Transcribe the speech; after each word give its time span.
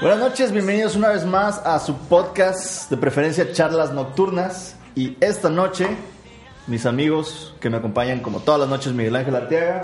Buenas 0.00 0.18
noches, 0.18 0.50
bienvenidos 0.50 0.96
una 0.96 1.08
vez 1.08 1.26
más 1.26 1.58
a 1.58 1.78
su 1.78 1.94
podcast 1.94 2.88
de 2.90 2.96
preferencia 2.96 3.52
Charlas 3.52 3.92
Nocturnas. 3.92 4.76
Y 4.94 5.16
esta 5.20 5.50
noche, 5.50 5.86
mis 6.66 6.86
amigos 6.86 7.54
que 7.60 7.68
me 7.68 7.76
acompañan 7.76 8.20
como 8.20 8.40
todas 8.40 8.60
las 8.60 8.68
noches, 8.70 8.94
Miguel 8.94 9.14
Ángel 9.16 9.36
Arteaga, 9.36 9.82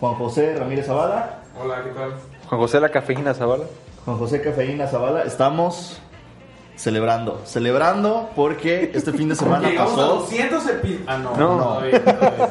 Juan 0.00 0.14
José 0.14 0.56
Ramírez 0.56 0.86
Zavala, 0.86 1.42
Hola, 1.60 1.82
¿qué 1.84 1.90
tal? 1.90 2.14
Juan 2.48 2.60
José 2.60 2.80
la 2.80 2.88
cafeína 2.90 3.34
Zavala. 3.34 3.64
Juan 4.04 4.18
José 4.18 4.40
Cafeína 4.40 4.86
Zavala, 4.86 5.22
estamos 5.24 5.98
celebrando, 6.76 7.42
celebrando 7.44 8.30
porque 8.34 8.92
este 8.94 9.12
fin 9.12 9.28
de 9.28 9.34
semana 9.36 9.68
Llegamos 9.68 9.92
a 9.92 9.96
pasó. 9.96 10.14
200 10.20 10.66
episodios. 10.68 11.02
Ah, 11.06 11.18
no. 11.18 11.36
No. 11.36 11.58
todavía, 11.58 12.04
todavía. 12.04 12.46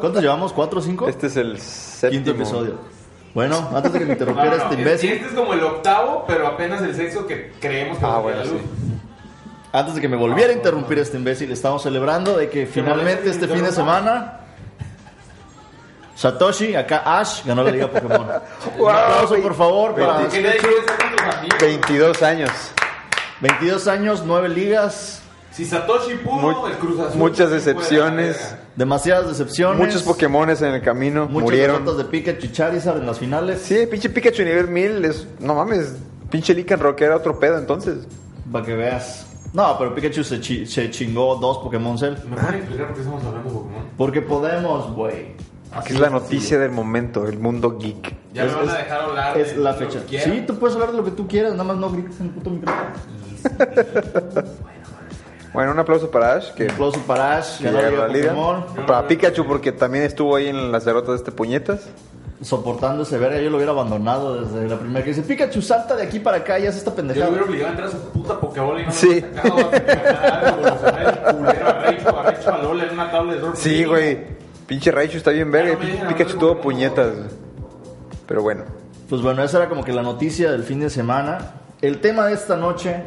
¿Cuántos 0.00 0.22
llevamos? 0.22 0.52
¿Cuatro 0.52 0.80
o 0.80 0.82
cinco? 0.82 1.08
Este 1.08 1.28
es 1.28 1.36
el 1.36 1.58
séptimo 1.60 2.24
Quinto 2.24 2.30
episodio. 2.42 2.97
Bueno, 3.34 3.70
antes 3.74 3.92
de 3.92 3.98
que 3.98 4.04
me 4.04 4.08
No, 4.08 4.12
interrumpiera 4.14 4.50
no, 4.50 4.56
no, 4.56 4.62
este 4.64 4.74
es- 4.74 4.80
imbécil, 4.80 5.12
Este 5.12 5.26
es 5.26 5.32
como 5.32 5.52
el 5.52 5.62
octavo, 5.62 6.24
pero 6.26 6.46
apenas 6.46 6.82
el 6.82 6.94
sexto 6.94 7.26
que 7.26 7.52
creemos 7.60 7.98
que 7.98 8.04
Ah, 8.04 8.08
va 8.08 8.16
a 8.16 8.20
bueno, 8.20 8.38
la 8.38 8.44
luz. 8.46 8.60
antes 9.72 9.94
de 9.94 10.00
que 10.00 10.08
me 10.08 10.16
volviera 10.16 10.50
a 10.52 10.56
interrumpir 10.56 10.98
este 10.98 11.16
imbécil, 11.18 11.52
estamos 11.52 11.82
celebrando 11.82 12.36
de 12.36 12.48
que 12.48 12.66
finalmente 12.66 13.28
este 13.30 13.46
fin 13.48 13.62
de 13.64 13.72
semana 13.72 14.34
Satoshi, 16.16 16.74
acá 16.74 17.02
Ash, 17.20 17.44
ganó 17.44 17.62
la 17.62 17.70
Liga 17.70 17.86
Pokémon. 17.88 18.26
Un 18.78 18.90
aplauso, 18.90 19.36
por 19.40 19.54
favor, 19.54 19.94
para 19.94 20.18
¿Por 20.18 20.28
qué 20.30 20.42
nadie 20.42 20.58
quiere 20.58 20.78
estar 20.78 20.98
con 20.98 21.10
tus 21.16 21.34
amigos? 21.36 21.58
22 21.60 22.22
años. 22.24 22.50
22 23.40 23.86
años, 23.86 24.22
9 24.26 24.48
ligas, 24.48 25.22
Si 25.58 25.64
Satoshi 25.64 26.14
pudo, 26.14 26.36
Mu- 26.36 26.66
el 26.68 26.74
Cruz 26.74 27.00
Azul. 27.00 27.18
muchas 27.18 27.50
decepciones. 27.50 28.54
demasiadas 28.76 29.26
decepciones. 29.28 29.76
Muchos 29.84 30.04
Pokémones 30.04 30.62
en 30.62 30.72
el 30.72 30.80
camino. 30.82 31.24
Muchas 31.26 31.42
murieron. 31.42 31.96
de 31.98 32.04
Pikachu 32.04 32.46
y 32.46 32.52
Charizard 32.52 32.98
en 32.98 33.06
las 33.06 33.18
finales. 33.18 33.60
Sí, 33.62 33.86
pinche 33.90 34.08
Pikachu 34.08 34.44
nivel 34.44 34.68
1000 34.68 35.04
es. 35.04 35.26
No 35.40 35.56
mames. 35.56 35.96
Pinche 36.30 36.54
Lican 36.54 36.78
Rock 36.78 37.00
era 37.00 37.16
otro 37.16 37.40
pedo 37.40 37.58
entonces. 37.58 38.06
Para 38.52 38.64
que 38.64 38.74
veas. 38.76 39.26
No, 39.52 39.76
pero 39.78 39.92
Pikachu 39.96 40.22
se, 40.22 40.38
chi- 40.40 40.64
se 40.64 40.90
chingó 40.92 41.34
dos 41.34 41.58
Pokémon 41.58 41.98
Cell. 41.98 42.14
¿Me 42.28 42.36
pueden 42.36 42.54
explicar 42.54 42.86
por 42.86 42.94
qué 42.94 43.00
estamos 43.00 43.24
hablando 43.24 43.48
de 43.50 43.54
Pokémon? 43.56 43.84
Porque 43.96 44.22
podemos, 44.22 44.94
güey. 44.94 45.34
Aquí 45.72 45.92
es 45.92 45.98
la 45.98 46.08
noticia 46.10 46.56
del 46.60 46.70
momento, 46.70 47.26
el 47.26 47.40
mundo 47.40 47.76
geek. 47.78 48.14
Ya 48.32 48.44
Es- 48.44 48.52
me 48.52 48.58
van 48.58 48.68
a 48.68 48.78
dejar 48.78 49.00
hablar. 49.00 49.36
Es 49.36 49.56
de 49.56 49.60
la 49.60 49.72
lo 49.72 49.78
que 49.78 49.86
fecha. 49.86 50.24
Sí, 50.24 50.44
tú 50.46 50.56
puedes 50.56 50.76
hablar 50.76 50.92
de 50.92 50.98
lo 50.98 51.04
que 51.04 51.10
tú 51.10 51.26
quieras, 51.26 51.50
nada 51.50 51.64
más 51.64 51.76
no 51.78 51.90
grites 51.90 52.20
en 52.20 52.26
el 52.26 52.32
puto 52.32 52.50
micrófono. 52.50 52.90
Bueno, 55.52 55.72
un 55.72 55.78
aplauso 55.78 56.10
para 56.10 56.34
Ash, 56.34 56.52
que 56.52 56.64
Un 56.64 56.70
aplauso 56.72 57.00
para 57.00 57.38
Ash, 57.38 57.58
que 57.58 57.64
ganó 57.64 57.78
la 57.78 57.82
ganó 57.84 57.96
la 58.02 58.08
Liga 58.08 58.32
liga. 58.32 58.34
Pokémon. 58.34 58.86
Para 58.86 59.08
Pikachu, 59.08 59.46
porque 59.46 59.72
también 59.72 60.04
estuvo 60.04 60.36
ahí 60.36 60.48
en 60.48 60.70
las 60.70 60.84
derrotas 60.84 61.10
de 61.10 61.16
este 61.16 61.32
puñetas. 61.32 61.88
Soportando 62.40 63.02
ese 63.02 63.18
verga, 63.18 63.40
yo 63.40 63.50
lo 63.50 63.56
hubiera 63.56 63.72
abandonado 63.72 64.44
desde 64.44 64.68
la 64.68 64.76
primera 64.78 65.02
que 65.04 65.10
dice 65.10 65.22
Pikachu, 65.22 65.60
salta 65.60 65.96
de 65.96 66.04
aquí 66.04 66.20
para 66.20 66.36
acá 66.36 66.58
y 66.58 66.66
haz 66.66 66.76
esta 66.76 66.90
Yo 66.90 66.96
lo 66.96 66.96
pendejada. 66.96 67.28
hubiera 67.30 67.44
obligado 67.46 67.66
a 67.66 67.70
entrar 67.70 67.88
a 67.88 67.90
su 67.90 67.98
puta 68.10 68.38
Pokéball 68.40 68.80
y 68.80 68.86
no 68.86 68.92
Sí. 68.92 69.08
me 69.08 69.42
sacado 69.42 69.58
a 69.58 69.70
ganar, 69.70 70.58
evolucionar 70.58 71.24
el 71.26 71.34
culero 71.36 71.66
a 71.68 71.72
Raichu, 71.72 72.08
a 72.08 72.22
Raichu 72.22 72.50
a 72.50 72.58
Lola 72.58 72.84
en 72.84 72.90
una 72.94 73.10
tabla 73.10 73.34
de 73.34 73.40
surf. 73.40 73.58
Sí, 73.58 73.84
güey. 73.84 74.18
Pinche 74.68 74.92
Raichu 74.92 75.16
está 75.16 75.30
bien 75.32 75.50
verga. 75.50 75.78
Ya 75.82 76.02
no 76.04 76.08
Pikachu 76.10 76.38
tuvo 76.38 76.60
puñetas. 76.60 77.12
Pero 78.26 78.42
bueno. 78.42 78.64
Pues 79.08 79.20
bueno, 79.22 79.42
esa 79.42 79.56
era 79.58 79.68
como 79.68 79.82
que 79.82 79.92
la 79.92 80.02
noticia 80.02 80.52
del 80.52 80.62
fin 80.62 80.78
de 80.78 80.90
semana. 80.90 81.38
El 81.80 82.00
tema 82.00 82.26
de 82.26 82.34
esta 82.34 82.56
noche, 82.56 83.02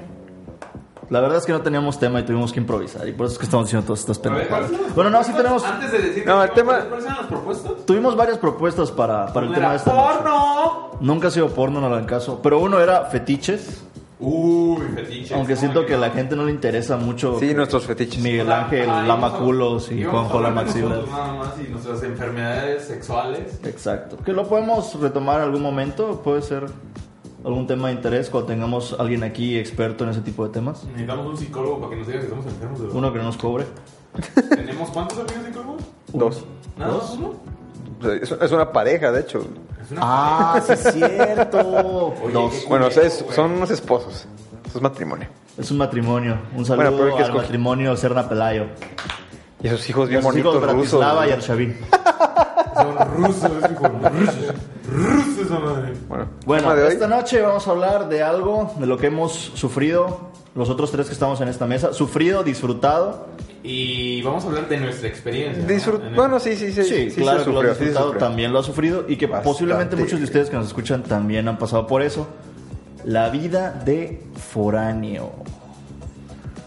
la 1.12 1.20
verdad 1.22 1.38
es 1.38 1.46
que 1.46 1.52
no 1.52 1.62
teníamos 1.62 2.00
tema 2.00 2.20
y 2.22 2.24
tuvimos 2.24 2.52
que 2.52 2.60
improvisar. 2.60 3.08
Y 3.08 3.12
por 3.12 3.26
eso 3.28 3.34
es 3.34 3.40
que 3.40 3.46
estamos 3.46 3.68
haciendo 3.68 3.86
todas 3.86 4.00
estas 4.00 4.18
pendejadas. 4.18 4.50
¿cuáles 4.50 4.72
son 4.72 4.82
las 4.88 4.96
Bueno, 4.96 5.10
no, 5.12 5.24
sí 5.24 5.32
tenemos, 5.34 5.64
Antes 5.64 5.92
de 5.92 5.98
decir 6.02 6.26
No, 6.26 6.40
que- 6.40 6.46
el 6.46 6.52
tema- 6.52 6.80
¿Cuáles 6.88 7.06
eran 7.06 7.18
las 7.18 7.28
propuestas? 7.28 7.72
tuvimos 7.86 8.16
varias 8.16 8.38
propuestas 8.40 8.90
para, 8.92 9.28
para 9.32 9.46
el 9.46 9.54
tema 9.54 9.70
de 9.72 9.76
esta 9.76 9.94
noche. 9.94 10.14
porno. 10.16 10.92
Nunca 11.02 11.28
ha 11.28 11.32
sido 11.32 11.50
porno, 11.50 11.80
no 11.82 11.90
lo 11.90 11.96
hagan 11.96 12.08
caso. 12.08 12.40
Pero 12.42 12.60
uno 12.60 12.80
era 12.80 13.06
fetiches. 13.06 13.84
Uy, 14.24 14.80
fetiches. 14.94 15.32
Aunque 15.32 15.54
¿cómo 15.56 15.60
siento 15.60 15.86
que 15.88 15.96
a 15.96 15.98
la 15.98 16.12
gente 16.12 16.36
no 16.36 16.46
le 16.46 16.52
interesa 16.52 16.96
mucho. 16.96 17.40
Sí, 17.40 17.54
nuestros 17.56 17.86
fetiches. 17.88 18.22
Miguel 18.22 18.52
Ángel, 18.52 18.86
Lama 18.88 19.04
íbamos 19.06 19.34
a- 19.34 19.38
Culos 19.40 19.92
y 19.92 19.96
íbamos 19.96 20.28
a 20.28 20.30
Juanjo 20.30 20.42
la 20.42 20.48
hablar 20.50 20.64
de 20.66 20.70
Maxila. 20.70 20.90
nosotros 20.96 21.10
Nada 21.18 21.34
más 21.34 21.50
y 21.60 21.72
nuestras 21.72 22.04
enfermedades 22.04 22.84
sexuales. 22.86 23.60
Exacto. 23.66 24.18
Que 24.24 24.32
lo 24.32 24.48
podemos 24.48 24.94
retomar 25.02 25.38
en 25.38 25.44
algún 25.46 25.64
momento. 25.64 26.22
Puede 26.24 26.44
ser 26.44 26.68
algún 27.44 27.68
tema 27.68 27.88
de 27.90 27.96
interés 27.96 28.30
cuando 28.30 28.48
tengamos 28.48 28.96
alguien 29.00 29.24
aquí 29.24 29.58
experto 29.58 30.04
en 30.04 30.12
ese 30.12 30.22
tipo 30.22 30.46
de 30.46 30.52
temas. 30.54 30.84
Necesitamos 30.86 31.26
un 31.28 31.38
psicólogo 31.38 31.78
para 31.80 31.90
que 31.92 31.96
nos 31.98 32.08
diga 32.08 32.20
si 32.20 32.26
estamos 32.26 32.46
enfermos 32.46 32.80
de. 32.82 32.88
Uno 32.88 33.12
que 33.12 33.18
no 33.20 33.26
nos 33.26 33.38
cobre. 33.38 33.66
¿Tenemos 34.50 34.90
cuántos 34.90 35.20
amigos 35.20 35.46
psicólogos? 35.48 35.82
Dos. 36.14 36.46
¿Nada 36.78 36.92
¿Dos? 36.94 37.04
más 37.04 37.34
uno? 38.02 38.14
Es, 38.22 38.32
es 38.32 38.52
una 38.52 38.72
pareja, 38.72 39.12
de 39.12 39.22
hecho. 39.22 39.40
Es 39.84 39.92
una 39.92 40.02
Ah, 40.04 40.62
sí 40.66 40.74
es 40.74 40.94
cierto. 40.94 41.60
Oye, 42.24 42.34
Dos. 42.34 42.66
Bueno, 42.68 42.88
o 42.88 42.92
sea, 42.92 43.04
es- 43.04 43.14
culero, 43.14 43.26
güey. 43.26 43.36
son 43.36 43.52
unos 43.52 43.72
esposos. 43.72 44.28
Eso 44.66 44.78
es 44.78 44.82
matrimonio. 44.82 45.28
Es 45.58 45.70
un 45.72 45.78
matrimonio. 45.78 46.38
Un 46.56 46.66
saludo 46.66 46.92
Bueno, 46.92 47.04
pero 47.04 47.18
¿qué 47.18 47.24
al 47.24 47.34
matrimonio 47.34 47.96
Serna 47.98 48.28
Pelayo. 48.28 48.66
Y 49.62 49.68
esos 49.68 49.88
hijos 49.90 50.10
bien 50.10 50.22
hijos 50.22 50.32
bonitos 50.32 50.54
rusos. 50.56 50.72
Bratislava 51.00 51.28
y 51.28 51.32
Arshavin. 51.32 51.78
Son 52.74 52.98
rusos, 53.18 53.52
es 53.64 53.72
hijo 53.72 53.88
rusos. 53.88 54.56
Rusos 54.92 55.46
esa 55.46 55.60
madre. 55.60 55.94
Bueno, 56.08 56.28
Bueno, 56.46 56.76
esta 56.76 57.08
noche 57.08 57.42
vamos 57.42 57.68
a 57.68 57.72
hablar 57.72 58.10
de 58.10 58.24
algo 58.24 58.74
de 58.80 58.86
lo 58.86 58.98
que 58.98 59.08
hemos 59.08 59.32
sufrido 59.34 60.32
los 60.54 60.70
otros 60.70 60.92
tres 60.92 61.08
que 61.08 61.14
estamos 61.14 61.40
en 61.42 61.48
esta 61.48 61.66
mesa. 61.66 61.94
Sufrido, 61.94 62.44
disfrutado. 62.44 63.28
Y 63.64 64.22
vamos 64.24 64.44
a 64.44 64.48
hablar 64.48 64.68
de 64.68 64.78
nuestra 64.78 65.08
experiencia. 65.08 65.64
¿no? 65.64 65.70
Disfrut- 65.70 66.04
el- 66.08 66.16
Bueno, 66.16 66.40
sí, 66.40 66.56
sí, 66.58 66.74
sí. 66.74 66.84
Sí, 66.84 67.10
sí 67.12 67.22
claro 67.22 67.40
se 67.40 67.46
lo 67.46 67.54
sufrió, 67.54 67.72
ha 67.72 67.74
sí 67.76 67.80
se 67.80 67.86
disfrutado, 67.86 68.08
sufrió. 68.14 68.28
también 68.28 68.52
lo 68.52 68.60
ha 68.60 68.64
sufrido 68.64 69.06
y 69.08 69.16
que 69.18 69.28
Bastante. 69.28 69.50
posiblemente 69.50 69.96
muchos 69.96 70.20
de 70.20 70.26
ustedes 70.26 70.50
que 70.50 70.56
nos 70.58 70.68
escuchan 70.68 71.04
también 71.04 71.48
han 71.48 71.58
pasado 71.58 71.88
por 71.88 72.02
eso. 72.02 72.28
La 73.06 73.30
vida 73.30 73.72
de 73.86 74.24
foráneo. 74.36 75.32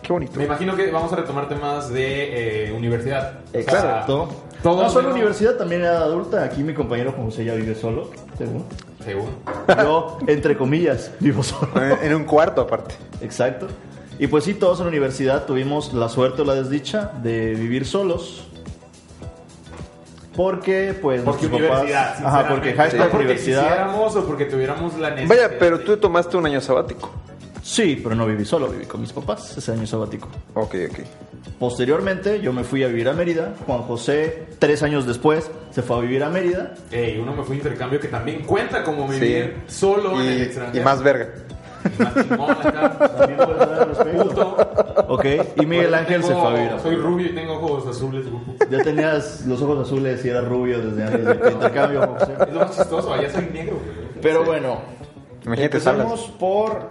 Qué 0.03 0.13
bonito. 0.13 0.33
Me 0.39 0.45
imagino 0.45 0.77
que 0.77 0.91
vamos 0.91 1.13
a 1.13 1.17
retomar 1.17 1.49
temas 1.49 1.91
de 1.91 2.69
eh, 2.69 2.73
universidad. 2.73 3.41
O 3.49 3.51
sea, 3.53 3.61
Exacto. 3.61 4.29
Todo 4.65 4.83
no 4.83 4.91
solo 4.91 5.11
universidad, 5.11 5.57
también 5.57 5.83
edad 5.83 6.03
adulta. 6.03 6.43
Aquí 6.43 6.63
mi 6.63 6.73
compañero 6.73 7.13
Juan 7.13 7.27
José 7.27 7.45
ya 7.45 7.55
vive 7.55 7.75
solo, 7.75 8.11
según. 8.39 8.65
Según. 9.05 9.29
Yo, 9.69 10.19
entre 10.27 10.57
comillas, 10.57 11.11
vivo 11.21 11.43
solo. 11.43 11.71
En 12.03 12.15
un 12.15 12.25
cuarto, 12.25 12.63
aparte. 12.63 12.95
Exacto. 13.21 13.69
Y 14.19 14.27
pues 14.27 14.45
sí, 14.45 14.55
todos 14.55 14.79
en 14.79 14.87
la 14.87 14.89
universidad 14.91 15.45
tuvimos 15.45 15.93
la 15.93 16.09
suerte 16.09 16.43
o 16.43 16.45
la 16.47 16.55
desdicha 16.55 17.13
de 17.23 17.55
vivir 17.55 17.85
solos. 17.85 18.47
Porque, 20.35 20.99
pues, 21.01 21.21
Porque 21.23 21.47
nuestros 21.47 21.69
papás. 21.69 21.83
universidad. 21.83 22.27
Ajá, 22.27 22.49
porque 22.49 22.73
hashtag 22.73 23.01
porque 23.03 23.17
universidad. 23.17 23.63
quisiéramos 23.63 24.17
o 24.17 24.27
porque 24.27 24.47
tuviéramos 24.47 24.99
la 24.99 25.11
necesidad. 25.11 25.47
Vaya, 25.49 25.59
pero 25.59 25.81
tú 25.81 25.97
tomaste 25.99 26.37
un 26.39 26.47
año 26.47 26.61
sabático. 26.61 27.11
Sí, 27.63 28.01
pero 28.03 28.15
no 28.15 28.27
viví 28.27 28.45
solo, 28.45 28.69
viví 28.69 28.87
con 28.87 29.03
mis 29.03 29.13
papás 29.13 29.57
ese 29.57 29.73
año 29.73 29.87
sabático. 29.87 30.29
Ok, 30.55 30.75
ok. 30.91 30.99
Posteriormente, 31.59 32.41
yo 32.41 32.53
me 32.53 32.65
fui 32.65 32.83
a 32.83 32.89
vivir 32.89 33.09
a 33.09 33.13
Mérida. 33.13 33.55
Juan 33.67 33.83
José, 33.83 34.47
tres 34.59 34.83
años 34.83 35.07
después, 35.07 35.51
se 35.71 35.83
fue 35.83 35.97
a 35.97 36.01
vivir 36.01 36.23
a 36.25 36.29
Mérida. 36.31 36.75
Ey, 36.91 37.19
uno 37.19 37.35
me 37.35 37.43
fue 37.45 37.55
a 37.55 37.59
intercambio 37.59 38.01
que 38.01 38.09
también 38.09 38.43
cuenta 38.45 38.83
como 38.83 39.11
Sí. 39.13 39.21
vivir 39.21 39.57
solo 39.67 40.21
en 40.21 40.27
el 40.29 40.39
Y, 40.39 40.43
extranjero. 40.43 40.81
y 40.81 40.85
más 40.85 41.03
verga. 41.03 41.29
Y 41.85 42.37
más 42.37 42.67
acá. 42.67 42.99
También 43.19 43.39
dar. 43.39 45.05
Ok, 45.09 45.25
y 45.61 45.67
Miguel 45.67 45.93
Ángel 45.95 46.23
se 46.25 46.33
fue 46.35 46.47
a 46.47 46.51
vivir. 46.55 46.71
a 46.71 46.79
Soy 46.81 46.97
rubio 46.97 47.27
y 47.27 47.35
tengo 47.35 47.55
ojos 47.55 47.87
azules. 47.87 48.25
Ya 48.71 48.83
tenías 48.83 49.45
los 49.47 49.61
ojos 49.63 49.87
azules 49.87 50.25
y 50.25 50.29
era 50.31 50.41
rubio 50.41 50.79
desde 50.81 51.05
antes 51.05 51.25
del 51.41 51.53
intercambio, 51.53 52.07
José. 52.19 52.33
Es 52.49 52.53
lo 52.55 52.61
más 52.61 52.77
chistoso, 52.77 53.13
allá 53.13 53.31
soy 53.31 53.49
negro. 53.53 53.77
güey. 53.77 54.23
Pero 54.23 54.45
bueno, 54.45 54.79
Imagínate, 55.45 55.77
empecemos 55.77 56.21
salas. 56.21 56.37
por 56.39 56.91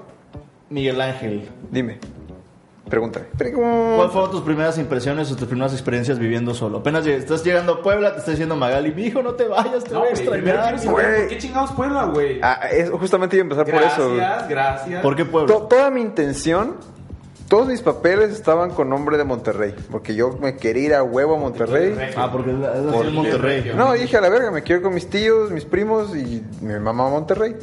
Miguel 0.70 1.02
Ángel. 1.02 1.50
Dime. 1.72 1.98
Pregúntame. 2.90 3.28
¿Cuáles 3.38 4.12
fueron 4.12 4.30
tus 4.32 4.42
primeras 4.42 4.78
impresiones 4.78 5.32
o 5.32 5.36
tus 5.36 5.48
primeras 5.48 5.72
experiencias 5.74 6.20
viviendo 6.20 6.54
solo? 6.54 6.80
Apenas 6.80 7.08
estás 7.08 7.44
llegando 7.44 7.76
a 7.76 7.82
Puebla, 7.82 8.12
te 8.14 8.20
está 8.20 8.32
diciendo 8.32 8.56
Magali, 8.58 8.94
mi 8.94 9.04
hijo, 9.06 9.24
no 9.24 9.34
te 9.36 9.48
vayas, 9.48 9.86
te 9.86 9.94
No, 9.94 10.00
voy 10.00 10.10
a 10.10 10.12
extrañar. 10.12 10.64
quiero 10.64 10.78
saber 10.78 10.92
güey. 10.92 11.20
¿Por 11.22 11.28
qué 11.30 11.38
chingados 11.38 11.72
Puebla, 11.72 12.04
güey? 12.06 12.40
Ah, 12.44 12.60
es, 12.72 12.90
justamente 12.92 13.38
iba 13.38 13.44
a 13.44 13.46
empezar 13.46 13.66
por 13.66 13.82
eso. 13.82 14.16
Gracias, 14.16 14.50
gracias. 14.50 15.02
¿Por 15.02 15.16
qué 15.16 15.24
Puebla? 15.26 15.54
To- 15.54 15.62
toda 15.64 15.90
mi 15.92 16.02
intención, 16.02 16.76
todos 17.48 17.68
mis 17.68 17.82
papeles 17.82 18.32
estaban 18.32 18.72
con 18.72 18.90
nombre 18.90 19.18
de 19.18 19.24
Monterrey, 19.24 19.74
porque 19.90 20.14
yo 20.14 20.38
me 20.42 20.58
quería 20.58 20.84
ir 20.84 20.94
a 20.94 21.04
huevo 21.04 21.36
a 21.36 21.40
Monterrey. 21.40 21.96
Ah, 22.18 22.30
porque 22.32 22.52
es 22.52 22.58
la- 22.60 22.74
es 22.74 22.84
la 22.84 22.92
ciudad 22.92 23.06
de 23.06 23.12
Monterrey. 23.12 23.72
No, 23.78 23.94
dije 23.94 24.18
a 24.18 24.22
la 24.22 24.30
verga, 24.30 24.52
me 24.52 24.62
quiero 24.62 24.80
ir 24.80 24.84
con 24.84 24.94
mis 24.94 25.10
tíos, 25.10 25.52
mis 25.52 25.64
primos 25.66 26.14
y 26.16 26.44
mi 26.62 26.74
mamá 26.80 27.08
a 27.08 27.10
Monterrey. 27.12 27.56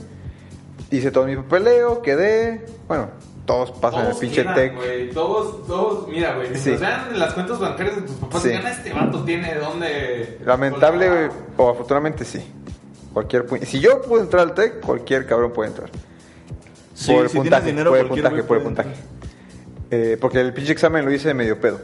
Hice 0.90 1.10
todo 1.10 1.26
mi 1.26 1.36
papeleo, 1.36 2.00
quedé. 2.02 2.64
Bueno, 2.88 3.10
todos 3.50 3.70
pasan 3.72 4.06
el 4.10 4.16
pinche 4.16 4.42
quedan, 4.42 4.54
tech. 4.54 4.74
güey, 4.76 5.10
Todos, 5.10 5.66
todos, 5.66 6.08
mira, 6.08 6.34
güey. 6.36 6.54
Sí. 6.56 6.70
vean 6.72 7.18
las 7.18 7.34
cuentas 7.34 7.58
bancarias 7.58 7.96
de 7.96 8.02
tus 8.02 8.16
papás, 8.16 8.42
Sí. 8.42 8.50
este 8.50 8.92
vato 8.92 9.24
tiene 9.24 9.54
dónde. 9.56 10.38
Lamentable, 10.44 11.06
colgar". 11.08 11.28
güey, 11.28 11.40
o 11.56 11.70
afortunadamente 11.70 12.24
sí. 12.24 12.40
Cualquier 13.12 13.46
si 13.66 13.80
yo 13.80 14.00
pude 14.02 14.20
entrar 14.20 14.42
al 14.42 14.54
tech, 14.54 14.80
cualquier 14.80 15.26
cabrón 15.26 15.52
puede 15.52 15.70
entrar. 15.70 15.90
Sí, 16.94 17.12
por 17.12 17.22
el 17.24 17.28
si 17.28 17.32
tienes 17.32 17.50
puntaje, 17.50 17.66
dinero, 17.70 17.90
por 17.90 17.98
el 17.98 18.06
puntaje, 18.08 18.42
por 18.44 18.56
el 18.58 18.62
puntaje. 18.62 18.90
Eh, 19.90 20.16
porque 20.20 20.40
el 20.40 20.52
pinche 20.54 20.70
examen 20.72 21.04
lo 21.04 21.10
hice 21.12 21.28
de 21.28 21.34
medio 21.34 21.60
pedo. 21.60 21.80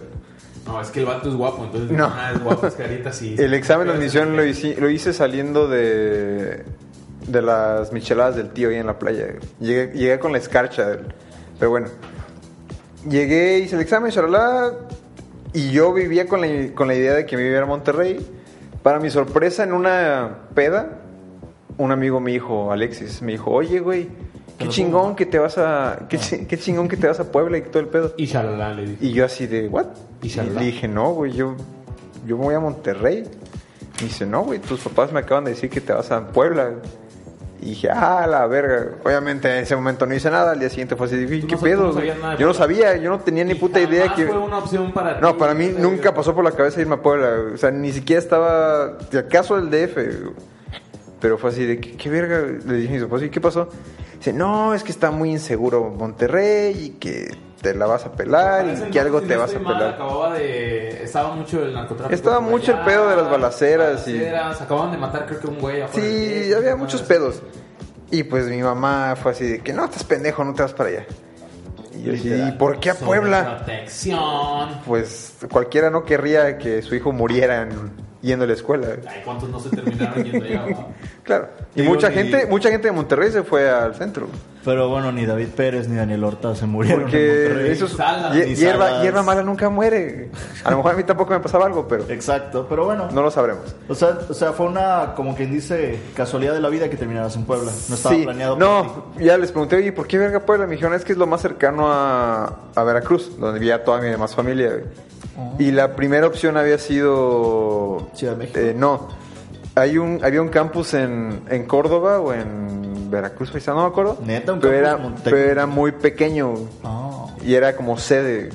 No, 0.66 0.80
es 0.80 0.88
que 0.90 1.00
el 1.00 1.06
vato 1.06 1.28
es 1.28 1.34
guapo, 1.34 1.64
entonces. 1.64 1.90
No. 1.90 2.04
Ah, 2.06 2.30
es 2.34 2.42
guapo, 2.42 2.66
es 2.68 2.74
carita, 2.74 3.12
sí. 3.12 3.34
El 3.38 3.54
examen 3.54 3.86
de 3.88 3.94
admisión 3.94 4.36
lo 4.36 4.44
hice, 4.44 4.76
lo 4.80 4.88
hice 4.90 5.12
saliendo 5.12 5.66
de, 5.68 6.64
de 7.26 7.42
las 7.42 7.92
micheladas 7.92 8.36
del 8.36 8.50
tío 8.50 8.68
ahí 8.68 8.76
en 8.76 8.86
la 8.86 8.98
playa. 8.98 9.26
Llegué, 9.60 9.92
llegué 9.96 10.18
con 10.20 10.30
la 10.32 10.38
escarcha. 10.38 10.86
del- 10.88 11.06
pero 11.58 11.70
bueno. 11.70 11.88
Llegué, 13.08 13.58
hice 13.58 13.76
el 13.76 13.82
examen, 13.82 14.10
charalá, 14.10 14.72
y 15.52 15.70
yo 15.70 15.92
vivía 15.92 16.26
con 16.26 16.40
la, 16.40 16.74
con 16.74 16.88
la 16.88 16.94
idea 16.94 17.14
de 17.14 17.24
que 17.24 17.36
me 17.36 17.46
iba 17.48 17.60
a 17.60 17.66
Monterrey. 17.66 18.24
Para 18.82 18.98
mi 19.00 19.10
sorpresa, 19.10 19.64
en 19.64 19.72
una 19.72 20.48
peda, 20.54 21.00
un 21.78 21.92
amigo 21.92 22.20
me 22.20 22.32
dijo, 22.32 22.72
Alexis, 22.72 23.22
me 23.22 23.32
dijo, 23.32 23.50
oye, 23.50 23.80
güey, 23.80 24.08
qué 24.58 24.68
chingón 24.68 25.16
que 25.16 25.26
te 25.26 25.38
vas 25.38 25.58
a... 25.58 26.06
Qué, 26.08 26.18
qué 26.18 26.58
chingón 26.58 26.88
que 26.88 26.96
te 26.96 27.06
vas 27.06 27.20
a 27.20 27.30
Puebla 27.30 27.58
y 27.58 27.62
todo 27.62 27.80
el 27.80 27.88
pedo. 27.88 28.14
Y 28.16 28.26
shalala, 28.26 28.74
le 28.74 28.82
dije. 28.82 29.06
Y 29.06 29.12
yo 29.12 29.24
así 29.24 29.46
de, 29.46 29.68
¿what? 29.68 29.86
¿Y 30.22 30.28
Y 30.28 30.50
le 30.50 30.60
dije, 30.64 30.88
no, 30.88 31.12
güey, 31.12 31.32
yo, 31.32 31.56
yo 32.26 32.36
me 32.38 32.44
voy 32.44 32.54
a 32.54 32.60
Monterrey. 32.60 33.24
Y 34.00 34.04
dice, 34.04 34.26
no, 34.26 34.42
güey, 34.42 34.58
tus 34.58 34.80
papás 34.80 35.12
me 35.12 35.20
acaban 35.20 35.44
de 35.44 35.50
decir 35.50 35.70
que 35.70 35.80
te 35.80 35.92
vas 35.92 36.10
a 36.10 36.28
Puebla. 36.28 36.72
Y 37.62 37.70
dije, 37.70 37.88
ah, 37.90 38.26
la 38.28 38.46
verga. 38.46 38.88
Obviamente 39.04 39.48
en 39.50 39.62
ese 39.64 39.74
momento 39.74 40.04
no 40.06 40.14
hice 40.14 40.30
nada. 40.30 40.52
Al 40.52 40.58
día 40.60 40.68
siguiente 40.68 40.94
fue 40.96 41.06
así, 41.06 41.16
dije, 41.16 41.46
¿qué 41.46 41.54
no- 41.56 41.60
pedo? 41.62 41.82
no 41.86 41.92
güey?" 41.92 41.94
sabías 42.08 42.18
nada 42.18 42.32
de 42.34 42.40
yo 42.40 42.46
no 42.46 42.54
sabía, 42.54 42.96
yo 42.96 43.10
no 43.10 43.18
tenía 43.20 43.44
ni 43.44 43.54
puta 43.54 43.80
idea 43.80 44.14
que... 44.14 44.26
fue 44.26 44.38
una 44.38 44.58
opción 44.58 44.92
para 44.92 45.14
ti. 45.16 45.18
No, 45.22 45.38
para 45.38 45.54
mí 45.54 45.72
nunca 45.76 46.12
pasó 46.14 46.34
por 46.34 46.44
la 46.44 46.52
cabeza 46.52 46.80
irme 46.80 46.94
a 46.96 47.02
Puebla. 47.02 47.30
O 47.54 47.56
sea, 47.56 47.70
ni 47.70 47.92
siquiera 47.92 48.20
estaba, 48.20 48.98
si 49.10 49.16
acaso 49.16 49.56
el 49.56 49.70
DF. 49.70 49.96
Pero 51.20 51.38
fue 51.38 51.50
así 51.50 51.64
de, 51.64 51.80
¿qué, 51.80 51.96
qué 51.96 52.10
verga? 52.10 52.40
Le 52.66 52.74
dije 52.74 52.98
a 52.98 53.02
papás, 53.06 53.22
¿y 53.22 53.30
qué 53.30 53.40
pasó? 53.40 53.68
Dice, 54.18 54.32
no, 54.34 54.74
es 54.74 54.82
que 54.82 54.92
está 54.92 55.10
muy 55.10 55.30
inseguro 55.30 55.84
Monterrey 55.84 56.76
y 56.78 56.90
que 56.98 57.34
te 57.72 57.74
la 57.74 57.86
vas 57.86 58.04
a 58.06 58.12
pelar 58.12 58.64
y 58.66 58.90
que 58.90 59.00
algo 59.00 59.20
te 59.22 59.36
vas 59.36 59.54
a 59.54 59.58
pelar. 59.58 59.94
Acababa 59.94 60.34
de. 60.34 61.02
Estaba 61.02 61.34
mucho 61.34 61.62
el 61.62 61.74
narcotráfico. 61.74 62.14
Estaba 62.14 62.40
mucho 62.40 62.72
el 62.72 62.78
pedo 62.84 63.08
de 63.08 63.16
las 63.16 63.28
balaceras 63.30 64.06
y- 64.06 64.12
balaceras, 64.18 64.60
Acababan 64.60 64.92
de 64.92 64.98
matar, 64.98 65.26
creo 65.26 65.40
que 65.40 65.46
un 65.48 65.58
güey. 65.58 65.82
Sí, 65.92 66.52
había 66.56 66.76
muchos 66.76 67.02
pedos. 67.02 67.42
Y 68.10 68.22
pues 68.22 68.46
mi 68.46 68.62
mamá 68.62 69.16
fue 69.20 69.32
así 69.32 69.44
de 69.46 69.60
que 69.62 69.72
no, 69.72 69.84
estás 69.84 70.04
pendejo, 70.04 70.44
no 70.44 70.54
te 70.54 70.62
vas 70.62 70.72
para 70.74 70.90
allá. 70.90 71.06
Y 71.94 72.02
yo 72.04 72.12
así, 72.14 72.32
¿y 72.32 72.52
por 72.52 72.78
qué 72.78 72.90
a. 72.90 72.94
Puebla? 72.94 73.56
Protección. 73.64 74.68
Pues 74.86 75.34
cualquiera 75.50 75.90
no 75.90 76.04
querría 76.04 76.56
que 76.58 76.82
su 76.82 76.94
hijo 76.94 77.10
muriera 77.12 77.62
en- 77.62 78.05
yendo 78.22 78.44
a 78.44 78.48
la 78.48 78.54
escuela. 78.54 78.88
Ay, 79.08 79.22
¿cuántos 79.24 79.48
no 79.50 79.60
se 79.60 79.70
terminaron 79.70 80.24
yendo 80.24 80.44
allá? 80.44 80.64
Claro. 81.26 81.48
Y 81.74 81.80
Digo, 81.80 81.92
mucha 81.92 82.08
ni- 82.08 82.14
gente, 82.14 82.46
mucha 82.46 82.70
gente 82.70 82.86
de 82.86 82.92
Monterrey 82.92 83.32
se 83.32 83.42
fue 83.42 83.68
al 83.68 83.96
centro. 83.96 84.28
Pero 84.64 84.88
bueno, 84.88 85.10
ni 85.10 85.26
David 85.26 85.48
Pérez 85.56 85.88
ni 85.88 85.96
Daniel 85.96 86.22
Horta 86.22 86.54
se 86.54 86.66
murieron 86.66 87.00
en 87.00 87.06
Porque 87.06 87.44
Monterrey. 87.48 87.72
esos 87.72 87.90
Salas. 87.92 88.32
hie- 88.36 88.46
Ni 88.46 88.54
hierba, 88.54 89.22
mala 89.24 89.42
nunca 89.42 89.68
muere. 89.68 90.30
A 90.62 90.70
lo 90.70 90.76
mejor 90.76 90.92
a 90.92 90.96
mí 90.96 91.02
tampoco 91.02 91.32
me 91.32 91.40
pasaba 91.40 91.66
algo, 91.66 91.88
pero 91.88 92.04
Exacto, 92.08 92.66
pero 92.68 92.84
bueno. 92.84 93.08
no 93.12 93.22
lo 93.22 93.30
sabremos. 93.32 93.74
O 93.88 93.94
sea, 93.96 94.18
o 94.28 94.34
sea, 94.34 94.52
fue 94.52 94.66
una, 94.66 95.14
como 95.16 95.34
quien 95.34 95.50
dice, 95.50 95.98
casualidad 96.14 96.54
de 96.54 96.60
la 96.60 96.68
vida 96.68 96.88
que 96.88 96.96
terminaras 96.96 97.34
en 97.34 97.44
Puebla. 97.44 97.72
No 97.88 97.94
estaba 97.96 98.14
Sí, 98.14 98.22
planeado 98.22 98.54
ti. 98.54 98.60
no, 98.60 99.06
ya 99.18 99.36
les 99.36 99.50
pregunté, 99.50 99.76
oye, 99.76 99.90
¿por 99.92 100.06
qué 100.06 100.18
verga 100.18 100.38
Puebla? 100.46 100.66
Me 100.66 100.72
dijeron, 100.74 100.94
es 100.94 101.04
que 101.04 101.10
es 101.12 101.18
lo 101.18 101.26
más 101.26 101.42
cercano 101.42 101.90
a, 101.92 102.56
a 102.72 102.84
Veracruz, 102.84 103.36
donde 103.38 103.58
vivía 103.58 103.82
toda 103.82 104.00
mi 104.00 104.08
demás 104.10 104.32
familia. 104.34 104.68
güey. 104.68 104.84
Y 105.58 105.70
la 105.70 105.94
primera 105.96 106.26
opción 106.26 106.56
había 106.56 106.78
sido... 106.78 108.08
Ciudad 108.14 108.32
de 108.34 108.38
México. 108.38 108.58
eh, 108.58 108.74
no, 108.76 109.08
hay 109.74 109.98
un, 109.98 110.20
había 110.24 110.40
un 110.42 110.48
campus 110.48 110.94
en, 110.94 111.42
en 111.48 111.64
Córdoba 111.66 112.20
o 112.20 112.32
en 112.32 113.10
Veracruz, 113.10 113.50
quizá, 113.50 113.72
no 113.72 113.82
me 113.82 113.88
acuerdo. 113.88 114.18
Neta, 114.24 114.52
un 114.54 114.60
pero 114.60 114.82
campus 114.84 115.12
era, 115.12 115.20
pero 115.24 115.36
era 115.38 115.66
muy 115.66 115.92
pequeño 115.92 116.54
Ah. 116.82 117.26
y 117.44 117.54
era 117.54 117.76
como 117.76 117.98
sede. 117.98 118.50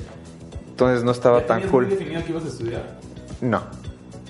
Entonces 0.70 1.04
no 1.04 1.12
estaba 1.12 1.46
tan 1.46 1.62
cool. 1.68 1.86
muy 1.86 1.94
definido 1.96 2.24
que 2.24 2.30
ibas 2.32 2.44
a 2.44 2.48
estudiar. 2.48 2.98
No. 3.40 3.62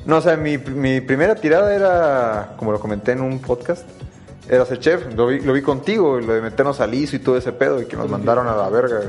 No, 0.04 0.16
o 0.16 0.20
sea, 0.20 0.36
mi, 0.36 0.58
mi 0.58 1.00
primera 1.00 1.34
tirada 1.36 1.74
era, 1.74 2.54
como 2.58 2.72
lo 2.72 2.80
comenté 2.80 3.12
en 3.12 3.20
un 3.20 3.38
podcast, 3.38 3.84
era 4.48 4.66
ser 4.66 4.80
chef. 4.80 5.14
Lo 5.14 5.28
vi, 5.28 5.40
lo 5.40 5.52
vi 5.52 5.62
contigo, 5.62 6.18
lo 6.20 6.34
de 6.34 6.42
meternos 6.42 6.80
al 6.80 6.92
ISO 6.92 7.16
y 7.16 7.20
todo 7.20 7.36
ese 7.36 7.52
pedo 7.52 7.80
y 7.80 7.86
que 7.86 7.96
nos 7.96 8.10
mandaron 8.10 8.48
a 8.48 8.56
la 8.56 8.68
verga. 8.68 9.00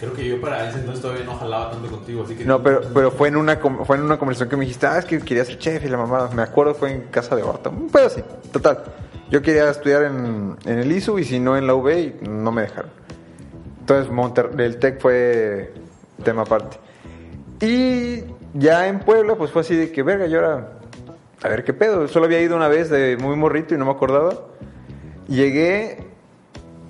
Creo 0.00 0.14
que 0.14 0.26
yo 0.26 0.40
para 0.40 0.66
ese 0.68 0.78
entonces 0.78 1.02
todavía 1.02 1.24
no 1.24 1.36
jalaba 1.36 1.70
tanto 1.70 1.90
contigo, 1.90 2.22
así 2.24 2.34
que... 2.34 2.44
No, 2.44 2.62
pero, 2.62 2.80
pero 2.94 3.10
fue 3.10 3.28
en 3.28 3.36
una 3.36 3.58
fue 3.58 3.96
en 3.96 4.02
una 4.02 4.18
conversación 4.18 4.48
que 4.48 4.56
me 4.56 4.64
dijiste, 4.64 4.86
ah, 4.86 4.98
es 4.98 5.04
que 5.04 5.20
quería 5.20 5.44
ser 5.44 5.58
chef 5.58 5.84
y 5.84 5.88
la 5.88 5.98
mamá, 5.98 6.30
me 6.34 6.40
acuerdo, 6.40 6.74
fue 6.74 6.90
en 6.90 7.02
casa 7.08 7.36
de 7.36 7.42
Horta. 7.42 7.68
Un 7.68 7.90
pedo 7.90 8.06
así, 8.06 8.22
total. 8.50 8.82
Yo 9.30 9.42
quería 9.42 9.68
estudiar 9.70 10.04
en, 10.04 10.56
en 10.64 10.78
el 10.78 10.90
ISU 10.90 11.18
y 11.18 11.24
si 11.24 11.38
no 11.38 11.56
en 11.56 11.66
la 11.66 11.74
UB 11.74 11.90
y 11.90 12.14
no 12.22 12.50
me 12.50 12.62
dejaron. 12.62 12.90
Entonces 13.80 14.10
Monter 14.10 14.50
el 14.56 14.78
TEC 14.78 15.00
fue 15.00 15.74
tema 16.24 16.42
aparte. 16.42 16.78
Y 17.60 18.24
ya 18.54 18.88
en 18.88 19.00
Puebla, 19.00 19.34
pues 19.34 19.50
fue 19.50 19.60
así 19.60 19.76
de 19.76 19.92
que, 19.92 20.02
verga, 20.02 20.26
yo 20.26 20.38
ahora, 20.38 20.78
a 21.42 21.48
ver 21.48 21.64
qué 21.64 21.74
pedo. 21.74 22.08
Solo 22.08 22.26
había 22.26 22.40
ido 22.40 22.56
una 22.56 22.68
vez 22.68 22.88
de 22.88 23.16
muy 23.18 23.36
morrito 23.36 23.74
y 23.74 23.78
no 23.78 23.84
me 23.84 23.90
acordaba. 23.90 24.34
Llegué, 25.28 26.09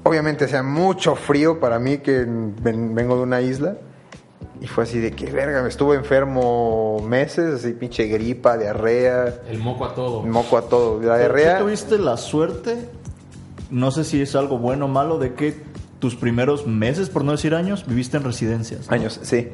obviamente 0.03 0.45
hacía 0.47 0.63
mucho 0.63 1.15
frío 1.15 1.61
para 1.61 1.79
mí 1.79 1.99
que 1.99 2.25
ven- 2.27 2.95
vengo 2.95 3.17
de 3.17 3.23
una 3.23 3.41
isla. 3.41 3.77
Y 4.63 4.67
fue 4.67 4.85
así 4.85 4.99
de 4.99 5.13
que, 5.13 5.31
verga, 5.31 5.63
me 5.63 5.71
estuve 5.71 5.97
enfermo 5.97 6.99
meses, 7.07 7.55
así 7.65 7.73
pinche 7.73 8.05
gripa, 8.09 8.59
diarrea, 8.59 9.41
El 9.49 9.59
moco 9.59 9.87
a 9.87 9.95
todo. 9.95 10.23
moco 10.23 10.59
a 10.59 10.63
todo. 10.69 11.01
La 11.03 11.17
diarrea... 11.17 11.59
tú 11.59 11.65
tuviste 11.65 11.99
la 11.99 12.19
suerte, 12.19 12.77
no 13.71 13.91
sé 13.91 14.05
si 14.05 14.21
es 14.21 14.35
algo 14.37 14.59
bueno 14.59 14.85
o 14.85 14.89
malo, 14.89 15.19
de 15.19 15.33
que 15.33 15.63
tus 15.99 16.15
primeros 16.15 16.67
meses, 16.67 17.09
por 17.09 17.25
no 17.25 17.33
decir 17.33 17.55
años, 17.55 17.87
viviste 17.87 18.19
en 18.19 18.25
residencias. 18.25 18.89
¿no? 18.89 18.95
Años, 18.95 19.19
sí. 19.23 19.49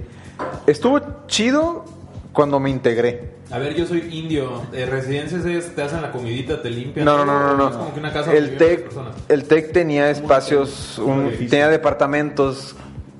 Estuvo 0.66 1.00
chido 1.28 1.84
cuando 2.32 2.58
me 2.58 2.70
integré. 2.70 3.35
A 3.50 3.58
ver, 3.58 3.74
yo 3.74 3.86
soy 3.86 4.08
indio. 4.12 4.62
Eh, 4.72 4.86
residencias 4.86 5.44
es, 5.44 5.74
te 5.74 5.82
hacen 5.82 6.02
la 6.02 6.10
comidita, 6.10 6.60
te 6.62 6.68
limpian. 6.70 7.04
No, 7.06 7.24
no, 7.24 7.38
no, 7.38 7.56
no, 7.56 7.68
Es 7.70 7.76
como 7.76 7.94
que 7.94 8.00
una 8.00 8.12
casa 8.12 8.32
El 8.32 8.56
TEC, 8.56 8.84
personas. 8.84 9.14
el 9.28 9.44
TEC 9.44 9.72
tenía 9.72 10.10
espacios, 10.10 10.98
un 10.98 11.30
tenía 11.48 11.68
departamentos 11.68 12.74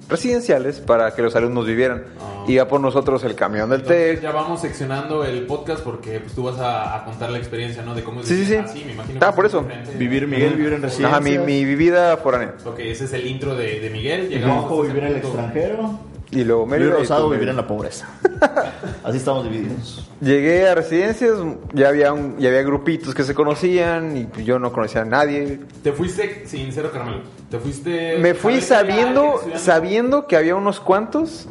residenciales 0.09 0.79
para 0.81 1.15
que 1.15 1.23
los 1.23 1.35
alumnos 1.37 1.67
vivieran. 1.67 2.05
Ah. 2.21 2.45
Iba 2.49 2.69
por 2.69 2.81
nosotros 2.81 3.25
el 3.25 3.35
camión 3.35 3.71
del 3.71 3.81
Entonces, 3.81 4.15
TEC. 4.17 4.23
ya 4.23 4.31
vamos 4.33 4.61
seccionando 4.61 5.25
el 5.25 5.47
podcast 5.47 5.83
porque 5.83 6.21
pues, 6.21 6.33
tú 6.33 6.45
vas 6.45 6.59
a, 6.61 6.95
a 6.97 7.05
contar 7.05 7.31
la 7.31 7.39
experiencia, 7.39 7.83
¿no? 7.83 7.95
De 7.95 8.05
cómo 8.05 8.21
es 8.21 8.29
Sí, 8.29 8.35
sí, 8.37 8.41
vivir 8.53 8.65
sí. 8.67 8.71
así, 8.71 8.85
me 8.85 8.93
imagino. 8.93 9.21
Ah, 9.23 9.33
por 9.35 9.47
es 9.47 9.53
eso. 9.53 9.63
diferente. 9.63 9.93
Vivir 9.97 10.27
Miguel, 10.29 10.55
vivir 10.55 10.73
en 10.75 10.83
residencias. 10.83 11.13
Ajá, 11.13 11.21
mi, 11.21 11.39
mi 11.39 11.65
vida 11.75 12.17
foránea. 12.19 12.55
Ok, 12.65 12.79
ese 12.81 13.05
es 13.07 13.13
el 13.13 13.27
intro 13.27 13.57
de, 13.57 13.81
de 13.81 13.91
Miguel. 13.91 14.29
Llegamos 14.29 14.65
hasta 14.71 14.83
vivir 14.83 15.03
en 15.05 15.07
ese 15.09 15.17
el 15.17 15.23
punto. 15.23 15.39
extranjero. 15.41 16.01
Y 16.31 16.45
luego 16.45 16.63
Luis 16.63 16.73
Mérida 16.73 16.89
y 16.89 17.01
Rosado, 17.01 17.27
tú, 17.27 17.33
vivir 17.33 17.49
en 17.49 17.57
la 17.57 17.67
pobreza. 17.67 18.09
Así 19.05 19.19
estamos 19.19 19.45
divididos. 19.45 20.09
Llegué 20.21 20.69
a 20.69 20.75
residencias, 20.75 21.39
ya 21.73 21.89
había, 21.89 22.13
un, 22.13 22.37
ya 22.39 22.49
había 22.49 22.63
grupitos 22.63 23.15
que 23.15 23.23
se 23.23 23.35
conocían 23.35 24.17
y 24.17 24.43
yo 24.43 24.59
no 24.59 24.73
conocía 24.73 25.03
a 25.03 25.05
nadie. 25.05 25.61
Te 25.83 25.93
fuiste 25.93 26.47
sin 26.47 26.73
cero 26.73 26.91
caramelo. 26.93 27.23
Te 27.51 27.59
fuiste. 27.59 28.19
Me 28.19 28.35
fui 28.35 28.61
¿sabes 28.61 28.67
que 28.67 28.93
había 28.93 29.05
sabiendo, 29.05 29.41
sabiendo 29.57 30.27
que 30.27 30.37
había 30.37 30.57
unos 30.57 30.81
cuantos, 30.81 31.49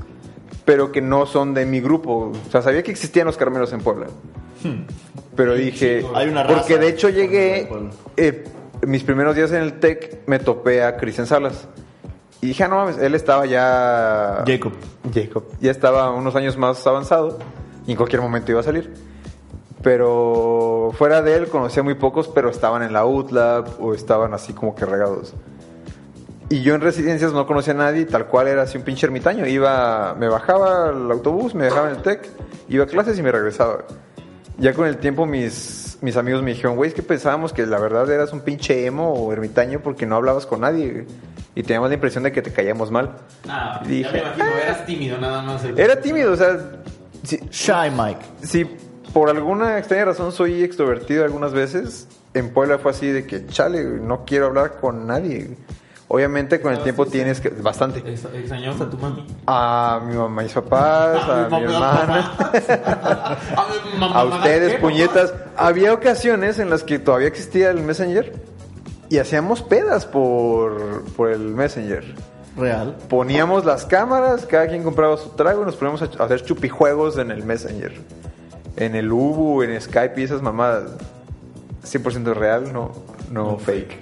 pero 0.66 0.92
que 0.92 1.02
no 1.02 1.26
son 1.26 1.54
de 1.54 1.66
mi 1.66 1.80
grupo. 1.80 2.34
O 2.48 2.52
sea, 2.52 2.62
sabía 2.62 2.84
que 2.84 2.92
existían 2.92 3.28
los 3.28 3.38
caramelos 3.38 3.72
en 3.72 3.80
Puebla. 3.80 4.08
Pero 5.36 5.56
dije, 5.56 6.02
chico. 6.02 6.16
Hay 6.16 6.28
una 6.28 6.44
raza 6.44 6.56
porque 6.56 6.78
de 6.78 6.90
hecho 6.90 7.10
llegué, 7.10 7.70
eh, 8.18 8.44
mis 8.86 9.04
primeros 9.04 9.36
días 9.36 9.52
en 9.52 9.62
el 9.62 9.80
TEC 9.80 10.28
me 10.28 10.40
topé 10.40 10.84
a 10.84 10.98
Cristian 10.98 11.28
Salas. 11.28 11.68
Y 12.46 12.50
dije, 12.50 12.64
ah, 12.64 12.68
no 12.68 12.76
mames, 12.76 13.00
él 13.00 13.16
estaba 13.16 13.48
ya... 13.48 14.44
Jacob. 14.46 14.72
Jacob. 15.12 15.46
Ya 15.62 15.72
estaba 15.72 16.12
unos 16.12 16.36
años 16.36 16.56
más 16.58 16.86
avanzado 16.86 17.40
y 17.88 17.92
en 17.92 17.98
cualquier 17.98 18.22
momento 18.22 18.52
iba 18.52 18.60
a 18.60 18.64
salir. 18.64 18.94
Pero 19.82 20.92
fuera 20.96 21.24
de 21.24 21.38
él 21.38 21.48
conocía 21.48 21.82
muy 21.82 21.96
pocos, 21.96 22.28
pero 22.28 22.52
estaban 22.52 22.84
en 22.84 22.94
la 22.94 23.04
UTLAB 23.04 23.82
o 23.82 23.96
estaban 23.96 24.36
así 24.36 24.54
como 24.54 24.76
que 24.76 24.86
regados. 24.86 25.34
Y 26.50 26.62
yo 26.62 26.76
en 26.76 26.82
residencias 26.82 27.34
no 27.34 27.48
conocía 27.48 27.74
a 27.74 27.78
nadie, 27.78 28.06
tal 28.06 28.28
cual 28.28 28.48
era 28.48 28.62
así 28.62 28.78
un 28.78 28.84
pinche 28.84 29.08
ermitaño. 29.08 29.48
Iba, 29.48 30.14
me 30.14 30.30
bajaba 30.30 30.90
al 30.90 31.10
autobús, 31.10 31.56
me 31.56 31.64
dejaba 31.64 31.90
en 31.90 31.96
el 31.96 32.04
TEC, 32.04 32.30
iba 32.70 32.84
a 32.84 32.88
clases 32.88 33.18
y 33.18 33.24
me 33.24 33.32
regresaba. 33.32 33.86
Ya 34.60 34.74
con 34.74 34.86
el 34.86 34.98
tiempo 34.98 35.26
mis, 35.26 35.98
mis 36.02 36.16
amigos 36.16 36.44
me 36.44 36.52
dijeron, 36.52 36.76
güey, 36.76 36.90
es 36.90 36.94
que 36.94 37.02
pensábamos 37.02 37.54
que 37.54 37.66
la 37.66 37.80
verdad 37.80 38.08
eras 38.12 38.34
un 38.34 38.42
pinche 38.42 38.86
emo 38.86 39.14
o 39.14 39.34
ermitaño 39.34 39.80
porque 39.80 40.06
no 40.06 40.16
hablabas 40.16 40.46
con 40.46 40.62
nadie. 40.62 40.92
güey". 40.92 41.06
Y 41.56 41.64
teníamos 41.64 41.90
la 41.90 41.96
impresión 41.96 42.24
de 42.24 42.32
que 42.32 42.42
te 42.42 42.52
caíamos 42.52 42.92
mal. 42.92 43.12
Ah, 43.48 43.82
Dije, 43.86 44.04
ya 44.04 44.12
me 44.12 44.20
imagino, 44.20 44.46
eras 44.64 44.86
tímido 44.86 45.18
nada 45.18 45.42
más. 45.42 45.64
el- 45.64 45.80
Era 45.80 46.00
tímido, 46.02 46.34
o 46.34 46.36
sea, 46.36 46.58
si, 47.24 47.38
Shy 47.50 47.90
Mike. 47.96 48.20
si 48.44 48.66
por 49.14 49.30
alguna 49.30 49.78
extraña 49.78 50.06
razón 50.06 50.32
soy 50.32 50.64
extrovertido 50.64 51.24
algunas 51.24 51.54
veces, 51.54 52.08
en 52.34 52.54
Puebla 52.54 52.78
fue 52.78 52.92
así 52.92 53.08
de 53.08 53.26
que, 53.26 53.48
chale, 53.48 53.84
no 53.84 54.26
quiero 54.26 54.48
hablar 54.48 54.74
con 54.82 55.08
nadie. 55.08 55.56
Obviamente 56.08 56.62
con 56.62 56.72
el 56.72 56.80
Ah, 56.82 56.84
tiempo 56.84 57.04
sí, 57.06 57.10
sí. 57.12 57.18
tienes 57.18 57.42
que, 57.42 57.50
bastante. 57.50 58.00
Ex- 58.00 58.26
Extrañabas 58.32 58.80
a 58.80 58.90
tu 58.90 58.98
mami. 58.98 59.26
A 59.48 60.02
mi 60.06 60.16
mamá 60.16 60.42
y 60.44 60.46
mis 60.46 60.54
papás, 60.54 61.18
a 61.28 61.50
mi 61.50 61.64
hermana. 61.64 62.32
a 62.38 63.66
mi 63.92 64.00
mamá, 64.00 64.16
A 64.20 64.24
ustedes, 64.26 64.74
¿qué, 64.74 64.80
puñetas. 64.80 65.34
Había 65.58 65.94
ocasiones 65.94 66.60
en 66.60 66.70
las 66.70 66.84
que 66.84 67.00
todavía 67.00 67.28
existía 67.28 67.72
el 67.72 67.82
Messenger 67.82 68.34
y 69.10 69.18
hacíamos 69.18 69.62
pedas 69.62 70.06
por, 70.06 71.04
por 71.14 71.32
el 71.32 71.40
Messenger. 71.40 72.04
Real. 72.58 72.96
Poníamos 73.10 73.66
las 73.66 73.86
cámaras, 73.86 74.46
cada 74.46 74.68
quien 74.68 74.84
compraba 74.84 75.18
su 75.18 75.30
trago 75.30 75.64
y 75.64 75.66
nos 75.66 75.76
poníamos 75.76 76.02
a 76.02 76.24
hacer 76.24 76.44
chupijuegos 76.44 77.18
en 77.18 77.32
el 77.32 77.44
Messenger. 77.44 77.94
En 78.78 78.96
el 78.96 79.12
Ubu, 79.12 79.62
en 79.62 79.80
Skype 79.80 80.20
y 80.20 80.24
esas 80.24 80.42
mamadas. 80.42 80.92
100% 81.84 82.34
real, 82.34 82.74
no, 82.74 82.92
no 83.32 83.58
fake. 83.58 84.00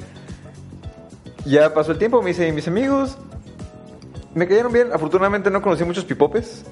Ya 1.46 1.74
pasó 1.74 1.92
el 1.92 1.98
tiempo, 1.98 2.22
me 2.22 2.32
hice 2.32 2.52
mis 2.52 2.68
amigos. 2.68 3.18
Me 4.34 4.48
cayeron 4.48 4.72
bien. 4.72 4.94
Afortunadamente 4.94 5.52
no 5.52 5.62
conocí 5.62 5.84
muchos 5.84 6.06
pipopes, 6.06 6.66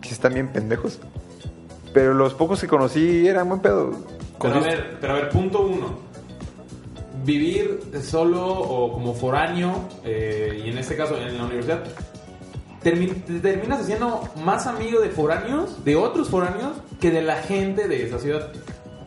que 0.00 0.10
están 0.10 0.34
bien 0.34 0.48
pendejos. 0.48 1.00
Pero 1.94 2.14
los 2.14 2.34
pocos 2.34 2.60
que 2.60 2.68
conocí 2.68 3.26
eran 3.26 3.48
buen 3.48 3.60
pedo. 3.60 3.92
Pero 4.40 4.54
a 4.54 4.60
ver, 4.60 4.98
pero 5.00 5.12
a 5.14 5.16
ver, 5.16 5.28
punto 5.30 5.62
uno. 5.62 6.07
Vivir 7.24 7.80
solo 8.02 8.46
o 8.46 8.92
como 8.92 9.14
foráneo, 9.14 9.88
eh, 10.04 10.62
y 10.64 10.70
en 10.70 10.78
este 10.78 10.96
caso 10.96 11.16
en 11.18 11.36
la 11.38 11.44
universidad, 11.44 11.84
termi- 12.82 13.22
te 13.24 13.40
terminas 13.40 13.80
haciendo 13.80 14.22
más 14.44 14.66
amigo 14.66 15.00
de 15.00 15.08
foráneos, 15.10 15.84
de 15.84 15.96
otros 15.96 16.28
foráneos, 16.28 16.72
que 17.00 17.10
de 17.10 17.22
la 17.22 17.36
gente 17.36 17.88
de 17.88 18.06
esa 18.06 18.18
ciudad. 18.18 18.50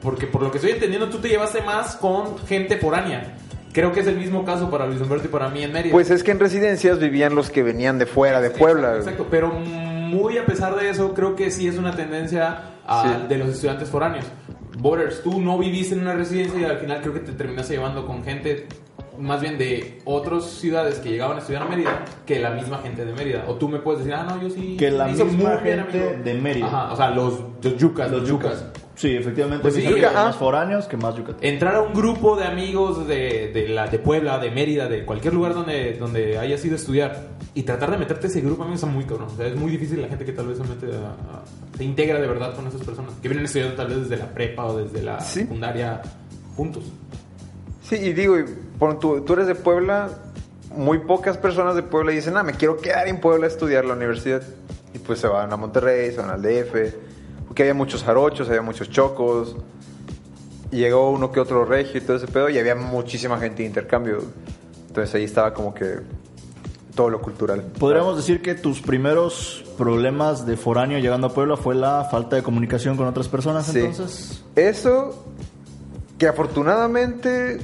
Porque 0.01 0.27
por 0.27 0.41
lo 0.41 0.51
que 0.51 0.57
estoy 0.57 0.71
entendiendo, 0.73 1.09
tú 1.09 1.19
te 1.19 1.29
llevaste 1.29 1.61
más 1.61 1.95
con 1.95 2.37
gente 2.47 2.77
foránea. 2.77 3.37
Creo 3.71 3.91
que 3.93 4.01
es 4.01 4.07
el 4.07 4.17
mismo 4.17 4.43
caso 4.43 4.69
para 4.69 4.85
Luis 4.85 4.99
Humberto 4.99 5.27
y 5.27 5.31
para 5.31 5.47
mí 5.49 5.63
en 5.63 5.71
Mérida. 5.71 5.93
Pues 5.93 6.09
es 6.11 6.23
que 6.23 6.31
en 6.31 6.39
residencias 6.39 6.99
vivían 6.99 7.35
los 7.35 7.49
que 7.49 7.63
venían 7.63 7.97
de 7.99 8.05
fuera, 8.05 8.41
de 8.41 8.49
Puebla. 8.49 8.97
Exacto, 8.97 9.27
pero 9.31 9.49
muy 9.53 10.37
a 10.37 10.45
pesar 10.45 10.75
de 10.75 10.89
eso, 10.89 11.13
creo 11.13 11.35
que 11.35 11.51
sí 11.51 11.67
es 11.67 11.77
una 11.77 11.95
tendencia 11.95 12.63
a- 12.85 13.03
Sí. 13.21 13.27
de 13.29 13.37
los 13.37 13.47
estudiantes 13.49 13.87
foráneos. 13.89 14.25
Borders, 14.81 15.21
tú 15.21 15.39
no 15.39 15.59
viviste 15.59 15.93
en 15.93 16.01
una 16.01 16.13
residencia 16.13 16.59
y 16.59 16.63
al 16.63 16.77
final 16.79 17.01
creo 17.01 17.13
que 17.13 17.19
te 17.19 17.33
terminaste 17.33 17.75
llevando 17.75 18.07
con 18.07 18.23
gente 18.23 18.65
más 19.19 19.39
bien 19.39 19.59
de 19.59 20.01
otras 20.05 20.45
ciudades 20.45 20.97
que 20.97 21.09
llegaban 21.09 21.37
a 21.37 21.41
estudiar 21.41 21.61
a 21.61 21.65
Mérida 21.65 22.03
que 22.25 22.39
la 22.39 22.49
misma 22.49 22.79
gente 22.79 23.05
de 23.05 23.13
Mérida. 23.13 23.45
O 23.47 23.55
tú 23.55 23.69
me 23.69 23.77
puedes 23.77 23.99
decir, 23.99 24.15
ah, 24.15 24.23
no, 24.23 24.41
yo 24.41 24.49
sí. 24.49 24.77
Que 24.77 24.89
la 24.89 25.05
misma 25.07 25.57
bien 25.57 25.85
gente 25.85 26.17
de 26.17 26.33
Mérida. 26.33 26.65
Ajá, 26.65 26.93
o 26.93 26.95
sea, 26.95 27.11
los, 27.11 27.41
los 27.61 27.77
yucas. 27.77 28.09
Los 28.09 28.27
yucas. 28.27 28.65
Sí, 28.95 29.15
efectivamente. 29.15 29.61
Pues 29.61 29.75
mis 29.75 29.83
sí, 29.85 29.91
amigos 29.91 30.11
yuca, 30.11 30.23
más 30.25 30.35
foráneos 30.35 30.85
que 30.85 30.97
más 30.97 31.15
yucatecos. 31.15 31.43
Entrar 31.43 31.75
a 31.75 31.81
un 31.81 31.93
grupo 31.93 32.35
de 32.35 32.45
amigos 32.45 33.07
de, 33.07 33.51
de, 33.53 33.67
la, 33.69 33.87
de 33.87 33.97
Puebla, 33.99 34.37
de 34.37 34.51
Mérida, 34.51 34.87
de 34.87 35.05
cualquier 35.05 35.33
lugar 35.33 35.53
donde, 35.53 35.93
donde 35.93 36.37
hayas 36.37 36.63
ido 36.65 36.73
a 36.73 36.77
estudiar 36.77 37.27
y 37.55 37.63
tratar 37.63 37.89
de 37.91 37.97
meterte 37.97 38.27
a 38.27 38.29
ese 38.29 38.41
grupo 38.41 38.63
a 38.63 38.65
mí 38.65 38.71
me 38.71 38.75
está 38.75 38.87
muy 38.87 39.05
cabrón. 39.05 39.29
O 39.33 39.35
sea, 39.37 39.47
es 39.47 39.55
muy 39.55 39.71
difícil 39.71 40.01
la 40.01 40.07
gente 40.07 40.25
que 40.25 40.33
tal 40.33 40.47
vez 40.47 40.57
se 40.57 40.63
mete 40.63 40.87
a, 40.95 41.09
a- 41.09 41.43
se 41.77 41.83
integra 41.85 42.19
de 42.19 42.27
verdad 42.27 42.53
con 42.55 42.67
esas 42.67 42.81
personas 42.81 43.13
que 43.21 43.27
vienen 43.27 43.45
estudiando 43.45 43.75
tal 43.75 43.87
vez 43.87 44.01
desde 44.09 44.17
la 44.17 44.27
prepa 44.33 44.65
o 44.65 44.77
desde 44.77 45.01
la 45.01 45.19
Sí. 45.21 45.39
secundaria 45.41 46.01
juntos. 46.55 46.83
Sí, 47.83 47.95
y 47.95 48.13
digo, 48.13 48.37
y 48.37 48.45
tú 48.99 49.33
eres 49.33 49.47
de 49.47 49.55
Puebla, 49.55 50.09
muy 50.75 50.99
pocas 50.99 51.37
personas 51.37 51.75
de 51.75 51.83
Puebla 51.83 52.11
dicen, 52.11 52.37
ah, 52.37 52.43
me 52.43 52.53
quiero 52.53 52.77
quedar 52.77 53.07
en 53.07 53.19
Puebla 53.19 53.45
a 53.45 53.49
estudiar 53.49 53.85
la 53.85 53.93
universidad. 53.95 54.43
Y 54.93 54.99
pues 54.99 55.19
se 55.19 55.27
van 55.27 55.51
a 55.51 55.55
Monterrey, 55.57 56.11
se 56.11 56.17
van 56.17 56.29
al 56.31 56.41
DF, 56.41 56.93
porque 57.51 57.63
había 57.63 57.73
muchos 57.73 58.01
jarochos, 58.05 58.47
había 58.47 58.61
muchos 58.61 58.89
chocos. 58.89 59.57
Y 60.71 60.77
llegó 60.77 61.11
uno 61.11 61.33
que 61.33 61.41
otro 61.41 61.65
regio 61.65 61.97
y 61.97 62.01
todo 62.01 62.15
ese 62.15 62.27
pedo, 62.27 62.49
y 62.49 62.57
había 62.57 62.75
muchísima 62.75 63.37
gente 63.39 63.61
de 63.61 63.67
intercambio. 63.67 64.19
Entonces 64.87 65.13
ahí 65.15 65.25
estaba 65.25 65.53
como 65.53 65.73
que 65.73 65.97
todo 66.95 67.09
lo 67.09 67.21
cultural. 67.21 67.61
Podríamos 67.77 68.15
decir 68.15 68.41
que 68.41 68.55
tus 68.55 68.79
primeros 68.81 69.65
problemas 69.77 70.45
de 70.45 70.55
foráneo 70.55 70.97
llegando 70.99 71.27
a 71.27 71.33
Puebla 71.33 71.57
fue 71.57 71.75
la 71.75 72.05
falta 72.09 72.37
de 72.37 72.41
comunicación 72.43 72.95
con 72.95 73.05
otras 73.07 73.27
personas, 73.27 73.65
Sí. 73.65 73.79
entonces. 73.79 74.45
Eso, 74.55 75.25
que 76.17 76.29
afortunadamente 76.29 77.59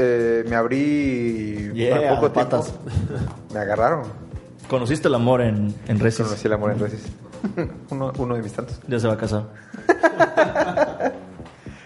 eh, 0.00 0.44
me 0.48 0.56
abrí 0.56 1.70
Yeah, 1.72 2.14
poco 2.16 2.30
de 2.30 2.34
patas. 2.34 2.64
tiempo. 2.72 3.26
Me 3.54 3.60
agarraron. 3.60 4.06
Conociste 4.68 5.06
el 5.06 5.14
amor 5.14 5.40
en, 5.40 5.72
en 5.86 6.00
Resis. 6.00 6.26
Conocí 6.26 6.48
el 6.48 6.52
amor 6.52 6.72
en 6.72 6.80
Resis. 6.80 7.02
uno, 7.90 8.12
uno 8.18 8.34
de 8.36 8.42
mis 8.42 8.52
tantos. 8.52 8.80
Ya 8.88 8.98
se 9.00 9.06
va 9.06 9.14
a 9.14 9.18
casar. 9.18 9.44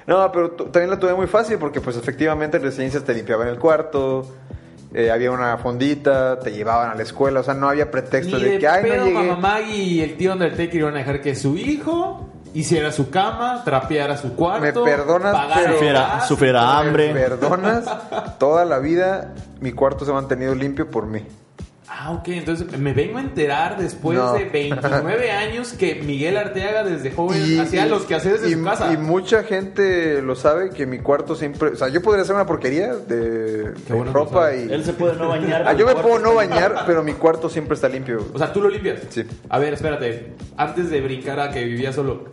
No, 0.06 0.30
pero 0.32 0.50
también 0.50 0.90
lo 0.90 0.99
tuve 0.99 1.14
muy 1.14 1.26
fácil 1.26 1.56
porque 1.58 1.80
pues 1.80 1.96
efectivamente 1.96 2.58
en 2.58 2.62
residencias 2.62 3.02
te 3.04 3.14
limpiaban 3.14 3.49
el 3.49 3.58
cuarto, 3.58 4.26
eh, 4.92 5.11
había 5.11 5.30
una 5.30 5.56
fondita, 5.56 6.38
te 6.38 6.52
llevaban 6.52 6.90
a 6.90 6.94
la 6.94 7.02
escuela, 7.02 7.40
o 7.40 7.42
sea, 7.42 7.54
no 7.54 7.70
había 7.70 7.90
pretexto 7.90 8.37
Ni 8.37 8.44
de, 8.44 8.50
de 8.50 8.58
que, 8.58 8.68
ay, 8.68 8.82
no 8.87 9.04
llegué. 9.06 9.14
Mamá 9.14 9.37
Maggie 9.37 9.76
y 9.82 10.00
el 10.02 10.16
tío 10.18 10.32
Undertaker 10.34 10.75
iban 10.75 10.94
a 10.94 10.99
dejar 10.99 11.23
que 11.23 11.34
su 11.34 11.56
hijo 11.56 12.28
hiciera 12.52 12.92
su 12.92 13.08
cama, 13.08 13.62
trapeara 13.64 14.18
su 14.18 14.34
cuarto. 14.34 14.61
Me 14.62 14.73
perdonas, 14.90 15.32
pagara 15.34 15.54
pero- 15.62 15.73
Sufriera, 15.73 16.20
sufriera 16.26 16.61
Me 16.66 16.73
hambre. 16.88 17.12
perdonas, 17.14 17.84
toda 18.38 18.66
la 18.66 18.80
vida 18.80 19.32
mi 19.61 19.73
cuarto 19.73 20.04
se 20.04 20.11
ha 20.11 20.14
mantenido 20.14 20.54
limpio 20.54 20.90
por 20.90 21.06
mí. 21.06 21.25
Ah, 21.96 22.10
ok, 22.10 22.26
entonces 22.28 22.76
me 22.76 22.92
vengo 22.92 23.18
a 23.18 23.20
enterar 23.20 23.78
después 23.78 24.18
No. 24.18 24.32
de 24.32 24.44
29 24.52 25.30
años 25.30 25.72
que 25.74 25.94
Miguel 26.02 26.36
Arteaga 26.36 26.82
desde 26.82 27.12
joven 27.12 27.60
hacía 27.60 27.86
los 27.86 28.02
quehaceres 28.04 28.42
de 28.42 28.50
y- 28.50 28.54
su 28.54 28.64
casa. 28.64 28.92
Y 28.92 28.96
mucha 28.96 29.44
gente 29.44 30.20
lo 30.20 30.34
sabe 30.34 30.70
que 30.70 30.86
mi 30.86 30.98
cuarto 30.98 31.36
siempre, 31.36 31.70
o 31.70 31.76
sea, 31.76 31.88
yo 31.88 32.02
podría 32.02 32.22
hacer 32.22 32.34
una 32.34 32.46
porquería 32.46 32.94
de, 32.96 33.72
ropa 34.12 34.54
y 34.54 34.70
Él 34.72 34.84
se 34.84 34.92
puede 34.92 35.14
no 35.16 35.28
bañar. 35.28 35.64
Ah, 35.68 35.72
yo 35.72 35.86
me 35.86 35.94
puedo 35.94 36.18
no 36.18 36.34
bañar, 36.34 36.82
pero 36.84 37.04
mi 37.04 37.12
cuarto 37.12 37.48
siempre 37.48 37.74
está 37.76 37.88
limpio. 37.88 38.26
O 38.34 38.38
sea, 38.38 38.52
tú 38.52 38.60
lo 38.60 38.68
limpias. 38.68 39.00
Sí. 39.10 39.24
A 39.48 39.58
ver, 39.60 39.74
espérate. 39.74 40.32
Antes 40.56 40.90
de 40.90 41.00
brincar 41.00 41.38
a 41.38 41.50
que 41.52 41.64
vivía 41.64 41.92
solo, 41.92 42.24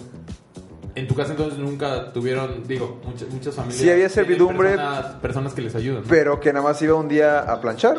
en 0.96 1.08
tu 1.08 1.14
casa 1.14 1.32
entonces 1.32 1.60
nunca 1.60 2.12
tuvieron, 2.12 2.64
digo, 2.68 3.00
muchas, 3.06 3.30
muchas 3.30 3.54
familias. 3.56 3.80
Sí, 3.80 3.90
había 3.90 4.10
servidumbre. 4.10 4.70
Personas, 4.72 5.06
personas 5.22 5.54
que 5.54 5.62
les 5.62 5.76
ayudan. 5.76 6.02
¿no? 6.02 6.10
Pero 6.10 6.40
que 6.40 6.52
nada 6.52 6.66
más 6.66 6.82
iba 6.82 6.96
un 6.96 7.08
día 7.08 7.40
a 7.40 7.62
planchar 7.62 7.98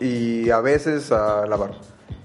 y 0.00 0.50
a 0.50 0.60
veces 0.60 1.10
a 1.12 1.46
lavar. 1.46 1.72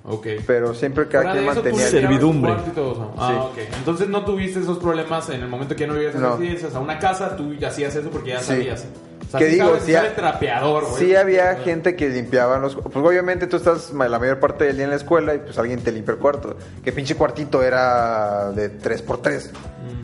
Ok. 0.03 0.27
Pero 0.47 0.73
siempre 0.73 1.07
cada 1.07 1.31
quien 1.33 1.45
mantenía... 1.45 1.87
Servidumbre. 1.87 2.51
cuarto 2.53 2.69
y 2.71 2.73
todo 2.73 2.91
eso. 2.93 3.13
Ah, 3.17 3.49
Sí. 3.53 3.61
ok. 3.61 3.67
Entonces 3.77 4.09
no 4.09 4.25
tuviste 4.25 4.59
esos 4.59 4.79
problemas 4.79 5.29
en 5.29 5.41
el 5.41 5.47
momento 5.47 5.75
que 5.75 5.81
ya 5.81 5.87
no 5.87 5.93
vivías 5.93 6.15
en 6.15 6.21
No. 6.21 6.37
residencias. 6.37 6.73
A 6.75 6.79
una 6.79 6.97
casa 6.97 7.35
tú 7.35 7.53
ya 7.53 7.67
hacías 7.67 7.95
eso 7.95 8.09
porque 8.09 8.29
ya 8.31 8.39
Sí. 8.39 8.45
sabías. 8.47 8.85
Sea, 9.31 9.39
Que 9.39 9.45
digo, 9.47 9.65
sabes 9.67 9.83
sí 9.83 9.91
usar 9.91 10.03
ha- 10.05 10.07
el 10.09 10.15
trapeador, 10.15 10.83
güey. 10.89 10.95
Sí 11.05 11.15
había 11.15 11.55
gente 11.55 11.95
que 11.95 12.09
limpiaba 12.09 12.57
los... 12.59 12.75
Pues 12.75 12.95
obviamente 12.97 13.47
tú 13.47 13.55
estás 13.57 13.91
la 13.93 14.19
mayor 14.19 14.39
parte 14.39 14.65
del 14.65 14.75
día 14.75 14.83
en 14.83 14.89
la 14.89 14.97
escuela 14.97 15.33
y 15.33 15.39
pues 15.39 15.57
alguien 15.57 15.79
te 15.81 15.91
limpia 15.91 16.13
el 16.13 16.19
cuarto. 16.19 16.57
Que 16.83 16.91
pinche 16.91 17.15
cuartito 17.15 17.63
era 17.63 18.51
de 18.51 18.77
3x3. 18.77 19.49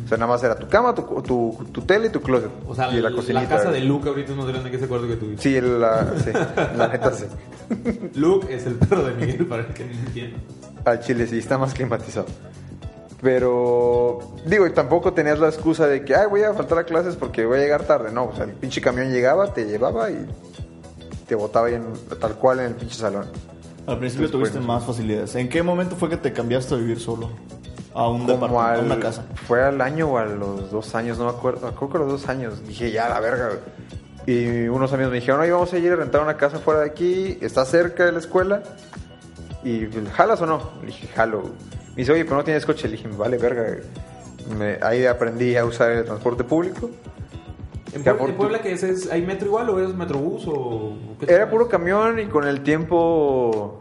O 0.06 0.08
sea, 0.08 0.18
nada 0.18 0.32
más 0.32 0.42
era 0.42 0.56
tu 0.56 0.70
cama, 0.70 0.96
tu, 0.96 1.02
tu, 1.22 1.66
tu 1.74 1.82
tele 1.82 2.08
y 2.08 2.10
tu 2.10 2.22
closet. 2.22 2.50
O 2.66 2.74
sea, 2.74 2.90
y 2.90 3.02
la 3.02 3.46
casa 3.50 3.70
de 3.72 3.82
Luke 3.82 4.08
ahorita 4.08 4.32
es 4.32 4.38
más 4.38 4.48
grande 4.48 4.72
que 4.72 4.78
ese 4.78 4.88
cuarto 4.88 5.06
que 5.06 5.18
tuviste. 5.18 5.44
Sí, 5.44 5.60
la, 5.60 6.14
sí, 6.24 6.32
la 6.78 6.88
neta 6.94 7.12
sí. 7.12 7.26
Luke 8.16 8.48
es 8.56 8.66
el 8.66 8.76
perro 8.76 9.04
de 9.04 9.14
Miguel, 9.16 9.46
para 9.46 9.64
el 9.64 9.74
que 9.74 9.84
no 9.84 9.92
entienda. 9.92 10.38
Al 10.86 11.02
chile 11.02 11.28
sí, 11.28 11.40
está 11.40 11.58
más 11.58 11.74
climatizado. 11.74 12.28
Pero, 13.22 14.20
digo, 14.46 14.68
y 14.68 14.72
tampoco 14.72 15.14
tenías 15.14 15.40
la 15.40 15.48
excusa 15.48 15.88
de 15.88 16.06
que, 16.06 16.16
ay, 16.16 16.28
voy 16.28 16.44
a 16.44 16.54
faltar 16.54 16.78
a 16.78 16.84
clases 16.84 17.16
porque 17.16 17.46
voy 17.46 17.58
a 17.58 17.62
llegar 17.62 17.84
tarde. 17.84 18.12
No, 18.12 18.26
o 18.26 18.36
sea, 18.36 18.46
el 18.46 18.52
pinche 18.52 18.80
camión 18.80 19.12
llegaba, 19.12 19.54
te 19.54 19.66
llevaba 19.66 20.12
y 20.12 20.28
te 21.28 21.36
botaba 21.36 21.70
en, 21.70 21.86
tal 22.20 22.36
cual 22.36 22.60
en 22.60 22.66
el 22.68 22.76
pinche 22.76 22.96
salón. 22.96 23.26
Al 23.88 24.00
principio 24.00 24.30
tuviste 24.30 24.60
más 24.60 24.86
facilidades. 24.86 25.34
¿En 25.36 25.50
qué 25.50 25.64
momento 25.64 25.96
fue 25.96 26.10
que 26.10 26.18
te 26.18 26.32
cambiaste 26.32 26.76
a 26.76 26.78
vivir 26.78 27.00
solo? 27.00 27.30
A 27.94 28.08
un 28.08 28.28
departamento, 28.28 28.60
a 28.60 28.74
al, 28.74 28.86
una 28.86 29.00
casa. 29.00 29.26
Fue 29.48 29.64
al 29.64 29.82
año 29.82 30.12
o 30.12 30.18
a 30.18 30.26
los 30.26 30.70
dos 30.70 30.94
años, 30.94 31.18
no 31.18 31.26
me 31.26 31.32
acuerdo. 31.32 31.74
Creo 31.74 31.90
que 31.90 31.98
a 31.98 32.02
los 32.02 32.10
dos 32.10 32.30
años. 32.30 32.68
Dije, 32.68 32.92
ya, 32.92 33.10
la 33.10 33.20
verga. 33.20 33.50
Y 34.28 34.68
unos 34.68 34.92
amigos 34.92 35.12
me 35.12 35.20
dijeron, 35.20 35.40
oye, 35.40 35.52
vamos 35.52 35.72
a 35.74 35.78
ir 35.78 35.92
a 35.92 35.96
rentar 35.96 36.22
una 36.22 36.36
casa 36.36 36.60
fuera 36.60 36.82
de 36.82 36.88
aquí, 36.88 37.38
está 37.42 37.64
cerca 37.64 38.06
de 38.06 38.12
la 38.12 38.20
escuela. 38.20 38.62
Y, 39.64 39.88
¿jalas 40.14 40.42
o 40.42 40.46
no? 40.46 40.72
Le 40.82 40.88
dije, 40.88 41.08
jalo. 41.08 41.44
Me 41.98 42.02
dice, 42.04 42.12
oye, 42.12 42.24
pero 42.26 42.38
no 42.38 42.44
tienes 42.44 42.66
coche. 42.66 42.88
Le 42.88 42.98
dije, 42.98 43.10
vale, 43.18 43.38
verga. 43.38 43.64
güey". 43.64 44.58
Me- 44.58 44.78
ahí 44.82 45.06
aprendí 45.06 45.56
a 45.58 45.66
usar 45.66 45.92
el 45.92 46.06
transporte 46.06 46.44
público. 46.44 46.90
¿En, 47.94 48.04
Que 48.04 48.12
Puebla, 48.14 48.30
en 48.30 48.38
Puebla 48.38 48.62
qué 48.62 48.72
es, 48.74 48.84
es? 48.84 49.12
¿Hay 49.12 49.22
metro 49.26 49.48
igual 49.48 49.70
o 49.70 49.80
es 49.82 49.94
metrobús 49.96 50.44
o 50.48 50.96
qué 51.20 51.34
Era 51.34 51.50
puro 51.50 51.68
camión 51.68 52.20
y 52.20 52.28
con 52.28 52.46
el 52.48 52.62
tiempo 52.62 53.80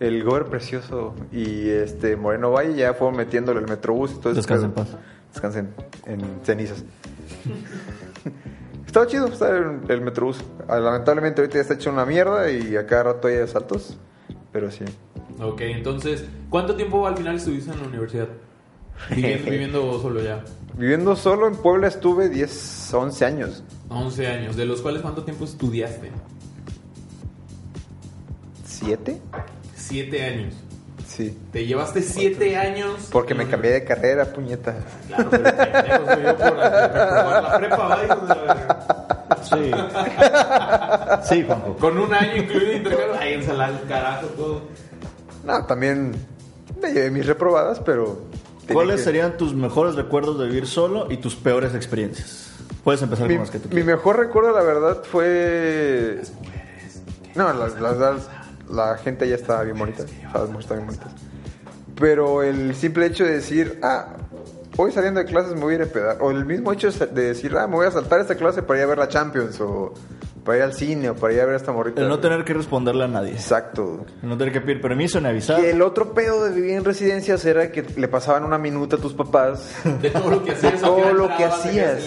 el 0.00 0.24
gober 0.24 0.46
precioso 0.46 1.14
y 1.30 1.68
este 1.70 2.16
Moreno 2.16 2.50
Valle 2.50 2.74
ya 2.74 2.92
fueron 2.94 3.16
metiéndole 3.16 3.60
el 3.60 3.68
metrobús 3.68 4.10
y 4.12 4.14
todo 4.16 4.30
eso. 4.32 4.40
Descansa 4.40 4.66
en 4.66 4.72
paz. 4.72 4.88
Descansen 5.32 5.68
en 6.06 6.20
cenizas. 6.42 6.84
Estaba 8.86 9.06
chido 9.06 9.26
estar 9.28 9.54
en 9.54 9.82
el 9.88 10.00
Metrobús. 10.02 10.42
Ah, 10.68 10.78
Lamentablemente 10.78 11.40
ahorita 11.40 11.54
ya 11.54 11.60
está 11.62 11.74
hecho 11.74 11.90
una 11.90 12.04
mierda 12.04 12.50
y 12.50 12.76
a 12.76 12.86
cada 12.86 13.04
rato 13.04 13.28
hay 13.28 13.36
asaltos. 13.36 13.98
Pero 14.52 14.70
sí. 14.70 14.84
Ok, 15.40 15.62
entonces, 15.62 16.24
¿cuánto 16.50 16.76
tiempo 16.76 17.06
al 17.06 17.16
final 17.16 17.36
estuviste 17.36 17.72
en 17.72 17.80
la 17.80 17.88
universidad? 17.88 18.28
Viviendo, 19.10 19.44
viviendo 19.50 20.00
solo 20.00 20.22
ya. 20.22 20.44
Viviendo 20.74 21.16
solo 21.16 21.48
en 21.48 21.56
Puebla 21.56 21.88
estuve 21.88 22.28
10, 22.28 22.94
11 22.94 23.24
años. 23.24 23.64
11 23.88 24.26
años, 24.26 24.56
de 24.56 24.66
los 24.66 24.80
cuales 24.82 25.02
¿cuánto 25.02 25.24
tiempo 25.24 25.44
estudiaste? 25.44 26.10
¿Siete? 28.64 29.20
7 29.74 30.24
años. 30.24 30.54
Sí. 31.06 31.38
Te 31.52 31.66
llevaste 31.66 32.00
7 32.02 32.56
años. 32.56 33.08
Porque 33.10 33.34
me 33.34 33.46
cambié 33.46 33.72
de 33.72 33.84
carrera, 33.84 34.24
puñeta. 34.32 34.74
Claro, 35.08 35.28
pero 35.30 35.44
pendejo 35.44 36.06
soy 36.06 36.22
yo 36.22 36.36
por 36.36 36.56
reprobar 36.56 37.42
la 37.42 37.58
prepa, 37.58 37.76
¿va? 37.76 38.04
Hijo 38.04 38.20
de 38.20 38.28
la 38.28 38.34
verga. 38.34 39.31
Sí. 39.42 39.70
Sí, 41.24 41.44
Juanjo. 41.46 41.76
Con 41.76 41.98
un 41.98 42.12
año 42.14 42.36
incluido 42.42 42.72
intercambio. 42.72 43.18
Ahí 43.18 43.34
ensalada 43.34 43.78
el 43.80 43.86
carajo 43.88 44.26
todo. 44.28 44.62
No, 45.44 45.64
también 45.66 46.12
me 46.80 46.92
llevé 46.92 47.10
mis 47.10 47.26
reprobadas, 47.26 47.80
pero... 47.80 48.22
¿Cuáles 48.72 48.96
que- 48.96 49.02
serían 49.04 49.36
tus 49.36 49.54
mejores 49.54 49.94
recuerdos 49.96 50.38
de 50.38 50.46
vivir 50.46 50.66
solo 50.66 51.10
y 51.10 51.16
tus 51.18 51.34
peores 51.36 51.74
experiencias? 51.74 52.50
Puedes 52.84 53.02
empezar 53.02 53.28
Mi, 53.28 53.34
con 53.34 53.42
las 53.42 53.50
que 53.50 53.58
tú 53.58 53.68
mi 53.68 53.74
quieras. 53.82 53.96
mejor 53.98 54.18
recuerdo, 54.18 54.52
la 54.52 54.62
verdad, 54.62 55.02
fue... 55.04 56.20
No, 57.34 57.52
la, 57.52 57.68
la 57.68 57.90
verdad, 57.92 58.14
la 58.70 58.96
gente 58.98 59.28
ya 59.28 59.34
estaba 59.36 59.62
bien 59.62 59.78
bonita. 59.78 60.04
Las 60.32 60.44
mujeres 60.48 60.60
estaban 60.60 60.86
bien 60.86 60.98
bonitas. 60.98 61.12
Pero 61.98 62.42
el 62.42 62.74
simple 62.74 63.06
hecho 63.06 63.24
de 63.24 63.32
decir, 63.34 63.78
ah, 63.82 64.06
hoy 64.76 64.92
saliendo 64.92 65.20
de 65.20 65.26
clases 65.26 65.54
me 65.54 65.60
voy 65.60 65.74
a 65.74 65.76
ir 65.76 65.82
a 65.82 65.86
pedar. 65.86 66.16
O 66.20 66.30
el 66.30 66.44
mismo 66.44 66.72
hecho 66.72 66.90
de 66.90 67.22
decir, 67.22 67.56
ah, 67.56 67.66
me 67.66 67.76
voy 67.76 67.86
a 67.86 67.90
saltar 67.90 68.20
esta 68.20 68.34
clase 68.34 68.62
para 68.62 68.80
ir 68.80 68.84
a 68.84 68.88
ver 68.88 68.98
la 68.98 69.08
Champions. 69.08 69.60
O 69.60 69.94
para 70.44 70.58
ir 70.58 70.64
al 70.64 70.74
cine. 70.74 71.10
O 71.10 71.14
para 71.14 71.32
ir 71.32 71.40
a 71.40 71.44
ver 71.44 71.54
a 71.54 71.56
esta 71.56 71.72
morrita. 71.72 72.00
El 72.00 72.08
no 72.08 72.18
tener 72.18 72.44
que 72.44 72.54
responderle 72.54 73.04
a 73.04 73.08
nadie. 73.08 73.32
Exacto. 73.32 74.04
El 74.22 74.28
no 74.28 74.36
tener 74.36 74.52
que 74.52 74.60
pedir 74.60 74.80
permiso 74.80 75.20
ni 75.20 75.28
avisar. 75.28 75.60
Y 75.62 75.66
el 75.66 75.82
otro 75.82 76.14
pedo 76.14 76.44
de 76.44 76.50
vivir 76.52 76.72
en 76.72 76.84
residencias 76.84 77.44
era 77.44 77.70
que 77.70 77.82
le 77.82 78.08
pasaban 78.08 78.44
una 78.44 78.58
minuta 78.58 78.96
a 78.96 78.98
tus 78.98 79.14
papás 79.14 79.74
De 80.00 80.10
todo 80.10 80.30
lo 80.30 80.44
que 80.44 80.52
hacías. 80.52 80.80
todo 80.80 81.12
lo 81.12 81.28
que 81.36 81.44
hacías. 81.44 82.02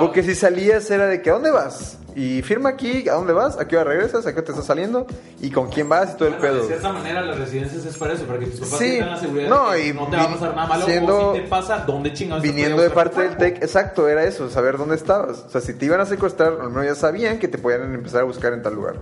Porque 0.00 0.22
si 0.22 0.34
salías 0.34 0.90
era 0.90 1.06
de 1.06 1.22
que 1.22 1.30
¿a 1.30 1.34
dónde 1.34 1.50
vas? 1.50 1.98
Y 2.18 2.40
firma 2.40 2.70
aquí, 2.70 3.06
¿a 3.10 3.12
dónde 3.12 3.34
vas? 3.34 3.58
¿A 3.58 3.68
qué 3.68 3.76
hora 3.76 3.90
regresas? 3.90 4.26
¿A 4.26 4.32
qué 4.32 4.38
hora 4.38 4.46
te 4.46 4.52
estás 4.52 4.64
saliendo? 4.64 5.06
¿Y 5.42 5.50
con 5.50 5.68
quién 5.68 5.86
vas? 5.86 6.14
Y 6.14 6.16
todo 6.16 6.28
el 6.30 6.36
pedo. 6.36 6.62
De 6.62 6.66
cierta 6.68 6.90
manera, 6.90 7.20
las 7.20 7.38
residencias 7.38 7.84
es 7.84 7.94
para 7.98 8.14
eso, 8.14 8.24
para 8.24 8.38
que 8.38 8.46
tus 8.46 8.60
papás 8.60 8.78
Sí. 8.78 8.90
tengan 8.92 9.10
la 9.10 9.16
seguridad 9.18 9.48
No, 9.50 9.70
de 9.72 9.82
que 9.82 9.88
y 9.88 9.92
no 9.92 10.06
te 10.08 10.16
va 10.16 10.22
a 10.22 10.28
pasar 10.32 10.54
nada 10.56 10.66
malo. 10.66 10.86
siendo- 10.86 11.30
o 11.30 11.34
si 11.34 11.42
te 11.42 11.46
pasa, 11.48 11.84
¿dónde 11.86 12.14
chingados 12.14 12.42
Viniendo 12.42 12.80
de 12.80 12.88
parte 12.88 13.20
del? 13.20 13.36
TEC, 13.36 13.62
exacto, 13.62 14.08
era 14.08 14.24
eso, 14.24 14.48
saber 14.48 14.78
dónde 14.78 14.94
estabas. 14.96 15.44
O 15.46 15.50
sea, 15.50 15.60
si 15.60 15.74
te 15.74 15.84
iban 15.84 16.00
a 16.00 16.06
secuestrar, 16.06 16.54
al 16.58 16.70
menos 16.70 16.86
ya 16.86 16.94
sabían 16.94 17.38
que 17.38 17.48
te 17.48 17.58
podían 17.58 17.92
empezar 17.94 18.22
a 18.22 18.24
buscar 18.24 18.54
en 18.54 18.62
tal 18.62 18.74
lugar. 18.76 18.94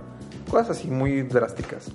Cosas 0.51 0.71
así 0.71 0.89
muy 0.89 1.21
drásticas. 1.21 1.85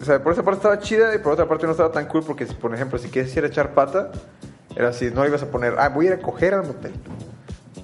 O 0.00 0.04
sea, 0.04 0.20
por 0.20 0.32
esa 0.32 0.42
parte 0.42 0.56
estaba 0.58 0.80
chida 0.80 1.14
y 1.14 1.18
por 1.18 1.32
otra 1.34 1.46
parte 1.46 1.64
no 1.66 1.70
estaba 1.72 1.92
tan 1.92 2.06
cool 2.06 2.24
porque, 2.24 2.44
por 2.46 2.74
ejemplo, 2.74 2.98
si 2.98 3.08
quieres 3.08 3.36
ir 3.36 3.44
a 3.44 3.46
echar 3.46 3.72
pata, 3.72 4.10
era 4.74 4.88
así, 4.88 5.12
no 5.14 5.24
ibas 5.24 5.44
a 5.44 5.46
poner, 5.46 5.76
ah, 5.78 5.88
voy 5.90 6.06
a 6.06 6.08
ir 6.08 6.14
a 6.14 6.22
coger 6.22 6.54
al 6.54 6.66
motel. 6.66 6.92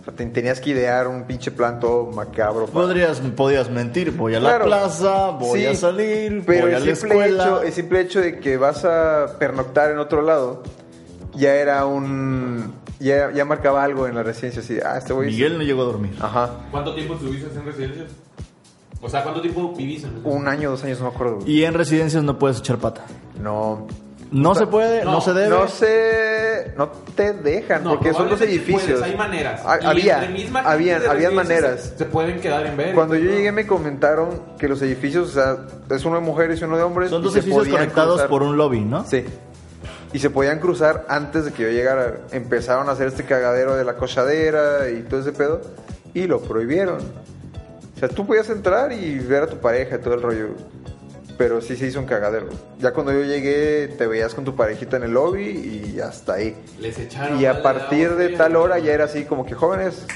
O 0.05 0.07
sea, 0.07 0.15
te- 0.15 0.27
tenías 0.27 0.61
que 0.61 0.71
idear 0.71 1.09
un 1.09 1.25
pinche 1.25 1.51
plan 1.51 1.81
todo 1.81 2.11
macabro. 2.11 2.67
para- 2.67 2.87
Podrías, 2.87 3.21
podías 3.21 3.71
mentir, 3.71 4.11
voy 4.11 4.35
a 4.35 4.41
la 4.41 4.59
plaza, 4.63 5.31
voy 5.31 5.61
Sí, 5.61 5.67
a 5.67 5.75
salir, 5.75 6.43
pero 6.47 6.67
voy 6.67 6.75
a 6.75 6.77
el 6.77 6.87
la 6.87 6.95
simple, 6.95 7.15
escuela. 7.19 7.43
hecho, 7.45 7.63
el 7.63 7.73
simple 7.73 8.01
hecho 8.01 8.21
de 8.21 8.39
que 8.39 8.57
vas 8.59 8.85
a 8.85 9.37
pernoctar 9.39 9.91
en 9.91 9.99
otro 9.99 10.21
lado 10.23 10.63
ya 11.35 11.55
era 11.55 11.87
un 11.87 12.75
ya, 13.01 13.33
ya 13.33 13.45
marcaba 13.45 13.83
algo 13.83 14.07
en 14.07 14.15
la 14.15 14.23
residencia 14.23 14.61
así 14.63 14.79
ah 14.85 14.99
este 14.99 15.13
Miguel 15.15 15.57
no 15.59 15.65
llegó 15.65 15.83
a 15.83 15.87
dormir. 15.87 16.15
ajá 16.21 16.51
¿Cuánto 16.71 16.95
tiempo 16.95 17.15
estuviste 17.15 17.49
en 17.59 17.65
residencias? 17.65 18.07
O 19.03 19.09
sea, 19.09 19.23
¿cuánto 19.23 19.41
tiempo 19.41 19.73
vivís 19.77 20.05
en 20.05 20.11
residencias? 20.11 20.35
un 20.41 20.49
año 20.49 20.71
dos 20.71 20.85
años 20.85 21.01
no 21.01 21.09
me 21.11 21.15
acuerdo. 21.15 21.39
Y 21.47 21.65
en 21.65 21.75
residencias 21.75 22.23
no 22.23 22.39
puedes 22.39 22.59
echar 22.59 22.77
pata. 22.79 23.05
no 23.41 23.87
No 24.31 24.55
se 24.55 24.67
puede, 24.67 25.05
no, 25.05 25.13
No, 25.13 25.21
se 25.21 25.33
debe. 25.33 25.49
no 25.51 25.67
no 26.77 26.89
te 27.15 27.33
dejan 27.33 27.85
No, 27.85 27.91
porque 27.91 28.13
son 28.13 28.29
sí 28.39 28.45
edificios 28.45 28.83
puedes, 29.01 29.03
hay 29.03 29.17
maneras. 29.17 29.63
Ha- 29.65 29.81
Y 29.83 29.87
había 29.87 30.21
gente 30.21 30.59
habían 30.65 31.35
maneras 31.35 31.93
Se, 31.97 32.05
pueden 32.05 32.41
quedar 32.41 32.67
en 32.67 32.77
ver. 32.77 32.95
cuando 32.95 33.15
yo 33.17 33.31
llegué 33.31 33.53
me 33.53 33.67
comentaron 33.67 34.41
que 34.59 34.69
los 34.69 34.81
edificios 34.83 35.31
o 35.31 35.33
sea 35.33 35.57
es 35.95 36.05
uno 36.05 36.17
de 36.17 36.21
mujeres 36.23 36.61
y 36.61 36.65
uno 36.65 36.77
de 36.77 36.83
hombres 36.83 37.11
Son 37.11 37.21
y 37.21 37.25
dos 37.25 37.33
se 37.33 37.39
edificios 37.41 37.63
podían 37.65 37.77
conectados 37.79 38.13
cruzar. 38.15 38.29
por 38.31 38.43
un 38.43 38.57
lobby, 38.57 38.81
¿no? 38.81 39.05
Sí. 39.07 39.25
Y 40.13 40.19
se 40.21 40.31
podían 40.31 40.61
cruzar 40.61 41.05
antes 41.09 41.45
de 41.45 41.53
que 41.53 41.65
yo 41.65 41.69
llegara. 41.71 42.19
Empezaron 42.31 42.89
a 42.89 42.93
hacer 42.93 43.09
este 43.09 43.25
cagadero 43.25 43.75
de 43.75 43.85
la 43.85 43.97
cochadera 43.97 44.89
y 44.89 45.03
todo 45.03 45.19
ese 45.21 45.33
pedo. 45.33 45.61
Y 46.15 46.29
lo 46.29 46.41
prohibieron. 46.41 46.99
O 46.99 47.99
sea, 47.99 48.09
tú 48.09 48.25
podías 48.25 48.49
entrar 48.49 48.93
y 48.93 49.19
ver 49.19 49.43
a 49.43 49.47
tu 49.49 49.57
pareja 49.59 49.97
y 49.97 49.99
todo 49.99 50.15
el 50.15 50.23
rollo. 50.23 50.49
Pero 51.37 51.61
sí 51.61 51.77
se 51.77 51.87
hizo 51.87 51.99
un 51.99 52.07
cagadero. 52.07 52.49
Ya 52.79 52.93
cuando 52.93 53.13
yo 53.13 53.23
llegué, 53.25 53.89
te 53.89 54.07
veías 54.07 54.35
con 54.35 54.45
tu 54.45 54.55
parejita 54.55 54.97
en 54.99 55.05
el 55.05 55.13
lobby 55.13 55.93
y 55.97 56.01
hasta 56.01 56.35
ahí. 56.35 56.57
Les 56.81 56.99
echaron. 56.99 57.41
Y 57.41 57.47
a 57.47 57.63
partir 57.63 58.15
de 58.15 58.31
tal 58.31 58.55
hora 58.57 58.79
ya 58.79 58.93
era 58.93 59.05
así 59.07 59.25
como 59.25 59.45
que 59.45 59.55
jóvenes 59.55 60.07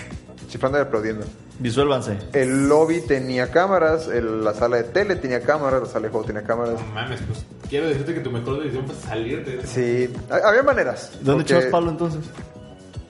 chiflando 0.49 0.79
y 0.79 0.83
aplaudiendo. 0.83 1.27
Disuélvanse. 1.59 2.17
El 2.33 2.69
lobby 2.69 3.01
tenía 3.01 3.51
cámaras, 3.51 4.07
el- 4.07 4.45
la 4.45 4.55
sala 4.55 4.77
de 4.77 4.85
tele 4.85 5.17
tenía 5.17 5.41
cámaras, 5.41 5.83
la 5.83 5.89
sala 5.89 6.07
de 6.07 6.11
juego 6.13 6.25
tenía 6.25 6.43
cámaras. 6.45 6.75
No 6.81 6.87
mames, 6.95 7.21
pues 7.27 7.45
quiero 7.69 7.89
decirte 7.89 8.15
que 8.15 8.21
tu 8.21 8.31
mejor 8.31 8.61
decisión 8.61 8.87
fue 8.87 8.95
salirte. 8.95 9.51
de 9.51 9.59
eso. 9.59 9.67
Sí, 9.67 10.11
ha- 10.31 10.49
había 10.49 10.63
maneras. 10.63 11.11
¿Dónde 11.21 11.43
porque- 11.43 11.55
echabas 11.55 11.67
palo 11.67 11.91
entonces? 11.91 12.21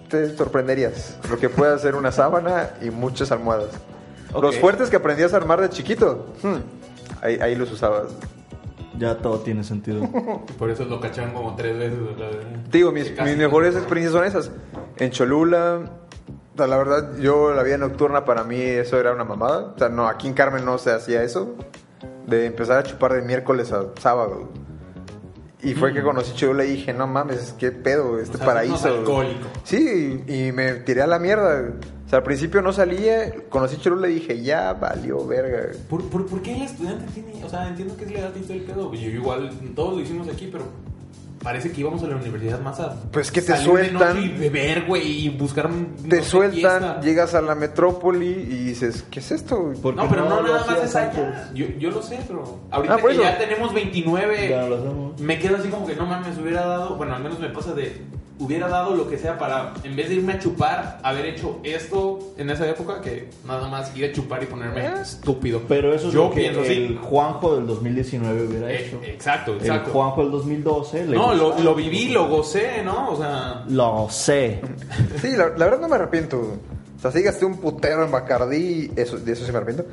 te 0.08 0.34
sorprenderías 0.34 1.18
lo 1.28 1.36
que 1.38 1.50
puede 1.50 1.74
hacer 1.74 1.94
una 1.94 2.10
sábana 2.10 2.70
y 2.80 2.88
muchas 2.90 3.30
almohadas. 3.30 3.68
Ok. 4.32 4.42
Los 4.42 4.56
fuertes 4.56 4.88
que 4.88 4.96
aprendías 4.96 5.34
a 5.34 5.36
armar 5.36 5.60
de 5.60 5.68
chiquito, 5.68 6.32
hmm, 6.42 6.56
ahí, 7.22 7.38
ahí 7.40 7.54
los 7.54 7.70
usabas. 7.72 8.06
Ya 8.98 9.16
todo 9.18 9.38
tiene 9.40 9.62
sentido. 9.62 10.02
Por 10.58 10.70
eso 10.70 10.84
lo 10.84 11.00
cacharon 11.00 11.32
como 11.32 11.54
tres 11.54 11.78
veces. 11.78 11.98
Te 12.70 12.78
Digo, 12.78 12.90
mis, 12.90 13.12
mis 13.22 13.36
mejores 13.36 13.76
experiencias 13.76 14.12
son 14.12 14.24
esas. 14.24 14.50
En 14.96 15.10
Cholula, 15.10 15.82
la 16.56 16.76
verdad, 16.76 17.16
yo 17.18 17.54
la 17.54 17.62
vida 17.62 17.78
nocturna 17.78 18.24
para 18.24 18.42
mí 18.42 18.60
eso 18.60 18.98
era 18.98 19.12
una 19.12 19.24
mamada. 19.24 19.72
O 19.74 19.78
sea, 19.78 19.88
no, 19.88 20.08
aquí 20.08 20.26
en 20.26 20.34
Carmen 20.34 20.64
no 20.64 20.78
se 20.78 20.90
hacía 20.90 21.22
eso. 21.22 21.54
De 22.26 22.46
empezar 22.46 22.78
a 22.78 22.82
chupar 22.82 23.12
de 23.12 23.22
miércoles 23.22 23.72
a 23.72 23.84
sábado. 24.00 24.48
Y 25.62 25.74
fue 25.74 25.92
que 25.92 26.02
conocí 26.02 26.34
Cholula 26.34 26.64
y 26.64 26.72
dije, 26.72 26.92
no 26.92 27.06
mames, 27.06 27.54
qué 27.58 27.72
pedo, 27.72 28.18
este 28.18 28.32
Mm. 28.32 28.34
O 28.34 28.38
sea, 28.38 28.46
paraíso. 28.46 28.76
sos 28.76 28.86
alcohólico. 28.98 29.48
Sí, 29.64 30.24
y, 30.26 30.46
y 30.46 30.52
me 30.52 30.74
tiré 30.74 31.02
a 31.02 31.06
la 31.06 31.18
mierda. 31.18 31.72
O 32.08 32.10
sea, 32.10 32.20
al 32.20 32.24
principio 32.24 32.62
no 32.62 32.72
salía, 32.72 33.34
conocí 33.50 33.76
Cholula 33.76 34.08
y 34.08 34.14
dije, 34.14 34.40
ya 34.42 34.72
valió 34.72 35.26
verga. 35.26 35.72
¿Por, 35.90 36.02
por, 36.08 36.24
por 36.26 36.40
qué 36.40 36.56
el 36.56 36.62
estudiante 36.62 37.04
tiene.? 37.12 37.44
O 37.44 37.50
sea, 37.50 37.68
entiendo 37.68 37.94
que 37.98 38.06
es 38.06 38.12
la 38.12 38.18
edad 38.20 38.32
y 38.34 38.40
todo 38.40 38.52
el 38.54 38.62
pedo. 38.62 38.94
Yo, 38.94 39.08
igual, 39.10 39.50
todos 39.76 39.94
lo 39.96 40.00
hicimos 40.00 40.26
aquí, 40.26 40.48
pero. 40.50 40.64
Parece 41.42 41.70
que 41.70 41.82
íbamos 41.82 42.02
a 42.02 42.06
la 42.06 42.16
universidad 42.16 42.60
más 42.62 42.80
a. 42.80 42.94
Pues 43.12 43.30
que 43.30 43.42
te 43.42 43.48
salir 43.48 43.66
de 43.66 43.70
sueltan. 43.90 44.16
noche 44.16 44.26
Y 44.34 44.38
beber, 44.38 44.86
güey, 44.86 45.26
y 45.26 45.28
buscar. 45.28 45.68
Te 46.08 46.16
no 46.16 46.22
sueltan, 46.24 47.02
llegas 47.02 47.34
a 47.34 47.42
la 47.42 47.54
metrópoli 47.54 48.26
y 48.26 48.64
dices, 48.64 49.04
¿qué 49.10 49.20
es 49.20 49.30
esto? 49.30 49.72
No, 49.74 50.08
pero 50.08 50.24
no, 50.28 50.42
nada 50.42 50.64
más 50.66 50.82
es 50.82 50.96
allá. 50.96 51.50
Yo, 51.54 51.66
yo 51.78 51.90
lo 51.90 52.02
sé, 52.02 52.18
pero. 52.26 52.58
Ahorita 52.70 52.94
Ah, 52.94 53.06
que 53.06 53.16
ya 53.18 53.38
tenemos 53.38 53.74
29. 53.74 54.48
Ya 54.48 54.62
lo 54.66 54.76
hacemos. 54.78 55.20
Me 55.20 55.38
quedo 55.38 55.58
así 55.58 55.68
como 55.68 55.86
que 55.86 55.94
no 55.94 56.06
mames, 56.06 56.38
hubiera 56.38 56.66
dado. 56.66 56.96
Bueno, 56.96 57.14
al 57.14 57.22
menos 57.22 57.38
me 57.38 57.50
pasa 57.50 57.74
de. 57.74 58.00
Hubiera 58.40 58.68
dado 58.68 58.94
lo 58.94 59.08
que 59.10 59.18
sea 59.18 59.36
para, 59.36 59.72
en 59.82 59.96
vez 59.96 60.08
de 60.08 60.14
irme 60.16 60.34
a 60.34 60.38
chupar, 60.38 61.00
haber 61.02 61.26
hecho 61.26 61.58
esto 61.64 62.20
en 62.38 62.50
esa 62.50 62.68
época, 62.68 63.00
que 63.00 63.28
nada 63.46 63.66
más 63.68 63.94
ir 63.96 64.04
a 64.04 64.12
chupar 64.12 64.42
y 64.42 64.46
ponerme 64.46 64.86
Eh. 64.86 64.92
estúpido. 65.02 65.62
Pero 65.66 65.92
eso 65.92 66.08
es 66.08 66.14
Yo 66.14 66.24
lo 66.24 66.30
que 66.30 66.40
pienso 66.42 66.62
el. 66.62 66.98
Juanjo 66.98 67.56
del 67.56 67.66
2019 67.66 68.46
hubiera 68.46 68.70
Eh, 68.72 68.86
hecho. 68.86 69.00
exacto, 69.04 69.52
El 69.54 69.58
exacto. 69.60 69.90
Juanjo 69.90 70.22
del 70.22 70.30
2012 70.30 71.06
le 71.06 71.16
No, 71.16 71.34
lo, 71.34 71.58
lo 71.58 71.74
viví, 71.74 72.08
lo 72.10 72.28
gocé, 72.28 72.82
¿no? 72.84 73.10
O 73.10 73.16
sea. 73.16 73.64
Lo 73.68 74.06
sé. 74.10 74.60
Sí, 75.20 75.32
la, 75.36 75.48
la 75.56 75.64
verdad 75.64 75.80
no 75.80 75.88
me 75.88 75.96
arrepiento. 75.96 76.38
O 76.40 77.00
sea, 77.00 77.10
sí 77.12 77.22
gasté 77.22 77.44
un 77.44 77.58
putero 77.58 78.04
en 78.04 78.10
Bacardí, 78.10 78.90
eso, 78.96 79.18
de 79.18 79.32
eso 79.32 79.44
sí 79.44 79.52
me 79.52 79.58
arrepiento. 79.58 79.84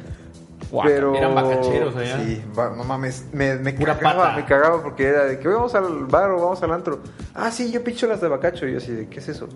Pero... 0.84 1.16
eran 1.16 1.36
bacacheros 1.36 1.96
allá. 1.96 2.20
Sí, 2.24 2.42
no 2.56 2.84
mames, 2.84 3.26
me, 3.34 3.56
me 3.56 3.74
Pura 3.74 3.98
cagaba, 3.98 4.24
pata. 4.24 4.36
me 4.38 4.46
cagaba 4.46 4.82
porque 4.84 5.04
era 5.08 5.26
de 5.26 5.40
que 5.40 5.48
vamos 5.48 5.74
al 5.76 6.06
bar 6.06 6.32
o 6.32 6.42
vamos 6.42 6.62
al 6.64 6.72
antro. 6.72 7.00
Ah, 7.34 7.52
sí, 7.52 7.72
yo 7.72 7.84
picho 7.84 8.08
las 8.08 8.22
de 8.22 8.28
bacacho. 8.28 8.68
Y 8.68 8.72
yo 8.74 8.78
así 8.78 8.92
de, 8.92 9.08
¿qué 9.08 9.20
es 9.20 9.28
eso? 9.30 9.48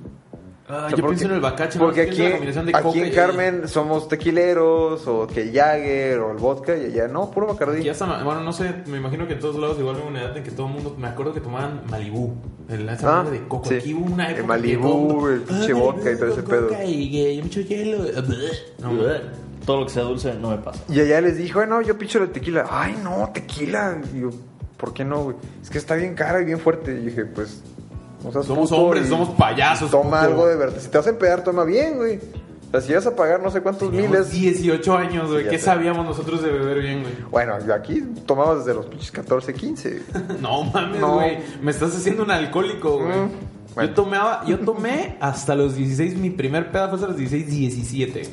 Ah, 0.71 0.85
O 0.85 0.89
sea, 0.89 0.89
yo 0.89 0.97
porque- 0.97 1.07
pienso 1.15 1.25
en 1.25 1.31
el 1.33 1.41
bacacho. 1.41 1.79
Porque 1.79 2.01
aquí, 2.01 2.17
de 2.21 2.71
aquí 2.75 2.99
en 2.99 3.07
y- 3.07 3.11
Carmen 3.11 3.67
somos 3.67 4.07
tequileros 4.07 5.07
o 5.07 5.25
que 5.25 5.41
el 5.41 5.51
Jagger 5.51 6.19
o 6.19 6.31
el 6.31 6.37
vodka 6.37 6.77
y 6.77 6.85
allá 6.85 7.07
no, 7.07 7.31
puro 7.31 7.47
Bacardí. 7.47 7.81
Ya 7.83 7.93
está, 7.93 8.23
bueno, 8.23 8.41
no 8.41 8.53
sé, 8.53 8.75
me 8.85 8.97
imagino 8.97 9.25
que 9.25 9.33
en 9.33 9.39
todos 9.39 9.55
lados 9.55 9.79
igual 9.79 9.95
hubo 9.99 10.09
una 10.09 10.21
edad 10.21 10.37
en 10.37 10.43
que 10.43 10.51
todo 10.51 10.67
el 10.67 10.73
mundo, 10.73 10.95
me 10.95 11.07
acuerdo 11.07 11.33
que 11.33 11.41
tomaban 11.41 11.81
Malibú, 11.89 12.35
el- 12.69 12.87
esa 12.87 13.21
Ah, 13.21 13.23
de 13.23 13.47
coco. 13.47 13.67
sí. 13.67 13.75
Aquí 13.77 13.93
hubo 13.95 14.13
una 14.13 14.25
El 14.27 14.33
época 14.33 14.47
Malibú, 14.47 14.87
todo 14.87 14.97
mundo, 14.97 15.29
el 15.31 15.41
pinche 15.41 15.71
"Ah, 15.71 15.75
vodka 15.75 16.11
y 16.11 16.15
todo 16.17 16.27
ese 16.33 16.43
pedo". 16.43 16.69
Y 16.85 17.39
mucho 17.41 17.61
hielo. 17.61 17.97
No, 18.79 18.91
Todo 19.69 19.81
lo 19.81 19.85
que 19.85 19.91
sea 19.93 20.01
dulce 20.01 20.33
no 20.33 20.49
me 20.49 20.57
pasa. 20.57 20.83
Y 20.89 20.99
allá 20.99 21.21
les 21.21 21.37
dijo, 21.37 21.63
no, 21.67 21.79
yo 21.83 21.95
picho 21.95 22.17
la 22.19 22.25
tequila. 22.25 22.65
Ay, 22.71 22.97
no, 23.03 23.29
tequila. 23.31 24.01
Y 24.15 24.21
yo, 24.21 24.31
¿por 24.77 24.95
qué 24.95 25.05
no, 25.05 25.25
güey? 25.25 25.35
Es 25.61 25.69
que 25.69 25.77
está 25.77 25.93
bien 25.93 26.15
cara 26.15 26.41
y 26.41 26.45
bien 26.45 26.57
fuerte. 26.57 26.91
Y 26.91 27.05
dije, 27.05 27.25
pues, 27.25 27.61
Somos 28.47 28.71
hombres, 28.71 29.07
somos 29.07 29.29
payasos, 29.37 29.91
Toma 29.91 30.21
puto. 30.21 30.31
algo 30.31 30.47
de 30.47 30.55
verdad. 30.55 30.79
Si 30.79 30.87
te 30.89 30.97
vas 30.97 31.05
a 31.05 31.11
empedar, 31.11 31.43
toma 31.43 31.65
bien, 31.65 31.97
güey. 31.97 32.17
O 32.17 32.71
sea, 32.71 32.81
si 32.81 32.93
vas 32.95 33.05
a 33.05 33.15
pagar 33.15 33.43
no 33.43 33.51
sé 33.51 33.61
cuántos 33.61 33.91
Teníamos 33.91 34.09
miles. 34.31 34.31
18 34.31 34.97
años, 34.97 35.31
güey. 35.31 35.47
¿Qué 35.47 35.59
sabíamos 35.59 36.03
nosotros 36.03 36.41
de 36.41 36.49
beber 36.51 36.79
bien, 36.81 37.01
güey? 37.03 37.13
Bueno, 37.29 37.63
yo 37.63 37.71
aquí 37.75 38.01
tomaba 38.25 38.55
desde 38.55 38.73
los 38.73 38.87
pinches 38.87 39.11
14, 39.11 39.53
15. 39.53 40.01
No 40.41 40.63
mames, 40.63 40.99
No. 40.99 41.13
güey. 41.13 41.37
Me 41.61 41.69
estás 41.69 41.95
haciendo 41.95 42.23
un 42.23 42.31
alcohólico, 42.31 42.97
güey. 43.03 43.15
Mm, 43.19 43.29
bueno. 43.75 43.89
Yo, 43.89 43.93
tomaba, 43.93 44.43
yo 44.47 44.57
tomé 44.61 45.15
hasta 45.19 45.53
los 45.53 45.75
16, 45.75 46.15
mi 46.17 46.31
primer 46.31 46.71
peda 46.71 46.87
fue 46.87 46.95
hasta 46.95 47.07
los 47.09 47.17
16, 47.17 47.47
17. 47.47 48.23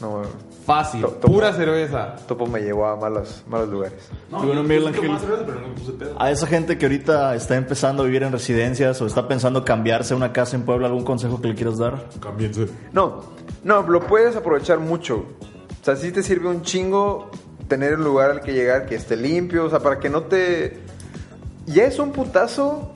No, 0.00 0.22
Fácil, 0.68 1.02
pura 1.22 1.54
cerveza. 1.54 2.14
Topo 2.26 2.46
me 2.46 2.60
llevó 2.60 2.86
a 2.86 2.94
malos, 2.94 3.42
malos 3.48 3.70
lugares. 3.70 4.10
No, 4.30 4.44
yo 4.44 4.52
cerveza, 4.52 5.46
pero 5.46 5.60
no 5.62 5.68
me 5.68 5.74
puse 5.74 5.92
pedo. 5.92 6.14
A 6.20 6.30
esa 6.30 6.46
gente 6.46 6.76
que 6.76 6.84
ahorita 6.84 7.34
está 7.34 7.56
empezando 7.56 8.02
a 8.02 8.06
vivir 8.06 8.22
en 8.22 8.32
residencias 8.32 9.00
o 9.00 9.06
está 9.06 9.26
pensando 9.26 9.64
cambiarse 9.64 10.12
a 10.12 10.16
una 10.18 10.30
casa 10.30 10.56
en 10.56 10.66
Puebla, 10.66 10.88
¿algún 10.88 11.04
consejo 11.04 11.40
que 11.40 11.48
le 11.48 11.54
quieras 11.54 11.78
dar? 11.78 12.04
Cámbiense. 12.20 12.68
No, 12.92 13.22
no, 13.64 13.80
lo 13.80 14.06
puedes 14.06 14.36
aprovechar 14.36 14.78
mucho. 14.78 15.24
O 15.80 15.84
sea, 15.84 15.96
sí 15.96 16.12
te 16.12 16.22
sirve 16.22 16.48
un 16.48 16.60
chingo 16.60 17.30
tener 17.66 17.94
un 17.94 18.04
lugar 18.04 18.30
al 18.30 18.40
que 18.42 18.52
llegar 18.52 18.84
que 18.84 18.96
esté 18.96 19.16
limpio, 19.16 19.64
o 19.64 19.70
sea, 19.70 19.78
para 19.78 19.98
que 19.98 20.10
no 20.10 20.24
te... 20.24 20.80
Ya 21.64 21.84
es 21.84 21.98
un 21.98 22.12
putazo 22.12 22.92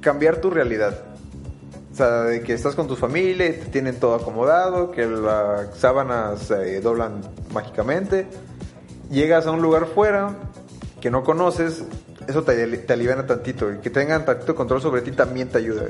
cambiar 0.00 0.36
tu 0.36 0.48
realidad. 0.48 1.11
O 1.92 1.94
sea, 1.94 2.22
de 2.22 2.42
que 2.42 2.54
estás 2.54 2.74
con 2.74 2.88
tu 2.88 2.96
familia 2.96 3.48
y 3.48 3.52
te 3.52 3.66
tienen 3.66 4.00
todo 4.00 4.14
acomodado, 4.14 4.90
que 4.90 5.06
las 5.06 5.76
sábanas 5.76 6.40
se 6.40 6.80
doblan 6.80 7.20
mágicamente. 7.52 8.26
Llegas 9.10 9.46
a 9.46 9.50
un 9.50 9.60
lugar 9.60 9.86
fuera 9.86 10.34
que 11.02 11.10
no 11.10 11.22
conoces, 11.22 11.84
eso 12.26 12.42
te, 12.44 12.78
te 12.78 12.92
aliviana 12.94 13.26
tantito. 13.26 13.70
Y 13.70 13.78
que 13.78 13.90
tengan 13.90 14.24
tantito 14.24 14.54
control 14.54 14.80
sobre 14.80 15.02
ti 15.02 15.12
también 15.12 15.48
te 15.48 15.58
ayuda. 15.58 15.82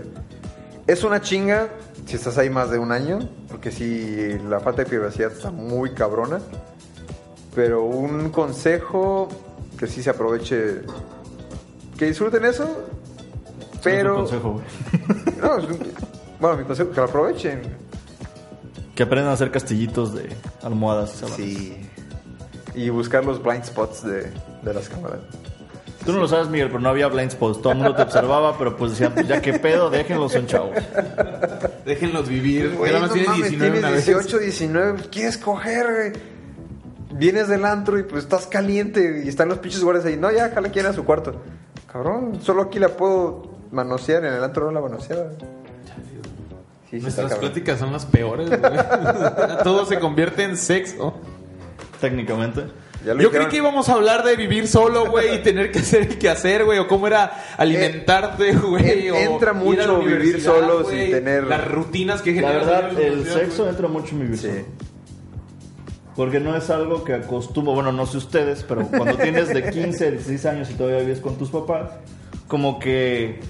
Es 0.88 1.04
una 1.04 1.20
chinga 1.20 1.68
si 2.06 2.16
estás 2.16 2.36
ahí 2.36 2.50
más 2.50 2.70
de 2.70 2.78
un 2.78 2.90
año, 2.90 3.20
porque 3.48 3.70
si 3.70 4.36
la 4.48 4.58
falta 4.58 4.82
de 4.82 4.88
privacidad 4.88 5.30
está 5.30 5.52
muy 5.52 5.92
cabrona. 5.92 6.40
Pero 7.54 7.84
un 7.84 8.30
consejo 8.30 9.28
que 9.78 9.86
sí 9.86 10.02
se 10.02 10.10
aproveche, 10.10 10.80
que 11.96 12.06
disfruten 12.06 12.44
eso, 12.44 12.88
pero... 13.82 14.24
Es 14.24 14.32
un 14.32 14.40
consejo. 14.40 14.62
No, 15.42 15.58
es 15.58 15.64
un- 15.64 15.92
bueno, 16.40 16.56
mi 16.58 16.64
consejo 16.64 16.90
que 16.90 16.96
lo 16.96 17.04
aprovechen. 17.04 17.62
Que 18.94 19.02
aprendan 19.04 19.30
a 19.30 19.34
hacer 19.34 19.50
castillitos 19.50 20.14
de 20.14 20.28
almohadas. 20.62 21.22
Sí. 21.36 21.76
Y 22.74 22.88
buscar 22.90 23.24
los 23.24 23.42
blind 23.42 23.64
spots 23.64 24.04
de, 24.04 24.30
de 24.62 24.74
las 24.74 24.88
cámaras. 24.88 25.20
Tú 26.04 26.12
no 26.12 26.18
lo 26.18 26.26
sabes, 26.28 26.48
Miguel, 26.48 26.66
pero 26.68 26.80
no 26.80 26.88
había 26.88 27.06
blind 27.08 27.30
spots. 27.30 27.60
Todo 27.62 27.72
el 27.72 27.78
mundo 27.78 27.94
te 27.94 28.02
observaba, 28.02 28.58
pero 28.58 28.76
pues 28.76 28.90
decían, 28.98 29.14
ya 29.26 29.40
que 29.40 29.52
pedo, 29.54 29.88
déjenlos, 29.88 30.32
son 30.32 30.46
chavos. 30.46 30.76
Déjenlos 31.84 32.28
vivir. 32.28 32.74
Güey, 32.76 32.92
no 32.92 33.08
tiene 33.08 33.28
mames, 33.28 33.50
19 33.50 33.78
una 33.78 33.88
tienes 33.88 34.06
vez. 34.06 34.16
18, 34.16 34.38
19, 34.38 35.00
¿quieres 35.10 35.38
coger, 35.38 35.86
güey? 35.86 36.22
Vienes 37.18 37.46
del 37.48 37.64
antro 37.64 37.98
y 37.98 38.02
pues 38.02 38.24
estás 38.24 38.46
caliente 38.46 39.22
y 39.24 39.28
están 39.28 39.48
los 39.48 39.58
pinches 39.58 39.82
guardias 39.84 40.04
ahí. 40.06 40.16
No, 40.16 40.30
ya, 40.32 40.48
jala 40.50 40.70
quien 40.70 40.86
a 40.86 40.92
su 40.92 41.04
cuarto. 41.04 41.40
Cabrón, 41.92 42.40
solo 42.42 42.62
aquí 42.62 42.78
la 42.80 42.88
puedo 42.88 43.51
manosear, 43.72 44.24
en 44.24 44.34
el 44.34 44.44
antro 44.44 44.66
no 44.66 44.70
la 44.72 44.80
manoseaba. 44.80 45.30
Sí, 46.90 46.98
Nuestras 47.00 47.34
pláticas 47.36 47.78
son 47.78 47.92
las 47.92 48.04
peores, 48.04 48.48
güey. 48.48 48.60
Todo 49.64 49.86
se 49.86 49.98
convierte 49.98 50.42
en 50.44 50.56
sexo. 50.56 51.14
Técnicamente. 52.00 52.64
Yo 53.04 53.14
dijeron. 53.14 53.32
creí 53.32 53.46
que 53.48 53.56
íbamos 53.56 53.88
a 53.88 53.94
hablar 53.94 54.22
de 54.24 54.36
vivir 54.36 54.68
solo, 54.68 55.10
güey, 55.10 55.34
y 55.36 55.38
tener 55.38 55.72
que 55.72 55.80
hacer 55.80 56.02
el 56.02 56.18
que 56.18 56.28
hacer, 56.28 56.64
güey, 56.64 56.78
o 56.78 56.86
cómo 56.86 57.06
era 57.08 57.32
alimentarte, 57.56 58.52
güey. 58.54 59.08
en- 59.08 59.12
o 59.12 59.16
entra 59.16 59.52
la 59.52 59.58
mucho 59.58 59.98
vivir 60.02 60.40
solo 60.40 60.84
güey, 60.84 61.02
sin 61.06 61.10
tener- 61.12 61.44
Las 61.44 61.66
rutinas 61.68 62.22
que 62.22 62.30
La 62.30 62.36
generas 62.36 62.66
verdad, 62.66 62.92
la 62.92 63.00
el 63.00 63.26
sexo 63.26 63.68
entra 63.68 63.88
mucho 63.88 64.10
en 64.14 64.18
mi 64.20 64.26
vida. 64.26 64.36
Sí. 64.42 64.64
Porque 66.14 66.38
no 66.40 66.54
es 66.54 66.68
algo 66.70 67.02
que 67.04 67.14
acostumbro, 67.14 67.72
bueno, 67.74 67.90
no 67.90 68.04
sé 68.06 68.18
ustedes, 68.18 68.64
pero 68.68 68.86
cuando 68.86 69.16
tienes 69.16 69.48
de 69.48 69.70
15, 69.70 70.10
16 70.12 70.44
años 70.46 70.70
y 70.70 70.74
todavía 70.74 71.00
vives 71.00 71.20
con 71.20 71.36
tus 71.38 71.50
papás, 71.50 71.90
como 72.46 72.78
que 72.78 73.40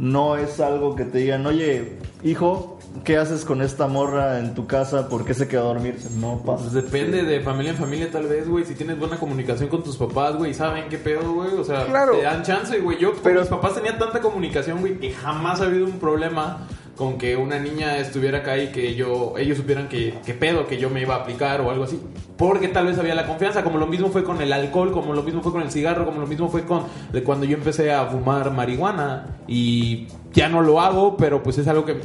no 0.00 0.36
es 0.38 0.58
algo 0.60 0.96
que 0.96 1.04
te 1.04 1.18
digan, 1.18 1.44
oye, 1.46 1.98
hijo, 2.24 2.78
¿qué 3.04 3.18
haces 3.18 3.44
con 3.44 3.60
esta 3.60 3.86
morra 3.86 4.38
en 4.38 4.54
tu 4.54 4.66
casa? 4.66 5.10
¿Por 5.10 5.26
qué 5.26 5.34
se 5.34 5.46
quedó 5.46 5.60
a 5.60 5.74
dormir? 5.74 5.96
No 6.18 6.40
Pues 6.42 6.62
pasa. 6.62 6.74
depende 6.74 7.22
de 7.22 7.40
familia 7.42 7.72
en 7.72 7.76
familia, 7.76 8.10
tal 8.10 8.26
vez, 8.26 8.48
güey. 8.48 8.64
Si 8.64 8.74
tienes 8.74 8.98
buena 8.98 9.18
comunicación 9.18 9.68
con 9.68 9.84
tus 9.84 9.98
papás, 9.98 10.36
güey, 10.36 10.54
saben 10.54 10.88
qué 10.88 10.96
pedo, 10.96 11.34
güey. 11.34 11.52
O 11.54 11.64
sea, 11.64 11.84
Claro. 11.84 12.12
te 12.16 12.22
dan 12.22 12.42
chance, 12.42 12.78
güey. 12.80 12.98
Yo 12.98 13.12
con 13.12 13.20
Pero- 13.22 13.40
mis 13.40 13.50
papás 13.50 13.74
tenía 13.74 13.98
tanta 13.98 14.20
comunicación, 14.22 14.80
güey, 14.80 14.98
que 14.98 15.12
jamás 15.12 15.60
ha 15.60 15.64
habido 15.64 15.84
un 15.84 15.98
problema 16.00 16.66
con 17.00 17.16
que 17.16 17.34
una 17.34 17.58
niña 17.58 17.96
estuviera 17.96 18.40
acá 18.40 18.58
y 18.58 18.72
que 18.72 18.94
yo, 18.94 19.32
ellos 19.38 19.56
supieran 19.56 19.88
que, 19.88 20.18
que 20.22 20.34
pedo 20.34 20.66
que 20.66 20.76
yo 20.76 20.90
me 20.90 21.00
iba 21.00 21.14
a 21.14 21.20
aplicar 21.20 21.62
o 21.62 21.70
algo 21.70 21.84
así. 21.84 21.98
Porque 22.36 22.68
tal 22.68 22.88
vez 22.88 22.98
había 22.98 23.14
la 23.14 23.26
confianza, 23.26 23.64
como 23.64 23.78
lo 23.78 23.86
mismo 23.86 24.10
fue 24.10 24.22
con 24.22 24.42
el 24.42 24.52
alcohol, 24.52 24.92
como 24.92 25.14
lo 25.14 25.22
mismo 25.22 25.40
fue 25.40 25.50
con 25.50 25.62
el 25.62 25.70
cigarro, 25.70 26.04
como 26.04 26.20
lo 26.20 26.26
mismo 26.26 26.50
fue 26.50 26.66
con 26.66 26.82
de 27.10 27.22
cuando 27.22 27.46
yo 27.46 27.56
empecé 27.56 27.90
a 27.90 28.04
fumar 28.04 28.50
marihuana. 28.50 29.28
Y 29.48 30.08
ya 30.34 30.50
no 30.50 30.60
lo 30.60 30.78
hago, 30.78 31.16
pero 31.16 31.42
pues 31.42 31.56
es 31.56 31.68
algo 31.68 31.86
que 31.86 32.02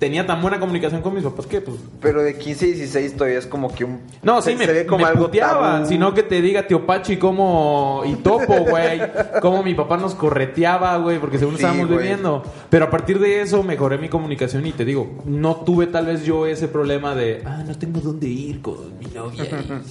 tenía 0.00 0.26
tan 0.26 0.40
buena 0.42 0.58
comunicación 0.58 1.02
con 1.02 1.14
mis 1.14 1.22
papás 1.22 1.46
que 1.46 1.60
pues 1.60 1.76
Pero 2.00 2.22
de 2.22 2.36
15 2.36 2.66
y 2.68 2.72
16 2.72 3.14
todavía 3.14 3.38
es 3.38 3.46
como 3.46 3.72
que 3.72 3.84
un... 3.84 4.00
no, 4.22 4.42
se, 4.42 4.52
sí, 4.52 4.56
me, 4.56 4.64
se 4.64 4.72
ve 4.72 4.86
como 4.86 5.04
me 5.04 5.10
algo 5.10 5.26
puteaban, 5.26 5.82
tabú. 5.82 5.88
sino 5.88 6.14
que 6.14 6.22
te 6.24 6.40
diga 6.40 6.66
tío 6.66 6.86
Pachi 6.86 7.18
cómo... 7.18 8.02
Y 8.06 8.14
topo, 8.16 8.64
güey. 8.64 9.00
Cómo 9.40 9.62
mi 9.62 9.74
papá 9.74 9.98
nos 9.98 10.14
correteaba, 10.14 10.96
güey, 10.96 11.18
porque 11.20 11.38
según 11.38 11.54
Sí, 11.56 11.62
estábamos 11.62 11.86
güey. 11.88 12.00
viviendo. 12.00 12.42
Pero 12.70 12.86
a 12.86 12.90
partir 12.90 13.20
de 13.20 13.42
eso 13.42 13.62
mejoré 13.62 13.98
mi 13.98 14.08
comunicación 14.08 14.66
y 14.66 14.72
te 14.72 14.84
digo, 14.84 15.18
no 15.26 15.56
tuve 15.56 15.86
tal 15.86 16.06
vez 16.06 16.24
yo 16.24 16.46
ese 16.46 16.66
problema 16.66 17.14
de... 17.14 17.42
Ah, 17.44 17.62
no 17.66 17.76
tengo 17.78 18.00
dónde 18.00 18.26
ir 18.26 18.62
con 18.62 18.98
mi 18.98 19.06
novia 19.14 19.44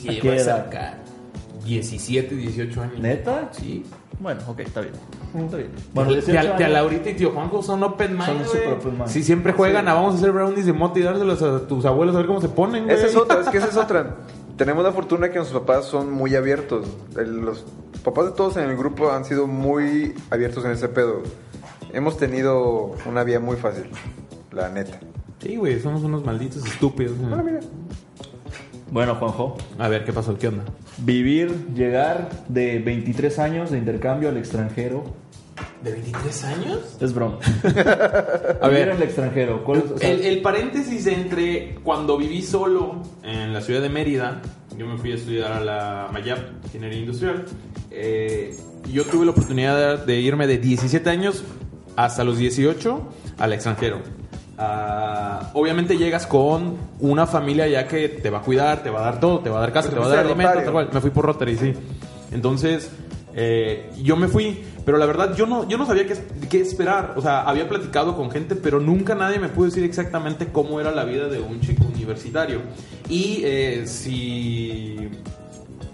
y 0.04 0.08
¿Qué 0.08 0.22
llevas 0.22 0.41
edad? 0.41 0.98
Acá. 1.78 1.88
17, 1.88 2.36
18 2.36 2.82
años. 2.82 3.00
¿Neta? 3.00 3.50
Sí. 3.52 3.84
Bueno, 4.20 4.42
ok, 4.48 4.60
está 4.60 4.82
bien. 4.82 4.94
Está 5.46 5.58
bien. 5.58 5.72
Bueno, 5.94 6.10
18 6.12 6.32
tía, 6.32 6.42
tía 6.58 6.66
años. 6.68 6.72
Laurita 6.74 7.10
y 7.10 7.14
tío 7.16 7.32
Juanjo 7.32 7.64
son 7.64 7.84
open 7.84 8.12
mind, 8.14 8.26
Son 8.26 8.46
súper 8.46 8.68
open 8.74 8.92
mind. 8.94 9.08
Si 9.08 9.24
siempre 9.24 9.54
juegan 9.54 9.88
a 9.88 9.94
vamos 9.94 10.16
a 10.16 10.18
hacer 10.18 10.32
brownies 10.32 10.66
de 10.66 10.74
mota 10.74 11.00
y 11.00 11.04
dárselos 11.04 11.42
a 11.42 11.68
tus 11.68 11.86
abuelos 11.86 12.16
a 12.16 12.20
ver 12.20 12.28
cómo 12.28 12.42
se 12.42 12.50
ponen, 12.50 12.84
güey. 12.86 12.96
Esa 12.96 13.08
es 13.08 13.16
otra, 13.16 13.40
es 13.42 13.48
que 13.50 13.58
esa 13.58 13.68
es 13.68 13.78
otra. 13.78 14.18
Tenemos 14.58 14.84
la 14.84 14.92
fortuna 14.92 15.30
que 15.30 15.38
nuestros 15.38 15.62
papás 15.62 15.86
son 15.86 16.12
muy 16.12 16.36
abiertos. 16.36 16.86
El- 17.18 17.38
los 17.42 17.66
papás 18.04 18.26
de 18.26 18.32
todos 18.32 18.58
en 18.58 18.70
el 18.70 18.76
grupo 18.76 19.10
han 19.12 19.24
sido 19.24 19.48
muy 19.48 20.14
abiertos 20.32 20.66
en 20.66 20.72
ese 20.72 20.90
pedo. 20.90 21.24
Hemos 21.94 22.18
tenido 22.18 22.92
una 23.06 23.24
vía 23.24 23.40
muy 23.40 23.56
fácil, 23.56 23.86
la 24.52 24.68
neta. 24.70 25.00
Sí, 25.42 25.56
güey, 25.56 25.80
somos 25.80 26.04
unos 26.04 26.26
malditos 26.26 26.66
estúpidos. 26.66 27.18
Bueno, 27.18 27.42
mira. 27.42 27.60
Bueno, 28.91 29.15
Juanjo, 29.15 29.58
A 29.78 29.88
ver, 29.88 30.04
¿qué 30.04 30.13
pasó? 30.13 30.38
¿Qué 30.38 30.47
onda? 30.47 30.63
vivir, 30.99 31.67
llegar 31.75 32.30
de 32.49 32.80
23 32.80 33.39
años 33.39 33.71
de 33.71 33.78
intercambio 33.78 34.30
al 34.30 34.38
extranjero 34.38 35.04
¿De 35.84 35.91
23 35.93 36.43
años? 36.45 36.97
es 36.99 37.13
broma. 37.13 37.38
A 38.62 38.67
vivir 38.67 38.86
ver. 38.86 38.89
en 38.89 38.95
el 38.97 39.04
extranjero, 39.04 39.63
¿cuál 39.63 39.80
es? 39.80 39.91
o 39.91 39.97
sea, 39.97 40.10
El, 40.12 40.21
el 40.21 40.41
paréntesis 40.41 41.06
entre 41.08 41.75
cuando 41.84 42.17
viví 42.17 42.41
solo 42.41 43.02
en 43.23 43.54
la 43.54 43.62
ciudad 43.62 43.82
de 43.82 43.89
Mérida, 43.89 44.41
yo 44.78 44.86
me 44.88 44.97
fui 44.97 45.12
a 45.12 45.15
estudiar 45.15 45.52
a 45.54 45.60
la 45.62 46.10
Mayap, 46.12 46.39
Ingeniería 46.65 46.99
Industrial, 46.99 47.45
eh, 47.91 48.56
yo 48.91 49.06
tuve 49.06 49.25
la 49.25 49.32
oportunidad 49.32 50.06
de 50.06 50.19
irme 50.19 50.47
de 50.47 50.58
17 50.58 51.10
años 51.10 51.43
hasta 51.95 52.23
los 52.23 52.38
18 52.38 53.08
al 53.38 53.54
extranjero. 53.54 53.99
Ah, 54.62 55.52
obviamente 55.54 55.98
llegas 55.98 56.28
con 56.28 56.76
una 57.00 57.26
familia 57.26 57.65
ya 57.65 57.88
que 57.88 58.10
te 58.10 58.30
va 58.30 58.39
a 58.39 58.41
cuidar, 58.41 58.84
te 58.84 58.89
va 58.89 59.00
a 59.00 59.04
dar 59.04 59.19
todo, 59.22 59.39
te 59.39 59.50
va 59.50 59.60
a 59.60 59.62
dar 59.62 59.72
casa, 59.72 59.89
te 59.89 59.98
va 59.98 60.06
a 60.06 60.10
dar 60.10 60.26
alimento, 60.26 60.54
tal 60.54 60.72
cual. 60.74 60.89
Me 60.91 61.00
fui 61.00 61.12
por 61.12 61.24
Rotary, 61.24 61.56
sí. 61.56 61.74
Entonces, 62.34 62.91
eh, 63.34 63.89
yo 64.04 64.17
me 64.17 64.28
fui, 64.28 64.62
pero 64.84 64.98
la 64.98 65.06
verdad 65.06 65.34
yo 65.34 65.45
no, 65.45 65.65
yo 65.69 65.78
no 65.78 65.86
sabía 65.86 66.06
qué, 66.06 66.17
qué 66.50 66.60
esperar. 66.60 67.13
O 67.15 67.22
sea, 67.22 67.43
había 67.43 67.69
platicado 67.69 68.17
con 68.17 68.32
gente, 68.32 68.56
pero 68.56 68.82
nunca 68.82 69.15
nadie 69.15 69.39
me 69.39 69.48
pudo 69.48 69.67
decir 69.67 69.86
exactamente 69.86 70.48
cómo 70.52 70.82
era 70.82 70.91
la 70.91 71.06
vida 71.06 71.30
de 71.30 71.39
un 71.39 71.62
chico 71.62 71.86
universitario. 71.86 72.60
Y 73.08 73.41
eh, 73.45 73.84
si 73.88 75.10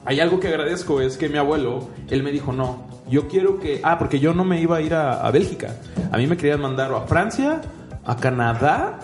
hay 0.05 0.19
algo 0.21 0.39
que 0.39 0.47
agradezco 0.47 1.01
es 1.01 1.17
que 1.17 1.29
mi 1.29 1.37
abuelo, 1.37 1.89
él 2.09 2.23
me 2.23 2.31
dijo, 2.31 2.51
no, 2.51 2.87
yo 3.07 3.27
quiero 3.27 3.59
que... 3.59 3.79
Ah, 3.83 3.99
porque 3.99 4.19
yo 4.19 4.33
no 4.33 4.43
me 4.43 4.59
iba 4.59 4.77
a 4.77 4.81
ir 4.81 4.95
a, 4.95 5.21
a 5.21 5.29
Bélgica. 5.29 5.75
A 6.11 6.17
mí 6.17 6.25
me 6.25 6.35
querían 6.35 6.61
mandar 6.61 6.91
o 6.91 6.97
a 6.97 7.05
Francia, 7.05 7.61
a 8.05 8.15
Canadá 8.17 8.99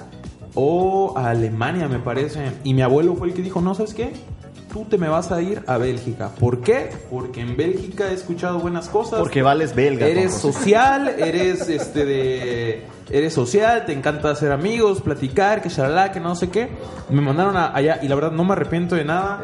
o 0.55 1.13
a 1.17 1.29
Alemania, 1.29 1.87
me 1.87 1.99
parece. 1.99 2.51
Y 2.63 2.73
mi 2.73 2.81
abuelo 2.81 3.15
fue 3.15 3.29
el 3.29 3.33
que 3.33 3.41
dijo, 3.41 3.61
no, 3.61 3.73
¿sabes 3.75 3.93
qué? 3.93 4.13
Tú 4.71 4.85
te 4.85 4.97
me 4.97 5.09
vas 5.09 5.31
a 5.33 5.41
ir 5.41 5.63
a 5.67 5.77
Bélgica. 5.77 6.29
¿Por 6.39 6.61
qué? 6.61 6.89
Porque 7.09 7.41
en 7.41 7.57
Bélgica 7.57 8.09
he 8.09 8.13
escuchado 8.13 8.59
buenas 8.59 8.87
cosas. 8.87 9.19
Porque 9.19 9.41
vales 9.41 9.75
belga. 9.75 10.07
Eres 10.07 10.33
social, 10.33 11.09
eres 11.17 11.67
este 11.67 12.05
de 12.05 12.85
eres 13.09 13.33
social, 13.33 13.83
te 13.85 13.91
encanta 13.91 14.29
hacer 14.29 14.53
amigos, 14.53 15.01
platicar, 15.01 15.61
que 15.61 15.67
shalala, 15.67 16.13
que 16.13 16.21
no 16.21 16.35
sé 16.35 16.49
qué. 16.49 16.69
Me 17.09 17.19
mandaron 17.19 17.57
a- 17.57 17.75
allá 17.75 17.99
y 18.01 18.07
la 18.07 18.15
verdad 18.15 18.31
no 18.31 18.45
me 18.45 18.53
arrepiento 18.53 18.95
de 18.95 19.03
nada. 19.03 19.41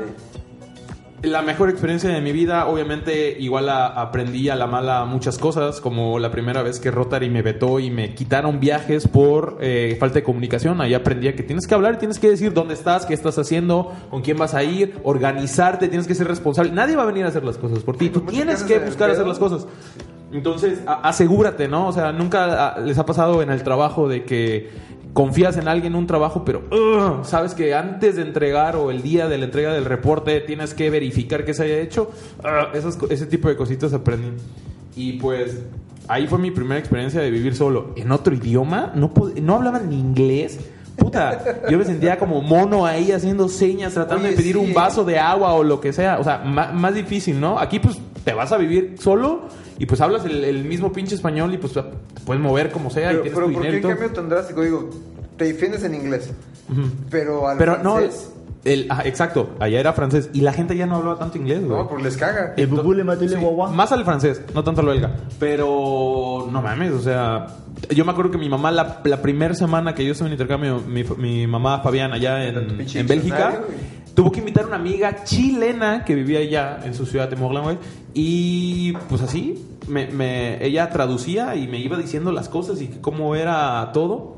La 1.24 1.42
mejor 1.42 1.70
experiencia 1.72 2.12
de 2.12 2.22
mi 2.22 2.32
vida, 2.32 2.68
obviamente, 2.68 3.36
igual 3.40 3.70
a- 3.70 3.88
aprendí 3.88 4.50
a 4.50 4.56
la 4.56 4.68
mala 4.68 5.04
muchas 5.06 5.40
cosas, 5.40 5.82
como 5.82 6.20
la 6.20 6.30
primera 6.30 6.62
vez 6.62 6.80
que 6.80 6.92
Rotary 6.92 7.28
me 7.32 7.42
vetó 7.42 7.80
y 7.80 7.90
me 7.90 8.14
quitaron 8.14 8.60
viajes 8.60 9.08
por 9.08 9.58
eh, 9.60 9.98
falta 10.00 10.20
de 10.20 10.24
comunicación. 10.24 10.80
Ahí 10.80 10.94
aprendí 10.94 11.28
a 11.28 11.36
que 11.36 11.42
tienes 11.42 11.66
que 11.66 11.74
hablar, 11.74 11.98
tienes 11.98 12.20
que 12.20 12.30
decir 12.30 12.54
dónde 12.54 12.76
estás, 12.76 13.08
qué 13.08 13.16
estás 13.16 13.40
haciendo, 13.40 13.92
con 14.12 14.22
quién 14.22 14.38
vas 14.38 14.54
a 14.54 14.64
ir, 14.64 14.94
organizarte, 15.04 15.88
tienes 15.88 16.06
que 16.06 16.14
ser 16.14 16.28
responsable. 16.28 16.72
Nadie 16.72 16.96
va 16.96 17.02
a 17.02 17.08
venir 17.08 17.26
a 17.26 17.30
hacer 17.30 17.44
las 17.44 17.58
cosas 17.58 17.80
por 17.80 17.98
ti. 17.98 18.10
Tú 18.10 18.20
¿Cómo 18.20 18.30
te 18.30 18.36
tienes 18.38 18.62
que 18.62 18.78
buscar 18.78 19.10
hacer 19.10 19.26
las 19.26 19.40
cosas. 19.40 19.66
Entonces, 20.32 20.82
asegúrate, 20.86 21.68
¿no? 21.68 21.88
O 21.88 21.94
sea, 21.94 22.12
nunca 22.12 22.68
ah, 22.76 22.80
les 22.80 23.00
ha 23.00 23.06
pasado 23.08 23.42
en 23.42 23.50
el 23.50 23.64
trabajo 23.64 24.08
de 24.08 24.24
que 24.24 24.70
confías 25.18 25.58
en 25.58 25.68
alguien 25.68 25.94
en 25.94 26.00
un 26.00 26.06
trabajo, 26.06 26.46
pero 26.46 26.62
sabes 27.24 27.56
que 27.56 27.74
antes 27.74 28.18
de 28.18 28.22
entregar 28.22 28.76
o 28.76 28.92
el 28.92 29.02
día 29.02 29.28
de 29.28 29.40
la 29.40 29.46
entrega 29.46 29.74
del 29.74 29.84
reporte 29.86 30.40
tienes 30.42 30.76
que 30.76 30.92
verificar 30.92 31.44
que 31.44 31.56
se 31.56 31.64
haya 31.64 31.80
hecho. 31.80 32.12
Esas 32.76 32.98
co- 32.98 33.08
ese 33.10 33.26
tipo 33.26 33.48
de 33.50 33.56
cositas 33.56 33.94
aprendí. 33.94 34.28
Y 34.96 35.14
pues 35.14 35.64
ahí 36.08 36.28
fue 36.28 36.38
mi 36.38 36.52
primera 36.52 36.80
experiencia 36.80 37.20
de 37.20 37.32
vivir 37.32 37.56
solo. 37.56 37.94
En 37.96 38.12
otro 38.12 38.36
idioma, 38.36 38.92
no, 38.94 39.12
no 39.42 39.56
hablaban 39.56 39.90
ni 39.90 40.00
inglés. 40.00 40.60
Puta, 40.98 41.44
yo 41.68 41.80
me 41.80 41.86
sentía 41.86 42.20
como 42.20 42.40
mono 42.44 42.86
ahí 42.86 43.12
haciendo 43.12 43.50
señas, 43.50 43.96
tratando 43.96 44.22
Oye, 44.24 44.32
de 44.32 44.38
pedir 44.38 44.54
sí, 44.56 44.62
un 44.62 44.70
¿eh? 44.70 44.74
vaso 44.76 45.04
de 45.04 45.18
agua 45.18 45.54
o 45.56 45.64
lo 45.64 45.82
que 45.82 45.94
sea. 45.94 46.20
O 46.20 46.24
sea, 46.24 46.44
ma- 46.46 46.72
más 46.74 46.94
difícil, 46.94 47.40
¿no? 47.40 47.58
Aquí 47.58 47.80
pues 47.80 47.98
te 48.24 48.34
vas 48.34 48.52
a 48.52 48.58
vivir 48.58 48.96
solo 49.00 49.42
y 49.80 49.86
pues 49.86 50.02
hablas 50.02 50.26
el, 50.26 50.44
el 50.44 50.64
mismo 50.66 50.92
pinche 50.92 51.16
español 51.16 51.54
y 51.54 51.58
pues 51.58 51.74
te 51.74 51.84
puedes 52.26 52.42
mover 52.42 52.72
como 52.72 52.90
sea 52.90 53.12
y 53.14 53.18
Pero, 53.18 53.22
tienes 53.24 53.36
pero 53.40 53.48
tu 53.48 53.54
¿por 53.54 53.62
qué 53.64 53.70
y 53.70 53.76
en 53.76 53.82
todo. 53.82 53.92
cambio 53.92 54.12
tan 54.12 54.30
drástico? 54.30 54.62
Digo, 54.64 54.90
te 55.38 55.46
defiendes 55.46 55.84
en 55.84 55.94
inglés. 55.96 56.32
Pero 57.10 57.48
al 57.48 57.58
Pero 57.58 57.78
no, 57.84 57.96
francés, 57.98 58.32
el, 58.66 58.88
ah, 58.90 59.04
exacto, 59.06 59.52
allá 59.60 59.80
era 59.80 59.94
francés 59.94 60.30
y 60.34 60.42
la 60.42 60.52
gente 60.52 60.76
ya 60.76 60.86
no 60.86 60.96
hablaba 60.98 61.18
tanto 61.18 61.38
inglés, 61.38 61.64
güey. 61.64 61.78
no, 61.80 61.88
pues 61.88 62.04
les 62.04 62.18
caga. 62.18 62.54
El 62.58 62.68
bubú 62.68 62.94
le 62.94 63.04
mató 63.04 63.24
el 63.24 63.38
guagua. 63.40 63.72
Más 63.72 63.92
al 63.92 64.04
francés, 64.04 64.42
no 64.54 64.64
tanto 64.64 64.82
al 64.82 64.88
belga. 64.88 65.16
Pero 65.40 66.48
no 66.52 66.62
mames, 66.62 66.92
o 66.92 67.00
sea, 67.00 67.48
yo 67.90 68.04
me 68.04 68.12
acuerdo 68.12 68.32
que 68.32 68.38
mi 68.38 68.50
mamá, 68.50 68.72
la, 68.72 69.00
la 69.06 69.22
primera 69.22 69.54
semana 69.54 69.94
que 69.96 70.04
yo 70.06 70.12
estuve 70.12 70.28
en 70.28 70.34
intercambio, 70.34 70.82
mi, 70.86 71.04
mi 71.18 71.48
mamá 71.48 71.80
Fabiana, 71.80 72.16
allá 72.16 72.44
en, 72.46 72.82
en 72.82 73.08
Bélgica. 73.08 73.62
Tuvo 74.18 74.32
que 74.32 74.40
invitar 74.40 74.64
a 74.64 74.68
una 74.70 74.78
amiga 74.78 75.24
chilena 75.24 76.04
que 76.04 76.16
vivía 76.16 76.40
allá 76.40 76.80
en 76.84 76.96
su 76.96 77.06
ciudad 77.06 77.30
de 77.30 77.36
Morlan, 77.36 77.64
güey. 77.64 77.78
Y 78.16 78.94
pues 79.10 79.22
así, 79.22 79.64
ella 80.60 80.90
traducía 80.90 81.56
y 81.56 81.68
me 81.68 81.78
iba 81.78 82.00
diciendo 82.00 82.32
las 82.32 82.50
cosas 82.50 82.82
y 82.82 82.88
cómo 83.00 83.36
era 83.36 83.92
todo. 83.94 84.38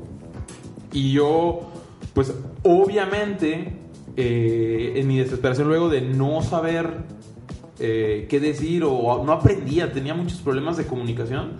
Y 0.92 1.12
yo, 1.12 1.70
pues 2.12 2.34
obviamente, 2.62 3.72
eh, 4.18 4.92
en 4.96 5.08
mi 5.08 5.16
desesperación 5.16 5.68
luego 5.68 5.88
de 5.88 6.02
no 6.02 6.42
saber 6.42 6.98
eh, 7.78 8.26
qué 8.28 8.38
decir 8.38 8.84
o 8.84 9.24
no 9.24 9.32
aprendía, 9.32 9.90
tenía 9.92 10.12
muchos 10.12 10.40
problemas 10.40 10.76
de 10.76 10.84
comunicación, 10.84 11.52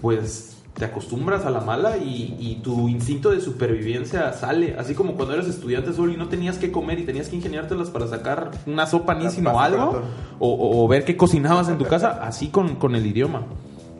pues 0.00 0.57
te 0.78 0.84
acostumbras 0.84 1.44
a 1.44 1.50
la 1.50 1.60
mala 1.60 1.96
y, 1.98 2.36
y 2.38 2.60
tu 2.62 2.88
instinto 2.88 3.30
de 3.30 3.40
supervivencia 3.40 4.32
sale. 4.32 4.76
Así 4.78 4.94
como 4.94 5.14
cuando 5.14 5.34
eres 5.34 5.46
estudiante 5.48 5.92
solo 5.92 6.12
y 6.12 6.16
no 6.16 6.28
tenías 6.28 6.56
que 6.58 6.70
comer 6.70 6.98
y 7.00 7.04
tenías 7.04 7.28
que 7.28 7.36
ingeniártelas 7.36 7.90
para 7.90 8.06
sacar 8.06 8.50
una 8.66 8.86
sopa 8.86 9.14
nísima 9.14 9.52
o 9.52 9.60
algo, 9.60 10.02
o- 10.38 10.84
o 10.84 10.88
ver 10.88 11.04
qué 11.04 11.16
cocinabas 11.16 11.68
en 11.68 11.78
tu 11.78 11.84
casa, 11.84 12.20
así 12.22 12.48
con, 12.48 12.76
con 12.76 12.94
el 12.94 13.04
idioma. 13.06 13.42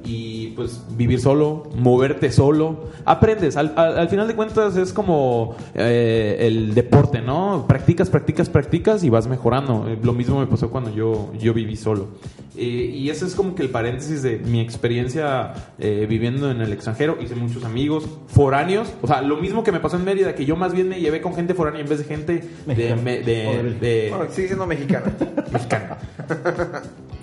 Y 0.05 0.49
pues 0.49 0.83
vivir 0.97 1.21
solo, 1.21 1.69
moverte 1.77 2.31
solo, 2.33 2.85
aprendes. 3.05 3.57
Al, 3.57 3.73
al- 3.77 3.99
al 3.99 4.09
final 4.09 4.27
de 4.29 4.35
cuentas 4.35 4.77
es 4.77 4.93
como 4.93 5.57
eh, 5.75 6.37
el 6.41 6.75
deporte, 6.75 7.21
¿no? 7.21 7.67
Practicas, 7.69 8.09
practicas, 8.09 8.49
practicas 8.49 9.05
y 9.05 9.11
vas 9.11 9.27
mejorando. 9.27 9.87
Lo 10.03 10.13
mismo 10.13 10.41
me 10.41 10.47
pasó 10.47 10.71
cuando 10.71 10.95
yo, 10.95 11.31
yo 11.39 11.53
viví 11.53 11.77
solo. 11.77 12.09
Eh, 12.57 12.91
y 12.95 13.09
ese 13.11 13.25
es 13.27 13.35
como 13.37 13.55
que 13.55 13.63
el 13.63 13.71
paréntesis 13.71 14.23
de 14.23 14.39
mi 14.39 14.61
experiencia 14.61 15.53
eh, 15.79 16.07
viviendo 16.09 16.51
en 16.51 16.61
el 16.61 16.73
extranjero. 16.73 17.17
Hice 17.21 17.35
muchos 17.37 17.65
amigos 17.65 18.05
foráneos. 18.29 18.93
O 19.03 19.07
sea, 19.07 19.23
lo 19.23 19.37
mismo 19.37 19.63
que 19.63 19.71
me 19.73 19.79
pasó 19.81 19.97
en 19.97 20.05
Mérida, 20.05 20.35
que 20.35 20.45
yo 20.45 20.57
más 20.57 20.73
bien 20.73 20.89
me 20.89 21.01
llevé 21.01 21.21
con 21.21 21.35
gente 21.35 21.55
foránea 21.55 21.83
en 21.83 21.89
vez 21.89 21.99
de 21.99 22.05
gente 22.05 22.33
de, 22.35 22.45
Mexicana. 22.67 23.03
de- 23.03 23.47
Órale. 23.47 23.75
de- 23.79 24.07
Bueno, 24.17 24.31
sigue 24.33 24.47
siendo 24.49 24.67
mexicana. 24.67 25.13
mexicana. 25.53 25.99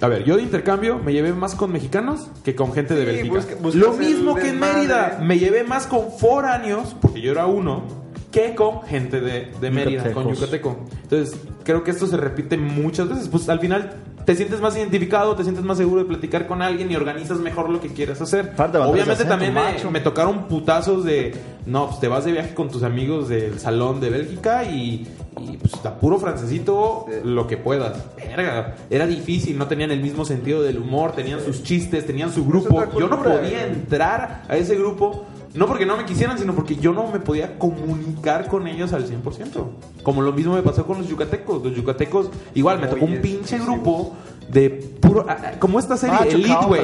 A 0.02 0.08
ver, 0.08 0.24
yo 0.24 0.36
de 0.38 0.44
intercambio 0.44 1.00
me 1.00 1.14
llevé 1.14 1.34
más 1.34 1.56
con 1.56 1.72
mexicanos 1.72 2.30
que 2.44 2.56
con 2.56 2.74
gente 2.74 2.96
de 2.96 3.06
Bélgica. 3.06 3.42
Lo 3.74 3.94
mismo 3.94 4.36
que 4.36 4.50
en. 4.50 4.60
Mérida, 4.60 5.20
me 5.22 5.40
llevé 5.40 5.64
más 5.64 5.88
con 5.88 6.12
foráneos, 6.12 6.96
porque 7.02 7.22
yo 7.22 7.32
era 7.32 7.46
uno, 7.46 7.84
que 8.32 8.56
con 8.56 8.84
gente 8.84 9.22
de, 9.22 9.52
de 9.60 9.72
Mérida, 9.72 10.12
con 10.12 10.34
yucateco. 10.34 10.86
Entonces, 11.04 11.40
creo 11.64 11.84
que 11.84 11.92
esto 11.92 12.08
se 12.08 12.18
repite 12.18 12.58
muchas 12.58 13.10
veces. 13.10 13.30
Pues 13.30 13.48
al 13.48 13.60
final 13.60 14.02
te 14.26 14.36
sientes 14.36 14.60
más 14.60 14.76
identificado, 14.76 15.36
te 15.36 15.44
sientes 15.44 15.64
más 15.64 15.78
seguro 15.78 16.02
de 16.02 16.08
platicar 16.08 16.48
con 16.48 16.62
alguien 16.62 16.92
y 16.92 16.96
organizas 16.96 17.40
mejor 17.40 17.70
lo 17.70 17.80
que 17.80 17.90
quieres 17.90 18.20
hacer. 18.22 18.54
Obviamente 18.58 19.12
acento, 19.12 19.30
también 19.30 19.54
me, 19.54 19.92
me 19.92 20.00
tocaron 20.00 20.48
putazos 20.48 21.06
de, 21.06 21.34
no, 21.66 21.88
pues 21.88 22.00
te 22.00 22.08
vas 22.08 22.26
de 22.26 22.32
viaje 22.32 22.54
con 22.54 22.70
tus 22.70 22.84
amigos 22.84 23.30
del 23.30 23.60
salón 23.60 24.02
de 24.02 24.10
Bélgica 24.10 24.64
y, 24.64 25.08
y 25.39 25.58
pues 25.58 25.74
a 25.86 26.00
puro 26.00 26.17
francesito 26.17 27.06
lo 27.24 27.48
que 27.48 27.58
puedas. 27.58 27.98
Verga, 28.15 28.76
era 28.89 29.06
difícil, 29.06 29.58
no 29.58 29.67
tenían 29.67 29.91
el 29.91 30.02
mismo 30.02 30.26
sentido 30.26 30.62
del 30.63 30.80
humor, 30.80 31.12
tenían 31.13 31.41
sus 31.41 31.63
chistes, 31.63 32.06
tenían 32.06 32.32
su 32.32 32.45
grupo. 32.45 32.86
Yo 32.98 33.08
no 33.08 33.21
podía 33.21 33.65
entrar 33.65 34.43
a 34.48 34.58
ese 34.58 34.76
grupo. 34.76 35.26
No 35.56 35.68
porque 35.68 35.86
no 35.86 35.96
me 35.98 36.06
quisieran, 36.06 36.38
sino 36.38 36.54
porque 36.54 36.76
yo 36.76 36.91
no 36.94 37.08
me 37.08 37.20
podía 37.20 37.58
comunicar 37.58 38.48
con 38.48 38.68
ellos 38.68 38.91
al 38.94 39.08
100%. 39.08 39.63
Como 40.04 40.22
lo 40.22 40.34
mismo 40.34 40.54
me 40.56 40.62
pasó 40.62 40.86
con 40.86 40.98
los 40.98 41.08
yucatecos. 41.08 41.63
Los 41.63 41.76
yucatecos, 41.76 42.30
igual, 42.54 42.80
me 42.80 42.88
tocó 42.88 43.06
un 43.06 43.22
pinche 43.22 43.58
grupo 43.60 44.13
de 44.50 44.70
puro... 44.70 45.26
ah, 45.28 45.38
ah, 45.44 45.52
Como 45.58 45.80
esta 45.80 45.98
serie 45.98 46.15
Macho, 46.20 46.36
Elite, 46.38 46.65
güey. 46.68 46.82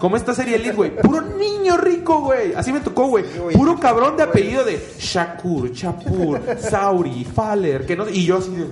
Como 0.00 0.16
esta 0.16 0.34
serie 0.34 0.56
Elite, 0.56 0.72
güey. 0.74 0.96
Puro 0.96 1.20
niño 1.20 1.76
rico, 1.76 2.22
güey. 2.22 2.54
Así 2.54 2.72
me 2.72 2.80
tocó, 2.80 3.06
güey. 3.06 3.24
güey. 3.38 3.54
Puro 3.56 3.78
cabrón 3.78 4.16
de 4.16 4.22
apellido 4.24 4.64
de 4.64 4.82
Shakur, 4.98 5.70
Chapur, 5.72 6.40
Sauri, 6.58 7.24
Faller. 7.24 7.86
Que 7.86 7.94
no, 7.96 8.08
y 8.08 8.24
yo 8.24 8.38
así 8.38 8.50
de... 8.56 8.66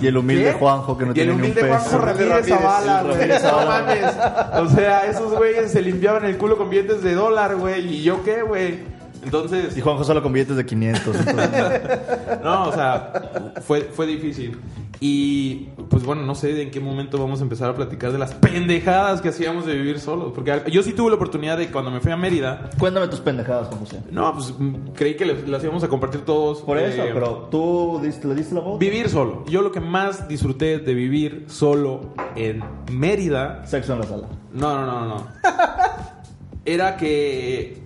Y 0.00 0.06
el 0.06 0.16
humilde 0.16 0.52
¿Qué? 0.52 0.52
Juanjo 0.52 0.96
que 0.98 1.06
no 1.06 1.08
y 1.08 1.10
el 1.10 1.14
tiene 1.14 1.30
ni 1.30 1.34
un 1.34 1.40
humilde 1.40 1.60
peso. 1.62 1.74
Juanjo 1.74 1.98
Ramírez 1.98 2.28
Ramírez, 2.28 2.48
Zavala, 2.48 3.00
el 3.00 3.06
güey. 3.06 3.16
Ramírez 3.18 3.42
No 3.42 3.48
Zavala. 3.48 3.80
mames. 3.80 4.72
O 4.72 4.76
sea, 4.76 5.06
esos 5.10 5.34
güeyes 5.34 5.72
se 5.72 5.82
limpiaban 5.82 6.24
el 6.24 6.36
culo 6.36 6.56
con 6.58 6.70
billetes 6.70 7.02
de 7.02 7.14
dólar, 7.14 7.56
güey. 7.56 7.94
¿Y 7.96 8.02
yo 8.02 8.22
qué, 8.22 8.42
güey? 8.42 8.97
Entonces, 9.22 9.76
Y 9.76 9.80
Juanjo 9.80 10.04
solo 10.04 10.22
con 10.22 10.32
billetes 10.32 10.56
de 10.56 10.64
500. 10.66 11.16
entonces- 11.16 11.82
no, 12.44 12.68
o 12.68 12.72
sea, 12.72 13.52
fue, 13.62 13.82
fue 13.82 14.06
difícil. 14.06 14.58
Y 15.00 15.68
pues 15.90 16.02
bueno, 16.04 16.22
no 16.22 16.34
sé 16.34 16.60
en 16.60 16.72
qué 16.72 16.80
momento 16.80 17.18
vamos 17.18 17.38
a 17.38 17.44
empezar 17.44 17.70
a 17.70 17.74
platicar 17.76 18.10
de 18.10 18.18
las 18.18 18.34
pendejadas 18.34 19.20
que 19.20 19.28
hacíamos 19.28 19.64
de 19.64 19.74
vivir 19.74 20.00
solos. 20.00 20.32
Porque 20.34 20.60
yo 20.72 20.82
sí 20.82 20.92
tuve 20.92 21.10
la 21.10 21.14
oportunidad 21.16 21.56
de 21.56 21.70
cuando 21.70 21.92
me 21.92 22.00
fui 22.00 22.10
a 22.10 22.16
Mérida. 22.16 22.68
Cuéntame 22.80 23.06
tus 23.06 23.20
pendejadas, 23.20 23.68
Juan 23.68 23.78
José. 23.80 24.00
No, 24.10 24.32
pues 24.34 24.52
creí 24.94 25.14
que 25.14 25.24
las 25.24 25.62
íbamos 25.62 25.84
a 25.84 25.88
compartir 25.88 26.22
todos. 26.22 26.62
Por 26.62 26.78
eso, 26.78 27.04
eh, 27.04 27.10
pero 27.14 27.48
tú 27.48 28.00
diste, 28.02 28.26
le 28.26 28.34
diste 28.34 28.56
la 28.56 28.60
voz. 28.60 28.80
Vivir 28.80 29.08
solo. 29.08 29.44
Yo 29.46 29.62
lo 29.62 29.70
que 29.70 29.80
más 29.80 30.26
disfruté 30.26 30.78
de 30.78 30.94
vivir 30.94 31.44
solo 31.48 32.12
en 32.34 32.64
Mérida 32.90 33.64
Sexo 33.66 33.92
en 33.92 34.00
la 34.00 34.06
sala. 34.06 34.26
No, 34.52 34.84
no, 34.84 34.84
no, 34.84 35.06
no. 35.06 35.26
Era 36.64 36.96
que 36.96 37.82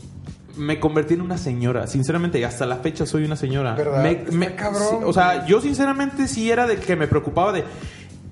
me 0.56 0.78
convertí 0.80 1.14
en 1.14 1.20
una 1.22 1.38
señora. 1.38 1.86
Sinceramente, 1.86 2.44
hasta 2.44 2.66
la 2.66 2.76
fecha 2.76 3.06
soy 3.06 3.24
una 3.24 3.36
señora. 3.36 3.74
¿Verdad? 3.74 4.02
Me- 4.32 4.54
cabrón, 4.54 5.02
o 5.04 5.12
sea, 5.12 5.46
yo 5.46 5.60
sinceramente 5.60 6.28
sí 6.28 6.50
era 6.50 6.66
de 6.66 6.76
que 6.76 6.96
me 6.96 7.06
preocupaba 7.06 7.52
de. 7.52 7.64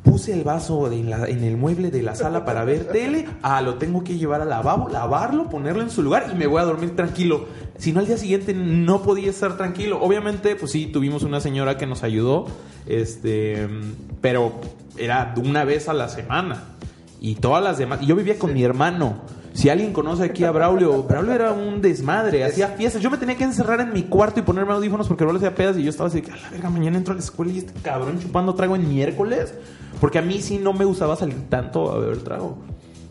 Puse 0.02 0.32
el 0.32 0.44
vaso 0.44 0.88
de 0.88 1.02
la- 1.04 1.26
en 1.26 1.44
el 1.44 1.58
mueble 1.58 1.90
de 1.90 2.02
la 2.02 2.14
sala 2.14 2.46
para 2.46 2.64
ver 2.64 2.86
tele. 2.86 3.26
Ah, 3.42 3.60
lo 3.60 3.74
tengo 3.74 4.02
que 4.02 4.16
llevar 4.16 4.40
al 4.40 4.48
lavabo, 4.48 4.88
lavarlo, 4.88 5.50
ponerlo 5.50 5.82
en 5.82 5.90
su 5.90 6.02
lugar 6.02 6.30
y 6.32 6.36
me 6.36 6.46
voy 6.46 6.58
a 6.62 6.64
dormir 6.64 6.96
tranquilo. 6.96 7.44
Si 7.76 7.92
no, 7.92 8.00
al 8.00 8.06
día 8.06 8.16
siguiente 8.16 8.54
no 8.54 9.02
podía 9.02 9.28
estar 9.28 9.58
tranquilo. 9.58 10.00
Obviamente, 10.00 10.56
pues 10.56 10.72
sí, 10.72 10.86
tuvimos 10.86 11.22
una 11.22 11.40
señora 11.40 11.76
que 11.76 11.86
nos 11.86 12.02
ayudó. 12.02 12.46
Este. 12.86 13.68
Pero 14.22 14.60
era 14.96 15.34
una 15.36 15.64
vez 15.64 15.88
a 15.88 15.92
la 15.92 16.08
semana. 16.08 16.64
Y 17.20 17.34
todas 17.34 17.62
las 17.62 17.76
demás. 17.76 18.00
Y 18.02 18.06
yo 18.06 18.16
vivía 18.16 18.38
con 18.38 18.54
mi 18.54 18.62
hermano. 18.64 19.20
Si 19.60 19.68
alguien 19.68 19.92
conoce 19.92 20.24
aquí 20.24 20.42
a 20.44 20.52
Braulio, 20.52 21.02
Braulio 21.02 21.34
era 21.34 21.52
un 21.52 21.82
desmadre, 21.82 22.44
hacía 22.44 22.68
fiestas. 22.68 23.02
Yo 23.02 23.10
me 23.10 23.18
tenía 23.18 23.36
que 23.36 23.44
encerrar 23.44 23.78
en 23.82 23.92
mi 23.92 24.04
cuarto 24.04 24.40
y 24.40 24.42
ponerme 24.42 24.72
audífonos 24.72 25.06
porque 25.06 25.22
Braulio 25.22 25.36
hacía 25.36 25.54
pedas 25.54 25.76
y 25.76 25.82
yo 25.82 25.90
estaba 25.90 26.08
así, 26.08 26.24
a 26.32 26.34
la 26.34 26.48
verga, 26.48 26.70
mañana 26.70 26.96
entro 26.96 27.12
a 27.12 27.14
la 27.14 27.22
escuela 27.22 27.52
y 27.52 27.58
este 27.58 27.78
cabrón 27.82 28.18
chupando 28.18 28.54
trago 28.54 28.74
en 28.74 28.88
miércoles. 28.88 29.52
Porque 30.00 30.18
a 30.18 30.22
mí 30.22 30.40
sí 30.40 30.56
no 30.56 30.72
me 30.72 30.86
gustaba 30.86 31.14
salir 31.14 31.50
tanto 31.50 31.92
a 31.92 31.98
beber 31.98 32.22
trago. 32.22 32.56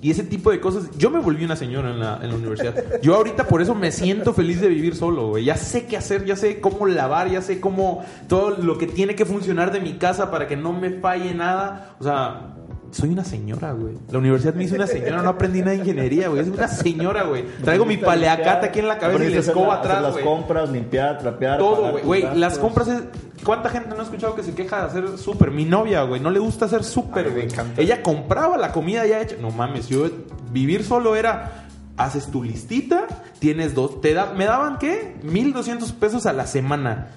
Y 0.01 0.09
ese 0.09 0.23
tipo 0.23 0.49
de 0.49 0.59
cosas. 0.59 0.89
Yo 0.97 1.11
me 1.11 1.19
volví 1.19 1.45
una 1.45 1.55
señora 1.55 1.91
en 1.91 1.99
la, 1.99 2.19
en 2.19 2.29
la 2.29 2.35
universidad. 2.35 2.99
Yo 3.03 3.13
ahorita 3.13 3.45
por 3.45 3.61
eso 3.61 3.75
me 3.75 3.91
siento 3.91 4.33
feliz 4.33 4.59
de 4.59 4.69
vivir 4.69 4.95
solo, 4.95 5.27
güey. 5.27 5.45
Ya 5.45 5.55
sé 5.55 5.85
qué 5.85 5.97
hacer, 5.97 6.25
ya 6.25 6.35
sé 6.35 6.59
cómo 6.61 6.87
lavar, 6.87 7.29
ya 7.29 7.43
sé 7.43 7.59
cómo. 7.59 8.03
Todo 8.27 8.57
lo 8.57 8.79
que 8.79 8.87
tiene 8.87 9.13
que 9.13 9.25
funcionar 9.25 9.71
de 9.71 9.81
mi 9.81 9.99
casa 9.99 10.31
para 10.31 10.47
que 10.47 10.57
no 10.57 10.73
me 10.73 10.89
falle 10.89 11.35
nada. 11.35 11.95
O 11.99 12.03
sea, 12.03 12.55
soy 12.91 13.09
una 13.09 13.23
señora, 13.23 13.71
güey. 13.73 13.95
La 14.11 14.17
universidad 14.19 14.53
me 14.53 14.63
hizo 14.63 14.75
una 14.75 14.87
señora, 14.87 15.21
no 15.21 15.29
aprendí 15.29 15.59
nada 15.59 15.71
de 15.71 15.77
ingeniería, 15.77 16.27
güey. 16.29 16.43
Soy 16.43 16.53
una 16.53 16.67
señora, 16.67 17.23
güey. 17.23 17.45
Traigo 17.63 17.85
mi 17.85 17.97
paleacate 17.97 18.67
aquí 18.67 18.79
en 18.79 18.87
la 18.87 18.97
cabeza 18.97 19.23
y 19.25 19.29
la 19.33 19.39
escoba 19.39 19.75
hacer 19.79 19.91
atrás, 19.91 20.15
las 20.15 20.23
compras, 20.23 20.69
limpiar, 20.69 21.17
trapear. 21.19 21.57
Todo, 21.59 21.91
güey. 21.91 22.03
Güey, 22.03 22.25
las 22.35 22.57
compras 22.59 22.87
es- 22.87 23.03
¿Cuánta 23.43 23.69
gente 23.69 23.89
no 23.89 24.01
ha 24.01 24.03
escuchado 24.03 24.35
que 24.35 24.43
se 24.43 24.53
queja 24.53 24.79
de 24.81 24.83
hacer 24.87 25.17
súper? 25.17 25.51
Mi 25.51 25.63
novia, 25.63 26.03
güey, 26.03 26.19
no 26.19 26.29
le 26.29 26.39
gusta 26.39 26.65
hacer 26.65 26.83
súper, 26.83 27.31
güey. 27.31 27.47
Ella 27.77 28.03
compraba 28.03 28.57
la 28.57 28.71
comida 28.73 29.05
ya 29.07 29.21
hecha. 29.21 29.35
No 29.39 29.49
mames, 29.51 29.87
yo 29.87 30.09
vivir 30.51 30.83
solo 30.83 31.15
era. 31.15 31.65
Haces 31.95 32.27
tu 32.27 32.43
listita, 32.43 33.07
tienes 33.39 33.75
dos. 33.75 33.99
Te 34.01 34.13
da, 34.13 34.33
¿Me 34.33 34.45
daban 34.45 34.77
qué? 34.77 35.15
1200 35.23 35.91
pesos 35.93 36.25
a 36.25 36.33
la 36.33 36.47
semana. 36.47 37.07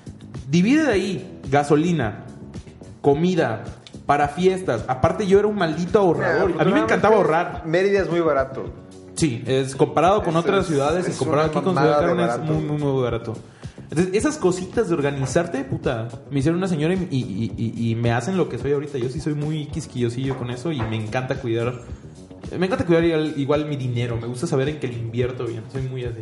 Divide 0.48 0.84
de 0.84 0.92
ahí 0.92 1.40
gasolina, 1.50 2.24
comida, 3.00 3.64
para 4.06 4.28
fiestas. 4.28 4.84
Aparte, 4.88 5.26
yo 5.26 5.38
era 5.38 5.48
un 5.48 5.56
maldito 5.56 5.98
ahorrador. 5.98 6.52
A 6.58 6.64
mí 6.64 6.72
me 6.72 6.80
encantaba 6.80 7.16
ahorrar. 7.16 7.62
Mérida 7.66 8.00
es 8.02 8.10
muy 8.10 8.20
barato. 8.20 8.64
Sí, 9.14 9.42
es 9.46 9.76
comparado 9.76 10.20
con 10.20 10.30
Eso 10.30 10.38
otras 10.40 10.60
es- 10.62 10.66
ciudades 10.68 11.06
y 11.08 11.10
es 11.12 11.16
comparado 11.16 11.48
una 11.50 11.58
aquí 11.58 11.64
con 11.64 11.74
mamada 11.74 11.98
Ciudad 11.98 12.00
de 12.00 12.06
Carmen 12.16 12.24
es 12.24 12.32
barato. 12.38 12.52
muy, 12.52 12.64
muy, 12.64 12.78
muy 12.92 13.02
barato. 13.02 13.34
Entonces, 13.90 14.14
esas 14.14 14.38
cositas 14.38 14.88
de 14.88 14.94
organizarte, 14.94 15.64
puta, 15.64 16.08
me 16.30 16.38
hicieron 16.38 16.56
una 16.58 16.66
señora 16.68 16.94
y, 16.94 17.06
y- 17.10 17.52
y- 17.58 17.90
y 17.90 17.94
me 17.94 18.10
hacen 18.10 18.38
lo 18.38 18.48
que 18.48 18.56
soy 18.58 18.72
ahorita. 18.72 18.96
Yo 18.96 19.10
sí 19.10 19.20
soy 19.20 19.34
muy 19.34 19.66
quisquillosillo 19.66 20.38
con 20.38 20.50
eso 20.50 20.72
y 20.72 20.80
me 20.80 20.96
encanta 20.96 21.34
cuidar. 21.36 21.74
Me 22.58 22.66
encanta 22.66 22.84
cuidar 22.84 23.04
igual, 23.04 23.34
igual 23.36 23.66
mi 23.66 23.76
dinero. 23.76 24.16
Me 24.20 24.26
gusta 24.26 24.46
saber 24.46 24.68
en 24.68 24.78
qué 24.80 24.88
lo 24.88 24.94
invierto 24.94 25.46
bien. 25.46 25.62
Soy 25.72 25.82
muy 25.82 26.04
así. 26.04 26.20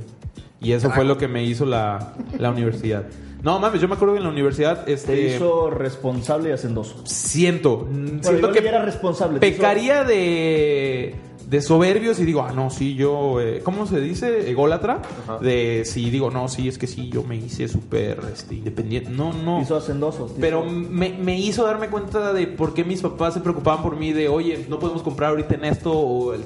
Y 0.61 0.73
eso 0.73 0.91
fue 0.91 1.05
lo 1.05 1.17
que 1.17 1.27
me 1.27 1.43
hizo 1.45 1.65
la, 1.65 2.15
la 2.39 2.51
universidad. 2.51 3.07
No 3.43 3.59
mames, 3.59 3.81
yo 3.81 3.89
me 3.89 3.95
acuerdo 3.95 4.13
que 4.15 4.19
en 4.19 4.25
la 4.25 4.31
universidad 4.31 4.85
Te 4.85 4.93
este, 4.93 5.35
hizo 5.37 5.71
responsable 5.71 6.51
y 6.51 6.53
hacendoso. 6.53 7.01
siento, 7.07 7.89
mm, 7.91 8.05
Bueno, 8.07 8.23
siento 8.23 8.53
que 8.53 8.59
era 8.69 8.85
responsable. 8.85 9.41
te 9.41 9.49
hizo- 9.49 9.57
pecaría 9.57 10.05
de, 10.05 11.15
de 11.51 11.61
soberbios 11.61 12.21
y 12.21 12.25
digo, 12.25 12.43
ah, 12.43 12.53
no, 12.53 12.71
sí, 12.71 12.95
yo, 12.95 13.41
eh, 13.41 13.61
¿cómo 13.65 13.85
se 13.85 14.01
dice? 14.01 14.49
Ególatra. 14.49 15.03
Ajá. 15.25 15.39
De 15.39 15.83
si 15.85 16.09
digo, 16.09 16.31
no, 16.31 16.47
sí, 16.47 16.69
es 16.69 16.79
que 16.79 16.87
sí, 16.87 17.11
yo 17.11 17.25
me 17.25 17.37
hice 17.37 17.67
súper 17.67 18.21
este, 18.33 18.55
independiente. 18.55 19.11
No, 19.11 19.33
no. 19.33 19.61
Hizo 19.61 19.77
hacendoso. 19.77 20.27
te 20.27 20.41
Pero 20.41 20.65
me, 20.65 21.11
me 21.11 21.37
hizo 21.39 21.65
darme 21.65 21.89
cuenta 21.89 22.33
de 22.33 22.47
por 22.47 22.73
qué 22.73 22.85
mis 22.85 23.03
papás 23.03 23.35
se 23.35 23.41
preocupaban 23.41 23.83
por 23.83 23.97
mí 23.97 24.13
de, 24.13 24.29
oye, 24.29 24.65
no 24.69 24.79
podemos 24.79 25.03
comprar 25.03 25.31
ahorita 25.31 25.57
en 25.57 25.65
esto 25.65 25.93
o 25.93 26.35
el 26.35 26.45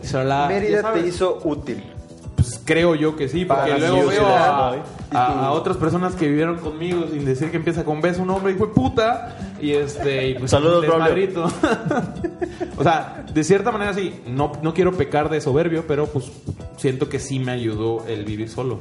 Mérida 0.48 0.94
te 0.94 1.06
hizo 1.06 1.38
útil. 1.44 1.82
Creo 2.64 2.94
yo 2.94 3.14
que 3.14 3.28
sí, 3.28 3.44
porque 3.44 3.72
Para 3.72 3.78
luego 3.78 4.08
veo 4.08 4.26
a, 4.26 4.76
¿no? 5.12 5.18
a- 5.18 5.46
a 5.48 5.52
otras 5.52 5.76
personas 5.76 6.14
que 6.14 6.26
vivieron 6.28 6.56
conmigo 6.58 7.06
sin 7.10 7.24
decir 7.24 7.50
que 7.50 7.58
empieza 7.58 7.84
con 7.84 8.00
beso 8.00 8.22
un 8.22 8.30
hombre 8.30 8.52
y 8.52 8.56
fue 8.56 8.72
puta. 8.72 9.36
Y 9.60 9.72
este. 9.72 10.28
Y 10.30 10.34
pues, 10.34 10.50
Saludos, 10.50 10.84
o 12.76 12.82
sea, 12.82 13.24
de 13.32 13.44
cierta 13.44 13.70
manera 13.70 13.92
sí, 13.94 14.20
no, 14.26 14.52
no 14.62 14.72
quiero 14.74 14.92
pecar 14.92 15.28
de 15.30 15.40
soberbio, 15.40 15.84
pero 15.86 16.06
pues 16.06 16.30
siento 16.76 17.08
que 17.08 17.18
sí 17.18 17.38
me 17.38 17.52
ayudó 17.52 18.04
el 18.08 18.24
vivir 18.24 18.48
solo. 18.48 18.80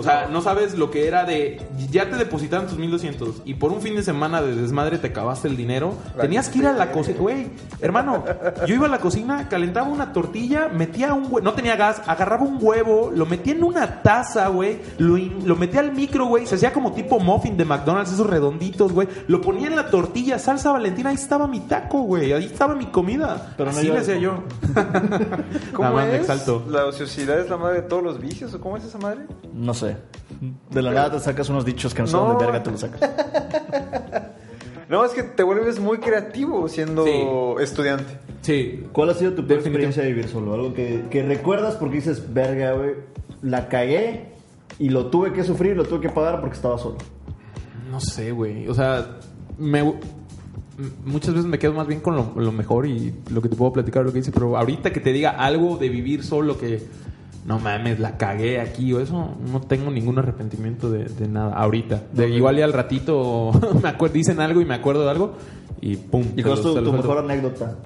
O 0.00 0.02
sea, 0.02 0.28
no 0.30 0.40
sabes 0.40 0.76
lo 0.76 0.90
que 0.90 1.06
era 1.06 1.24
de. 1.24 1.60
Ya 1.90 2.08
te 2.08 2.16
depositaron 2.16 2.66
tus 2.66 2.78
1200 2.78 3.42
y 3.44 3.54
por 3.54 3.70
un 3.72 3.80
fin 3.80 3.94
de 3.96 4.02
semana 4.02 4.40
de 4.42 4.54
desmadre 4.54 4.98
te 4.98 5.08
acabaste 5.08 5.46
el 5.48 5.56
dinero. 5.56 5.94
Tenías 6.20 6.48
que 6.48 6.58
ir 6.60 6.66
a 6.66 6.72
la 6.72 6.90
cocina. 6.90 7.18
Güey, 7.18 7.48
hermano, 7.80 8.24
yo 8.66 8.74
iba 8.74 8.86
a 8.86 8.90
la 8.90 8.98
cocina, 8.98 9.48
calentaba 9.48 9.86
una 9.88 10.12
tortilla, 10.12 10.68
metía 10.68 11.12
un 11.14 11.24
huevo. 11.24 11.40
No 11.42 11.52
tenía 11.52 11.76
gas, 11.76 12.00
agarraba 12.06 12.44
un 12.44 12.58
huevo, 12.60 13.12
lo 13.14 13.26
metía 13.26 13.52
en 13.52 13.62
una 13.62 14.02
taza, 14.02 14.48
güey. 14.48 14.80
Lo, 14.98 15.18
in- 15.18 15.46
lo 15.46 15.54
metía 15.56 15.80
al 15.80 15.92
micro, 15.92 16.26
güey. 16.26 16.46
Se 16.46 16.54
hacía 16.56 16.72
como 16.72 16.92
tipo 16.92 17.20
muffin 17.20 17.56
de 17.56 17.64
McDonald's, 17.64 18.12
esos 18.12 18.26
redonditos, 18.26 18.92
güey. 18.92 19.06
Lo 19.28 19.40
ponía 19.40 19.68
en 19.68 19.76
la 19.76 19.90
tortilla, 19.90 20.38
salsa 20.38 20.72
valentina. 20.72 21.10
Ahí 21.10 21.16
estaba 21.16 21.46
mi 21.46 21.60
taco, 21.60 22.02
güey. 22.02 22.32
Ahí 22.32 22.44
estaba 22.46 22.74
mi 22.74 22.86
comida. 22.86 23.52
Pero 23.56 23.70
no 23.72 23.78
Así 23.78 23.88
le 23.88 23.98
hacía 23.98 24.16
yo. 24.18 24.42
¿Cómo 25.72 25.88
Nada 25.88 25.94
más 25.94 26.06
me 26.06 26.14
es? 26.14 26.20
exalto. 26.20 26.64
¿La 26.68 26.86
ociosidad 26.86 27.38
es 27.38 27.50
la 27.50 27.56
madre 27.56 27.82
de 27.82 27.88
todos 27.88 28.02
los 28.02 28.20
vicios? 28.20 28.52
¿O 28.54 28.60
cómo 28.60 28.76
es 28.76 28.84
esa 28.84 28.98
madre? 28.98 29.26
No 29.52 29.74
sé. 29.74 29.89
De 30.70 30.82
la 30.82 30.92
nada 30.92 31.12
te 31.12 31.20
sacas 31.20 31.48
unos 31.48 31.64
dichos 31.64 31.92
que 31.94 32.02
no 32.02 32.08
sé 32.08 32.16
No. 32.16 32.24
dónde 32.26 32.44
verga 32.46 32.62
te 32.62 32.70
los 32.70 32.80
sacas. 32.80 33.00
No, 34.88 35.04
es 35.04 35.12
que 35.12 35.22
te 35.22 35.44
vuelves 35.44 35.78
muy 35.78 35.98
creativo 35.98 36.68
siendo 36.68 37.04
Sí. 37.04 37.62
estudiante. 37.62 38.18
Sí. 38.42 38.86
¿Cuál 38.92 39.10
ha 39.10 39.14
sido 39.14 39.34
tu 39.34 39.46
peor 39.46 39.60
experiencia 39.60 40.02
de 40.02 40.08
vivir 40.08 40.26
solo? 40.26 40.52
Algo 40.54 40.74
que, 40.74 41.04
que 41.10 41.22
recuerdas 41.22 41.76
porque 41.76 41.96
dices, 41.96 42.34
verga, 42.34 42.72
güey, 42.72 42.94
la 43.40 43.68
cagué 43.68 44.32
y 44.80 44.88
lo 44.88 45.06
tuve 45.06 45.32
que 45.32 45.44
sufrir, 45.44 45.76
lo 45.76 45.84
tuve 45.84 46.00
que 46.00 46.08
pagar 46.08 46.40
porque 46.40 46.56
estaba 46.56 46.76
solo. 46.76 46.96
No 47.88 48.00
sé, 48.00 48.32
güey. 48.32 48.66
O 48.66 48.74
sea, 48.74 49.18
me, 49.58 49.94
muchas 51.04 51.34
veces 51.34 51.46
me 51.48 51.60
quedo 51.60 51.72
más 51.72 51.86
bien 51.86 52.00
con 52.00 52.16
lo, 52.16 52.32
lo 52.34 52.50
mejor 52.50 52.84
y 52.86 53.14
lo 53.30 53.40
que 53.42 53.48
te 53.48 53.54
puedo 53.54 53.72
platicar, 53.72 54.04
lo 54.04 54.12
que 54.12 54.18
hice. 54.18 54.32
Pero 54.32 54.56
ahorita 54.56 54.92
que 54.92 54.98
te 54.98 55.12
diga 55.12 55.30
algo 55.30 55.76
de 55.76 55.88
vivir 55.88 56.24
solo 56.24 56.58
que 56.58 56.82
no 57.46 57.58
mames, 57.58 57.98
la 58.00 58.16
cagué 58.16 58.60
aquí 58.60 58.92
o 58.92 59.00
eso, 59.00 59.30
no 59.50 59.60
tengo 59.62 59.90
ningún 59.90 60.18
arrepentimiento 60.18 60.90
de, 60.90 61.04
de 61.04 61.28
nada. 61.28 61.54
Ahorita. 61.54 62.02
De, 62.12 62.28
igual 62.28 62.58
y 62.58 62.62
al 62.62 62.72
ratito 62.72 63.50
me 63.82 63.88
acuer- 63.88 64.12
dicen 64.12 64.40
algo 64.40 64.60
y 64.60 64.64
me 64.64 64.74
acuerdo 64.74 65.04
de 65.04 65.10
algo 65.10 65.32
y 65.80 65.96
pum. 65.96 66.24
¿Y 66.36 66.42
cuál 66.42 66.54
es 66.58 66.62
tu, 66.62 66.74
mejor 66.92 67.18
anécdota? 67.18 67.76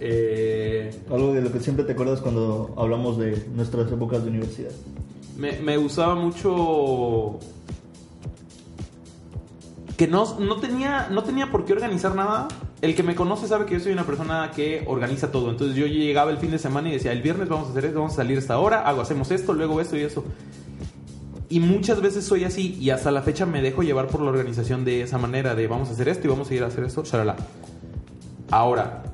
Eh, 0.00 0.90
Algo 1.10 1.32
de 1.32 1.42
lo 1.42 1.52
que 1.52 1.60
siempre 1.60 1.84
te 1.84 1.92
acuerdas 1.92 2.20
cuando 2.20 2.74
hablamos 2.76 3.18
de 3.18 3.46
nuestras 3.54 3.92
épocas 3.92 4.24
de 4.24 4.30
universidad. 4.30 4.70
Me, 5.38 5.60
me 5.60 5.76
gustaba 5.76 6.14
mucho 6.16 7.38
que 9.96 10.08
no, 10.08 10.38
no 10.40 10.56
tenía 10.56 11.08
no 11.10 11.22
tenía 11.22 11.50
por 11.50 11.64
qué 11.64 11.72
organizar 11.74 12.14
nada. 12.14 12.48
El 12.82 12.96
que 12.96 13.04
me 13.04 13.14
conoce 13.14 13.46
sabe 13.46 13.64
que 13.64 13.74
yo 13.74 13.80
soy 13.80 13.92
una 13.92 14.02
persona 14.02 14.50
que 14.54 14.82
organiza 14.88 15.30
todo. 15.30 15.50
Entonces 15.50 15.76
yo 15.76 15.86
llegaba 15.86 16.32
el 16.32 16.38
fin 16.38 16.50
de 16.50 16.58
semana 16.58 16.88
y 16.88 16.92
decía, 16.92 17.12
el 17.12 17.22
viernes 17.22 17.48
vamos 17.48 17.68
a 17.68 17.70
hacer 17.70 17.84
esto, 17.84 18.00
vamos 18.00 18.14
a 18.14 18.16
salir 18.16 18.36
a 18.36 18.40
esta 18.40 18.58
hora, 18.58 18.80
hago, 18.80 19.00
hacemos 19.00 19.30
esto, 19.30 19.52
luego 19.52 19.80
esto 19.80 19.96
y 19.96 20.00
eso. 20.00 20.24
Y 21.48 21.60
muchas 21.60 22.00
veces 22.00 22.24
soy 22.24 22.42
así 22.42 22.76
y 22.80 22.90
hasta 22.90 23.12
la 23.12 23.22
fecha 23.22 23.46
me 23.46 23.62
dejo 23.62 23.84
llevar 23.84 24.08
por 24.08 24.20
la 24.20 24.30
organización 24.30 24.84
de 24.84 25.02
esa 25.02 25.16
manera, 25.16 25.54
de 25.54 25.68
vamos 25.68 25.90
a 25.90 25.92
hacer 25.92 26.08
esto 26.08 26.26
y 26.26 26.30
vamos 26.30 26.50
a 26.50 26.54
ir 26.54 26.64
a 26.64 26.66
hacer 26.66 26.82
esto, 26.82 27.04
shalala. 27.04 27.36
Ahora, 28.50 29.04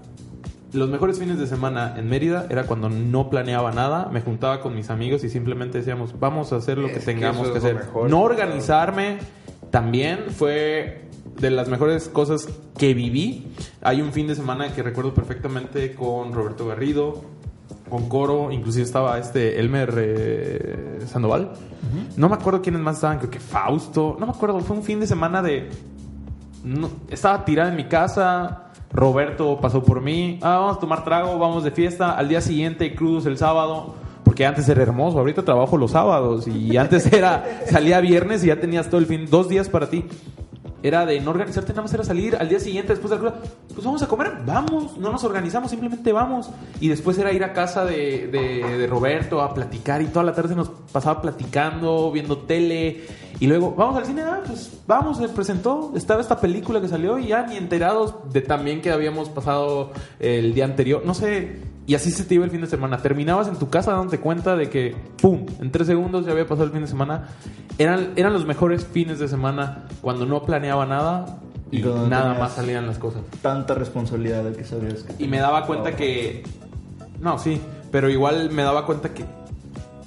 los 0.72 0.88
mejores 0.88 1.18
fines 1.18 1.38
de 1.38 1.46
semana 1.46 1.94
en 1.98 2.08
Mérida 2.08 2.46
era 2.48 2.64
cuando 2.64 2.88
no 2.88 3.28
planeaba 3.28 3.72
nada, 3.72 4.08
me 4.10 4.22
juntaba 4.22 4.60
con 4.60 4.74
mis 4.74 4.88
amigos 4.88 5.24
y 5.24 5.28
simplemente 5.28 5.78
decíamos, 5.78 6.18
vamos 6.18 6.54
a 6.54 6.56
hacer 6.56 6.78
lo 6.78 6.86
que 6.86 6.94
Es 6.94 6.98
que 7.00 7.04
tengamos 7.12 7.48
que 7.48 7.58
hacer. 7.58 7.74
mejor. 7.74 8.08
no 8.08 8.22
organizarme 8.22 9.18
también 9.70 10.26
fue 10.30 11.07
de 11.38 11.50
las 11.50 11.68
mejores 11.68 12.08
cosas 12.08 12.48
que 12.76 12.94
viví. 12.94 13.46
Hay 13.82 14.00
un 14.02 14.12
fin 14.12 14.26
de 14.26 14.34
semana 14.34 14.72
que 14.74 14.82
recuerdo 14.82 15.14
perfectamente 15.14 15.94
con 15.94 16.32
Roberto 16.32 16.66
Garrido, 16.66 17.22
con 17.88 18.08
Coro, 18.08 18.50
inclusive 18.52 18.84
estaba 18.84 19.18
este 19.18 19.58
Elmer 19.60 19.94
eh, 19.96 20.98
Sandoval. 21.06 21.52
No 22.16 22.28
me 22.28 22.34
acuerdo 22.34 22.60
quiénes 22.60 22.80
más 22.82 22.96
estaban, 22.96 23.18
creo 23.18 23.30
que 23.30 23.40
Fausto, 23.40 24.16
no 24.20 24.26
me 24.26 24.32
acuerdo, 24.32 24.60
fue 24.60 24.76
un 24.76 24.82
fin 24.82 25.00
de 25.00 25.06
semana 25.06 25.40
de 25.42 25.70
no- 26.64 26.90
estaba 27.10 27.44
tirada 27.44 27.70
en 27.70 27.76
mi 27.76 27.84
casa. 27.84 28.64
Roberto 28.92 29.58
pasó 29.60 29.82
por 29.82 30.00
mí. 30.00 30.38
Ah, 30.42 30.58
vamos 30.60 30.76
a 30.78 30.80
tomar 30.80 31.04
trago, 31.04 31.38
vamos 31.38 31.62
de 31.64 31.70
fiesta. 31.70 32.12
Al 32.12 32.28
día 32.28 32.40
siguiente, 32.40 32.94
crudos 32.94 33.26
el 33.26 33.36
sábado. 33.38 33.94
Porque 34.24 34.44
antes 34.46 34.68
era 34.68 34.82
hermoso. 34.82 35.18
Ahorita 35.18 35.42
trabajo 35.44 35.76
los 35.76 35.90
sábados. 35.92 36.48
Y 36.48 36.76
antes 36.78 37.10
era. 37.12 37.44
Salía 37.70 38.00
viernes 38.00 38.42
y 38.44 38.48
ya 38.48 38.58
tenías 38.60 38.88
todo 38.88 38.98
el 39.00 39.06
fin. 39.06 39.26
Dos 39.30 39.48
días 39.48 39.68
para 39.68 39.88
ti. 39.90 40.04
Era 40.82 41.04
de 41.06 41.20
no 41.20 41.30
organizarte, 41.30 41.72
nada 41.72 41.82
más 41.82 41.92
era 41.94 42.04
salir 42.04 42.36
al 42.36 42.48
día 42.48 42.60
siguiente 42.60 42.92
después 42.92 43.10
de 43.10 43.16
la 43.16 43.20
cruda. 43.32 43.42
Pues 43.74 43.84
vamos 43.84 44.02
a 44.02 44.06
comer, 44.06 44.32
vamos, 44.46 44.96
no 44.96 45.10
nos 45.10 45.24
organizamos, 45.24 45.70
simplemente 45.70 46.12
vamos. 46.12 46.50
Y 46.80 46.88
después 46.88 47.18
era 47.18 47.32
ir 47.32 47.42
a 47.42 47.52
casa 47.52 47.84
de, 47.84 48.28
de- 48.28 48.78
de 48.78 48.86
Roberto 48.86 49.40
a 49.42 49.52
platicar 49.54 50.02
y 50.02 50.06
toda 50.06 50.24
la 50.24 50.34
tarde 50.34 50.50
se 50.50 50.54
nos 50.54 50.68
pasaba 50.92 51.20
platicando, 51.20 52.10
viendo 52.12 52.38
tele. 52.38 53.02
Y 53.40 53.46
luego, 53.46 53.74
vamos 53.76 53.96
al 53.96 54.04
cine, 54.04 54.22
ah, 54.22 54.40
pues 54.44 54.80
vamos, 54.86 55.18
se 55.18 55.28
presentó, 55.28 55.92
estaba 55.94 56.20
esta 56.20 56.40
película 56.40 56.80
que 56.80 56.88
salió 56.88 57.18
y 57.18 57.28
ya 57.28 57.46
ni 57.46 57.56
enterados 57.56 58.14
de 58.32 58.40
también 58.40 58.80
que 58.80 58.90
habíamos 58.90 59.28
pasado 59.28 59.92
el 60.18 60.54
día 60.54 60.64
anterior, 60.64 61.02
no 61.04 61.14
sé. 61.14 61.60
Y 61.86 61.94
así 61.94 62.10
se 62.10 62.24
te 62.24 62.34
iba 62.34 62.44
el 62.44 62.50
fin 62.50 62.60
de 62.60 62.66
semana. 62.66 62.98
Terminabas 62.98 63.48
en 63.48 63.56
tu 63.56 63.70
casa 63.70 63.92
dándote 63.92 64.18
cuenta 64.18 64.56
de 64.56 64.68
que, 64.68 64.94
¡pum!, 65.22 65.46
en 65.58 65.70
tres 65.72 65.86
segundos 65.86 66.26
ya 66.26 66.32
había 66.32 66.46
pasado 66.46 66.64
el 66.64 66.72
fin 66.72 66.82
de 66.82 66.86
semana. 66.86 67.28
Eran, 67.78 68.12
eran 68.16 68.34
los 68.34 68.44
mejores 68.44 68.84
fines 68.84 69.18
de 69.18 69.26
semana 69.26 69.86
cuando 70.02 70.26
no 70.26 70.42
planeaba 70.42 70.84
nada 70.84 71.38
y, 71.70 71.80
nada 71.80 72.34
más 72.38 72.52
salían 72.52 72.86
las 72.86 72.98
cosas. 72.98 73.22
Tanta 73.40 73.74
responsabilidad 73.74 74.44
de 74.44 74.52
que 74.52 74.64
sabías 74.64 75.02
que... 75.02 75.22
Y 75.22 75.28
me 75.28 75.38
daba 75.38 75.64
cuenta 75.64 75.96
que... 75.96 76.42
No, 77.20 77.38
sí, 77.38 77.58
pero 77.90 78.10
igual 78.10 78.50
me 78.50 78.64
daba 78.64 78.84
cuenta 78.84 79.14
que 79.14 79.24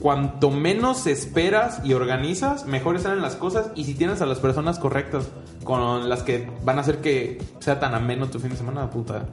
cuanto 0.02 0.50
menos 0.50 1.06
esperas 1.08 1.82
y 1.84 1.94
organizas, 1.94 2.66
mejores 2.66 3.04
salen 3.04 3.22
las 3.22 3.36
cosas. 3.36 3.72
Y 3.76 3.84
si 3.84 3.94
tienes 3.94 4.22
a 4.22 4.26
las 4.26 4.40
personas 4.40 4.80
correctas 4.80 5.30
con 5.64 6.10
las 6.10 6.24
que 6.24 6.50
van 6.64 6.80
a 6.80 6.82
hacer 6.82 6.98
que 6.98 7.42
sea 7.60 7.80
tan 7.80 7.94
ameno 7.94 8.28
tu 8.28 8.40
fin 8.40 8.50
de 8.50 8.58
semana, 8.58 8.90
puta, 8.90 9.28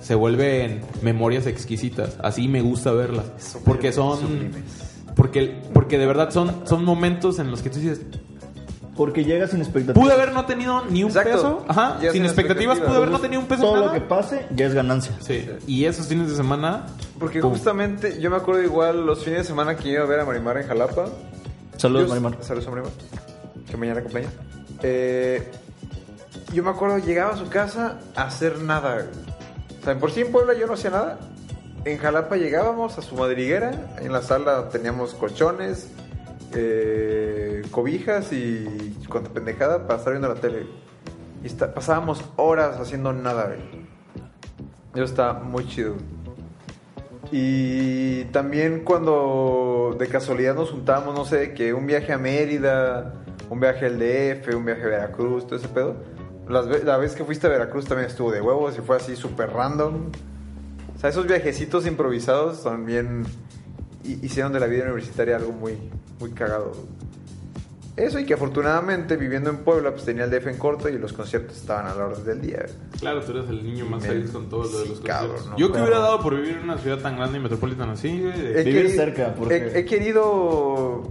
se 0.00 0.14
vuelven 0.14 0.80
memorias 1.02 1.46
exquisitas. 1.46 2.16
Así 2.22 2.48
me 2.48 2.62
gusta 2.62 2.92
verlas. 2.92 3.26
Porque 3.64 3.92
son... 3.92 4.50
Porque, 5.14 5.62
porque 5.72 5.96
de 5.96 6.06
verdad 6.06 6.30
son, 6.30 6.66
son 6.66 6.84
momentos 6.84 7.38
en 7.38 7.52
los 7.52 7.62
que 7.62 7.70
tú 7.70 7.78
dices, 7.78 8.00
Porque 8.96 9.24
llegas 9.24 9.50
sin 9.50 9.60
expectativas. 9.60 10.02
pude 10.04 10.14
haber 10.14 10.32
no 10.32 10.46
tenido 10.46 10.84
ni 10.86 11.02
un 11.02 11.08
Exacto. 11.10 11.30
peso. 11.32 11.64
Ajá, 11.66 11.98
sin 12.00 12.12
sin 12.12 12.24
expectativas, 12.24 12.78
expectativas. 12.78 12.78
pude 12.88 12.96
haber 12.96 13.10
no 13.10 13.18
tenido 13.20 13.40
un 13.40 13.46
peso. 13.48 13.62
Todo 13.62 13.74
nada. 13.74 13.86
lo 13.86 13.92
que 13.92 14.00
pase 14.02 14.46
ya 14.54 14.66
es 14.66 14.74
ganancia. 14.74 15.12
Sí. 15.20 15.48
Y 15.66 15.84
esos 15.86 16.06
fines 16.06 16.28
de 16.30 16.36
semana. 16.36 16.86
Porque 17.18 17.40
pum. 17.40 17.50
justamente 17.50 18.20
yo 18.20 18.30
me 18.30 18.36
acuerdo 18.36 18.62
igual 18.62 19.04
los 19.04 19.24
fines 19.24 19.40
de 19.40 19.44
semana 19.44 19.76
que 19.76 19.88
iba 19.88 20.02
a 20.02 20.06
ver 20.06 20.20
a 20.20 20.24
Marimar 20.24 20.58
en 20.58 20.68
Jalapa. 20.68 21.06
Saludos, 21.76 22.04
Yo- 22.04 22.08
Marimar. 22.10 22.36
Saludos 22.44 22.68
a 22.68 22.70
Marimar. 22.70 22.92
Que 23.68 23.76
mañana 23.76 24.00
cumpleaños. 24.02 24.32
Eh, 24.82 25.50
yo 26.52 26.62
me 26.62 26.70
acuerdo, 26.70 26.98
llegaba 26.98 27.34
a 27.34 27.36
su 27.36 27.48
casa 27.48 27.98
a 28.14 28.22
hacer 28.24 28.60
nada. 28.60 29.06
O 29.80 29.84
sea, 29.84 29.98
por 29.98 30.12
sí 30.12 30.20
en 30.20 30.30
Puebla 30.30 30.54
yo 30.54 30.66
no 30.68 30.74
hacía 30.74 30.90
nada. 30.90 31.18
En 31.84 31.98
Jalapa 31.98 32.36
llegábamos 32.36 32.96
a 32.96 33.02
su 33.02 33.14
madriguera. 33.16 33.72
En 34.00 34.12
la 34.12 34.22
sala 34.22 34.68
teníamos 34.70 35.14
colchones, 35.14 35.88
eh, 36.56 37.62
cobijas 37.70 38.32
y 38.32 38.96
cuanta 39.08 39.30
pendejada 39.30 39.86
para 39.86 39.98
estar 39.98 40.12
viendo 40.12 40.28
la 40.28 40.36
tele. 40.36 40.66
Y 41.42 41.48
pasábamos 41.48 42.24
horas 42.36 42.78
haciendo 42.78 43.12
nada, 43.12 43.46
güey. 43.46 43.84
Eso 44.94 45.04
está 45.04 45.34
muy 45.34 45.66
chido. 45.66 45.96
Y 47.30 48.24
también 48.26 48.84
cuando 48.84 49.96
de 49.98 50.06
casualidad 50.06 50.54
nos 50.54 50.70
juntábamos, 50.70 51.14
no 51.14 51.24
sé, 51.24 51.52
que 51.52 51.74
un 51.74 51.86
viaje 51.86 52.12
a 52.12 52.18
Mérida, 52.18 53.14
un 53.50 53.60
viaje 53.60 53.86
al 53.86 53.98
DF, 53.98 54.54
un 54.54 54.64
viaje 54.64 54.82
a 54.84 54.86
Veracruz, 54.86 55.46
todo 55.46 55.56
ese 55.56 55.68
pedo. 55.68 55.96
La 56.48 56.96
vez 56.96 57.14
que 57.14 57.24
fuiste 57.24 57.46
a 57.46 57.50
Veracruz 57.50 57.86
también 57.86 58.08
estuvo 58.08 58.30
de 58.30 58.40
huevos 58.40 58.76
y 58.78 58.82
fue 58.82 58.96
así 58.96 59.16
súper 59.16 59.50
random. 59.50 60.10
O 60.94 60.98
sea, 60.98 61.10
esos 61.10 61.26
viajecitos 61.26 61.86
improvisados 61.86 62.62
también 62.62 63.24
hi- 64.04 64.18
hicieron 64.22 64.52
de 64.52 64.60
la 64.60 64.66
vida 64.66 64.84
universitaria 64.84 65.36
algo 65.36 65.52
muy, 65.52 65.78
muy 66.20 66.30
cagado. 66.30 66.72
Eso 67.96 68.18
y 68.18 68.26
que 68.26 68.34
afortunadamente 68.34 69.16
viviendo 69.16 69.50
en 69.50 69.58
Puebla 69.58 69.92
pues 69.92 70.04
tenía 70.04 70.24
el 70.24 70.30
DF 70.30 70.48
en 70.48 70.58
corto 70.58 70.88
y 70.88 70.98
los 70.98 71.12
conciertos 71.12 71.56
estaban 71.56 71.86
a 71.86 71.94
la 71.94 72.06
orden 72.06 72.24
del 72.24 72.40
día. 72.40 72.66
Claro, 72.98 73.20
tú 73.22 73.30
eres 73.30 73.48
el 73.48 73.62
niño 73.64 73.86
más 73.86 74.02
Me- 74.02 74.08
feliz 74.08 74.30
con 74.32 74.48
todo 74.48 74.64
lo 74.64 74.78
de 74.80 74.84
Sí, 74.84 74.90
los 74.90 75.00
cabrón, 75.00 75.28
conciertos. 75.36 75.50
no, 75.52 75.58
Yo 75.58 75.72
que 75.72 75.80
hubiera 75.80 75.98
dado 76.00 76.20
por 76.20 76.34
vivir 76.34 76.56
en 76.56 76.64
una 76.64 76.76
ciudad 76.78 76.98
tan 76.98 77.16
grande 77.16 77.38
y 77.38 77.40
metropolitana 77.40 77.92
así, 77.92 78.08
He 78.08 78.64
Vivir 78.64 78.90
cerca, 78.90 79.32
porque- 79.36 79.56
he, 79.58 79.78
he 79.78 79.84
querido 79.84 81.02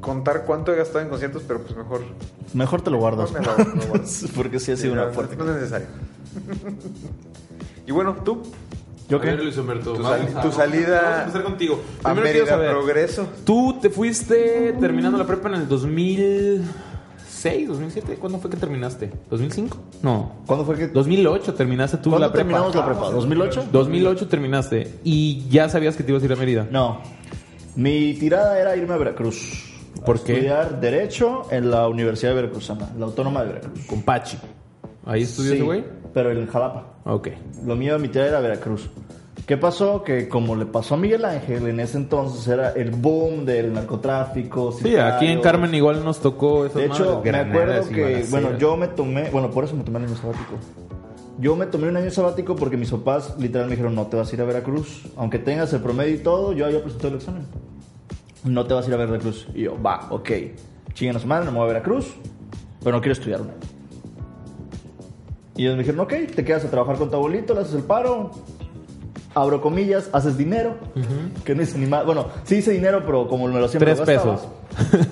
contar 0.00 0.44
cuánto 0.46 0.72
he 0.72 0.76
gastado 0.76 1.00
en 1.00 1.10
conciertos, 1.10 1.42
pero 1.46 1.60
pues 1.60 1.76
mejor. 1.76 2.00
Mejor 2.54 2.80
te 2.80 2.90
lo 2.90 2.96
guardas. 2.96 3.32
Mejor 3.32 3.58
me 3.58 3.64
lo- 3.64 3.74
lo 3.74 3.86
guardo. 3.88 4.04
Porque 4.34 4.58
sí 4.60 4.72
ha 4.72 4.76
sido 4.78 4.94
una 4.94 5.08
fuerte. 5.08 5.36
no 5.36 5.44
es 5.44 5.56
necesario. 5.56 5.88
y 7.86 7.92
bueno, 7.92 8.16
tú, 8.24 8.42
¿Yo 9.10 9.16
A 9.16 9.20
ver, 9.20 9.36
qué? 9.36 9.42
Luis 9.42 9.58
Humberto, 9.58 9.92
Tu 9.94 10.02
salida 10.52 11.00
Vamos 11.02 11.18
a 11.18 11.20
empezar 11.22 11.42
contigo. 11.42 11.80
a 12.04 12.14
Primero 12.14 12.22
quiero 12.22 12.24
Mérida 12.44 12.46
saber, 12.46 12.70
Progreso. 12.70 13.26
Tú 13.44 13.78
te 13.82 13.90
fuiste 13.90 14.74
terminando 14.80 15.18
la 15.18 15.26
prepa 15.26 15.48
en 15.48 15.54
el 15.56 15.68
2006, 15.68 17.68
2007. 17.68 18.16
¿Cuándo 18.20 18.38
fue 18.38 18.50
que 18.50 18.56
terminaste? 18.56 19.10
¿2005? 19.30 19.68
No. 20.02 20.32
¿Cuándo 20.46 20.64
fue 20.64 20.76
que.? 20.76 20.88
2008 20.88 21.54
terminaste 21.54 21.96
tú 21.98 22.10
¿Cuándo 22.10 22.26
la 22.28 22.32
prepa. 22.32 22.46
terminamos 22.48 22.74
la 22.74 22.86
prepa? 22.86 23.10
¿2008? 23.10 23.64
2008 23.72 24.28
terminaste. 24.28 24.94
Y 25.04 25.48
ya 25.48 25.68
sabías 25.68 25.96
que 25.96 26.02
te 26.02 26.10
ibas 26.12 26.22
a 26.22 26.26
ir 26.26 26.32
a 26.32 26.36
Mérida. 26.36 26.66
No. 26.70 27.00
Mi 27.76 28.14
tirada 28.14 28.58
era 28.60 28.76
irme 28.76 28.94
a 28.94 28.96
Veracruz. 28.96 29.66
¿Por 30.04 30.18
A 30.18 30.24
qué? 30.24 30.32
Estudiar 30.34 30.80
Derecho 30.80 31.42
en 31.50 31.70
la 31.70 31.88
Universidad 31.88 32.30
de 32.30 32.36
Veracruzana, 32.36 32.90
la 32.98 33.06
Autónoma 33.06 33.42
de 33.42 33.48
Veracruz. 33.54 33.86
Con 33.86 34.02
Pachi. 34.02 34.38
¿Ahí 35.04 35.22
estudió 35.22 35.50
Sí, 35.50 35.56
ese 35.56 35.64
güey? 35.64 35.84
Pero 36.12 36.32
en 36.32 36.46
Jalapa. 36.46 36.86
Ok. 37.04 37.28
Lo 37.64 37.76
mío, 37.76 37.98
mi 37.98 38.08
tirada 38.08 38.28
era 38.28 38.40
Veracruz. 38.40 38.90
¿Qué 39.46 39.56
pasó? 39.56 40.04
Que 40.04 40.28
como 40.28 40.54
le 40.54 40.66
pasó 40.66 40.94
a 40.94 40.96
Miguel 40.96 41.24
Ángel, 41.24 41.66
en 41.66 41.80
ese 41.80 41.96
entonces 41.96 42.46
era 42.46 42.70
el 42.70 42.90
boom 42.90 43.44
del 43.44 43.72
narcotráfico. 43.72 44.72
Sí, 44.72 44.96
aquí 44.96 45.26
en. 45.26 45.40
Carmen 45.40 45.74
igual 45.74 46.04
nos 46.04 46.20
tocó 46.20 46.66
esas 46.66 46.76
De 46.76 46.86
hecho, 46.86 47.20
me 47.24 47.36
acuerdo 47.36 47.88
que, 47.88 48.24
bueno, 48.30 48.56
yo 48.58 48.76
me 48.76 48.88
tomé, 48.88 49.30
bueno, 49.30 49.50
por 49.50 49.64
eso 49.64 49.74
me 49.74 49.82
tomé 49.82 49.98
el 49.98 50.04
año 50.04 50.16
sabático. 50.16 50.54
Yo 51.38 51.56
me 51.56 51.66
tomé 51.66 51.88
un 51.88 51.96
año 51.96 52.10
sabático 52.10 52.54
porque 52.54 52.76
mis 52.76 52.90
papás 52.90 53.34
literal 53.38 53.66
me 53.66 53.72
dijeron, 53.72 53.94
no 53.94 54.06
te 54.06 54.16
vas 54.16 54.30
a 54.30 54.34
ir 54.34 54.42
a 54.42 54.44
Veracruz. 54.44 55.08
Aunque 55.16 55.38
tengas 55.38 55.72
el 55.72 55.80
promedio 55.80 56.14
y 56.14 56.18
todo, 56.18 56.52
yo 56.52 56.66
había 56.66 56.82
presentado 56.82 57.14
el 57.14 57.16
examen. 57.16 57.46
No 58.44 58.66
te 58.66 58.74
vas 58.74 58.84
a 58.84 58.88
ir 58.88 58.94
a 58.94 58.98
Veracruz. 58.98 59.48
Y 59.54 59.62
yo, 59.62 59.80
va, 59.82 60.06
ok. 60.10 60.30
Chingan 60.92 61.16
a 61.16 61.18
su 61.18 61.26
madre, 61.26 61.46
no 61.46 61.52
me 61.52 61.58
voy 61.58 61.64
a 61.64 61.72
Veracruz, 61.72 62.14
pero 62.84 62.94
no 62.94 63.00
quiero 63.00 63.14
estudiar. 63.14 63.40
¿no? 63.40 63.79
Y 65.60 65.64
ellos 65.64 65.76
me 65.76 65.82
dijeron, 65.82 66.00
ok, 66.00 66.14
te 66.34 66.42
quedas 66.42 66.64
a 66.64 66.70
trabajar 66.70 66.96
con 66.96 67.10
tu 67.10 67.16
abuelito, 67.16 67.52
le 67.52 67.60
haces 67.60 67.74
el 67.74 67.82
paro, 67.82 68.30
abro 69.34 69.60
comillas, 69.60 70.08
haces 70.10 70.38
dinero, 70.38 70.76
que 71.44 71.54
no 71.54 71.60
hice 71.60 71.76
ni 71.76 71.84
más. 71.84 72.06
Bueno, 72.06 72.28
sí 72.44 72.56
hice 72.56 72.70
dinero, 72.70 73.02
pero 73.04 73.28
como 73.28 73.46
me 73.46 73.60
lo 73.60 73.68
siempre 73.68 73.94
Tres 73.94 74.06
gastaba. 74.08 74.36
pesos. 74.36 74.48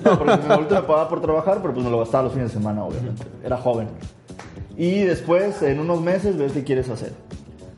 No, 0.03 0.17
porque 0.17 0.37
mi 0.37 0.51
abuelito 0.51 0.73
me 0.73 0.81
pagaba 0.81 1.07
por 1.07 1.21
trabajar, 1.21 1.59
pero 1.61 1.75
pues 1.75 1.85
me 1.85 1.91
lo 1.91 1.99
gastaba 1.99 2.23
los 2.23 2.33
fines 2.33 2.47
de 2.51 2.57
semana, 2.57 2.83
obviamente. 2.83 3.27
Era 3.43 3.57
joven. 3.57 3.89
Y 4.75 5.01
después, 5.01 5.61
en 5.61 5.79
unos 5.81 6.01
meses, 6.01 6.35
ves 6.35 6.51
qué 6.53 6.63
quieres 6.63 6.89
hacer. 6.89 7.13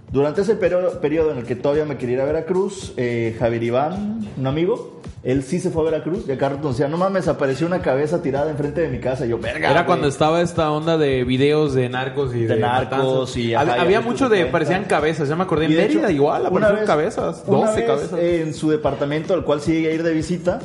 Durante 0.09 0.39
ese 0.39 0.55
periodo, 0.55 1.01
periodo 1.01 1.31
en 1.33 1.39
el 1.39 1.43
que 1.45 1.57
todavía 1.57 1.83
me 1.83 1.97
quería 1.97 2.15
ir 2.15 2.21
a 2.21 2.25
Veracruz, 2.25 2.93
eh, 2.95 3.35
Javier 3.37 3.63
Iván, 3.63 4.29
un 4.37 4.47
amigo, 4.47 5.00
él 5.23 5.43
sí 5.43 5.59
se 5.59 5.69
fue 5.69 5.83
a 5.83 5.91
Veracruz 5.91 6.23
y 6.27 6.31
acá 6.31 6.49
decía, 6.49 6.87
no 6.87 6.97
mames, 6.97 7.27
apareció 7.27 7.67
una 7.67 7.81
cabeza 7.81 8.21
tirada 8.23 8.49
enfrente 8.49 8.81
de 8.81 8.87
mi 8.87 8.99
casa. 8.99 9.25
Y 9.25 9.29
yo, 9.29 9.37
verga. 9.37 9.69
Era 9.69 9.81
güey". 9.81 9.85
cuando 9.85 10.07
estaba 10.07 10.41
esta 10.41 10.71
onda 10.71 10.97
de 10.97 11.23
videos 11.23 11.73
de 11.73 11.89
narcos 11.89 12.33
y 12.33 12.41
de, 12.43 12.55
De 12.55 12.59
narcos 12.61 13.37
y, 13.37 13.53
Había, 13.53 13.99
ajá, 13.99 14.07
mucho 14.07 14.29
de, 14.29 14.45
parecían 14.47 14.85
cabezas, 14.85 15.29
ya 15.29 15.35
me 15.35 15.43
acordé. 15.43 15.65
En 15.65 15.75
Mérida 15.75 16.01
hecho, 16.05 16.09
igual, 16.11 16.45
aparecieron 16.45 16.75
vez- 16.79 16.87
cabezas, 16.87 17.43
una 17.45 17.67
12 17.67 17.75
vez, 17.79 17.85
cabezas. 17.89 18.19
En 18.19 18.53
su 18.53 18.69
departamento, 18.69 19.33
al 19.33 19.43
cual 19.43 19.61
llegué 19.61 19.89
a 19.91 19.93
ir 19.93 20.03
de 20.03 20.13
visita, 20.13 20.59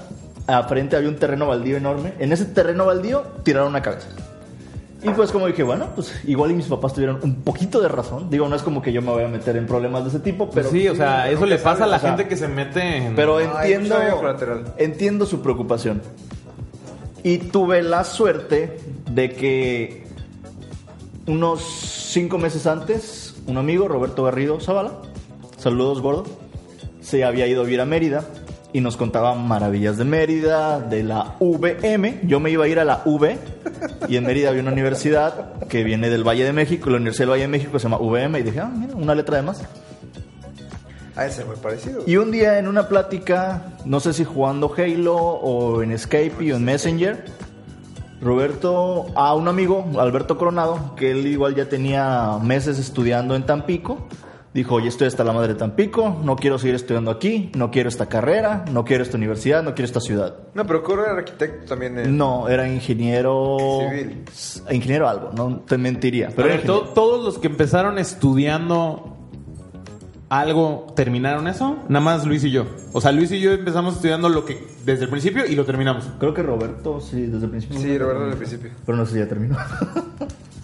a 0.47 0.63
frente 0.65 0.97
había 0.97 1.09
un 1.09 1.17
terreno 1.17 1.47
baldío 1.47 1.77
enorme. 1.77 2.15
En 2.19 2.33
ese 2.33 2.47
terreno 2.47 2.87
baldío 2.87 3.25
tiraron 3.43 3.69
una 3.69 3.83
cabeza. 3.83 4.09
Y 5.03 5.11
pues 5.11 5.31
como 5.31 5.47
dije, 5.47 5.63
bueno, 5.63 5.89
pues 5.95 6.13
igual 6.27 6.51
y 6.51 6.55
mis 6.55 6.67
papás 6.67 6.95
tuvieron 6.95 7.21
un 7.23 7.43
poquito 7.43 7.81
de 7.81 7.89
razón. 7.89 8.31
Digo, 8.31 8.49
no 8.49 8.57
es 8.57 8.63
como 8.63 8.81
que 8.81 8.93
yo 8.93 9.03
me 9.03 9.11
voy 9.11 9.25
a 9.25 9.29
meter 9.29 9.57
en 9.57 9.67
problemas 9.67 10.05
de 10.05 10.09
ese 10.11 10.21
tipo, 10.21 10.51
pero... 10.51 10.71
sí, 10.71 10.89
o 10.89 10.95
sea, 10.95 11.31
eso 11.31 11.45
le 11.45 11.59
pasa 11.59 11.85
a 11.85 11.87
la 11.87 11.97
o 11.97 12.01
sea, 12.01 12.11
gente 12.11 12.29
que 12.29 12.37
se 12.37 12.49
mete 12.49 12.97
en... 12.97 13.15
Pero 13.15 13.41
entiendo, 13.41 13.97
colateral. 14.17 14.75
entiendo 14.79 15.27
su 15.27 15.43
preocupación. 15.43 16.01
Y 17.23 17.39
tuve 17.39 17.83
la 17.83 18.05
suerte 18.05 18.79
de 19.11 19.33
que 19.33 20.07
unos 21.27 21.63
cinco 21.63 22.39
meses 22.39 22.67
antes, 22.67 23.37
un 23.47 23.59
amigo, 23.59 23.89
Roberto 23.89 24.25
Garrido 24.25 24.61
Zavala, 24.61 24.93
saludos 25.59 26.01
gordo, 26.01 26.25
se 27.01 27.25
había 27.25 27.47
ido 27.47 27.61
a 27.61 27.65
vivir 27.65 27.81
a 27.81 27.85
Mérida 27.85 28.25
y 28.77 28.83
nos 28.83 28.99
contaba 28.99 29.35
maravillas 29.35 29.97
de 29.97 30.05
Mérida, 30.05 30.81
de 30.81 31.03
la 31.03 31.37
VM. 31.41 32.21
Yo 32.25 32.41
me 32.41 32.51
iba 32.51 32.67
a 32.67 32.69
ir 32.69 32.79
a 32.79 32.85
la 32.85 33.01
V 33.07 33.39
y 34.07 34.17
en 34.17 34.25
Mérida 34.25 34.51
había 34.51 34.61
una 34.61 34.73
universidad 34.73 35.55
que 35.61 35.83
viene 35.83 36.11
del 36.11 36.29
Valle 36.29 36.45
de 36.45 36.53
México, 36.53 36.91
la 36.91 36.97
Universidad 36.97 37.23
del 37.23 37.31
Valle 37.31 37.43
de 37.45 37.49
México 37.49 37.79
se 37.79 37.85
llama 37.85 37.97
VM 37.97 38.39
y 38.39 38.43
dije, 38.43 38.61
ah, 38.61 38.71
mira, 38.71 38.95
una 38.95 39.15
letra 39.15 39.39
de 39.39 39.45
más. 39.45 39.63
A 41.17 41.25
ese 41.25 41.47
muy 41.47 41.57
parecido. 41.57 42.03
Y 42.07 42.19
un 42.19 42.31
día 42.31 42.59
en 42.59 42.69
una 42.69 42.87
plática, 42.87 43.63
no 43.87 43.99
sé 43.99 44.13
si 44.13 44.25
jugando 44.25 44.71
Halo 44.77 45.17
o 45.17 45.83
en 45.83 45.99
Skype 45.99 46.53
o 46.53 46.57
en 46.57 46.63
Messenger, 46.63 47.25
Roberto, 48.21 49.07
a 49.15 49.35
un 49.35 49.49
amigo, 49.49 49.87
Alberto 49.99 50.37
Coronado, 50.37 50.95
que 50.97 51.13
él 51.13 51.27
igual 51.27 51.55
ya 51.55 51.67
tenía 51.67 52.37
meses 52.43 52.79
estudiando 52.79 53.37
en 53.37 53.47
Tampico, 53.47 54.07
dijo, 54.57 54.75
oye, 54.77 54.89
estoy 54.89 55.07
hasta 55.07 55.23
la 55.23 55.33
madre 55.33 55.53
de 55.53 55.59
Tampico, 55.59 56.21
no 56.25 56.35
quiero 56.37 56.59
seguir 56.59 56.75
estudiando 56.75 57.11
aquí, 57.11 57.51
no 57.55 57.71
quiero 57.71 57.89
esta 57.89 58.07
carrera, 58.09 58.65
no 58.73 58.85
quiero 58.85 59.03
esta 59.05 59.17
universidad, 59.17 59.63
no 59.63 59.75
quiero 59.75 59.87
esta 59.87 60.01
ciudad. 60.01 60.35
No, 60.55 60.67
pero 60.67 60.83
Coro 60.83 61.05
era 61.05 61.13
arquitecto 61.15 61.67
también. 61.67 61.99
en- 61.99 62.17
No, 62.17 62.49
era 62.49 62.69
ingeniero... 62.69 63.57
Civil. 63.91 64.25
Ingeniero 64.71 65.09
algo, 65.09 65.31
no 65.37 65.61
te 65.61 65.79
mentiría. 65.79 66.31
Pero 66.35 66.81
todos 66.95 67.25
los 67.25 67.39
que 67.39 67.47
empezaron 67.47 67.99
estudiando 67.99 69.13
algo, 70.29 70.87
¿terminaron 70.97 71.47
eso? 71.47 71.77
Nada 71.89 72.05
más 72.05 72.27
Luis 72.27 72.43
y 72.45 72.51
yo. 72.51 72.67
O 72.93 73.01
sea, 73.01 73.13
Luis 73.13 73.31
y 73.31 73.39
yo 73.41 73.53
empezamos 73.53 73.95
estudiando 73.97 74.29
lo 74.29 74.45
que 74.45 74.59
desde 74.85 75.05
el 75.05 75.11
principio 75.11 75.47
y 75.47 75.55
lo 75.55 75.65
terminamos. 75.65 76.09
Creo 76.19 76.35
que 76.35 76.43
Roberto, 76.43 77.01
sí, 77.01 77.27
desde 77.27 77.45
el 77.45 77.51
principio. 77.51 77.79
Sí, 77.79 77.97
Roberto 77.97 78.21
desde 78.25 78.33
el 78.33 78.39
principio. 78.39 78.71
Pero 78.85 78.99
no 78.99 79.07
sé 79.07 79.13
si 79.13 79.19
ya 79.21 79.29
terminó. 79.29 79.57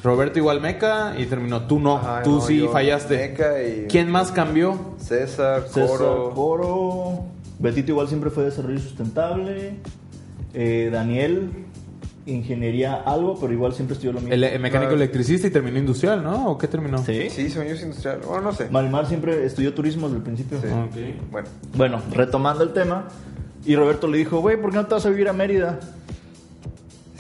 Roberto 0.03 0.39
igual 0.39 0.61
meca 0.61 1.15
y 1.17 1.27
terminó. 1.27 1.63
Tú 1.67 1.79
no, 1.79 1.97
Ajá, 1.97 2.23
tú 2.23 2.33
no, 2.37 2.41
sí 2.41 2.59
yo, 2.59 2.71
fallaste. 2.71 3.17
Meca 3.17 3.63
y- 3.63 3.87
¿Quién 3.89 4.11
más 4.11 4.33
cambió? 4.33 4.79
César, 4.99 5.65
César 5.69 5.87
Coro. 5.99 6.31
Coro. 6.35 7.25
Betito 7.61 7.93
igual 7.93 8.09
siempre 8.09 8.31
fue 8.31 8.45
desarrollo 8.45 8.81
sustentable. 8.81 9.77
Eh, 10.55 10.91
Daniel, 10.93 11.51
ingeniería 12.27 12.95
algo, 12.95 13.39
pero 13.41 13.53
igual 13.53 13.73
siempre 13.75 13.95
estudió 13.95 14.13
lo 14.13 14.21
mismo. 14.21 14.35
El, 14.35 14.43
el 14.43 14.61
mecánico 14.61 14.91
Ah. 14.93 14.97
electricista 14.97 15.47
y 15.47 15.51
terminó 15.51 15.79
industrial, 15.79 16.23
¿no? 16.25 16.51
¿O 16.51 16.59
qué 16.59 16.67
terminó? 16.67 16.99
Sí. 16.99 17.31
Sí, 17.31 17.43
es 17.47 17.83
industrial. 17.83 18.21
Bueno, 18.27 18.43
no 18.43 18.53
sé. 18.53 18.69
Marimar 18.71 19.07
siempre 19.07 19.47
estudió 19.47 19.73
turismo 19.73 20.09
desde 20.09 20.19
el 20.19 20.23
principio. 20.25 20.59
Sí. 20.61 20.67
Ok. 20.67 21.31
Bueno, 21.31 21.49
Bueno, 21.77 22.03
retomando 22.13 22.65
el 22.65 22.73
tema. 22.73 23.07
Y 23.65 23.77
Roberto 23.77 24.09
le 24.09 24.19
dijo, 24.19 24.41
güey, 24.41 24.61
¿por 24.61 24.71
qué 24.71 24.77
no 24.79 24.87
te 24.87 24.95
vas 24.95 25.07
a 25.07 25.11
vivir 25.11 25.29
a 25.29 25.33
Mérida? 25.33 25.79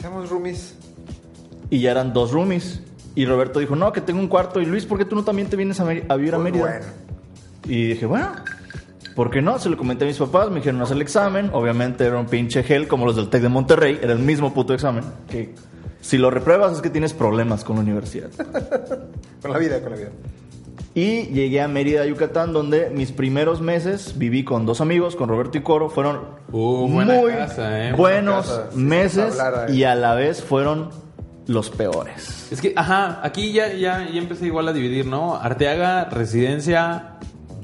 seamos 0.00 0.28
roomies. 0.28 0.74
Y 1.72 1.80
ya 1.80 1.92
eran 1.92 2.12
dos 2.12 2.32
roomies. 2.32 2.82
Y 3.14 3.24
Roberto 3.24 3.58
dijo, 3.58 3.74
no, 3.76 3.94
que 3.94 4.02
tengo 4.02 4.20
un 4.20 4.28
cuarto. 4.28 4.60
Y 4.60 4.66
Luis, 4.66 4.84
¿por 4.84 4.98
qué 4.98 5.06
tú 5.06 5.16
no 5.16 5.24
también 5.24 5.48
te 5.48 5.56
vienes 5.56 5.80
a, 5.80 5.84
vivir 5.84 6.04
a 6.06 6.12
Pues 6.12 6.38
Mérida? 6.38 6.60
bueno. 6.64 6.84
Y 7.66 7.86
dije, 7.88 8.04
bueno, 8.04 8.28
¿por 9.16 9.30
qué 9.30 9.40
no? 9.40 9.58
Se 9.58 9.70
lo 9.70 9.78
comenté 9.78 10.04
a 10.04 10.08
mis 10.08 10.18
papás, 10.18 10.50
me 10.50 10.56
dijeron, 10.56 10.82
haz 10.82 10.90
el 10.90 11.00
examen. 11.00 11.48
Obviamente 11.54 12.04
era 12.04 12.18
un 12.18 12.26
pinche 12.26 12.62
gel 12.62 12.88
como 12.88 13.06
los 13.06 13.16
del 13.16 13.30
TEC 13.30 13.40
de 13.40 13.48
Monterrey, 13.48 13.98
era 14.02 14.12
el 14.12 14.18
mismo 14.18 14.52
puto 14.52 14.74
examen. 14.74 15.02
Que 15.30 15.54
si 16.02 16.18
lo 16.18 16.30
repruebas 16.30 16.74
es 16.74 16.82
que 16.82 16.90
tienes 16.90 17.14
problemas 17.14 17.64
con 17.64 17.76
la 17.76 17.82
universidad. 17.82 18.28
Con 19.40 19.50
la 19.50 19.58
vida, 19.58 19.80
con 19.80 19.92
la 19.92 19.96
vida. 19.96 20.10
Y 20.94 21.22
llegué 21.28 21.62
a 21.62 21.68
Mérida, 21.68 22.04
Yucatán, 22.04 22.52
donde 22.52 22.90
mis 22.90 23.12
primeros 23.12 23.62
meses 23.62 24.18
viví 24.18 24.44
con 24.44 24.66
dos 24.66 24.82
amigos, 24.82 25.16
con 25.16 25.30
Roberto 25.30 25.56
y 25.56 25.62
Coro. 25.62 25.88
Fueron 25.88 26.20
Uh, 26.52 26.86
muy 26.86 27.06
casa, 27.32 27.88
¿eh? 27.88 27.92
buenos 27.94 28.46
casa, 28.46 28.68
meses 28.74 29.40
hablar, 29.40 29.70
eh. 29.70 29.74
y 29.74 29.84
a 29.84 29.94
la 29.94 30.14
vez 30.14 30.42
fueron 30.42 30.90
los 31.46 31.70
peores. 31.70 32.48
Es 32.50 32.60
que, 32.60 32.72
ajá, 32.76 33.20
aquí 33.22 33.52
ya, 33.52 33.72
ya, 33.72 34.08
ya 34.08 34.18
empecé 34.20 34.46
igual 34.46 34.68
a 34.68 34.72
dividir, 34.72 35.06
¿no? 35.06 35.36
Arteaga, 35.36 36.04
residencia, 36.04 37.18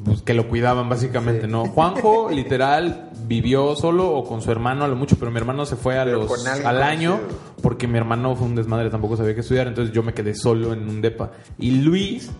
pues 0.05 0.23
que 0.23 0.35
lo 0.35 0.49
cuidaban 0.49 0.89
básicamente, 0.89 1.47
¿no? 1.47 1.67
Juanjo, 1.67 2.31
literal, 2.33 3.11
vivió 3.27 3.77
solo 3.77 4.11
o 4.11 4.25
con 4.25 4.43
su 4.43 4.51
hermano 4.51 4.85
a 4.85 4.89
lo 4.89 4.97
mucho, 4.97 5.17
pero 5.19 5.31
mi 5.31 5.39
hermano 5.39 5.67
se 5.67 5.77
fue 5.77 5.99
a 5.99 6.05
Pero 6.05 6.23
los, 6.23 6.47
al 6.47 6.83
año 6.83 7.21
porque 7.63 7.87
mi 7.87 7.99
hermano 7.99 8.35
fue 8.37 8.47
un 8.47 8.55
desmadre, 8.55 8.91
tampoco 8.91 9.17
sabía 9.17 9.35
qué 9.35 9.41
estudiar, 9.41 9.67
entonces 9.67 9.95
yo 9.95 10.03
me 10.03 10.15
quedé 10.15 10.35
solo 10.35 10.73
en 10.73 10.89
un 10.89 11.01
depa. 11.01 11.33
Y 11.59 11.73
Luis, 11.83 12.31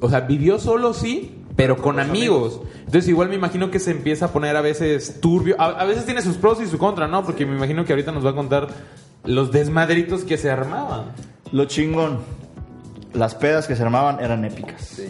o 0.00 0.08
sea, 0.08 0.20
vivió 0.20 0.58
solo, 0.58 0.92
sí, 0.92 1.42
pero 1.56 1.76
con 1.76 1.98
amigos. 1.98 2.60
Entonces 2.78 3.08
igual 3.08 3.28
me 3.28 3.34
imagino 3.34 3.70
que 3.70 3.78
se 3.78 3.90
empieza 3.90 4.26
a 4.26 4.32
poner 4.32 4.56
a 4.56 4.60
veces 4.60 5.20
turbio. 5.20 5.56
A, 5.58 5.66
a 5.66 5.84
veces 5.84 6.04
tiene 6.04 6.22
sus 6.22 6.36
pros 6.36 6.60
y 6.60 6.66
su 6.66 6.78
contra, 6.78 7.08
¿no? 7.08 7.24
Porque 7.24 7.46
me 7.46 7.56
imagino 7.56 7.84
que 7.84 7.92
ahorita 7.92 8.12
nos 8.12 8.24
va 8.24 8.30
a 8.30 8.34
contar 8.34 8.68
los 9.28 9.52
desmadritos 9.52 10.24
que 10.24 10.38
se 10.38 10.50
armaban. 10.50 11.02
Lo 11.52 11.66
chingón. 11.66 12.20
Las 13.12 13.34
pedas 13.34 13.66
que 13.66 13.76
se 13.76 13.82
armaban 13.82 14.20
eran 14.20 14.44
épicas. 14.44 15.00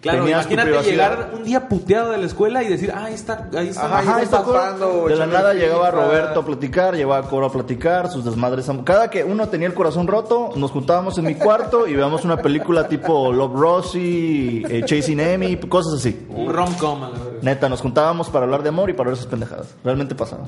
Claro, 0.00 0.20
Tenías 0.20 0.46
imagínate 0.46 0.90
llegar 0.90 1.30
un 1.34 1.44
día 1.44 1.68
puteado 1.68 2.12
de 2.12 2.18
la 2.18 2.26
escuela 2.26 2.62
y 2.62 2.68
decir, 2.68 2.92
ah, 2.94 3.04
ahí 3.06 3.14
está, 3.14 3.48
ahí 3.56 3.68
está. 3.68 3.86
Ajá, 3.86 3.98
Ajá, 3.98 4.10
iban 4.10 4.22
está 4.22 4.44
tapando. 4.44 5.08
De 5.08 5.16
la 5.16 5.26
nada 5.26 5.54
llegaba 5.54 5.90
Roberto 5.90 6.40
a 6.40 6.44
platicar, 6.44 6.94
llegaba 6.94 7.22
Coro 7.28 7.46
a 7.46 7.52
platicar, 7.52 8.08
sus 8.10 8.24
desmadres. 8.24 8.70
Cada 8.84 9.10
que 9.10 9.24
uno 9.24 9.48
tenía 9.48 9.66
el 9.66 9.74
corazón 9.74 10.06
roto, 10.06 10.50
nos 10.56 10.70
juntábamos 10.70 11.18
en 11.18 11.24
mi 11.24 11.34
cuarto 11.34 11.88
y 11.88 11.94
veíamos 11.94 12.24
una 12.24 12.36
película 12.36 12.88
tipo 12.88 13.32
Love 13.32 13.54
Rosie, 13.54 14.64
eh, 14.68 14.82
Chasing 14.84 15.20
Amy, 15.20 15.56
cosas 15.56 15.94
así. 15.94 16.26
Un 16.28 16.52
rom-com. 16.52 17.00
Neta, 17.42 17.68
nos 17.68 17.80
juntábamos 17.80 18.28
para 18.28 18.44
hablar 18.44 18.62
de 18.62 18.68
amor 18.68 18.90
y 18.90 18.92
para 18.92 19.10
ver 19.10 19.18
esas 19.18 19.28
pendejadas. 19.28 19.74
Realmente 19.82 20.14
pasaba. 20.14 20.44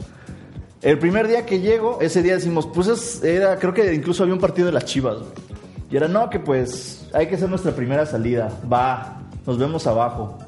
El 0.83 0.99
primer 0.99 1.27
día 1.27 1.45
que 1.45 1.61
llego, 1.61 1.99
ese 2.01 2.23
día 2.23 2.35
decimos, 2.35 2.67
pues 2.73 2.87
es- 2.89 3.25
era, 3.25 3.59
creo 3.59 3.75
que 3.75 3.93
incluso 3.95 4.23
había 4.23 4.35
un 4.35 4.41
partido 4.41 4.67
de 4.67 4.73
las 4.73 4.85
chivas. 4.85 5.17
güey. 5.19 5.31
Y 5.91 5.97
era, 5.97 6.07
no, 6.07 6.29
que 6.31 6.39
pues 6.39 7.07
hay 7.13 7.27
que 7.27 7.35
hacer 7.37 7.49
nuestra 7.49 7.73
primera 7.73 8.05
salida. 8.07 8.51
Va, 8.71 9.23
nos 9.47 9.59
vemos 9.59 9.87
abajo. 9.87 10.39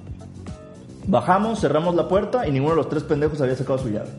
Bajamos, 1.06 1.60
cerramos 1.60 1.94
la 1.94 2.06
puerta 2.06 2.46
y 2.46 2.52
ninguno 2.52 2.74
de 2.74 2.76
los 2.82 2.88
tres 2.88 3.02
pendejos 3.02 3.40
había 3.40 3.56
sacado 3.56 3.78
su 3.78 3.88
llave. 3.88 4.10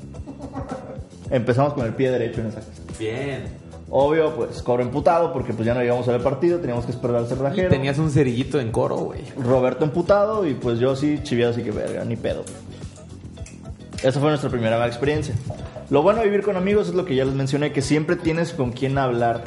Empezamos 1.30 1.74
con 1.74 1.86
el 1.86 1.94
pie 1.94 2.12
derecho 2.12 2.42
en 2.42 2.48
esa 2.48 2.60
casa. 2.60 2.82
Bien. 3.00 3.44
Obvio, 3.90 4.34
pues 4.36 4.62
cobro 4.62 4.84
emputado 4.84 5.32
porque 5.34 5.54
pues 5.54 5.66
ya 5.66 5.74
no 5.74 5.82
llegamos 5.82 6.08
a 6.08 6.12
ver 6.14 6.22
partido, 6.24 6.60
teníamos 6.60 6.86
que 6.86 6.92
esperar 6.92 7.18
al 7.18 7.26
Y 7.26 7.28
cerrajero. 7.28 7.70
tenías 7.70 7.98
un 8.00 8.10
cerillito 8.10 8.60
en 8.60 8.72
coro, 8.72 8.98
güey. 8.98 9.22
Roberto 9.38 9.84
emputado 9.86 10.46
y 10.48 10.54
pues 10.56 10.80
yo 10.80 10.96
sí 10.96 11.20
chiviado 11.24 11.52
así 11.52 11.62
que 11.62 11.72
verga, 11.72 12.04
ni 12.06 12.16
pedo. 12.16 12.44
Esa 14.02 14.20
fue 14.20 14.30
nuestra 14.30 14.50
primera 14.50 14.78
mala 14.78 14.88
experiencia. 14.88 15.36
Lo 15.92 16.02
bueno 16.02 16.22
de 16.22 16.28
vivir 16.28 16.42
con 16.42 16.56
amigos 16.56 16.88
es 16.88 16.94
lo 16.94 17.04
que 17.04 17.16
ya 17.16 17.26
les 17.26 17.34
mencioné, 17.34 17.74
que 17.74 17.82
siempre 17.82 18.16
tienes 18.16 18.54
con 18.54 18.72
quién 18.72 18.98
hablar. 18.98 19.44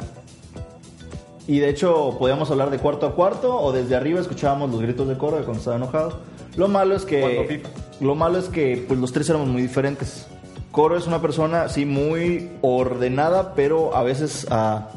Y 1.47 1.57
de 1.57 1.69
hecho 1.69 2.17
podíamos 2.19 2.51
hablar 2.51 2.69
de 2.69 2.77
cuarto 2.77 3.07
a 3.07 3.15
cuarto 3.15 3.59
o 3.59 3.71
desde 3.71 3.95
arriba 3.95 4.19
escuchábamos 4.19 4.69
los 4.69 4.79
gritos 4.79 5.07
de 5.07 5.17
coro 5.17 5.37
de 5.37 5.43
cuando 5.43 5.57
estaba 5.57 5.77
enojado. 5.77 6.19
Lo 6.55 6.67
malo 6.67 6.95
es 6.95 7.03
que 7.03 7.63
lo 7.99 8.13
malo 8.13 8.37
es 8.37 8.45
que 8.45 8.85
pues 8.87 8.99
los 8.99 9.11
tres 9.11 9.27
éramos 9.27 9.47
muy 9.47 9.63
diferentes. 9.63 10.27
Coro 10.71 10.95
es 10.95 11.07
una 11.07 11.19
persona 11.19 11.67
sí 11.67 11.87
muy 11.87 12.51
ordenada, 12.61 13.55
pero 13.55 13.95
a 13.95 14.03
veces 14.03 14.45
ah, 14.51 14.89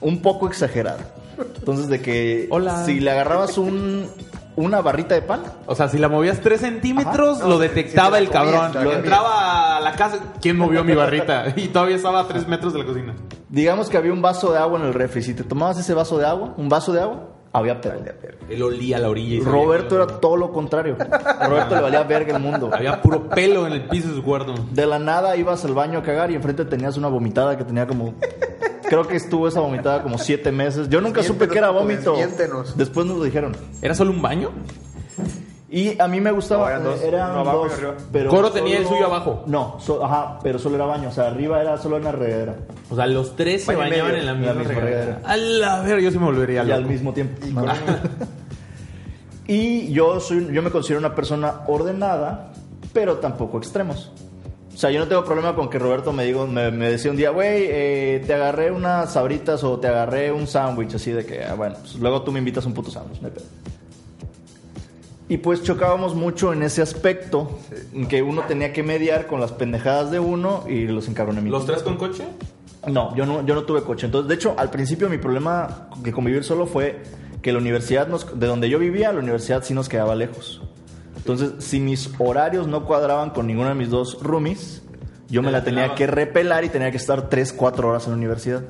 un 0.00 0.22
poco 0.22 0.48
exagerada. 0.48 1.14
Entonces 1.56 1.86
de 1.86 2.02
que 2.02 2.48
Hola. 2.50 2.84
si 2.84 2.98
le 2.98 3.12
agarrabas 3.12 3.58
un 3.58 4.08
una 4.56 4.80
barrita 4.80 5.14
de 5.14 5.22
pan, 5.22 5.40
O 5.66 5.74
sea, 5.74 5.88
si 5.88 5.98
la 5.98 6.08
movías 6.08 6.40
3 6.40 6.60
centímetros, 6.60 7.38
Ajá. 7.40 7.48
lo 7.48 7.58
detectaba 7.58 8.18
el 8.18 8.28
comías, 8.30 8.72
cabrón. 8.72 8.84
Lo 8.84 8.92
entraba 8.92 9.76
a 9.76 9.80
la 9.80 9.92
casa. 9.92 10.18
¿Quién 10.40 10.56
movió 10.56 10.84
mi 10.84 10.94
barrita? 10.94 11.46
Y 11.56 11.68
todavía 11.68 11.96
estaba 11.96 12.20
a 12.20 12.26
3 12.28 12.46
metros 12.48 12.72
de 12.72 12.78
la 12.80 12.84
cocina. 12.84 13.14
digamos 13.48 13.88
que 13.88 13.96
había 13.96 14.12
un 14.12 14.22
vaso 14.22 14.52
de 14.52 14.58
agua 14.58 14.78
en 14.80 14.86
el 14.86 14.94
refri. 14.94 15.22
Si 15.22 15.34
te 15.34 15.44
tomabas 15.44 15.78
ese 15.78 15.94
vaso 15.94 16.18
de 16.18 16.26
agua, 16.26 16.54
un 16.56 16.68
vaso 16.68 16.92
de 16.92 17.00
agua, 17.00 17.28
había 17.52 17.80
pedo. 17.80 17.94
Él 18.48 18.62
olía 18.62 18.96
a 18.96 19.00
la 19.00 19.08
orilla. 19.08 19.36
Y 19.36 19.40
Roberto 19.40 19.94
era 19.94 20.06
todo 20.18 20.36
lo 20.36 20.50
contrario. 20.52 20.96
A 20.98 21.46
Roberto 21.48 21.76
le 21.76 21.80
valía 21.82 22.02
verga 22.02 22.36
el 22.36 22.42
mundo. 22.42 22.68
Había 22.72 23.00
puro 23.00 23.28
pelo 23.28 23.66
en 23.66 23.72
el 23.74 23.86
piso 23.88 24.08
de 24.08 24.14
su 24.14 24.24
cuarto. 24.24 24.54
De 24.72 24.84
la 24.86 24.98
nada 24.98 25.36
ibas 25.36 25.64
al 25.64 25.72
baño 25.72 26.00
a 26.00 26.02
cagar 26.02 26.30
y 26.32 26.34
enfrente 26.34 26.64
tenías 26.64 26.96
una 26.96 27.06
vomitada 27.08 27.56
que 27.56 27.62
tenía 27.64 27.86
como. 27.86 28.14
Creo 28.94 29.08
que 29.08 29.16
estuvo 29.16 29.48
esa 29.48 29.60
vomitada 29.60 30.02
como 30.02 30.18
siete 30.18 30.52
meses. 30.52 30.88
Yo 30.88 31.00
nunca 31.00 31.22
supe 31.22 31.48
que 31.48 31.58
era 31.58 31.70
vómito. 31.70 32.14
Después 32.76 33.06
nos 33.06 33.18
lo 33.18 33.24
dijeron. 33.24 33.56
¿Era 33.82 33.94
solo 33.94 34.10
un 34.12 34.22
baño? 34.22 34.50
Y 35.70 36.00
a 36.00 36.06
mí 36.06 36.20
me 36.20 36.30
gustaba. 36.30 36.66
No, 36.66 36.70
eran 36.70 36.84
dos, 36.84 37.02
eran 37.02 37.30
uno 37.32 37.40
abajo 37.40 37.66
y 37.66 37.68
dos, 37.68 37.78
arriba. 37.78 37.94
pero 38.12 38.30
Coro 38.30 38.50
tenía 38.52 38.78
el 38.78 38.86
suyo 38.86 39.06
abajo. 39.06 39.42
No, 39.48 39.76
so- 39.80 40.04
ajá, 40.04 40.38
pero 40.40 40.58
solo 40.60 40.76
era 40.76 40.84
baño. 40.84 41.08
O 41.08 41.12
sea, 41.12 41.26
arriba 41.26 41.60
era 41.60 41.76
solo 41.78 41.96
una 41.96 42.12
regadera. 42.12 42.54
O 42.90 42.94
sea, 42.94 43.06
los 43.08 43.34
tres 43.34 43.64
se 43.64 43.74
Baño 43.74 43.88
y 43.88 43.90
bañaban 43.90 44.12
medio. 44.12 44.20
en 44.20 44.26
la 44.26 44.32
En 44.32 44.38
misma, 44.38 44.52
la 44.54 44.58
misma 44.60 44.74
regadera. 44.80 45.04
regadera. 45.16 45.28
A 45.32 45.36
la 45.36 45.80
verga, 45.82 46.00
yo 46.02 46.10
sí 46.12 46.18
me 46.18 46.24
volvería 46.26 46.62
Y 46.62 46.66
loco. 46.66 46.76
al 46.78 46.86
mismo 46.86 47.12
tiempo. 47.12 47.40
Y 49.46 49.92
yo 49.92 50.20
soy, 50.20 50.48
yo 50.52 50.62
me 50.62 50.70
considero 50.70 51.00
una 51.00 51.14
persona 51.14 51.60
ordenada, 51.66 52.52
pero 52.92 53.16
tampoco 53.18 53.58
extremos. 53.58 54.10
O 54.74 54.76
sea, 54.76 54.90
yo 54.90 54.98
no 54.98 55.06
tengo 55.06 55.24
problema 55.24 55.54
con 55.54 55.70
que 55.70 55.78
Roberto 55.78 56.12
me 56.12 56.24
diga, 56.24 56.44
me, 56.46 56.70
me 56.72 56.90
decía 56.90 57.10
un 57.10 57.16
día, 57.16 57.30
güey, 57.30 57.66
eh, 57.68 58.24
te 58.26 58.34
agarré 58.34 58.72
unas 58.72 59.12
sabritas 59.12 59.62
o 59.62 59.78
te 59.78 59.86
agarré 59.86 60.32
un 60.32 60.48
sándwich, 60.48 60.94
así 60.94 61.12
de 61.12 61.24
que, 61.24 61.44
ah, 61.44 61.54
bueno, 61.54 61.76
pues 61.80 61.94
luego 61.94 62.22
tú 62.22 62.32
me 62.32 62.40
invitas 62.40 62.66
un 62.66 62.74
puto 62.74 62.90
sándwich, 62.90 63.20
no 63.20 63.28
hay 63.28 63.34
pedo. 63.34 63.44
Y 65.28 65.38
pues 65.38 65.62
chocábamos 65.62 66.14
mucho 66.14 66.52
en 66.52 66.62
ese 66.62 66.82
aspecto, 66.82 67.58
en 67.94 68.08
que 68.08 68.22
uno 68.22 68.42
tenía 68.42 68.72
que 68.72 68.82
mediar 68.82 69.26
con 69.26 69.40
las 69.40 69.52
pendejadas 69.52 70.10
de 70.10 70.18
uno 70.18 70.64
y 70.68 70.86
los 70.86 71.08
encabronamientos. 71.08 71.62
¿Los 71.62 71.70
tres 71.70 71.82
con 71.82 71.96
coche? 71.96 72.24
No, 72.86 73.14
yo 73.16 73.24
no, 73.24 73.46
yo 73.46 73.54
no 73.54 73.62
tuve 73.62 73.82
coche. 73.82 74.06
Entonces, 74.06 74.28
de 74.28 74.34
hecho, 74.34 74.54
al 74.58 74.70
principio 74.70 75.08
mi 75.08 75.18
problema 75.18 75.88
de 75.98 76.12
convivir 76.12 76.44
solo 76.44 76.66
fue 76.66 77.02
que 77.40 77.52
la 77.52 77.58
universidad, 77.58 78.08
nos, 78.08 78.38
de 78.38 78.46
donde 78.46 78.68
yo 78.68 78.78
vivía, 78.78 79.12
la 79.12 79.20
universidad 79.20 79.62
sí 79.62 79.72
nos 79.72 79.88
quedaba 79.88 80.14
lejos. 80.14 80.60
Entonces, 81.24 81.64
si 81.64 81.80
mis 81.80 82.10
horarios 82.18 82.66
no 82.66 82.84
cuadraban 82.84 83.30
con 83.30 83.46
ninguno 83.46 83.70
de 83.70 83.74
mis 83.74 83.88
dos 83.88 84.22
roomies, 84.22 84.82
yo 85.30 85.40
me 85.40 85.50
la 85.50 85.64
tenía 85.64 85.94
que 85.94 86.06
repelar 86.06 86.64
y 86.64 86.68
tenía 86.68 86.90
que 86.90 86.98
estar 86.98 87.30
3, 87.30 87.54
4 87.54 87.88
horas 87.88 88.04
en 88.04 88.10
la 88.10 88.18
universidad. 88.18 88.62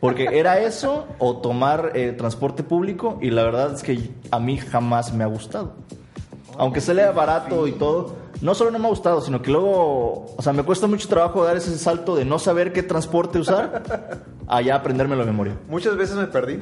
Porque 0.00 0.28
era 0.32 0.60
eso 0.60 1.06
o 1.18 1.36
tomar 1.36 1.92
eh, 1.94 2.12
transporte 2.12 2.62
público 2.62 3.18
y 3.20 3.28
la 3.28 3.42
verdad 3.42 3.74
es 3.74 3.82
que 3.82 4.10
a 4.30 4.40
mí 4.40 4.56
jamás 4.56 5.12
me 5.12 5.24
ha 5.24 5.26
gustado. 5.26 5.74
Aunque 6.56 6.80
se 6.80 6.94
lea 6.94 7.12
barato 7.12 7.66
y 7.66 7.72
todo, 7.72 8.16
no 8.40 8.54
solo 8.54 8.70
no 8.70 8.78
me 8.78 8.86
ha 8.86 8.90
gustado, 8.90 9.20
sino 9.20 9.42
que 9.42 9.50
luego, 9.50 10.34
o 10.38 10.42
sea, 10.42 10.54
me 10.54 10.62
cuesta 10.62 10.86
mucho 10.86 11.06
trabajo 11.06 11.44
dar 11.44 11.58
ese 11.58 11.76
salto 11.76 12.16
de 12.16 12.24
no 12.24 12.38
saber 12.38 12.72
qué 12.72 12.82
transporte 12.82 13.38
usar 13.38 13.82
a 14.46 14.62
ya 14.62 14.76
aprendérmelo 14.76 15.20
de 15.20 15.30
memoria. 15.30 15.58
Muchas 15.68 15.98
veces 15.98 16.16
me 16.16 16.28
perdí 16.28 16.60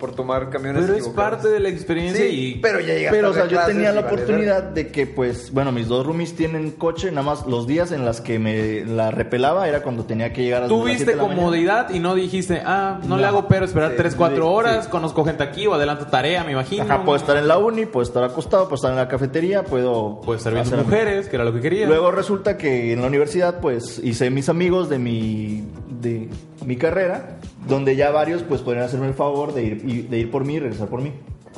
por 0.00 0.12
tomar 0.16 0.50
camiones 0.50 0.86
Pero 0.86 0.96
es 0.98 1.06
parte 1.08 1.46
de 1.48 1.60
la 1.60 1.68
experiencia 1.68 2.24
Sí, 2.24 2.54
y... 2.56 2.58
pero 2.60 2.80
ya 2.80 2.94
llegaste 2.94 3.16
Pero, 3.16 3.30
o 3.30 3.32
sea, 3.34 3.46
yo 3.46 3.60
tenía 3.66 3.92
la 3.92 4.00
oportunidad 4.00 4.64
de 4.64 4.88
que, 4.88 5.06
pues, 5.06 5.52
bueno, 5.52 5.70
mis 5.70 5.86
dos 5.86 6.04
roomies 6.04 6.34
tienen 6.34 6.72
coche, 6.72 7.10
nada 7.12 7.22
más 7.22 7.46
los 7.46 7.68
días 7.68 7.92
en 7.92 8.04
las 8.04 8.20
que 8.20 8.40
me 8.40 8.84
la 8.84 9.12
repelaba 9.12 9.68
era 9.68 9.82
cuando 9.82 10.04
tenía 10.04 10.32
que 10.32 10.42
llegar 10.42 10.64
a 10.64 10.66
Tuviste 10.68 11.14
la 11.14 11.22
mañana. 11.22 11.36
comodidad 11.36 11.90
y 11.90 12.00
no 12.00 12.16
dijiste, 12.16 12.60
ah, 12.64 12.98
no, 13.02 13.10
No. 13.10 13.16
le 13.18 13.26
hago 13.26 13.46
pero 13.46 13.64
esperar 13.66 13.90
Sí, 13.92 13.96
3, 13.98 14.14
4 14.16 14.36
sí, 14.36 14.42
horas, 14.42 14.84
sí. 14.86 14.90
conozco 14.90 15.24
gente 15.24 15.42
aquí 15.44 15.66
o 15.66 15.74
adelanto 15.74 16.06
tarea, 16.06 16.42
me 16.42 16.52
imagino. 16.52 16.82
Ajá, 16.84 17.04
puedo 17.04 17.16
estar 17.16 17.36
en 17.36 17.46
la 17.46 17.58
uni, 17.58 17.86
puedo 17.86 18.02
estar 18.02 18.24
acostado, 18.24 18.64
puedo 18.64 18.76
estar 18.76 18.90
en 18.90 18.96
la 18.96 19.06
cafetería, 19.08 19.62
puedo... 19.64 20.20
Puedes 20.24 20.40
estar 20.40 20.54
viendo 20.54 20.76
mujeres, 20.78 21.28
que 21.28 21.36
era 21.36 21.44
lo 21.44 21.52
que 21.52 21.60
quería. 21.60 21.86
Luego 21.86 22.10
resulta 22.10 22.56
que 22.56 22.92
en 22.92 23.00
la 23.02 23.06
universidad, 23.08 23.60
pues, 23.60 24.00
hice 24.02 24.30
mis 24.30 24.48
amigos 24.48 24.88
de 24.88 24.98
mi, 24.98 25.64
de 26.00 26.28
mi 26.64 26.76
carrera, 26.76 27.38
donde 27.68 27.96
ya 27.96 28.10
varios, 28.10 28.42
pues, 28.42 28.60
podrían 28.60 28.84
hacerme 28.84 29.08
el 29.08 29.14
favor 29.14 29.54
de 29.54 29.62
ir, 29.64 30.08
de 30.08 30.18
ir 30.18 30.30
por 30.30 30.44
mí 30.44 30.54
y 30.54 30.60
regresar 30.60 30.88
por 30.88 31.00
mí. 31.00 31.12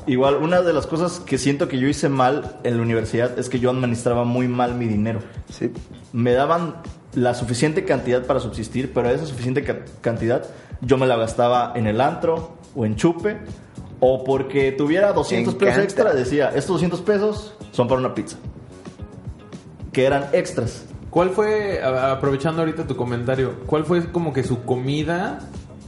Igual, 0.07 0.36
una 0.36 0.62
de 0.62 0.72
las 0.72 0.86
cosas 0.86 1.20
que 1.20 1.38
siento 1.38 1.68
que 1.68 1.78
yo 1.78 1.86
hice 1.88 2.09
mal 2.09 2.59
en 2.64 2.76
la 2.76 2.82
universidad 2.82 3.38
es 3.38 3.48
que 3.48 3.59
yo 3.61 3.70
administraba 3.70 4.24
muy 4.24 4.48
mal 4.48 4.74
mi 4.74 4.86
dinero. 4.86 5.20
Sí. 5.50 5.70
Me 6.12 6.32
daban 6.32 6.76
la 7.14 7.34
suficiente 7.34 7.84
cantidad 7.84 8.24
para 8.24 8.40
subsistir, 8.40 8.92
pero 8.94 9.11
esa 9.11 9.26
suficiente 9.26 9.62
ca- 9.62 9.84
cantidad 10.00 10.44
yo 10.80 10.96
me 10.98 11.07
la 11.07 11.16
gastaba 11.16 11.72
en 11.76 11.86
el 11.86 12.00
antro 12.00 12.53
o 12.74 12.86
en 12.86 12.96
chupe. 12.96 13.36
O 14.05 14.24
porque 14.24 14.72
tuviera 14.72 15.12
200 15.12 15.55
pesos 15.55 15.84
extra, 15.84 16.12
decía, 16.12 16.48
estos 16.48 16.68
200 16.74 17.00
pesos 17.03 17.55
son 17.70 17.86
para 17.86 18.00
una 18.00 18.14
pizza. 18.14 18.36
Que 19.92 20.05
eran 20.07 20.26
extras. 20.32 20.84
¿Cuál 21.13 21.29
fue, 21.31 21.81
a- 21.83 22.11
aprovechando 22.13 22.63
ahorita 22.63 22.87
tu 22.87 22.97
comentario, 22.97 23.61
cuál 23.67 23.85
fue 23.85 24.11
como 24.11 24.33
que 24.33 24.43
su 24.43 24.63
comida 24.65 25.41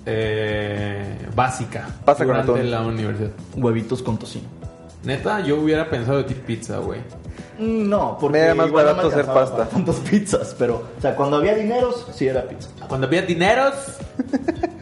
eh, 0.07 1.17
básica 1.35 1.89
durante 2.27 2.53
la 2.71 2.83
universidad? 2.83 3.31
Huevitos 3.57 4.03
con 4.03 4.19
tocino. 4.19 4.47
Neta, 5.03 5.41
yo 5.41 5.57
hubiera 5.61 5.89
pensado 5.89 6.19
de 6.19 6.25
ti 6.25 6.35
pizza, 6.35 6.79
güey. 6.79 7.01
Mm, 7.59 7.89
No, 7.89 8.17
porque 8.21 8.39
Me 8.39 8.45
era 8.47 8.55
más 8.55 8.67
igual 8.69 8.85
no 8.87 8.91
barato 8.93 9.09
me 9.09 9.15
hacer 9.15 9.27
pasta. 9.35 9.65
tantas 9.69 9.97
pizzas, 9.97 10.55
pero, 10.59 10.83
o 10.99 11.01
sea, 11.01 11.15
cuando 11.15 11.37
había 11.37 11.55
dineros, 11.55 12.07
sí 12.15 12.27
era 12.27 12.43
pizza. 12.49 12.69
Cuando 12.89 13.07
había 13.07 13.23
dineros, 13.23 13.75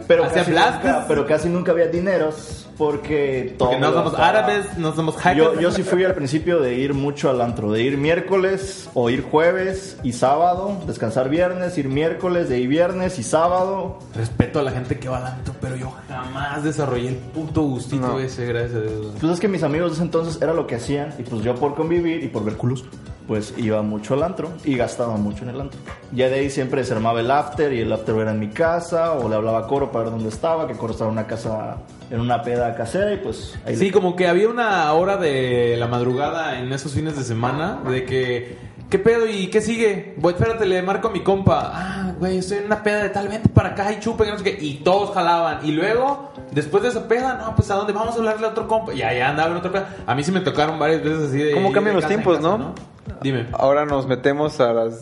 Pero 0.09 0.25
¿Hacía 0.25 0.43
nunca, 0.45 1.05
pero 1.09 1.27
casi 1.27 1.49
nunca 1.49 1.71
había 1.73 1.87
dineros 1.87 2.67
porque. 2.77 3.55
Porque 3.57 3.79
no 3.79 3.93
somos 3.93 4.13
estaba- 4.13 4.29
árabes, 4.29 4.77
no 4.77 4.93
somos 4.95 5.17
hackers. 5.17 5.55
Yo, 5.55 5.61
yo 5.61 5.71
sí 5.71 5.85
fui 5.85 6.05
al 6.05 6.13
principio 6.15 6.59
de 6.61 6.75
ir 6.75 6.93
mucho 6.93 7.31
al 7.31 7.41
antro, 7.41 7.71
de 7.71 7.83
ir 7.83 7.97
miércoles 7.97 8.91
o 8.95 9.09
ir 9.11 9.23
jueves 9.23 9.97
y 10.03 10.13
sábado, 10.13 10.77
descansar 10.87 11.29
viernes, 11.31 11.79
ir 11.79 11.89
miércoles, 11.89 12.49
de 12.49 12.59
ir 12.59 12.69
viernes 12.69 13.19
y 13.21 13.23
sábado. 13.23 14.01
Respeto 14.15 14.59
a 14.59 14.63
la 14.63 14.73
gente 14.73 14.99
que 14.99 15.09
va 15.09 15.19
al 15.19 15.27
antro, 15.29 15.55
pero 15.61 15.77
yo 15.77 15.93
jamás 16.09 16.65
desarrollé 16.65 17.09
el 17.11 17.17
puto 17.17 17.63
gustito 17.63 18.09
No. 18.09 18.19
ese, 18.19 18.45
gracias 18.45 18.75
a 18.75 18.81
Dios. 18.81 19.07
Pues 19.21 19.33
es 19.33 19.41
que 19.41 19.49
mis 19.49 19.63
amigos 19.63 19.93
de 19.93 19.95
ese 19.95 20.03
entonces 20.03 20.43
era 20.43 20.53
lo 20.53 20.67
que 20.67 20.75
hacían 20.75 21.15
y 21.19 21.23
pues 21.23 21.43
yo 21.43 21.55
por 21.55 21.75
convivir 21.77 22.23
y 22.25 22.29
por 22.29 22.42
pues 23.29 23.55
iba 23.57 23.81
mucho 23.83 24.15
al 24.15 24.25
antro 24.25 24.51
y 24.65 24.77
gastaba 24.77 25.17
mucho 25.17 25.45
en 25.45 25.51
el 25.51 25.61
antro. 25.61 25.79
Ya 26.13 26.29
de 26.29 26.41
ahí 26.41 26.51
siempre 26.51 26.85
se 26.85 26.93
armaba 26.93 27.21
el 27.21 27.31
after 27.31 27.73
y 27.73 27.81
el 27.81 27.93
after 27.93 28.15
era 28.17 28.33
en 28.33 28.41
mi 28.41 28.49
casa 28.49 29.13
o 29.13 29.29
le 29.29 29.37
hablaba 29.37 29.61
a 29.61 29.67
Coro 29.69 29.93
para 29.93 30.05
ver 30.05 30.13
dónde 30.15 30.29
estaba, 30.29 30.67
que 30.67 30.75
Coro 30.75 30.93
estaba 30.93 31.09
en 31.11 31.19
una 31.19 31.27
casa, 31.29 31.77
en 32.11 32.21
una 32.21 32.43
peda 32.43 32.75
casera 32.75 33.13
y 33.15 33.19
pues 33.19 33.57
ahí 33.65 33.77
Sí, 33.77 33.87
le- 33.87 33.93
como 33.93 34.17
que 34.17 34.27
había 34.27 34.49
una 34.49 34.93
hora 34.93 35.17
de 35.17 35.77
la 35.79 35.87
madrugada 35.87 36.59
en 36.59 36.73
esos 36.73 36.93
fines 36.93 37.17
de 37.17 37.23
semana 37.23 37.81
de 37.89 38.05
que, 38.05 38.57
¿qué 38.93 38.99
pedo 38.99 39.27
y 39.27 39.47
qué 39.49 39.63
sigue? 39.63 40.13
Voy, 40.19 40.35
espérate, 40.35 40.67
le 40.67 40.83
marco 40.83 41.09
a 41.09 41.11
mi 41.11 41.21
compa. 41.21 41.71
Ah, 41.73 42.13
güey, 42.19 42.37
estoy 42.37 42.59
en 42.59 42.67
una 42.67 42.83
peda 42.83 43.03
de 43.03 43.09
tal, 43.09 43.27
vente 43.27 43.49
para 43.49 43.71
acá 43.71 43.91
y 43.91 44.01
chupen, 44.01 44.29
no 44.29 44.37
sé 44.37 44.45
qué. 44.45 44.59
Y 44.61 44.75
todos 44.85 45.15
jalaban. 45.15 45.67
Y 45.67 45.73
luego, 45.73 46.31
después 46.51 46.83
de 46.83 46.91
esa 46.91 47.09
peda, 47.09 47.39
no, 47.43 47.57
pues 47.57 47.71
a 47.71 47.77
dónde 47.77 47.95
vamos 47.95 48.15
a 48.15 48.19
hablarle 48.19 48.47
a 48.47 48.51
otro 48.51 48.69
compa. 48.69 48.93
Y 48.93 49.01
allá 49.03 49.31
andaba 49.31 49.51
en 49.51 49.57
otra 49.57 49.73
peda. 49.73 49.97
A 50.07 50.15
mí 50.15 50.23
sí 50.23 50.31
me 50.31 50.41
tocaron 50.41 50.79
varias 50.79 51.03
veces 51.03 51.31
así 51.31 51.39
de. 51.39 51.53
¿Cómo 51.55 51.73
cambian 51.73 51.97
de 51.97 52.03
los 52.03 52.07
tiempos, 52.09 52.37
casa, 52.37 52.49
no? 52.59 52.75
Dime. 53.23 53.47
Ahora 53.53 53.87
nos 53.87 54.07
metemos 54.07 54.61
a 54.61 54.75
las 54.75 55.01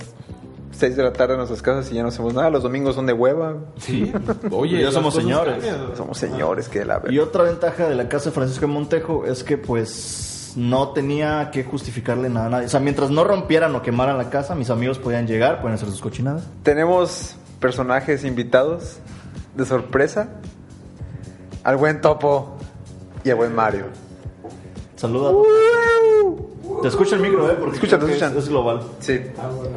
6 0.70 0.96
de 0.96 1.02
la 1.02 1.12
tarde 1.12 1.32
en 1.32 1.38
nuestras 1.38 1.60
casas 1.60 1.90
y 1.90 1.96
ya 1.96 2.02
no 2.02 2.10
hacemos 2.10 2.32
nada. 2.32 2.48
Los 2.48 2.62
domingos 2.62 2.94
son 2.94 3.06
de 3.06 3.12
hueva. 3.12 3.56
Sí. 3.76 4.12
Oye, 4.52 4.82
Ya 4.82 4.92
somos 4.92 5.14
señores. 5.16 5.54
cambian. 5.54 5.96
Somos 5.96 6.16
señores 6.16 6.68
que 6.68 6.84
la 6.84 7.02
Y 7.10 7.18
otra 7.18 7.42
ventaja 7.42 7.88
de 7.88 7.96
la 7.96 8.08
casa 8.08 8.26
de 8.30 8.34
Francisco 8.36 8.68
de 8.68 8.72
Montejo 8.72 9.26
es 9.26 9.42
que 9.42 9.58
pues 9.58 10.29
no 10.56 10.90
tenía 10.90 11.50
que 11.50 11.64
justificarle 11.64 12.28
nada 12.28 12.46
a 12.46 12.50
nadie. 12.50 12.66
O 12.66 12.68
sea, 12.68 12.80
mientras 12.80 13.10
no 13.10 13.24
rompieran 13.24 13.74
o 13.74 13.82
quemaran 13.82 14.18
la 14.18 14.30
casa, 14.30 14.54
mis 14.54 14.70
amigos 14.70 14.98
podían 14.98 15.26
llegar, 15.26 15.60
pueden 15.60 15.74
hacer 15.74 15.88
sus 15.88 16.00
cochinadas. 16.00 16.44
Tenemos 16.62 17.36
personajes 17.60 18.24
invitados 18.24 18.98
de 19.54 19.64
sorpresa. 19.66 20.28
Al 21.62 21.76
buen 21.76 22.00
Topo 22.00 22.56
y 23.22 23.30
al 23.30 23.36
buen 23.36 23.54
Mario. 23.54 23.86
Saluda. 24.96 25.32
Te 26.82 26.88
escucha 26.88 27.16
el 27.16 27.22
micro, 27.22 27.50
¿eh? 27.50 27.56
Porque 27.58 27.76
Escuchan, 27.76 27.98
creo 28.00 28.08
que 28.08 28.14
escuchan. 28.14 28.32
Es, 28.38 28.44
es 28.44 28.48
global. 28.48 28.80
Sí. 29.00 29.20
Bueno, 29.36 29.76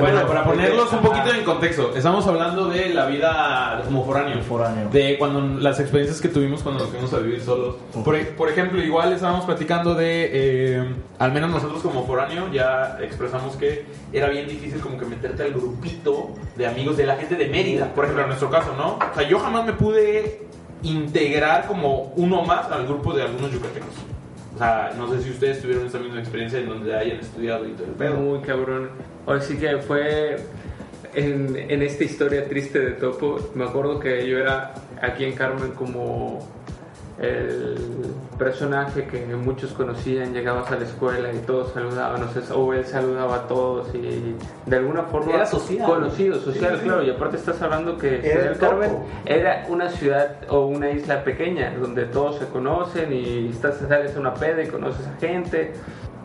para 0.00 0.44
ponerlos 0.44 0.92
un 0.92 1.00
poquito 1.00 1.34
en 1.34 1.44
contexto, 1.44 1.92
estamos 1.96 2.26
hablando 2.26 2.68
de 2.68 2.90
la 2.90 3.06
vida 3.06 3.82
como 3.84 4.04
foráneo. 4.04 4.40
Foráneo. 4.42 4.88
De 4.90 5.16
cuando 5.18 5.40
las 5.60 5.80
experiencias 5.80 6.20
que 6.20 6.28
tuvimos 6.28 6.62
cuando 6.62 6.84
nos 6.84 6.90
fuimos 6.90 7.12
a 7.12 7.18
vivir 7.18 7.40
solos. 7.40 7.76
Por, 8.04 8.18
por 8.36 8.48
ejemplo, 8.48 8.82
igual 8.82 9.12
estábamos 9.12 9.44
platicando 9.44 9.94
de, 9.94 10.30
eh, 10.32 10.94
al 11.18 11.32
menos 11.32 11.50
nosotros 11.50 11.82
como 11.82 12.06
foráneo, 12.06 12.50
ya 12.52 12.98
expresamos 13.00 13.56
que 13.56 13.86
era 14.12 14.28
bien 14.28 14.48
difícil 14.48 14.80
como 14.80 14.98
que 14.98 15.06
meterte 15.06 15.42
al 15.42 15.52
grupito 15.52 16.30
de 16.56 16.66
amigos 16.66 16.96
de 16.96 17.06
la 17.06 17.16
gente 17.16 17.36
de 17.36 17.48
Mérida, 17.48 17.92
por 17.94 18.04
ejemplo, 18.04 18.22
en 18.22 18.28
nuestro 18.28 18.50
caso, 18.50 18.74
¿no? 18.76 18.98
O 18.98 19.14
sea, 19.14 19.28
yo 19.28 19.38
jamás 19.38 19.64
me 19.64 19.72
pude 19.72 20.46
integrar 20.82 21.66
como 21.66 22.12
uno 22.16 22.42
más 22.42 22.70
al 22.70 22.86
grupo 22.86 23.12
de 23.12 23.22
algunos 23.22 23.50
yucatecos. 23.52 24.07
O 24.58 24.60
sea, 24.60 24.92
no 24.98 25.08
sé 25.08 25.22
si 25.22 25.30
ustedes 25.30 25.62
tuvieron 25.62 25.86
esa 25.86 26.00
misma 26.00 26.18
experiencia 26.18 26.58
en 26.58 26.68
donde 26.68 26.92
hayan 26.92 27.20
estudiado 27.20 27.64
y 27.64 27.74
todo 27.74 27.84
el 27.84 27.92
pedo. 27.92 28.14
Muy 28.14 28.40
cabrón. 28.40 28.90
Ahora 29.24 29.40
sí 29.40 29.56
que 29.56 29.78
fue 29.78 30.36
en, 31.14 31.54
en 31.56 31.80
esta 31.80 32.02
historia 32.02 32.48
triste 32.48 32.80
de 32.80 32.90
Topo. 32.90 33.38
Me 33.54 33.62
acuerdo 33.62 34.00
que 34.00 34.28
yo 34.28 34.36
era 34.36 34.74
aquí 35.00 35.24
en 35.24 35.34
Carmen 35.34 35.70
como 35.70 36.44
el 37.20 37.76
personaje 38.38 39.06
que 39.06 39.26
muchos 39.34 39.72
conocían. 39.72 40.32
Llegabas 40.32 40.70
a 40.70 40.76
la 40.76 40.84
escuela 40.84 41.32
y 41.32 41.38
todos 41.38 41.72
saludaban, 41.72 42.22
o, 42.22 42.28
sea, 42.28 42.54
o 42.56 42.72
él 42.72 42.84
saludaba 42.84 43.34
a 43.36 43.46
todos 43.48 43.92
y 43.94 44.36
de 44.66 44.76
alguna 44.76 45.02
forma 45.04 45.32
Era 45.34 45.46
social. 45.46 45.86
conocido, 45.86 46.38
social, 46.38 46.72
Sí, 46.74 46.78
sí. 46.80 46.84
claro. 46.84 47.02
Y 47.02 47.10
aparte 47.10 47.36
estás 47.36 47.60
hablando 47.60 47.98
que 47.98 48.20
Era 48.24 48.50
el 48.52 48.58
Carmen 48.58 48.98
era 49.26 49.64
una 49.68 49.88
ciudad 49.90 50.36
o 50.48 50.66
una 50.66 50.90
isla 50.90 51.24
pequeña 51.24 51.74
donde 51.78 52.04
todos 52.06 52.38
se 52.38 52.46
conocen 52.46 53.12
y 53.12 53.48
estás 53.48 53.78
sales 53.78 54.16
a 54.16 54.20
una 54.20 54.34
peda 54.34 54.62
y 54.62 54.68
conoces 54.68 55.06
a 55.06 55.16
gente. 55.18 55.72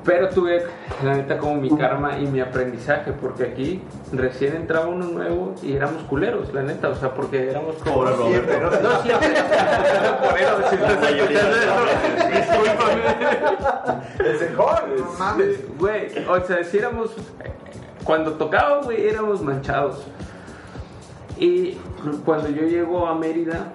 Pero 0.05 0.29
tuve, 0.29 0.65
la 1.03 1.13
neta, 1.15 1.37
como 1.37 1.55
mi 1.55 1.69
karma 1.69 2.17
y 2.19 2.25
mi 2.25 2.41
aprendizaje, 2.41 3.13
porque 3.13 3.43
aquí 3.43 3.81
recién 4.11 4.55
entraba 4.55 4.87
uno 4.87 5.05
nuevo 5.05 5.55
y 5.61 5.73
éramos 5.73 6.03
culeros, 6.03 6.53
la 6.53 6.61
neta, 6.61 6.89
o 6.89 6.95
sea, 6.95 7.13
porque 7.13 7.49
éramos 7.49 7.75
como. 7.77 8.03
No, 8.03 8.27
siempre. 8.27 8.57
Por 8.57 10.37
eso, 10.39 10.57
si 10.69 10.75
estás 10.75 11.09
escuchando 11.09 11.55
esto, 11.55 11.79
discúlpame. 12.33 13.01
Güey, 15.79 16.27
o 16.27 16.41
sea, 16.41 16.63
si 16.63 16.77
éramos. 16.77 17.11
Cuando 18.03 18.33
tocaba, 18.33 18.81
güey, 18.81 19.07
éramos 19.07 19.41
manchados. 19.41 20.03
Y 21.37 21.77
cuando 22.25 22.49
yo 22.49 22.63
llego 22.63 23.07
a 23.07 23.15
Mérida, 23.15 23.71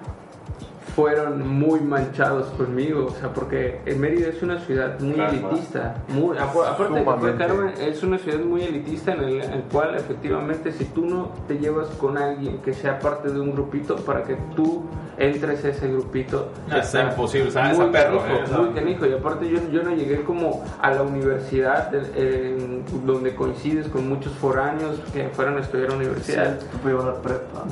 fueron 0.99 1.47
muy 1.47 1.79
manchados 1.79 2.47
conmigo, 2.57 3.05
o 3.07 3.11
sea, 3.19 3.31
porque 3.33 3.79
en 3.85 3.99
Mérida 4.01 4.27
es 4.29 4.41
una 4.43 4.59
ciudad 4.59 4.99
muy 4.99 5.15
elitista, 5.19 5.95
muy, 6.09 6.37
aparte 6.71 6.93
de 6.99 7.01
que. 7.05 7.37
Carmen, 7.37 7.73
es 7.79 8.03
una 8.03 8.17
ciudad 8.17 8.39
muy 8.39 8.61
elitista 8.63 9.13
en 9.13 9.23
el, 9.23 9.41
en 9.43 9.53
el 9.53 9.61
cual 9.63 9.95
efectivamente 9.95 10.71
si 10.71 10.85
tú 10.85 11.05
no 11.05 11.31
te 11.47 11.57
llevas 11.57 11.87
con 11.91 12.17
alguien 12.17 12.57
que 12.59 12.73
sea 12.73 12.99
parte 12.99 13.29
de 13.29 13.39
un 13.39 13.51
grupito 13.53 13.95
para 13.97 14.23
que 14.23 14.35
tú 14.55 14.83
entres 15.17 15.63
a 15.65 15.69
ese 15.69 15.87
grupito, 15.89 16.49
Ah, 16.69 16.77
está 16.77 17.03
imposible, 17.03 17.51
sea, 17.51 17.73
muy 17.73 17.87
perro, 17.87 18.19
canijo, 18.19 18.53
eh, 18.53 18.57
muy 18.57 18.69
canijo, 18.73 19.05
y 19.05 19.13
aparte 19.13 19.49
yo, 19.49 19.59
yo 19.71 19.83
no 19.83 19.91
llegué 19.93 20.21
como 20.23 20.63
a 20.81 20.91
la 20.91 21.01
universidad 21.03 21.93
eh, 21.93 22.57
en- 22.57 23.05
donde 23.05 23.35
coincides 23.35 23.87
con 23.89 24.07
muchos 24.07 24.31
foráneos 24.33 24.99
que 25.13 25.27
fueron 25.29 25.57
a 25.57 25.61
estudiar 25.61 25.87
a 25.87 25.91
la 25.91 25.97
universidad. 25.97 26.57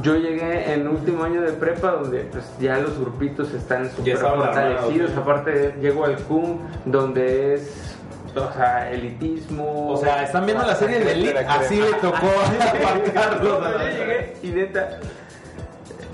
Yo 0.02 0.16
llegué 0.16 0.74
en 0.74 0.88
último 0.88 1.24
año 1.24 1.42
de 1.42 1.54
prepa 1.54 1.92
donde 1.92 2.20
pues 2.32 2.44
ya 2.60 2.78
los 2.80 2.98
grupitos 3.18 3.54
están 3.54 3.90
súper 3.92 4.18
fortalecidos. 4.18 5.16
Aparte 5.18 5.76
llego 5.82 6.06
al 6.06 6.18
CUM 6.24 6.60
donde 6.86 7.56
es 7.56 7.96
o 8.36 8.54
sea, 8.54 8.92
elitismo. 8.92 9.90
O 9.90 9.98
sea, 9.98 10.24
¿están 10.24 10.46
viendo 10.46 10.64
la 10.64 10.76
serie 10.76 11.00
de 11.00 11.12
Elite? 11.12 11.40
Así 11.40 11.82
le 11.82 11.94
tocó 11.94 12.18
a 13.16 14.44
y 14.44 14.48
neta 14.50 15.00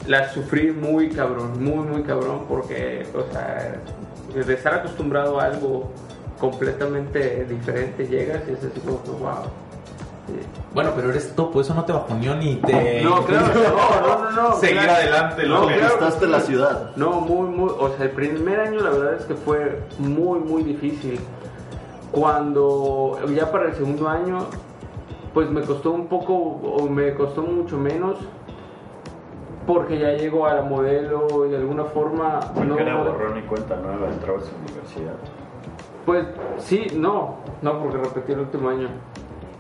la 0.08 0.30
sufrí 0.30 0.72
muy 0.72 1.10
cabrón, 1.10 1.64
muy 1.64 1.86
muy 1.86 2.04
cabrón 2.04 2.46
porque 2.48 3.06
o 3.14 3.32
sea, 3.32 3.76
de 4.34 4.54
estar 4.54 4.76
acostumbrado 4.76 5.40
a 5.40 5.46
algo 5.46 5.92
completamente 6.40 7.46
diferente 7.46 8.08
llegas 8.08 8.42
y 8.50 8.54
es 8.54 8.64
así 8.64 8.80
como 8.82 9.02
que 9.04 9.12
wow. 9.12 9.63
Sí. 10.28 10.34
Bueno, 10.74 10.92
pero 10.96 11.10
eres 11.10 11.36
topo, 11.36 11.62
eso 11.62 11.74
no 11.74 11.84
te 11.84 11.92
bajoneó 11.92 12.36
ni 12.36 12.56
te... 12.56 13.02
No, 13.02 13.24
claro, 13.26 13.48
no, 13.54 14.08
no, 14.08 14.32
no, 14.32 14.50
no. 14.50 14.56
Seguir 14.60 14.78
claro. 14.78 14.94
adelante, 14.94 15.48
No. 15.48 15.62
Conquistaste 15.62 16.28
la 16.28 16.40
ciudad. 16.40 16.96
No, 16.96 17.20
muy, 17.22 17.50
muy, 17.50 17.70
o 17.78 17.90
sea, 17.96 18.06
el 18.06 18.12
primer 18.12 18.60
año 18.60 18.80
la 18.80 18.90
verdad 18.92 19.14
es 19.16 19.26
que 19.26 19.36
fue 19.36 19.82
muy, 20.00 20.40
muy 20.40 20.64
difícil. 20.64 21.20
Cuando 22.12 23.20
ya 23.36 23.52
para 23.52 23.66
el 23.66 23.74
segundo 23.74 24.08
año, 24.08 24.46
pues 25.34 25.50
me 25.50 25.62
costó 25.62 25.92
un 25.92 26.08
poco, 26.08 26.34
o 26.34 26.88
me 26.88 27.14
costó 27.16 27.42
mucho 27.42 27.78
menos, 27.78 28.18
porque 29.66 29.98
ya 29.98 30.12
llego 30.12 30.46
a 30.46 30.54
la 30.54 30.62
modelo 30.62 31.46
y 31.48 31.50
de 31.50 31.58
alguna 31.58 31.86
forma... 31.86 32.40
Porque 32.54 32.82
era 32.82 33.02
borrón 33.02 33.38
y 33.40 33.42
cuenta 33.42 33.76
nueva, 33.78 34.10
entrabas 34.10 34.44
a 34.44 34.52
la 34.52 34.72
universidad. 34.72 35.16
Pues 36.06 36.26
sí, 36.58 36.88
no, 36.96 37.38
no, 37.62 37.80
porque 37.80 37.98
repetí 37.98 38.34
el 38.34 38.40
último 38.42 38.70
año. 38.70 38.90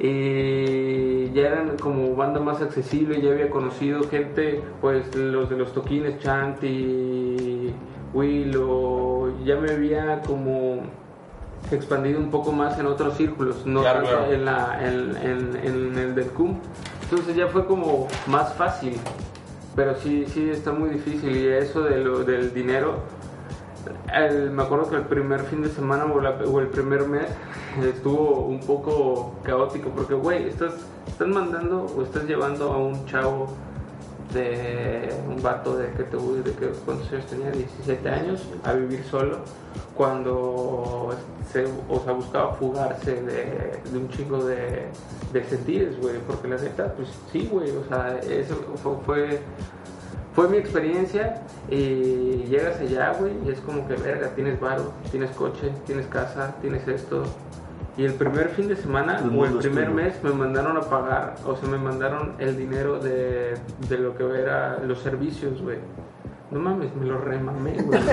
Y 0.05 1.31
ya 1.33 1.47
eran 1.47 1.77
como 1.77 2.13
banda 2.13 2.41
más 2.41 2.61
accesible, 2.61 3.21
ya 3.21 3.31
había 3.31 3.49
conocido 3.49 4.03
gente, 4.09 4.61
pues 4.81 5.15
los 5.15 5.49
de 5.49 5.57
los 5.57 5.71
toquines, 5.73 6.19
Chanti, 6.19 7.73
Willow, 8.13 9.33
ya 9.45 9.55
me 9.55 9.71
había 9.71 10.21
como 10.23 10.81
expandido 11.71 12.19
un 12.19 12.29
poco 12.31 12.51
más 12.51 12.77
en 12.79 12.85
otros 12.87 13.15
círculos, 13.15 13.65
no 13.65 13.81
tanto 13.81 14.09
claro. 14.09 14.33
en, 14.33 14.43
la, 14.43 14.77
en, 14.85 15.15
en- 15.15 15.55
en 15.63 15.97
el 15.97 16.15
del 16.15 16.27
CUM. 16.31 16.57
Entonces 17.03 17.35
ya 17.37 17.47
fue 17.47 17.65
como 17.65 18.09
más 18.27 18.53
fácil, 18.55 18.97
pero 19.73 19.95
sí, 19.95 20.25
sí 20.27 20.49
está 20.49 20.73
muy 20.73 20.89
difícil 20.89 21.33
y 21.35 21.47
eso 21.47 21.81
de 21.81 21.99
lo, 21.99 22.25
del 22.25 22.53
dinero, 22.53 22.95
el- 24.13 24.51
me 24.51 24.63
acuerdo 24.63 24.89
que 24.89 24.97
el 24.97 25.03
primer 25.03 25.39
fin 25.43 25.61
de 25.61 25.69
semana 25.69 26.03
o, 26.05 26.19
la- 26.19 26.31
o 26.45 26.59
el 26.59 26.67
primer 26.67 27.07
mes 27.07 27.27
estuvo 27.81 28.45
un 28.45 28.59
poco 28.59 29.33
caótico 29.43 29.89
porque, 29.89 30.13
güey, 30.13 30.47
estás, 30.47 30.73
estás 31.07 31.27
mandando 31.27 31.85
o 31.97 32.03
estás 32.03 32.23
llevando 32.25 32.71
a 32.71 32.77
un 32.77 33.05
chavo 33.05 33.47
de 34.33 35.13
un 35.27 35.41
vato 35.41 35.77
de 35.77 35.91
que 35.91 36.03
te 36.03 36.17
de 36.17 36.51
que 36.55 36.67
cuántos 36.85 37.11
años 37.11 37.25
tenía 37.27 37.51
17 37.51 38.09
años 38.09 38.41
a 38.63 38.73
vivir 38.73 39.03
solo 39.03 39.39
cuando 39.95 41.13
se 41.51 41.65
o 41.87 41.99
sea 42.03 42.13
buscaba 42.13 42.53
fugarse 42.53 43.21
de, 43.21 43.79
un 43.93 44.09
chingo 44.09 44.43
de, 44.43 44.87
de 45.33 45.43
sentires 45.43 45.99
güey 46.01 46.17
porque 46.25 46.47
la 46.47 46.57
neta 46.57 46.93
pues 46.95 47.09
sí 47.31 47.47
güey 47.51 47.69
o 47.71 47.83
sea 47.87 48.17
eso 48.27 48.55
fue, 48.81 48.95
fue 49.05 49.39
fue 50.33 50.47
mi 50.49 50.57
experiencia 50.57 51.41
y 51.69 52.45
llegas 52.49 52.79
allá, 52.79 53.13
güey, 53.19 53.33
y 53.45 53.51
es 53.51 53.59
como 53.59 53.87
que, 53.87 53.95
verga, 53.95 54.29
tienes 54.29 54.59
varo, 54.59 54.91
tienes 55.11 55.29
coche, 55.31 55.71
tienes 55.85 56.07
casa, 56.07 56.55
tienes 56.59 56.87
esto. 56.87 57.23
Y 57.95 58.05
el 58.05 58.13
primer 58.15 58.49
fin 58.49 58.67
de 58.67 58.75
semana 58.75 59.19
El 59.19 59.37
o 59.37 59.45
el 59.45 59.57
primer 59.59 59.91
mes 59.91 60.23
me 60.23 60.31
mandaron 60.31 60.77
a 60.77 60.81
pagar, 60.81 61.35
o 61.45 61.55
sea, 61.55 61.69
me 61.69 61.77
mandaron 61.77 62.33
el 62.39 62.57
dinero 62.57 62.99
de, 62.99 63.53
de 63.87 63.97
lo 63.97 64.15
que 64.15 64.23
era 64.23 64.79
los 64.79 64.99
servicios, 64.99 65.61
güey. 65.61 65.77
No 66.53 66.59
mames, 66.59 66.93
me 66.95 67.05
lo 67.07 67.17
remamé, 67.19 67.71
güey. 67.81 67.99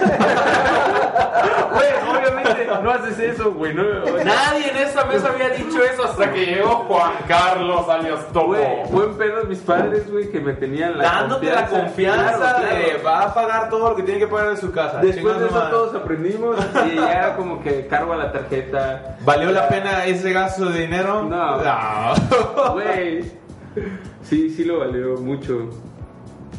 Güey, 1.72 1.88
obviamente 2.10 2.66
no 2.82 2.90
haces 2.90 3.18
eso, 3.18 3.52
güey. 3.52 3.72
No, 3.74 3.82
Nadie 4.24 4.70
en 4.70 4.76
esta 4.78 5.04
mesa 5.04 5.28
había 5.32 5.50
dicho 5.50 5.82
eso 5.82 6.04
hasta 6.04 6.32
que 6.32 6.44
llegó 6.46 6.68
Juan 6.88 7.12
Carlos 7.28 7.88
alias 7.88 8.26
Topo. 8.32 8.48
Güey, 8.48 8.66
buen 8.90 9.14
pedo 9.14 9.44
mis 9.44 9.58
padres, 9.60 10.10
güey, 10.10 10.30
que 10.30 10.40
me 10.40 10.52
tenían 10.54 10.98
la 10.98 11.04
Dándote 11.04 11.46
la 11.50 11.66
confianza 11.66 12.36
Claro, 12.38 12.60
de 12.66 12.82
claro. 12.84 13.04
va 13.06 13.22
a 13.24 13.34
pagar 13.34 13.70
todo 13.70 13.90
lo 13.90 13.96
que 13.96 14.02
tiene 14.02 14.20
que 14.20 14.26
pagar 14.26 14.50
de 14.50 14.56
su 14.56 14.72
casa. 14.72 14.98
Después 15.00 15.38
de 15.38 15.46
eso 15.46 15.54
madre. 15.54 15.70
todos 15.70 15.94
aprendimos 15.94 16.56
y 16.92 16.96
ya 16.96 17.36
como 17.36 17.62
que 17.62 17.86
cargo 17.86 18.12
a 18.14 18.16
la 18.16 18.32
tarjeta. 18.32 19.16
¿Valió 19.20 19.52
la 19.52 19.68
pena 19.68 20.04
ese 20.06 20.32
gasto 20.32 20.66
de 20.66 20.80
dinero? 20.80 21.22
No. 21.22 21.58
No. 21.62 22.72
Güey. 22.72 23.22
Sí, 24.22 24.50
sí 24.50 24.64
lo 24.64 24.80
valió 24.80 25.16
mucho. 25.18 25.70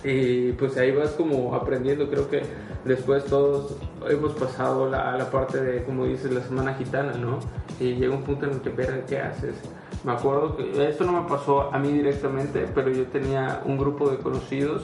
Y 0.04 0.54
pues 0.54 0.78
ahí 0.78 0.92
vas 0.92 1.12
como 1.12 1.54
aprendiendo, 1.54 2.10
creo 2.10 2.30
que 2.30 2.42
después 2.86 3.26
todos 3.26 3.76
hemos 4.10 4.34
pasado 4.34 4.90
la, 4.90 5.16
la 5.18 5.30
parte 5.30 5.62
de, 5.62 5.84
como 5.84 6.06
dices, 6.06 6.32
la 6.32 6.42
semana 6.42 6.74
gitana, 6.74 7.14
¿no? 7.14 7.40
Y 7.80 7.96
llega 7.96 8.16
un 8.16 8.24
punto 8.24 8.46
en 8.46 8.54
el 8.54 8.62
que, 8.62 8.70
verga, 8.70 9.06
¿qué 9.08 9.20
haces? 9.20 9.56
Me 10.04 10.14
acuerdo 10.14 10.58
que 10.58 10.90
esto 10.90 11.04
no 11.04 11.22
me 11.22 11.30
pasó 11.30 11.72
a 11.72 11.78
mí 11.78 11.92
directamente, 11.92 12.68
pero 12.74 12.90
yo 12.90 13.06
tenía 13.06 13.62
un 13.66 13.78
grupo 13.78 14.10
de 14.10 14.18
conocidos, 14.18 14.84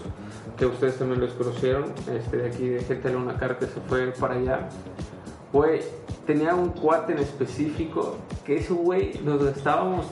que 0.57 0.67
ustedes 0.67 0.97
también 0.97 1.21
los 1.21 1.33
conocieron, 1.33 1.85
este, 2.13 2.37
de 2.37 2.47
aquí 2.47 2.67
de 2.67 2.81
Gente 2.81 3.07
de 3.07 3.15
Luna 3.15 3.35
Car, 3.37 3.57
que 3.57 3.65
se 3.65 3.79
fue 3.81 4.07
para 4.19 4.35
allá. 4.35 4.69
Güey, 5.53 5.79
tenía 6.25 6.53
un 6.53 6.69
cuate 6.69 7.13
en 7.13 7.19
específico 7.19 8.17
que 8.45 8.57
ese 8.57 8.73
güey 8.73 9.19
nos 9.23 9.41
estábamos, 9.43 10.05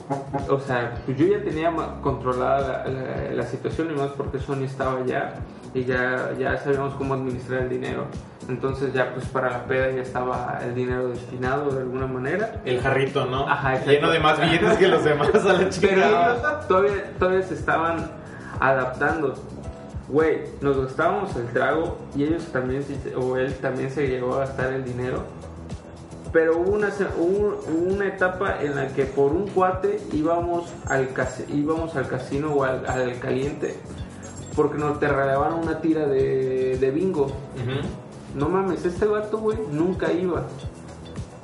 o 0.48 0.58
sea, 0.60 0.94
pues 1.04 1.18
yo 1.18 1.26
ya 1.26 1.42
tenía 1.44 1.70
controlada 2.00 2.84
la, 2.86 2.90
la- 2.90 3.30
la 3.34 3.42
situación 3.42 3.90
y 3.90 3.94
más 3.94 4.08
porque 4.16 4.38
Sony 4.38 4.62
estaba 4.64 4.98
allá 5.00 5.34
y 5.74 5.84
ya, 5.84 6.30
ya 6.38 6.56
sabíamos 6.56 6.94
cómo 6.94 7.12
administrar 7.14 7.62
el 7.64 7.68
dinero. 7.68 8.06
Entonces 8.48 8.94
ya 8.94 9.12
pues 9.12 9.26
para 9.26 9.50
la 9.50 9.64
peda 9.66 9.90
ya 9.90 10.00
estaba 10.02 10.58
el 10.64 10.74
dinero 10.74 11.08
destinado 11.08 11.70
de 11.70 11.80
alguna 11.82 12.06
manera. 12.06 12.62
El 12.64 12.80
jarrito, 12.80 13.26
¿no? 13.26 13.46
Ajá, 13.46 13.72
exacto. 13.72 13.90
Lleno 13.90 14.10
de 14.10 14.20
más 14.20 14.40
billetes 14.40 14.78
que 14.78 14.88
los 14.88 15.04
demás 15.04 15.28
a 15.34 15.52
la 15.52 15.68
Pero 15.80 16.36
todavía, 16.66 17.12
todavía 17.18 17.42
se 17.42 17.54
estaban 17.54 18.10
adaptando. 18.60 19.34
Güey, 20.08 20.42
nos 20.60 20.80
gastábamos 20.80 21.34
el 21.36 21.46
trago 21.48 21.96
y 22.14 22.24
ellos 22.24 22.44
también, 22.52 22.84
o 23.16 23.36
él 23.36 23.54
también 23.56 23.90
se 23.90 24.06
llegó 24.06 24.34
a 24.34 24.40
gastar 24.40 24.72
el 24.72 24.84
dinero. 24.84 25.22
Pero 26.32 26.58
hubo 26.58 26.72
una, 26.72 26.90
hubo 27.18 27.94
una 27.94 28.06
etapa 28.06 28.62
en 28.62 28.76
la 28.76 28.88
que 28.88 29.04
por 29.04 29.32
un 29.32 29.48
cuate 29.48 30.00
íbamos 30.12 30.72
al, 30.86 31.08
íbamos 31.52 31.96
al 31.96 32.08
casino 32.08 32.52
o 32.52 32.64
al, 32.64 32.86
al 32.86 33.18
caliente 33.18 33.76
porque 34.56 34.78
nos 34.78 34.98
te 34.98 35.06
regalaban 35.06 35.52
una 35.52 35.80
tira 35.80 36.06
de, 36.06 36.78
de 36.80 36.90
bingo. 36.90 37.28
No 38.34 38.48
mames, 38.48 38.84
este 38.84 39.06
vato, 39.06 39.38
güey, 39.38 39.58
nunca 39.70 40.12
iba. 40.12 40.44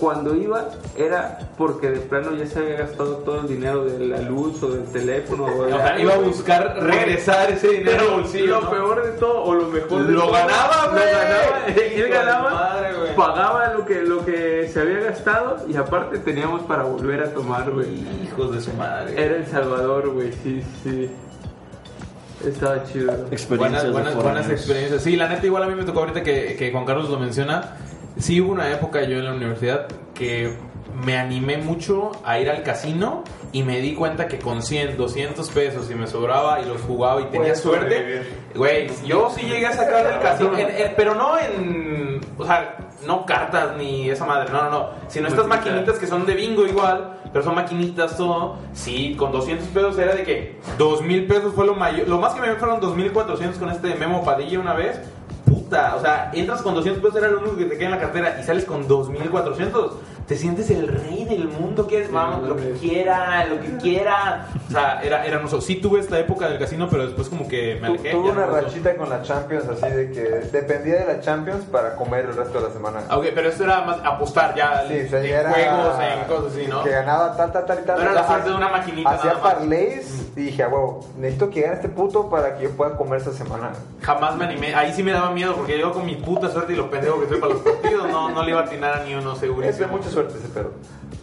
Cuando 0.03 0.34
iba 0.34 0.64
era 0.96 1.38
porque 1.57 1.88
de 1.90 2.00
plano 2.00 2.34
ya 2.34 2.44
se 2.44 2.59
había 2.59 2.74
gastado 2.74 3.18
todo 3.18 3.42
el 3.42 3.46
dinero 3.46 3.84
de 3.84 4.05
la 4.05 4.20
luz 4.20 4.61
o 4.64 4.70
del 4.72 4.82
teléfono. 4.86 5.44
O, 5.44 5.64
de 5.64 5.74
O 5.74 5.76
sea, 5.76 5.96
iba 5.96 6.14
a 6.14 6.18
buscar 6.18 6.76
regresar 6.82 7.53
ese 7.53 7.68
dinero 7.68 7.98
Pero 8.00 8.14
al 8.14 8.20
bolsillo. 8.22 8.46
Lo 8.46 8.61
¿no? 8.62 8.70
peor 8.70 9.05
de 9.05 9.12
todo, 9.20 9.44
o 9.44 9.55
lo 9.55 9.68
mejor 9.68 10.05
de 10.05 10.12
Lo 10.12 10.22
todo, 10.22 10.32
ganaba, 10.32 10.86
lo 10.86 10.90
güey. 10.90 11.05
ganaba, 11.05 11.68
Hijo 11.68 12.05
Él 12.05 12.09
ganaba, 12.09 12.50
madre, 12.50 12.88
pagaba 13.14 13.74
lo 13.74 13.86
que, 13.86 14.03
lo 14.03 14.24
que 14.24 14.68
se 14.72 14.80
había 14.80 14.98
gastado 14.98 15.59
y 15.68 15.76
aparte 15.76 16.18
teníamos 16.18 16.62
para 16.62 16.82
volver 16.82 17.22
a 17.22 17.32
tomar, 17.32 17.70
güey. 17.70 18.05
Hijos 18.24 18.53
de 18.57 18.61
su 18.61 18.72
madre. 18.72 19.24
Era 19.24 19.36
El 19.36 19.46
Salvador, 19.46 20.09
güey, 20.09 20.32
sí, 20.42 20.64
sí. 20.82 21.09
Estaba 22.44 22.82
chido. 22.82 23.12
Experiencias 23.30 23.92
Buenas, 23.92 23.92
buenas, 23.92 24.14
buenas 24.16 24.50
experiencias. 24.50 25.00
Sí, 25.00 25.14
la 25.14 25.28
neta, 25.28 25.46
igual 25.46 25.62
a 25.62 25.66
mí 25.68 25.76
me 25.76 25.84
tocó 25.84 26.00
ahorita 26.00 26.24
que, 26.24 26.57
que 26.57 26.72
Juan 26.72 26.84
Carlos 26.84 27.09
lo 27.09 27.20
menciona. 27.20 27.76
Sí, 28.19 28.41
hubo 28.41 28.53
una 28.53 28.71
época 28.71 29.03
yo 29.03 29.19
en 29.19 29.25
la 29.25 29.33
universidad 29.35 29.87
que 30.15 30.57
me 31.05 31.17
animé 31.17 31.57
mucho 31.57 32.13
a 32.25 32.39
ir 32.39 32.51
al 32.51 32.63
casino 32.63 33.25
y 33.51 33.63
me 33.63 33.81
di 33.81 33.95
cuenta 33.95 34.29
que 34.29 34.39
con 34.39 34.63
100, 34.63 34.97
200 34.97 35.49
pesos 35.51 35.91
y 35.91 35.95
me 35.95 36.07
sobraba 36.07 36.61
y 36.61 36.65
los 36.67 36.81
jugaba 36.83 37.21
y 37.21 37.25
tenía 37.25 37.41
Puedes 37.41 37.61
suerte. 37.61 38.23
Güey, 38.55 38.91
yo 39.07 39.31
sí 39.35 39.43
llegué 39.47 39.67
a 39.67 39.73
sacar 39.73 40.07
del 40.07 40.21
casino, 40.21 40.57
en- 40.59 40.69
en- 40.71 40.95
pero 40.97 41.15
no 41.15 41.39
en. 41.39 42.21
O 42.39 42.45
sea, 42.45 42.77
no 43.07 43.27
cartas 43.27 43.77
ni 43.77 44.09
esa 44.11 44.25
madre, 44.27 44.51
no, 44.53 44.63
no, 44.65 44.71
no. 44.71 44.89
Sino 45.09 45.29
estas 45.29 45.47
Maquinitas. 45.47 45.73
maquinitas 45.75 45.99
que 45.99 46.07
son 46.07 46.25
de 46.25 46.35
bingo 46.35 46.65
igual, 46.67 47.19
pero 47.33 47.45
son 47.45 47.55
maquinitas 47.55 48.17
todo. 48.17 48.57
Sí, 48.73 49.17
con 49.19 49.33
200 49.33 49.69
pesos 49.69 49.99
era 49.99 50.15
de 50.15 50.23
que 50.23 50.61
2000 50.79 51.27
pesos 51.27 51.53
fue 51.55 51.67
lo 51.67 51.75
mayor. 51.75 52.07
Lo 52.09 52.19
más 52.19 52.35
que 52.35 52.41
me 52.41 52.47
dio 52.47 52.57
fueron 52.57 52.81
2400 52.81 53.59
con 53.59 53.71
este 53.71 53.95
Memo 53.97 54.25
Padilla 54.25 54.61
una 54.61 54.75
vez. 54.75 55.01
O 55.73 56.01
sea, 56.01 56.31
entras 56.35 56.61
con 56.61 56.75
200 56.75 57.03
pesos, 57.03 57.16
era 57.16 57.31
lo 57.31 57.41
único 57.41 57.57
que 57.57 57.64
te 57.64 57.79
queda 57.79 57.87
en 57.87 57.91
la 57.93 58.01
cartera 58.01 58.39
y 58.41 58.45
sales 58.45 58.64
con 58.64 58.87
2400. 58.87 59.93
Te 60.33 60.39
sientes 60.39 60.70
el 60.70 60.89
rey 60.89 61.26
del 61.26 61.47
mundo, 61.47 61.87
que 61.87 62.07
vamos, 62.11 62.49
lo 62.49 62.57
que 62.57 62.70
quiera, 62.80 63.45
lo 63.45 63.61
que 63.61 63.76
quiera. 63.76 64.47
O 64.66 64.72
sea, 64.72 64.99
era, 65.03 65.26
era 65.26 65.37
hermoso. 65.37 65.61
Sí 65.61 65.74
tuve 65.76 66.01
esta 66.01 66.18
época 66.18 66.49
del 66.49 66.59
casino, 66.59 66.89
pero 66.91 67.05
después 67.05 67.28
como 67.28 67.47
que 67.47 67.76
me 67.78 67.89
alejé. 67.89 68.12
Tuve 68.12 68.30
una 68.30 68.47
rachita 68.47 68.97
con 68.97 69.11
la 69.11 69.20
Champions 69.20 69.66
así 69.68 69.95
de 69.95 70.11
que 70.11 70.20
dependía 70.51 71.01
de 71.05 71.05
la 71.16 71.20
Champions 71.20 71.66
para 71.66 71.97
comer 71.97 72.24
el 72.24 72.35
resto 72.35 72.62
de 72.62 72.66
la 72.68 72.72
semana. 72.72 73.01
Ah, 73.11 73.18
Ok, 73.18 73.26
pero 73.35 73.51
esto 73.51 73.64
era 73.64 73.83
más 73.83 73.99
apostar 74.03 74.55
ya 74.55 74.85
Sí, 74.89 74.95
en 74.95 75.09
juegos, 75.11 75.97
en 76.01 76.24
cosas 76.26 76.53
así, 76.55 76.66
¿no? 76.66 76.83
Que 76.83 76.91
ganaba 76.93 77.37
tal, 77.37 77.53
tal, 77.53 77.66
tal 77.66 77.78
y 77.80 77.83
tal. 77.85 77.97
No 77.99 78.03
era 78.05 78.12
la 78.14 78.20
Hacía- 78.20 78.33
suerte 78.33 78.49
de 78.49 78.57
una 78.57 78.68
maquinita 78.70 79.11
Hacía 79.11 79.33
nada 79.35 79.45
más. 79.45 79.53
parlays 79.55 80.26
y 80.35 80.41
dije, 80.41 80.62
a 80.62 80.68
huevo, 80.68 81.01
necesito 81.18 81.51
que 81.51 81.61
gane 81.61 81.74
este 81.74 81.91
puto 81.91 82.30
para 82.30 82.57
que 82.57 82.64
yo 82.64 82.70
pueda 82.70 82.97
comer 82.97 83.18
esta 83.18 83.33
semana. 83.33 83.72
Jamás 84.01 84.35
me 84.37 84.47
animé. 84.47 84.74
Ahí 84.74 84.95
sí 84.95 85.03
me 85.03 85.12
daba 85.12 85.30
miedo 85.30 85.55
porque 85.57 85.78
yo 85.78 85.93
con 85.93 86.07
mi 86.07 86.14
puta 86.16 86.49
suerte 86.49 86.72
y 86.72 86.76
lo 86.76 86.91
pendejo 86.91 87.20
que 87.20 87.28
soy 87.28 87.39
para 87.39 87.53
los 87.53 87.62
partidos, 87.62 88.09
no, 88.09 88.30
no 88.30 88.43
le 88.43 88.51
iba 88.53 88.61
a 88.61 88.64
atinar 88.64 88.95
a 89.01 89.05
ni 89.05 89.14
uno 89.14 89.35
Es 89.35 89.39
segurísimo. 89.41 89.87
de 89.89 89.93
mucha 89.93 90.09
suerte 90.09 90.22
ese 90.29 90.49
pedo. 90.49 90.73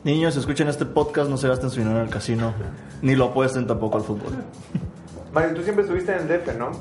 Niños, 0.03 0.35
escuchen 0.37 0.67
este 0.67 0.85
podcast, 0.85 1.29
no 1.29 1.37
se 1.37 1.47
gasten 1.47 1.69
su 1.69 1.79
dinero 1.79 1.97
en 1.99 2.05
el 2.05 2.09
casino, 2.09 2.53
ni 3.01 3.15
lo 3.15 3.25
apuesten 3.25 3.67
tampoco 3.67 3.97
al 3.97 4.03
fútbol. 4.03 4.31
Mario, 5.33 5.53
tú 5.55 5.61
siempre 5.63 5.83
estuviste 5.83 6.11
en 6.15 6.19
el 6.19 6.27
DF, 6.27 6.55
¿no? 6.57 6.71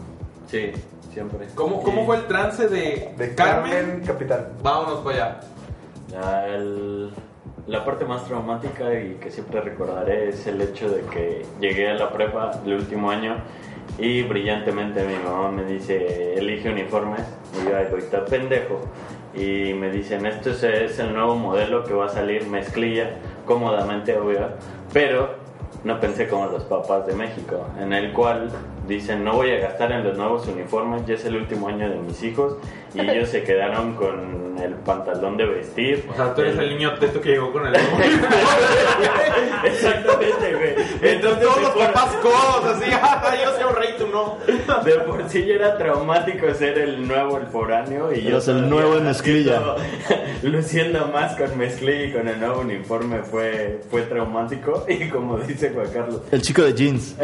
Sí, 0.47 0.73
siempre. 1.13 1.49
¿Cómo, 1.55 1.83
¿Cómo 1.83 2.07
fue 2.07 2.17
el 2.17 2.27
trance 2.27 2.69
de, 2.69 3.15
De 3.19 3.35
Carmen? 3.35 3.71
Carmen 3.73 4.01
Capital. 4.07 4.53
Vámonos 4.63 5.01
para 5.01 5.41
allá. 6.15 6.47
El- 6.47 7.11
la 7.67 7.85
parte 7.85 8.07
más 8.07 8.25
traumática 8.25 8.95
y 8.99 9.17
que 9.21 9.31
siempre 9.31 9.61
recordaré 9.61 10.31
es 10.31 10.47
el 10.47 10.59
hecho 10.63 10.89
de 10.89 11.03
que 11.03 11.45
llegué 11.61 11.91
a 11.91 11.95
la 11.95 12.11
prepa 12.11 12.53
el 12.65 12.73
último 12.73 13.11
año 13.11 13.37
y 13.99 14.23
brillantemente 14.23 15.07
mi 15.07 15.17
mamá 15.23 15.51
me 15.51 15.65
dice, 15.67 16.33
elige 16.35 16.71
uniformes. 16.71 17.21
Y 17.61 17.69
yo, 17.69 17.77
ay, 17.77 17.87
güey, 17.91 18.03
está 18.05 18.25
pendejo. 18.25 18.81
Y 19.39 19.73
me 19.75 19.91
dicen, 19.91 20.27
esto 20.27 20.51
es, 20.51 20.63
es 20.65 20.99
el 20.99 21.15
nuevo 21.15 21.37
modelo 21.37 21.85
que 21.85 21.95
va 21.95 22.07
a 22.07 22.09
salir 22.09 22.47
mezclilla, 22.47 23.11
cómodamente, 23.47 24.17
obvio. 24.19 24.49
Pero 24.93 25.37
no 25.85 26.01
pensé 26.01 26.27
como 26.29 26.47
los 26.47 26.65
papás 26.65 27.07
de 27.07 27.15
México, 27.15 27.67
en 27.81 27.93
el 27.93 28.13
cual 28.13 28.51
dicen, 28.89 29.23
no 29.23 29.35
voy 29.35 29.53
a 29.53 29.61
gastar 29.61 29.93
en 29.93 30.03
los 30.03 30.17
nuevos 30.17 30.47
uniformes, 30.49 31.07
ya 31.07 31.15
es 31.15 31.25
el 31.25 31.37
último 31.37 31.69
año 31.69 31.89
de 31.89 31.97
mis 31.97 32.23
hijos. 32.23 32.57
Y 32.99 33.11
ellos 33.11 33.29
se 33.29 33.43
quedaron 33.45 33.95
con 33.95 34.59
el 34.63 34.75
pantalón 34.75 35.37
de 35.37 35.47
vestir. 35.47 36.05
O 36.11 36.15
sea, 36.17 36.35
tú 36.35 36.41
eres 36.41 36.59
el 36.59 36.71
niño 36.71 36.95
teto 36.99 37.21
que 37.21 37.31
llegó 37.31 37.53
con 37.53 37.65
el 37.67 37.75
Exactamente, 39.65 40.55
güey. 40.55 40.75
Entonces 41.13 41.41
todos 41.41 41.63
los 41.63 41.71
papás 41.71 42.15
codos, 42.23 42.65
así, 42.77 42.91
"Ah, 42.93 43.35
yo 43.43 43.53
soy 43.55 43.65
un 43.71 43.77
rey, 43.77 43.95
tú 43.99 44.07
no. 44.09 44.39
De 44.85 44.93
por 45.01 45.29
sí 45.29 45.45
ya 45.47 45.55
era 45.55 45.79
traumático 45.79 46.53
ser 46.55 46.79
el 46.79 47.07
nuevo, 47.07 47.39
el 47.39 47.47
foráneo. 47.47 48.13
Y 48.13 48.23
yo 48.23 48.39
el 48.39 48.69
nuevo 48.69 48.97
en 48.97 49.05
mezclilla. 49.05 49.61
Luciendo 50.43 51.07
más 51.09 51.37
con 51.37 51.57
mezclilla 51.59 52.05
y 52.05 52.13
con 52.13 52.29
el 52.29 52.39
nuevo 52.41 52.61
uniforme 52.61 53.23
fue, 53.23 53.81
fue 53.91 54.03
traumático. 54.03 54.85
Y 54.89 55.09
como 55.09 55.39
dice 55.39 55.71
Juan 55.71 55.89
Carlos, 55.93 56.23
El 56.31 56.43
chico 56.43 56.63
de 56.63 56.75
jeans. 56.75 57.17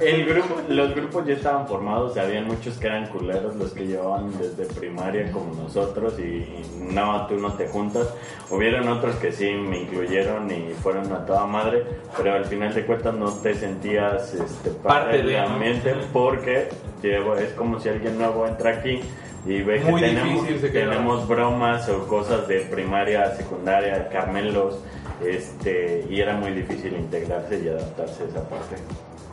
el 0.00 0.24
grupo, 0.26 0.60
los 0.68 0.94
grupos 0.94 1.26
ya 1.26 1.34
estaban 1.34 1.66
formados, 1.68 2.16
había 2.16 2.42
muchos 2.42 2.76
que 2.78 2.86
eran 2.86 3.06
culeros, 3.08 3.54
los 3.56 3.72
que 3.72 3.86
llevaban 3.86 4.32
desde 4.38 4.64
primaria 4.74 5.11
como 5.32 5.54
nosotros 5.54 6.14
y, 6.18 6.22
y 6.22 6.88
no, 6.92 7.26
tú 7.26 7.36
no 7.36 7.52
te 7.54 7.68
juntas. 7.68 8.08
Hubieron 8.50 8.88
otros 8.88 9.16
que 9.16 9.32
sí 9.32 9.50
me 9.52 9.82
incluyeron 9.82 10.50
y 10.50 10.72
fueron 10.82 11.12
a 11.12 11.24
toda 11.26 11.46
madre, 11.46 11.84
pero 12.16 12.34
al 12.34 12.44
final 12.44 12.74
de 12.74 12.84
cuentas 12.84 13.14
no 13.14 13.30
te 13.30 13.54
sentías 13.54 14.34
este, 14.34 14.70
parte, 14.70 15.18
del 15.18 15.26
de, 15.26 15.40
¿no? 15.40 15.46
ambiente 15.48 15.94
porque 16.12 16.68
llevo, 17.02 17.36
es 17.36 17.52
como 17.52 17.78
si 17.80 17.88
alguien 17.88 18.18
nuevo 18.18 18.46
entra 18.46 18.70
aquí 18.78 19.00
y 19.46 19.62
ve 19.62 19.80
que 19.80 19.90
Muy 19.90 20.00
tenemos, 20.00 20.46
se 20.46 20.72
queda. 20.72 20.90
tenemos 20.90 21.28
bromas 21.28 21.88
o 21.88 22.06
cosas 22.06 22.46
de 22.48 22.60
primaria, 22.60 23.34
secundaria, 23.34 24.08
carmelos, 24.08 24.78
este, 25.24 26.06
y 26.08 26.20
era 26.20 26.36
muy 26.36 26.52
difícil 26.52 26.94
integrarse 26.94 27.60
y 27.62 27.68
adaptarse 27.68 28.22
a 28.22 28.26
esa 28.26 28.48
parte. 28.48 28.76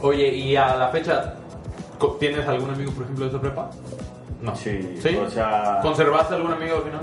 Oye, 0.01 0.27
y 0.29 0.55
a 0.55 0.75
la 0.75 0.89
fecha, 0.89 1.35
¿Tienes 2.19 2.47
algún 2.47 2.69
amigo, 2.69 2.91
por 2.91 3.03
ejemplo, 3.03 3.25
de 3.25 3.31
esa 3.31 3.41
prepa? 3.41 3.69
No. 4.41 4.55
Sí, 4.55 4.97
¿Sí? 5.01 5.15
o 5.15 5.29
sea- 5.29 5.79
¿Conservaste 5.81 6.35
algún 6.35 6.53
amigo 6.53 6.77
al 6.77 6.83
final? 6.83 7.01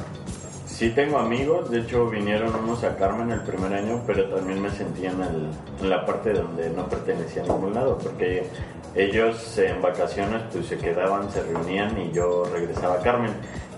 Sí 0.67 0.91
tengo 0.91 1.19
amigos, 1.19 1.71
de 1.71 1.81
hecho 1.81 2.07
vinieron 2.09 2.55
unos 2.55 2.85
a 2.85 2.97
Carmen 2.97 3.31
el 3.31 3.41
primer 3.41 3.73
año, 3.73 4.03
pero 4.07 4.25
también 4.29 4.61
me 4.61 4.71
sentía 4.71 5.11
en, 5.11 5.23
el- 5.23 5.51
en 5.81 5.91
la 5.91 6.05
parte 6.05 6.33
donde 6.35 6.69
no 6.71 6.87
pertenecía 6.87 7.43
a 7.43 7.47
ningún 7.47 7.73
lado, 7.75 7.97
porque 7.99 8.47
ellos 8.95 9.57
en 9.59 9.81
vacaciones 9.81 10.43
pues 10.53 10.67
se 10.67 10.77
quedaban, 10.77 11.31
se 11.31 11.43
reunían 11.43 11.99
y 12.01 12.13
yo 12.13 12.45
regresaba 12.53 12.97
a 12.97 13.01
Carmen. 13.01 13.33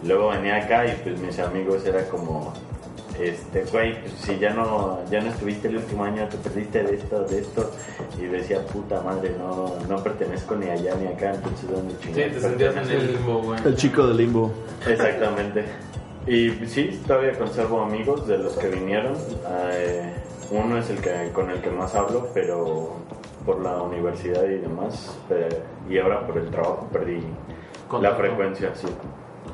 Luego 0.04 0.28
venía 0.30 0.56
acá 0.56 0.86
y 0.86 0.92
pues 1.02 1.18
mis 1.20 1.38
amigos 1.38 1.84
era 1.84 2.04
como, 2.08 2.52
este, 3.20 3.64
güey, 3.72 4.00
pues 4.00 4.12
si 4.20 4.38
ya 4.38 4.50
no, 4.50 4.98
ya 5.10 5.20
no 5.20 5.30
estuviste 5.30 5.68
el 5.68 5.76
último 5.76 6.04
año, 6.04 6.28
te 6.28 6.36
perdiste 6.38 6.82
de 6.82 6.94
esto, 6.96 7.22
de 7.24 7.40
esto, 7.40 7.70
y 8.20 8.26
decía, 8.26 8.64
puta 8.66 9.00
madre, 9.02 9.34
no, 9.38 9.74
no 9.88 10.02
pertenezco 10.02 10.54
ni 10.56 10.68
allá 10.68 10.94
ni 10.96 11.06
acá, 11.06 11.34
entonces 11.34 11.70
¿dónde 11.70 11.94
Sí, 11.94 12.08
chingados 12.12 12.32
te 12.34 12.40
sentías 12.40 12.76
en 12.76 12.90
el 12.90 13.12
limbo, 13.12 13.42
güey. 13.42 13.60
El 13.64 13.76
chico 13.76 14.06
de 14.06 14.14
limbo. 14.14 14.52
Exactamente. 14.86 15.64
Y 16.26 16.50
sí, 16.66 17.00
todavía 17.06 17.38
conservo 17.38 17.80
amigos 17.80 18.26
de 18.26 18.38
los 18.38 18.52
que 18.54 18.68
vinieron. 18.68 19.14
Eh, 19.72 20.12
uno 20.50 20.78
es 20.78 20.90
el 20.90 20.98
que 21.00 21.30
con 21.32 21.50
el 21.50 21.60
que 21.60 21.70
más 21.70 21.94
hablo, 21.94 22.28
pero 22.34 22.96
por 23.46 23.60
la 23.60 23.80
universidad 23.82 24.44
y 24.44 24.58
demás. 24.58 25.16
pero- 25.28 25.56
y 25.88 25.98
ahora 25.98 26.26
por 26.26 26.36
el 26.36 26.50
trabajo 26.50 26.86
perdí 26.92 27.20
la 28.02 28.14
frecuencia, 28.14 28.72
sí. 28.74 28.86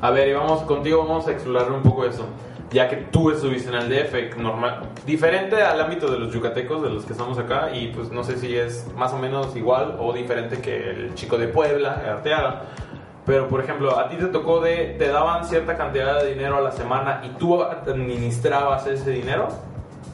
A 0.01 0.11
ver, 0.11 0.27
y 0.27 0.33
vamos 0.33 0.63
contigo, 0.63 0.99
vamos 1.07 1.25
a 1.27 1.31
explorar 1.31 1.71
un 1.71 1.81
poco 1.81 2.05
eso. 2.05 2.25
Ya 2.71 2.89
que 2.89 2.97
tú 2.97 3.29
estuviste 3.29 3.69
en 3.69 3.75
el 3.75 3.89
DF, 3.89 4.37
normal, 4.37 4.89
diferente 5.05 5.61
al 5.61 5.79
ámbito 5.79 6.11
de 6.11 6.19
los 6.19 6.33
yucatecos, 6.33 6.81
de 6.81 6.89
los 6.89 7.05
que 7.05 7.13
estamos 7.13 7.37
acá, 7.37 7.69
y 7.73 7.87
pues 7.87 8.11
no 8.11 8.23
sé 8.23 8.37
si 8.37 8.57
es 8.57 8.87
más 8.95 9.13
o 9.13 9.17
menos 9.17 9.55
igual 9.55 9.97
o 9.99 10.11
diferente 10.13 10.59
que 10.59 10.89
el 10.89 11.13
chico 11.13 11.37
de 11.37 11.47
Puebla, 11.47 12.01
Arteaga. 12.05 12.63
Pero, 13.25 13.47
por 13.47 13.59
ejemplo, 13.59 13.97
a 13.97 14.07
ti 14.07 14.17
te 14.17 14.27
tocó 14.27 14.61
de, 14.61 14.95
te 14.99 15.07
daban 15.07 15.45
cierta 15.45 15.75
cantidad 15.75 16.21
de 16.21 16.33
dinero 16.33 16.57
a 16.57 16.61
la 16.61 16.71
semana 16.71 17.21
y 17.23 17.29
tú 17.37 17.61
administrabas 17.61 18.85
ese 18.85 19.09
dinero. 19.09 19.47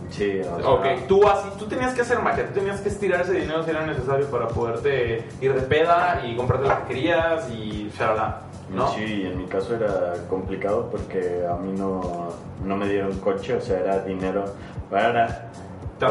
Sí, 0.10 0.40
o 0.40 0.60
sea, 0.60 0.70
Ok, 0.70 0.86
tú 1.08 1.28
así, 1.28 1.50
tú 1.58 1.66
tenías 1.68 1.94
que 1.94 2.02
hacer 2.02 2.20
magia, 2.20 2.48
tú 2.48 2.54
tenías 2.54 2.82
que 2.82 2.90
estirar 2.90 3.22
ese 3.22 3.34
dinero 3.34 3.64
si 3.64 3.70
era 3.70 3.86
necesario 3.86 4.26
para 4.28 4.48
poderte 4.48 5.26
ir 5.40 5.54
de 5.54 5.62
peda 5.62 6.22
y 6.26 6.36
comprarte 6.36 6.68
lo 6.68 6.78
que 6.82 6.94
querías 6.94 7.50
y 7.50 7.90
shalala, 7.98 8.42
¿no? 8.72 8.94
Sí, 8.94 9.24
en 9.26 9.38
mi 9.38 9.46
caso 9.46 9.76
era 9.76 10.14
complicado 10.30 10.90
porque 10.90 11.46
a 11.48 11.56
mí 11.56 11.74
no, 11.78 12.30
no 12.66 12.78
me 12.78 12.88
dieron 12.88 13.18
coche, 13.20 13.56
o 13.56 13.62
sea, 13.62 13.80
era 13.80 14.00
dinero 14.00 14.46
para 14.90 15.50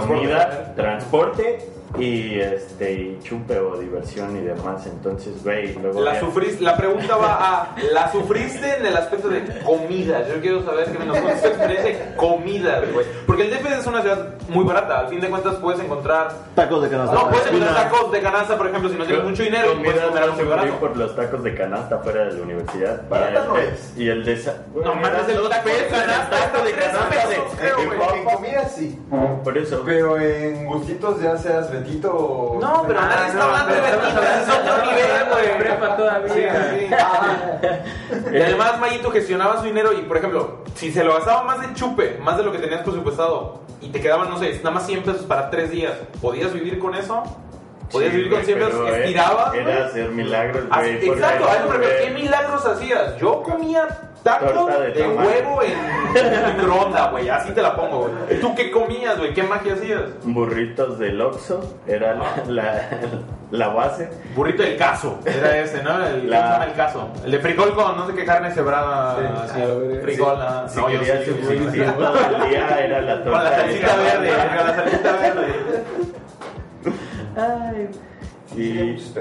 comida, 0.07 0.75
transporte 0.77 1.69
y 1.99 2.39
este 2.41 2.93
y 2.93 3.19
chupe 3.23 3.59
o 3.59 3.77
diversión 3.77 4.37
y 4.37 4.41
demás. 4.41 4.87
Entonces, 4.87 5.43
güey, 5.43 5.75
luego 5.75 6.01
La, 6.01 6.15
ya- 6.15 6.21
sufris- 6.21 6.61
la 6.61 6.77
pregunta 6.77 7.17
va 7.17 7.35
a, 7.37 7.75
¿la 7.93 8.11
sufriste 8.13 8.77
en 8.79 8.87
el 8.87 8.97
aspecto 8.97 9.29
de 9.29 9.43
comida? 9.65 10.27
Yo 10.29 10.41
quiero 10.41 10.63
saber 10.65 10.87
que 10.91 11.05
nos 11.05 11.19
cuentes 11.19 11.43
tu 11.43 11.49
experiencia 11.49 11.91
de 12.07 12.17
comida, 12.17 12.81
güey. 12.93 13.07
Porque 13.27 13.43
el 13.43 13.51
DF 13.51 13.67
es 13.81 13.87
una 13.87 14.03
ciudad 14.03 14.35
muy 14.49 14.65
barata, 14.65 15.01
al 15.01 15.09
fin 15.09 15.21
de 15.21 15.29
cuentas 15.29 15.55
puedes 15.57 15.81
encontrar... 15.81 16.33
Tacos 16.55 16.83
de 16.83 16.89
canasta. 16.91 17.15
No, 17.15 17.29
puedes 17.29 17.47
encontrar 17.47 17.75
tacos 17.75 18.13
de 18.13 18.21
canasta, 18.21 18.57
por 18.57 18.67
ejemplo, 18.69 18.91
si 18.91 18.97
no 18.97 19.05
tienes 19.05 19.25
mucho 19.25 19.43
dinero, 19.43 19.73
puedes 19.83 20.01
comer 20.01 20.23
algo 20.23 20.37
no 20.37 20.43
muy 20.43 20.49
barato. 20.51 20.75
por 20.79 20.97
los 20.97 21.17
tacos 21.17 21.43
de 21.43 21.55
canasta 21.55 21.99
fuera 21.99 22.25
de 22.27 22.33
la 22.35 22.43
universidad. 22.43 23.09
Barata 23.09 23.33
Y 23.33 23.37
el 23.43 23.49
no 23.49 23.57
es. 23.59 23.93
Y 23.97 24.09
el 24.09 24.25
de... 24.25 24.37
sa- 24.37 24.57
No 24.75 24.95
mames, 24.95 25.29
el 25.29 25.49
taco 25.49 25.69
de 25.69 25.87
canasta, 25.91 26.31
taco 26.53 26.65
de 26.65 26.73
canasta. 26.73 27.17
En 28.17 28.25
comida 28.25 28.69
sí. 28.69 28.99
Por 29.45 29.59
eso. 29.59 29.83
Pero 29.85 30.19
en 30.21 30.67
gustitos, 30.67 31.21
ya 31.21 31.37
seas 31.37 31.71
Betito 31.81 32.13
o. 32.15 32.61
No, 32.61 32.85
pero 32.87 33.01
nadie 33.01 33.29
está 33.29 33.45
hablando 33.45 33.75
de 33.75 33.81
es 33.81 34.49
otro 34.49 34.85
nivel, 34.87 35.29
güey. 35.31 35.59
Prepa 35.59 35.97
todavía. 35.97 36.35
Sí, 36.35 36.79
sí. 36.81 36.87
Y 38.33 38.41
además 38.43 38.79
Mayito 38.81 39.11
gestionaba 39.11 39.59
su 39.59 39.65
dinero 39.65 39.93
y, 39.93 40.03
por 40.03 40.17
ejemplo, 40.17 40.65
si 40.75 40.91
se 40.93 41.05
lo 41.05 41.15
gastaba 41.15 41.43
más 41.45 41.61
de 41.61 41.75
chupe, 41.75 42.19
más 42.23 42.37
de 42.37 42.45
lo 42.45 42.53
que 42.53 42.59
tenías 42.59 42.83
presupuestado, 42.83 43.61
y 43.81 43.89
te 43.89 44.01
quedaban, 44.01 44.31
no 44.31 44.39
sé, 44.39 44.55
nada 44.59 44.73
más 44.73 44.87
100 44.87 45.03
pesos 45.03 45.23
para 45.23 45.51
3 45.51 45.71
días, 45.71 45.93
¿podías 46.21 46.53
vivir 46.53 46.79
con 46.79 46.95
eso? 46.95 47.23
¿Podías 47.91 48.11
Sí, 48.13 48.17
vivir 48.19 48.31
con 48.31 48.43
güey, 48.43 48.47
100 48.47 48.59
pesos? 48.59 48.81
pero, 48.85 48.95
eh, 48.95 49.01
¿Estirabas? 49.05 49.55
Era 49.55 49.87
hacer 49.87 50.09
milagros, 50.11 50.69
güey. 50.69 50.93
porque, 51.01 51.07
exacto, 51.07 51.49
a 51.49 51.55
eso 51.57 51.67
me 51.67 51.73
refiero. 51.77 51.95
güey, 51.97 52.05
¿qué 52.07 52.11
milagros 52.23 52.67
hacías? 52.67 53.17
Yo 53.17 53.43
comía 53.43 53.89
Torta 54.23 54.81
de, 54.81 54.91
de 54.93 55.09
huevo 55.09 55.63
en 55.63 56.57
microondas, 56.57 57.11
güey, 57.11 57.29
así 57.29 57.53
te 57.53 57.63
la 57.63 57.75
pongo, 57.75 58.09
güey. 58.09 58.41
¿Tú 58.41 58.55
qué 58.55 58.71
comías, 58.71 59.17
güey? 59.19 59.33
¿Qué 59.33 59.43
magia 59.43 59.73
hacías? 59.75 60.03
Burritos 60.25 60.99
del 60.99 61.21
Oxxo 61.21 61.61
era 61.87 62.15
la, 62.15 62.25
la, 62.49 62.83
la 63.51 63.69
base. 63.69 64.11
Burrito 64.35 64.63
del 64.63 64.77
caso, 64.77 65.19
era 65.25 65.57
ese, 65.59 65.83
¿no? 65.83 66.05
El, 66.07 66.29
La- 66.29 66.37
¿cómo 66.37 66.49
se 66.49 66.53
llama 66.53 66.65
el 66.67 66.75
caso. 66.75 67.09
El 67.25 67.31
de 67.31 67.39
frijol 67.39 67.75
con 67.75 67.97
no 67.97 68.07
sé 68.07 68.15
qué 68.15 68.25
carne 68.27 68.51
cebrada. 68.51 69.17
Sí. 69.17 69.25
así, 69.45 69.61
Ah, 69.63 70.01
frijol, 70.03 70.37
ah, 70.39 70.65
Si 70.69 70.77
no, 70.81 70.91
yo 70.91 70.99
querías 71.01 71.25
sí, 71.25 71.31
sí, 71.41 71.47
sí, 71.49 71.69
sí. 71.73 71.81
todo 71.81 72.15
el 72.45 72.51
día 72.51 72.79
era 72.85 73.01
la 73.01 73.25
torta 73.25 73.31
Con 73.41 73.45
la 73.45 73.57
salsita 73.57 73.97
verde, 73.97 74.29
con 74.29 74.67
la 74.67 74.75
salsita 74.77 75.13
verde. 75.13 75.47
Sí, 78.53 78.61
Y. 78.63 79.13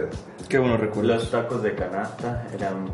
Qué 0.50 0.58
bueno 0.58 0.78
recuerdo. 0.78 1.14
los 1.14 1.30
tacos 1.30 1.62
de 1.62 1.76
canasta 1.76 2.44
eran 2.54 2.86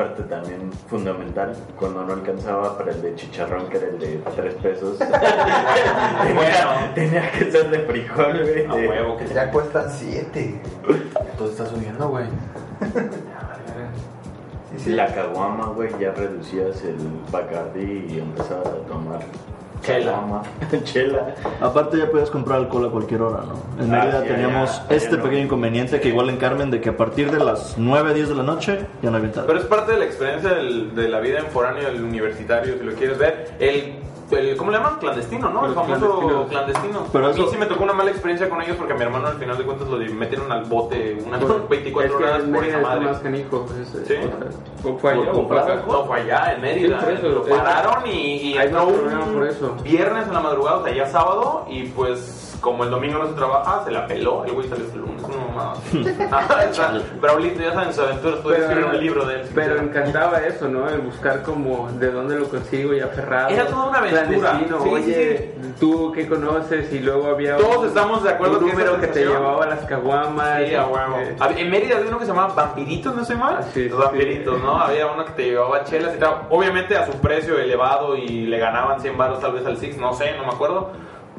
parte 0.00 0.22
también 0.22 0.72
fundamental 0.88 1.54
cuando 1.78 2.02
no 2.04 2.14
alcanzaba 2.14 2.78
para 2.78 2.90
el 2.92 3.02
de 3.02 3.14
chicharrón 3.16 3.68
que 3.68 3.76
era 3.76 3.88
el 3.88 3.98
de 3.98 4.16
3 4.34 4.54
pesos 4.54 4.98
tenía, 6.22 6.92
tenía 6.94 7.30
que 7.32 7.50
ser 7.50 7.68
de 7.68 7.80
frijol 7.80 8.32
güey 8.40 8.64
A 8.66 8.74
de- 8.76 8.88
huevo, 8.88 9.16
que 9.18 9.26
Ya 9.28 9.50
cuestan 9.50 9.90
7. 9.90 10.60
todo 11.36 11.50
está 11.50 11.66
subiendo, 11.66 12.08
güey. 12.08 12.24
Sí, 14.72 14.78
sí. 14.84 14.90
la 14.92 15.06
caguama 15.14 15.66
güey 15.66 15.90
ya 16.00 16.12
reducías 16.12 16.82
el 16.84 16.96
bacardí 17.30 18.06
y 18.08 18.20
empezabas 18.20 18.68
a 18.68 18.86
tomar 18.86 19.20
Chela. 19.82 20.42
chela 20.84 21.34
Aparte 21.60 21.98
ya 21.98 22.10
podías 22.10 22.30
comprar 22.30 22.58
alcohol 22.58 22.86
a 22.86 22.90
cualquier 22.90 23.22
hora, 23.22 23.40
¿no? 23.46 23.82
En 23.84 23.94
Ah, 23.94 23.98
Mérida 24.04 24.22
sí, 24.22 24.28
teníamos 24.28 24.82
este 24.90 25.16
pequeño 25.16 25.44
inconveniente 25.44 26.00
que 26.00 26.08
igual 26.08 26.28
en 26.30 26.36
Carmen 26.36 26.70
de 26.70 26.80
que 26.80 26.90
a 26.90 26.96
partir 26.96 27.30
de 27.30 27.38
las 27.42 27.76
9, 27.78 28.12
10 28.14 28.28
de 28.28 28.34
la 28.34 28.42
noche 28.42 28.80
ya 29.02 29.10
no 29.10 29.16
había. 29.16 29.30
Pero 29.32 29.58
es 29.58 29.64
parte 29.66 29.92
de 29.92 29.98
la 29.98 30.04
experiencia 30.04 30.50
del- 30.50 30.94
de 30.94 31.08
la 31.08 31.20
vida 31.20 31.38
en 31.38 31.46
foráneo 31.46 31.84
del 31.84 32.02
universitario, 32.02 32.74
si 32.78 32.84
lo 32.84 32.92
quieres 32.94 33.18
ver. 33.18 33.50
El, 33.58 33.94
el- 34.32 34.56
¿Cómo 34.56 34.70
le 34.70 34.78
llaman? 34.78 34.98
Clandestino, 34.98 35.50
¿no? 35.50 35.66
El 35.66 35.74
famoso 35.74 36.46
clandestino. 36.48 37.06
Pero 37.12 37.26
a 37.26 37.28
mí 37.32 37.40
eso- 37.40 37.50
sí 37.50 37.56
me 37.58 37.66
tocó 37.66 37.84
una 37.84 37.92
mala 37.92 38.10
experiencia 38.10 38.48
con 38.48 38.60
ellos 38.62 38.76
porque 38.76 38.92
a 38.92 38.96
mi 38.96 39.02
hermano 39.02 39.28
al 39.28 39.36
final 39.38 39.56
de 39.58 39.64
cuentas 39.64 39.88
lo 39.88 39.98
metieron 39.98 40.50
al 40.52 40.64
bote 40.64 41.18
unas 41.26 41.40
Pues, 41.42 41.68
24 41.68 42.10
es 42.12 42.16
que 42.16 42.24
horas 42.24 42.42
por 42.42 42.64
esa 42.64 42.78
madre. 42.80 43.00
más 43.06 43.18
canijo. 43.18 43.66
Sí. 44.06 44.14
o 44.84 44.96
fue 44.98 45.10
allá 45.12 45.20
¿Por 45.20 45.28
o 45.28 45.32
fue 45.32 45.32
comprar 45.42 45.70
acá. 45.70 45.82
No, 45.86 46.04
fue 46.04 46.20
allá, 46.20 46.52
en 46.54 46.60
Mérida. 46.62 46.98
Sí, 47.00 47.04
por 47.04 47.14
eso, 47.14 47.28
lo 47.28 47.44
pararon 47.44 48.06
y, 48.06 48.10
y 48.54 48.58
problema 48.58 49.24
por 49.26 49.46
eso. 49.46 49.74
viernes 49.82 50.26
en 50.28 50.34
la 50.34 50.40
madrugada, 50.40 50.76
o 50.78 50.84
sea, 50.84 50.94
ya 50.94 51.06
sábado, 51.06 51.66
y 51.68 51.84
pues 51.88 52.49
como 52.60 52.84
el 52.84 52.90
domingo 52.90 53.18
no 53.18 53.26
se 53.28 53.34
trabaja, 53.34 53.84
se 53.84 53.90
la 53.90 54.06
peló. 54.06 54.44
El 54.44 54.52
güey 54.52 54.68
salió 54.68 54.84
hasta 54.84 54.96
el 54.96 55.02
lunes, 55.02 55.22
una 55.22 55.36
mamada. 55.46 55.74
Ajá, 56.38 56.66
o 56.70 56.74
sea, 56.74 57.02
Braulito, 57.20 57.60
ya 57.62 57.72
saben 57.72 57.92
sus 57.92 58.04
aventuras, 58.04 58.38
puedes 58.40 58.60
escribir 58.62 58.84
un 58.86 59.00
libro 59.00 59.24
de 59.26 59.34
él. 59.40 59.48
pero 59.54 59.78
encantaba 59.80 60.38
eso, 60.40 60.68
¿no? 60.68 60.88
El 60.88 61.00
buscar 61.00 61.42
como 61.42 61.90
de 61.92 62.10
dónde 62.10 62.36
lo 62.38 62.48
consigo 62.48 62.94
y 62.94 63.00
aferrado. 63.00 63.48
Era 63.50 63.66
toda 63.66 63.88
una 63.88 63.98
aventura. 63.98 64.58
Sí, 64.58 64.66
sí, 64.68 64.74
oye, 64.90 65.54
tú 65.78 66.12
qué 66.14 66.28
conoces 66.28 66.92
y 66.92 66.98
luego 67.00 67.28
había 67.28 67.56
Todos 67.56 67.78
un- 67.78 67.86
estamos 67.86 68.22
de 68.22 68.30
acuerdo 68.30 68.58
un 68.58 68.64
que 68.66 68.72
número 68.72 68.92
que 69.00 69.06
te 69.08 69.14
sensación- 69.14 69.42
llevaba 69.42 69.64
a 69.64 69.68
las 69.68 69.80
caguamas. 69.86 70.58
Sí, 70.66 70.74
a 70.74 70.86
huevo. 70.86 71.16
eh, 71.18 71.36
Hab- 71.38 71.56
En 71.56 71.70
Mérida 71.70 71.96
había 71.96 72.08
uno 72.08 72.18
que 72.18 72.24
se 72.26 72.32
llamaba 72.32 72.54
Vampiritos, 72.54 73.14
¿no 73.14 73.24
sé 73.24 73.34
mal? 73.34 73.56
Ah, 73.60 73.62
sí, 73.72 73.88
Los 73.88 73.98
sí. 73.98 74.04
Vampiritos, 74.04 74.60
¿no? 74.62 74.78
Había 74.80 75.06
uno 75.06 75.24
que 75.24 75.32
te 75.32 75.44
llevaba 75.44 75.84
chelas 75.84 76.14
y 76.16 76.18
tal. 76.18 76.42
Obviamente 76.50 76.96
a 76.96 77.06
su 77.06 77.12
precio 77.20 77.58
elevado 77.58 78.16
y 78.16 78.46
le 78.46 78.58
ganaban 78.58 79.00
100 79.00 79.16
baros 79.16 79.40
tal 79.40 79.52
vez 79.52 79.64
al 79.66 79.76
Six, 79.76 79.96
no 79.98 80.12
sé, 80.12 80.36
no 80.36 80.44
me 80.44 80.50
acuerdo. 80.52 80.90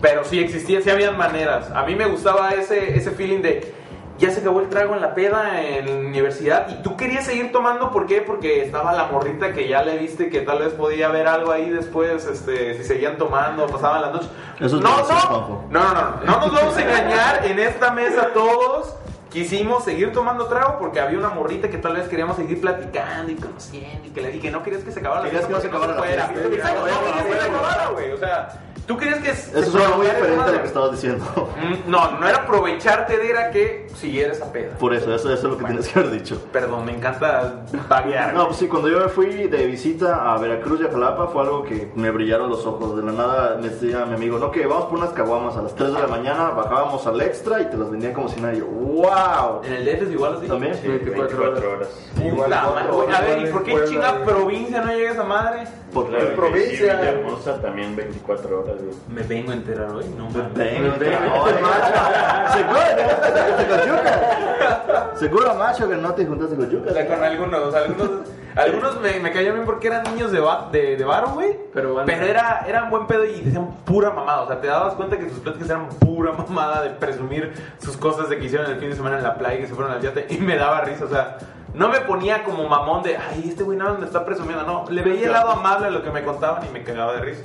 Pero 0.01 0.23
sí 0.23 0.39
existía, 0.39 0.81
sí 0.81 0.89
habían 0.89 1.17
maneras. 1.17 1.69
A 1.71 1.83
mí 1.83 1.95
me 1.95 2.05
gustaba 2.05 2.51
ese, 2.51 2.97
ese 2.97 3.11
feeling 3.11 3.41
de 3.41 3.81
ya 4.21 4.29
se 4.29 4.39
acabó 4.39 4.61
el 4.61 4.69
trago 4.69 4.93
en 4.93 5.01
la 5.01 5.15
peda 5.15 5.61
en 5.63 5.85
la 5.87 6.07
universidad 6.07 6.69
y 6.69 6.83
tú 6.83 6.95
querías 6.95 7.25
seguir 7.25 7.51
tomando, 7.51 7.91
¿por 7.91 8.05
qué? 8.05 8.21
Porque 8.21 8.63
estaba 8.63 8.93
la 8.93 9.05
morrita 9.05 9.51
que 9.51 9.67
ya 9.67 9.81
le 9.81 9.97
viste 9.97 10.29
que 10.29 10.41
tal 10.41 10.59
vez 10.59 10.73
podía 10.73 11.07
haber 11.07 11.27
algo 11.27 11.51
ahí 11.51 11.71
después, 11.71 12.25
este, 12.27 12.77
si 12.77 12.83
seguían 12.83 13.17
tomando, 13.17 13.65
pasaban 13.65 14.01
las 14.01 14.13
noches. 14.13 14.29
Eso 14.59 14.77
es 14.77 14.83
no, 14.83 14.89
no, 14.89 15.07
no, 15.07 15.67
no, 15.71 15.93
no, 15.93 16.23
no 16.23 16.39
nos 16.39 16.53
vamos 16.53 16.77
a 16.77 16.81
engañar 16.81 17.45
en 17.47 17.57
esta 17.57 17.91
mesa 17.91 18.29
todos. 18.31 18.95
Quisimos 19.31 19.83
seguir 19.85 20.11
tomando 20.11 20.45
trago 20.47 20.77
porque 20.77 20.99
había 20.99 21.17
una 21.17 21.29
morrita 21.29 21.69
que 21.69 21.77
tal 21.77 21.95
vez 21.95 22.07
queríamos 22.09 22.35
seguir 22.35 22.59
platicando 22.59 23.31
y 23.31 23.35
conociendo 23.35 24.07
y 24.07 24.09
que, 24.09 24.21
le- 24.21 24.35
y 24.35 24.39
que 24.39 24.51
no 24.51 24.61
querías 24.61 24.83
que 24.83 24.91
se 24.91 24.99
acabara 24.99 25.21
la 25.21 25.27
Querías 25.29 25.45
que 25.45 25.53
no 25.53 25.61
se 25.61 25.69
fiesta 25.69 25.93
fuera. 25.93 26.27
fiesta. 26.27 26.43
No 26.43 26.49
querías 26.49 27.25
que 27.25 27.33
se 27.41 27.47
acabara, 27.49 27.87
güey. 27.93 28.11
O 28.11 28.17
sea, 28.17 28.49
tú 28.85 28.97
querías 28.97 29.19
que 29.19 29.29
Eso 29.29 29.71
suena 29.71 29.95
muy 29.95 30.05
diferente 30.05 30.41
a 30.43 30.51
lo 30.51 30.61
que 30.61 30.67
estabas 30.67 30.91
diciendo. 30.91 31.23
Mm, 31.61 31.89
No, 31.89 32.11
no 32.19 32.27
era 32.27 32.39
aprovecharte 32.39 33.17
de 33.17 33.29
era 33.29 33.51
que 33.51 33.87
siguiera 33.95 34.33
esa 34.33 34.51
peda. 34.51 34.75
Por 34.77 34.93
eso, 34.93 35.13
eso, 35.15 35.31
eso 35.31 35.47
es 35.47 35.51
lo 35.53 35.57
que 35.57 35.63
tienes 35.63 35.87
que 35.87 35.99
haber 35.99 36.11
dicho. 36.11 36.41
Perdón, 36.51 36.83
me 36.85 36.91
encanta 36.93 37.61
vaguear. 37.87 38.33
No, 38.33 38.47
pues 38.47 38.57
sí, 38.57 38.67
cuando 38.67 38.89
yo 38.89 38.99
me 38.99 39.07
fui 39.07 39.47
de 39.47 39.65
visita 39.65 40.33
a 40.33 40.37
Veracruz 40.39 40.81
y 40.81 40.87
a 40.87 40.91
Jalapa 40.91 41.27
fue 41.27 41.43
algo 41.43 41.63
que 41.63 41.89
me 41.95 42.11
brillaron 42.11 42.49
los 42.49 42.65
ojos. 42.65 42.97
De 42.97 43.03
la 43.03 43.13
nada 43.13 43.57
me 43.61 43.69
decía 43.69 44.05
mi 44.05 44.15
amigo, 44.15 44.37
no, 44.39 44.51
que 44.51 44.65
vamos 44.67 44.85
por 44.87 44.97
unas 44.97 45.11
caguamas 45.11 45.55
a 45.55 45.61
las 45.61 45.73
3 45.75 45.93
de 45.93 45.99
la 46.01 46.07
mañana, 46.07 46.49
bajábamos 46.49 47.07
al 47.07 47.21
extra 47.21 47.61
y 47.61 47.65
te 47.69 47.77
las 47.77 47.89
vendían 47.89 48.11
como 48.13 48.27
si 48.27 48.41
nadie. 48.41 48.61
¡Wow! 48.61 49.05
Wow. 49.21 49.61
En 49.65 49.73
el 49.73 49.85
DF 49.85 50.01
es 50.03 50.11
igual 50.11 50.35
así. 50.37 50.47
También. 50.47 50.75
Sí, 50.75 50.87
24 50.87 51.37
24 51.37 51.71
horas. 51.71 51.89
Igual 52.17 52.35
Puebla, 52.35 52.61
madre, 52.63 52.91
güey. 52.91 53.11
A 53.15 53.21
ver, 53.21 53.37
¿y 53.37 53.41
igual 53.41 53.51
por 53.53 53.63
qué 53.63 53.71
Puebla, 53.71 53.89
chinga 53.89 54.11
güey. 54.11 54.23
provincia 54.25 54.81
no 54.81 54.91
llega 54.93 55.11
esa 55.11 55.23
madre? 55.23 55.63
Por 55.93 56.07
Claro, 56.07 56.23
Es 56.25 56.31
y 56.31 56.35
provincia. 56.35 56.71
sí, 56.71 56.81
Villahermosa 56.83 57.61
también 57.61 57.95
24 57.95 58.59
horas, 58.61 58.75
güey. 58.81 58.95
Me 59.09 59.23
vengo 59.23 59.51
a 59.51 59.53
enterar 59.55 59.91
hoy, 59.91 60.05
no 60.17 60.29
mames. 60.29 60.53
Venga, 60.53 61.19
no, 61.19 61.45
macho. 61.61 62.53
Seguro 62.57 62.79
que 62.95 63.03
no 63.03 63.09
te 63.09 63.31
juntaste 63.41 63.67
con 63.67 63.79
Yucas. 63.87 65.19
Seguro, 65.19 65.55
macho, 65.55 65.89
que 65.89 65.95
no 65.97 66.13
te 66.13 66.25
juntaste 66.25 66.55
con 66.55 66.65
O 66.65 66.69
Yucas. 66.69 66.93
sea, 66.93 67.07
con 67.07 67.23
algunos, 67.23 67.75
algunos, 67.75 68.09
algunos 68.55 68.99
me, 69.01 69.19
me 69.19 69.31
caían 69.31 69.53
bien 69.55 69.65
porque 69.65 69.87
eran 69.87 70.03
niños 70.03 70.31
de, 70.31 70.39
va- 70.39 70.69
de, 70.71 70.97
de 70.97 71.03
varo, 71.05 71.29
güey. 71.29 71.57
Pero 72.05 72.25
era, 72.29 72.65
eran 72.67 72.89
buen 72.89 73.07
pedo 73.07 73.25
y 73.25 73.41
decían 73.41 73.67
pura 73.85 74.09
mamada. 74.11 74.41
O 74.41 74.47
sea, 74.47 74.59
te 74.61 74.67
dabas 74.67 74.93
cuenta 74.95 75.17
que 75.17 75.29
sus 75.29 75.39
pláticas 75.39 75.69
eran 75.69 75.89
pura 75.89 76.31
mamada 76.47 76.81
de 76.83 76.89
presumir 76.91 77.53
sus 77.79 77.95
cosas 77.97 78.29
de 78.29 78.37
que 78.37 78.45
hicieron 78.45 78.69
el 78.71 78.77
fin 78.79 78.89
de 78.89 78.95
semana 78.95 79.17
en 79.17 79.23
la 79.23 79.35
playa 79.35 79.55
y 79.55 79.61
que 79.61 79.67
se 79.67 79.73
fueron 79.75 79.93
al 79.93 80.01
yate. 80.01 80.27
Y 80.29 80.37
me 80.39 80.55
daba 80.57 80.81
risa, 80.81 81.05
o 81.05 81.09
sea, 81.09 81.37
no 81.73 81.87
me 81.87 82.01
ponía 82.01 82.43
como 82.43 82.67
mamón 82.67 83.01
de, 83.03 83.15
ay, 83.17 83.45
este 83.47 83.63
güey 83.63 83.77
nada 83.77 83.91
más 83.91 83.99
me 83.99 84.05
está 84.05 84.25
presumiendo. 84.25 84.63
No, 84.65 84.85
le 84.89 85.01
veía 85.01 85.27
el 85.27 85.31
lado 85.33 85.51
amable 85.51 85.87
a 85.87 85.89
lo 85.91 86.03
que 86.03 86.11
me 86.11 86.23
contaban 86.23 86.65
y 86.65 86.69
me 86.69 86.83
cagaba 86.83 87.13
de 87.13 87.21
risa. 87.21 87.43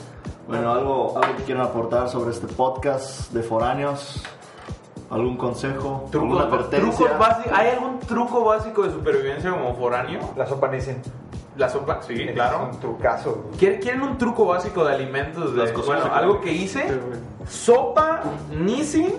Bueno, 0.48 0.72
algo, 0.72 1.18
algo 1.20 1.36
que 1.36 1.42
quieran 1.42 1.64
aportar 1.64 2.08
sobre 2.08 2.30
este 2.30 2.46
podcast 2.46 3.32
de 3.32 3.42
foráneos. 3.42 4.22
¿Algún 5.10 5.36
consejo? 5.36 6.08
¿Alguna 6.10 6.10
Trucos, 6.10 6.40
advertencia? 6.42 6.78
trucos 6.80 7.18
básicos. 7.18 7.52
¿Hay 7.58 7.68
algún 7.70 7.98
truco 8.00 8.44
básico 8.44 8.82
de 8.82 8.90
supervivencia 8.90 9.50
como 9.50 9.74
foráneo? 9.76 10.20
La 10.36 10.46
sopa 10.46 10.68
Nissin. 10.68 10.96
La 11.56 11.68
sopa, 11.70 12.02
sí, 12.02 12.20
Es 12.22 12.32
claro. 12.32 12.68
un 12.72 12.80
trucazo. 12.80 13.44
¿Quieren, 13.58 14.02
un 14.02 14.18
truco 14.18 14.44
básico 14.46 14.84
de 14.84 14.94
alimentos? 14.94 15.54
De, 15.54 15.62
Las 15.62 15.72
cosas 15.72 15.86
bueno, 16.02 16.14
algo 16.14 16.40
que 16.40 16.52
hice. 16.52 16.86
Sopa 17.48 18.20
Nissin. 18.50 19.14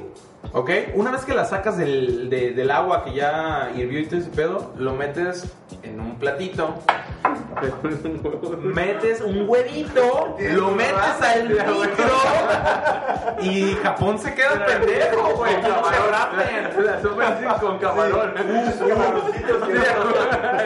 ¿Ok? 0.53 0.69
Una 0.95 1.11
vez 1.11 1.25
que 1.25 1.33
la 1.33 1.45
sacas 1.45 1.77
del, 1.77 2.29
de- 2.29 2.51
del 2.51 2.71
agua 2.71 3.03
que 3.03 3.13
ya 3.13 3.71
hirvió 3.75 3.99
y 3.99 4.05
todo 4.05 4.19
ese 4.19 4.29
pedo, 4.31 4.73
lo 4.77 4.93
metes 4.93 5.51
en 5.83 5.99
un 5.99 6.17
platito. 6.17 6.73
Metes 8.61 9.21
un 9.21 9.49
huevito, 9.49 10.37
lo 10.39 10.71
metes 10.71 11.21
al 11.21 11.49
micro 11.49 11.81
y 13.41 13.73
Japón 13.81 14.19
se 14.19 14.33
queda 14.35 14.63
pendejo, 14.65 15.33
güey. 15.35 15.55
Así 17.25 17.45
con 17.59 17.79
camarón. 17.79 18.33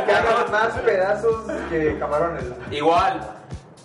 Que 0.06 0.12
hagan 0.12 0.52
más 0.52 0.78
pedazos 0.80 1.46
que 1.70 1.98
camarones. 1.98 2.44
Igual, 2.72 3.22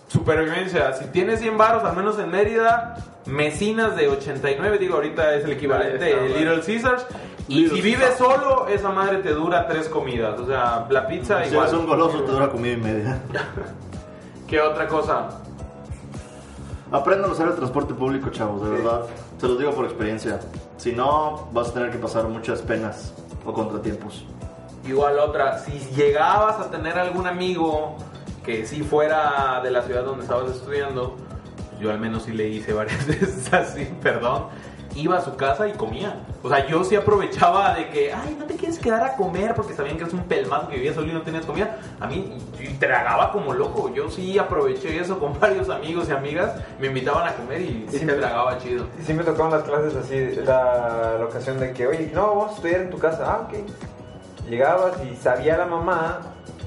supervivencia. 0.08 0.92
Si 0.94 1.04
tienes 1.06 1.40
100 1.40 1.56
baros, 1.56 1.84
al 1.84 1.96
menos 1.96 2.18
en 2.18 2.30
Mérida, 2.30 2.96
mesinas 3.26 3.96
de 3.96 4.08
89, 4.08 4.78
digo, 4.78 4.94
ahorita 4.94 5.34
es 5.34 5.44
el 5.44 5.52
equivalente 5.52 6.04
de 6.04 6.28
Little 6.28 6.60
Caesars. 6.60 7.06
Y 7.48 7.60
Little 7.60 7.76
si 7.76 7.82
vives 7.82 8.14
solo, 8.18 8.66
esa 8.68 8.90
madre 8.90 9.18
te 9.18 9.30
dura 9.32 9.66
tres 9.66 9.88
comidas. 9.88 10.38
O 10.40 10.46
sea, 10.46 10.86
la 10.90 11.06
pizza 11.06 11.42
Si 11.44 11.50
igual. 11.50 11.68
eres 11.68 11.78
un 11.78 11.86
goloso, 11.86 12.22
te 12.22 12.32
dura 12.32 12.48
comida 12.48 12.72
y 12.72 12.76
media. 12.76 13.20
¿Qué 14.46 14.60
otra 14.60 14.86
cosa? 14.88 15.28
Aprendan 16.92 17.30
a 17.30 17.32
usar 17.32 17.48
el 17.48 17.54
transporte 17.54 17.94
público, 17.94 18.30
chavos, 18.30 18.62
de 18.62 18.70
verdad. 18.70 19.02
Se 19.40 19.48
los 19.48 19.58
digo 19.58 19.72
por 19.72 19.84
experiencia. 19.84 20.38
Si 20.76 20.92
no, 20.92 21.48
vas 21.52 21.68
a 21.68 21.74
tener 21.74 21.90
que 21.90 21.98
pasar 21.98 22.24
muchas 22.28 22.62
penas 22.62 23.12
o 23.44 23.52
contratiempos. 23.52 24.24
Igual 24.86 25.18
otra, 25.18 25.58
si 25.58 25.72
llegabas 25.96 26.60
a 26.60 26.70
tener 26.70 26.96
algún 26.96 27.26
amigo 27.26 27.96
que 28.44 28.64
sí 28.66 28.82
fuera 28.82 29.60
de 29.64 29.72
la 29.72 29.82
ciudad 29.82 30.04
donde 30.04 30.22
estabas 30.22 30.52
estudiando, 30.52 31.16
yo 31.80 31.90
al 31.90 31.98
menos 31.98 32.24
sí 32.24 32.32
le 32.32 32.48
hice 32.48 32.72
varias 32.72 33.06
veces 33.06 33.52
así, 33.52 33.88
perdón, 34.02 34.46
iba 34.96 35.18
a 35.18 35.20
su 35.20 35.36
casa 35.36 35.68
y 35.68 35.72
comía. 35.72 36.16
O 36.42 36.48
sea, 36.48 36.66
yo 36.66 36.82
sí 36.84 36.96
aprovechaba 36.96 37.74
de 37.74 37.88
que, 37.90 38.12
ay, 38.12 38.36
no 38.38 38.46
te 38.46 38.56
quieres 38.56 38.78
quedar 38.78 39.04
a 39.04 39.16
comer 39.16 39.54
porque 39.54 39.74
sabían 39.74 39.96
que 39.96 40.02
eres 40.02 40.14
un 40.14 40.24
pelmazo 40.24 40.68
que 40.68 40.76
vivía 40.76 40.94
solo 40.94 41.08
y 41.08 41.12
no 41.12 41.22
tenías 41.22 41.44
comida. 41.44 41.78
A 42.00 42.06
mí, 42.06 42.38
y 42.58 42.68
tragaba 42.74 43.32
como 43.32 43.52
loco. 43.52 43.92
Yo 43.94 44.10
sí 44.10 44.38
aproveché 44.38 44.98
eso 44.98 45.18
con 45.18 45.38
varios 45.40 45.68
amigos 45.68 46.08
y 46.08 46.12
amigas, 46.12 46.54
me 46.80 46.86
invitaban 46.88 47.28
a 47.28 47.34
comer 47.34 47.60
y 47.60 47.86
sí 47.90 48.04
me 48.04 48.14
tragaba 48.14 48.58
chido. 48.58 48.86
Sí 49.04 49.12
me 49.12 49.22
tocaron 49.22 49.52
las 49.52 49.64
clases 49.64 49.94
así, 49.96 50.36
la, 50.44 51.16
la 51.18 51.24
ocasión 51.24 51.58
de 51.60 51.72
que, 51.72 51.86
oye, 51.86 52.10
no, 52.14 52.28
vamos 52.28 52.52
a 52.52 52.54
estudiar 52.56 52.80
en 52.82 52.90
tu 52.90 52.98
casa. 52.98 53.24
Ah, 53.26 53.48
ok. 53.48 54.48
Llegabas 54.48 54.94
y 55.04 55.16
sabía 55.16 55.56
la 55.56 55.66
mamá 55.66 56.20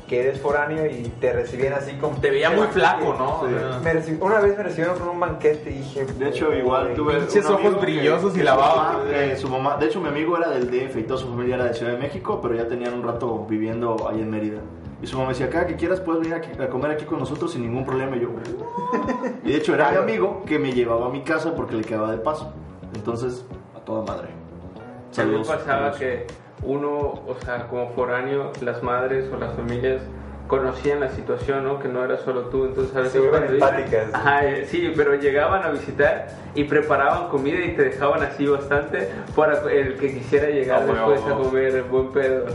que 0.10 0.20
eres 0.22 0.41
foráneo 0.41 0.86
y 0.88 1.03
te 1.22 1.32
recibían 1.32 1.74
así 1.74 1.93
como... 1.93 2.18
Te 2.18 2.32
veía 2.32 2.49
muy 2.49 2.66
flaco, 2.68 3.14
¿no? 3.18 3.47
Sí. 3.47 3.55
Me 3.84 4.18
una 4.26 4.39
vez 4.39 4.57
me 4.57 4.64
recibieron 4.64 4.97
con 4.97 5.07
un 5.10 5.20
banquete 5.20 5.70
y 5.70 5.74
dije... 5.76 6.05
De 6.05 6.30
hecho, 6.30 6.51
igual 6.53 6.93
tuve. 6.95 7.14
Pinches 7.20 7.45
un 7.45 7.53
amigo 7.53 7.70
ojos 7.70 7.80
que- 7.80 7.86
brillosos 7.86 8.34
y 8.36 8.39
que 8.39 8.43
la 8.43 8.53
su 8.53 8.57
baba. 8.60 8.76
mamá, 8.93 9.03
eh, 9.12 9.38
su 9.38 9.47
mamá, 9.49 9.78
de 9.78 9.86
hecho, 9.86 10.01
mi 10.01 10.07
amigo 10.10 10.36
era 10.36 10.49
del 10.49 10.70
DF 10.72 10.97
y 10.97 11.03
toda 11.03 11.20
su 11.20 11.28
familia 11.30 11.55
era 11.55 11.66
de 11.66 11.74
Ciudad 11.76 11.91
de 11.93 11.99
México, 11.99 12.39
pero 12.41 12.55
ya 12.55 12.68
tenían 12.68 12.93
un 12.95 13.03
rato 13.03 13.45
viviendo 13.47 14.10
ahí 14.10 14.20
en 14.20 14.32
Mérida. 14.32 14.60
Y 15.01 15.07
su 15.07 15.18
mamá 15.18 15.30
decía, 15.30 15.45
acá 15.45 15.66
que 15.68 15.76
quieras 15.76 16.01
puedes 16.01 16.22
venir 16.22 16.34
aquí- 16.36 16.60
a 16.62 16.68
comer 16.70 16.91
aquí 16.91 17.05
con 17.05 17.20
nosotros 17.20 17.51
sin 17.53 17.62
ningún 17.62 17.86
problema. 17.86 18.18
Y 18.18 18.22
yo, 18.22 18.30
y 19.45 19.51
de 19.51 19.57
hecho 19.57 19.74
era 19.76 19.91
mi 19.91 19.97
amigo 19.97 20.43
que 20.45 20.57
me 20.60 20.74
llevaba 20.74 21.05
a 21.05 21.10
mi 21.10 21.22
casa 21.24 21.53
porque 21.55 21.76
le 21.76 21.84
quedaba 21.84 22.12
de 22.12 22.18
paso. 22.18 22.51
Entonces, 22.95 23.45
a 23.76 23.80
toda 23.80 24.01
madre. 24.03 24.28
Me 24.28 25.14
Saludos. 25.16 25.47
pasaba 25.47 25.93
saludos. 25.93 25.97
que 25.99 26.28
uno, 26.64 26.89
o 27.26 27.36
sea, 27.43 27.68
como 27.68 27.89
foráneo, 27.91 28.51
las 28.62 28.84
madres 28.84 29.26
o 29.34 29.38
las 29.38 29.53
familias 29.55 30.01
conocían 30.47 30.99
la 30.99 31.10
situación, 31.10 31.64
¿no? 31.64 31.80
Que 31.80 31.88
no 31.88 32.03
era 32.03 32.18
solo 32.18 32.45
tú, 32.45 32.66
entonces 32.66 32.95
a 32.95 33.01
veces 33.01 33.22
iban- 33.24 33.43
empáticas. 33.43 34.07
Ajá, 34.14 34.45
eh, 34.47 34.66
sí, 34.66 34.91
pero 34.95 35.14
llegaban 35.16 35.62
a 35.64 35.70
visitar 35.70 36.28
y 36.55 36.64
preparaban 36.64 37.28
comida 37.30 37.64
y 37.64 37.76
te 37.76 37.84
dejaban 37.84 38.24
así 38.24 38.47
bastante 38.47 39.10
para 39.36 39.60
el 39.72 39.95
que 39.97 40.12
quisiera 40.16 40.47
llegar 40.49 40.82
Ah, 40.82 40.86
después 40.91 41.22
huevo. 41.22 41.36
a 41.36 41.43
comer 41.43 41.84
buen 41.84 42.10
pedo. 42.12 42.45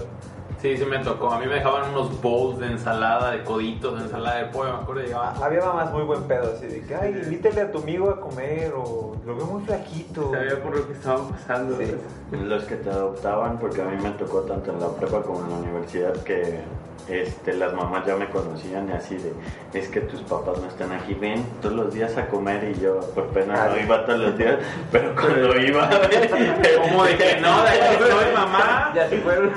Sí, 0.64 0.78
sí 0.78 0.86
me 0.86 0.98
tocó. 1.00 1.30
A 1.30 1.38
mí 1.38 1.46
me 1.46 1.56
dejaban 1.56 1.90
unos 1.90 2.22
bowls 2.22 2.58
de 2.58 2.68
ensalada, 2.68 3.32
de 3.32 3.44
coditos, 3.44 3.98
de 3.98 4.04
ensalada 4.06 4.36
de 4.38 4.46
pollo. 4.46 4.72
Me 4.72 4.82
acuerdo 4.82 5.02
llegaba. 5.02 5.34
Había 5.42 5.60
mamás 5.60 5.92
muy 5.92 6.04
buen 6.04 6.22
pedo, 6.22 6.54
así 6.56 6.66
de 6.66 6.80
que, 6.80 6.94
ay, 6.94 7.20
invítale 7.22 7.60
a 7.60 7.70
tu 7.70 7.80
amigo 7.80 8.08
a 8.08 8.18
comer 8.18 8.72
o 8.74 9.14
lo 9.26 9.36
veo 9.36 9.44
muy 9.44 9.62
flaquito. 9.62 10.30
Sabía 10.30 10.62
por 10.62 10.74
lo 10.74 10.86
que 10.86 10.94
estaban 10.94 11.28
pasando. 11.28 11.76
Sí. 11.76 11.94
Los 12.32 12.64
que 12.64 12.76
te 12.76 12.88
adoptaban, 12.88 13.58
porque 13.58 13.82
a 13.82 13.84
mí 13.84 14.02
me 14.02 14.08
tocó 14.12 14.40
tanto 14.40 14.72
en 14.72 14.80
la 14.80 14.88
prepa 14.88 15.20
como 15.20 15.44
en 15.44 15.50
la 15.50 15.56
universidad 15.56 16.14
que 16.22 16.62
este, 17.08 17.52
las 17.54 17.72
mamás 17.74 18.06
ya 18.06 18.16
me 18.16 18.28
conocían 18.28 18.88
y 18.88 18.92
así 18.92 19.16
de, 19.16 19.32
es 19.78 19.88
que 19.88 20.00
tus 20.00 20.20
papás 20.22 20.58
no 20.58 20.68
están 20.68 20.92
aquí, 20.92 21.14
ven 21.14 21.44
todos 21.60 21.74
los 21.74 21.94
días 21.94 22.16
a 22.16 22.26
comer 22.28 22.72
y 22.76 22.80
yo 22.80 23.00
por 23.14 23.26
pena 23.28 23.68
no 23.68 23.78
iba 23.78 24.04
todos 24.06 24.20
los 24.20 24.38
días, 24.38 24.56
pero 24.92 25.14
cuando 25.14 25.60
iba, 25.60 25.90
Como 26.88 27.04
de 27.04 27.16
que 27.16 27.40
no, 27.40 27.62
de 27.62 27.68
aquí 27.70 28.02
soy 28.02 28.34
mamá. 28.34 28.92
Ya 28.94 29.08
se 29.08 29.18
fueron. 29.18 29.52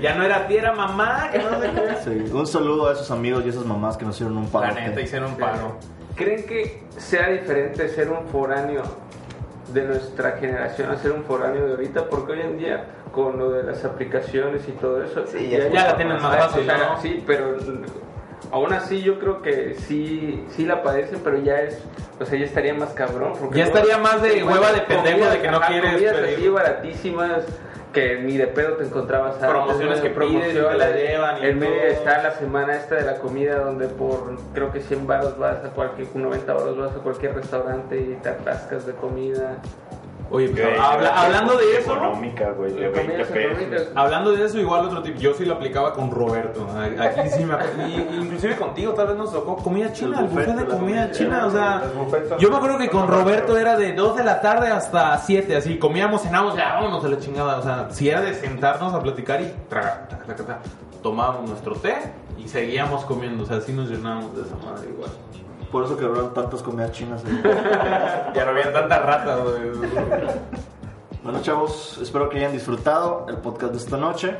Ya 0.00 0.14
no 0.14 0.24
era 0.24 0.46
tía, 0.46 0.60
era 0.60 0.72
mamá. 0.72 1.28
Que 1.30 1.38
no 1.38 1.60
sé 1.60 1.70
qué. 1.70 2.26
Sí, 2.26 2.32
Un 2.32 2.46
saludo 2.46 2.88
a 2.88 2.92
esos 2.92 3.10
amigos 3.10 3.44
y 3.44 3.48
esas 3.48 3.64
mamás 3.64 3.96
que 3.96 4.04
nos 4.04 4.14
hicieron 4.16 4.36
un 4.36 4.48
paro. 4.48 4.74
La 4.74 4.80
neta, 4.80 5.00
hicieron 5.00 5.32
un 5.32 5.38
paro. 5.38 5.76
¿Creen 6.14 6.44
que 6.44 6.82
sea 6.98 7.28
diferente 7.28 7.88
ser 7.88 8.10
un 8.10 8.26
foráneo 8.28 8.82
de 9.72 9.84
nuestra 9.84 10.32
generación 10.32 10.90
a 10.90 10.98
ser 10.98 11.12
un 11.12 11.24
foráneo 11.24 11.66
de 11.66 11.70
ahorita? 11.72 12.08
Porque 12.08 12.32
hoy 12.32 12.40
en 12.40 12.58
día, 12.58 12.84
con 13.12 13.38
lo 13.38 13.50
de 13.50 13.62
las 13.62 13.84
aplicaciones 13.84 14.66
y 14.68 14.72
todo 14.72 15.02
eso, 15.02 15.24
Sí, 15.26 15.48
ya 15.50 15.68
ya 15.68 15.86
la 15.88 15.96
tienen 15.96 16.16
más 16.16 16.24
o 16.24 16.30
sea, 16.32 16.48
fácil, 16.48 16.66
¿no? 16.66 17.00
Sí, 17.02 17.22
pero 17.26 17.56
aún 18.50 18.72
así 18.72 19.02
yo 19.02 19.18
creo 19.18 19.42
que 19.42 19.74
sí, 19.74 20.44
sí 20.50 20.64
la 20.66 20.82
padecen, 20.82 21.20
pero 21.22 21.38
ya 21.38 21.60
es, 21.60 21.78
o 22.20 22.24
sea, 22.24 22.38
ya 22.38 22.44
estaría 22.44 22.74
más 22.74 22.90
cabrón. 22.90 23.32
porque 23.38 23.58
Ya 23.58 23.64
estaría 23.64 23.98
más 23.98 24.20
de 24.22 24.42
hueva 24.42 24.72
de 24.72 24.80
pendejo 24.80 25.30
de 25.30 25.40
que 25.40 25.50
no 25.50 25.58
ajá, 25.58 25.66
quieres 25.68 25.92
comidas 25.92 26.16
pedir. 26.16 26.36
así 26.38 26.48
baratísimas 26.48 27.44
que 27.92 28.20
ni 28.22 28.38
de 28.38 28.46
pedo 28.46 28.76
te 28.76 28.84
encontrabas 28.84 29.34
antes, 29.34 29.48
Promociones 29.50 30.00
que 30.00 30.08
pides 30.08 30.54
y 30.54 30.56
te 30.56 30.62
la 30.78 30.90
llevan 30.92 31.42
y 31.42 31.46
En 31.46 31.58
medio 31.58 31.82
está 31.82 32.22
la 32.22 32.30
semana 32.32 32.74
esta 32.76 32.94
de 32.94 33.02
la 33.04 33.16
comida 33.18 33.58
donde 33.58 33.86
por 33.88 34.34
creo 34.54 34.72
que 34.72 34.80
100 34.80 35.06
baros 35.06 35.38
vas 35.38 35.62
a 35.62 35.68
cualquier, 35.70 36.08
90 36.14 36.54
baros 36.54 36.78
vas 36.78 36.92
a 36.92 37.00
cualquier 37.00 37.34
restaurante 37.34 37.98
y 38.00 38.18
te 38.22 38.30
atascas 38.30 38.86
de 38.86 38.94
comida. 38.94 39.58
Oye, 40.32 40.48
pues, 40.48 40.62
Güey, 40.62 40.78
habla- 40.78 41.22
hablando 41.22 41.56
de 41.58 41.76
eso, 41.78 41.92
Económica, 41.94 42.50
güey, 42.52 42.72
de 42.72 42.80
La 42.80 42.88
comida 42.92 43.06
20 43.16 43.22
es 43.22 43.30
económica. 43.30 43.70
pesos. 43.76 43.88
hablando 43.94 44.32
de 44.32 44.44
eso, 44.46 44.58
igual 44.58 44.86
otro 44.86 45.02
tip, 45.02 45.16
yo 45.18 45.34
sí 45.34 45.44
lo 45.44 45.54
aplicaba 45.54 45.92
con 45.92 46.10
Roberto. 46.10 46.66
Aquí 46.98 47.28
sí 47.28 47.44
me 47.44 47.54
y- 47.88 48.16
inclusive 48.22 48.56
contigo 48.56 48.92
tal 48.94 49.08
vez 49.08 49.16
nos 49.16 49.30
tocó 49.32 49.56
comida 49.56 49.92
china, 49.92 50.20
el 50.20 50.26
buffet 50.26 50.54
de 50.56 50.64
comida 50.66 51.10
china, 51.10 51.46
o 51.46 51.50
sea, 51.50 51.82
yo 52.38 52.50
me 52.50 52.56
acuerdo 52.56 52.78
que 52.78 52.88
con 52.88 53.06
Roberto 53.08 53.58
era 53.58 53.76
de 53.76 53.92
2 53.92 54.16
de 54.16 54.24
la 54.24 54.40
tarde 54.40 54.68
hasta 54.68 55.16
7, 55.18 55.54
así, 55.56 55.78
comíamos, 55.78 56.22
cenábamos, 56.22 56.56
ya 56.56 56.74
vámonos 56.74 57.04
a 57.04 57.08
la 57.08 57.18
chingada, 57.18 57.58
o 57.58 57.62
sea, 57.62 57.88
si 57.90 58.08
era 58.08 58.20
de 58.22 58.34
sentarnos 58.34 58.94
a 58.94 59.00
platicar 59.02 59.40
y 59.42 59.52
tragar, 59.68 60.08
traga, 60.08 60.24
traga, 60.24 60.44
traga, 60.44 60.60
tomábamos 61.02 61.48
nuestro 61.50 61.74
té 61.74 61.96
y 62.38 62.48
seguíamos 62.48 63.04
comiendo, 63.04 63.44
o 63.44 63.46
sea, 63.46 63.58
así 63.58 63.72
nos 63.72 63.90
llenábamos 63.90 64.34
de 64.34 64.42
esa 64.42 64.56
madre 64.56 64.88
igual. 64.88 65.10
Por 65.72 65.84
eso 65.84 65.96
quebraron 65.96 66.32
tantas 66.34 66.62
comidas 66.62 66.92
chinas. 66.92 67.24
ahí. 67.24 67.42
Ya 68.34 68.44
no 68.44 68.50
había 68.52 68.72
tantas 68.72 69.02
ratas, 69.04 69.40
güey. 69.42 69.88
Bueno, 71.24 71.40
chavos, 71.42 71.98
espero 72.02 72.28
que 72.28 72.38
hayan 72.38 72.52
disfrutado 72.52 73.26
el 73.28 73.36
podcast 73.38 73.72
de 73.72 73.78
esta 73.78 73.96
noche 73.96 74.36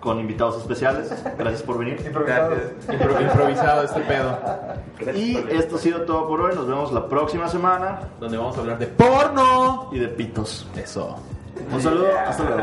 con 0.00 0.18
invitados 0.18 0.58
especiales. 0.58 1.12
Gracias 1.38 1.62
por 1.62 1.78
venir. 1.78 1.98
Impro- 2.04 3.22
improvisado 3.22 3.82
este 3.84 4.00
pedo. 4.00 4.38
Y 5.14 5.36
esto 5.50 5.76
ha 5.76 5.78
sido 5.78 6.02
todo 6.02 6.26
por 6.28 6.40
hoy. 6.40 6.54
Nos 6.54 6.66
vemos 6.66 6.92
la 6.92 7.06
próxima 7.06 7.48
semana 7.48 8.00
Donde 8.20 8.36
vamos 8.36 8.56
a 8.56 8.60
hablar 8.60 8.78
de 8.78 8.86
porno. 8.88 9.88
y 9.92 9.98
de 10.00 10.08
pitos. 10.08 10.66
Eso. 10.76 11.16
Un 11.72 11.80
saludo, 11.80 12.08
hasta 12.26 12.42
luego. 12.44 12.62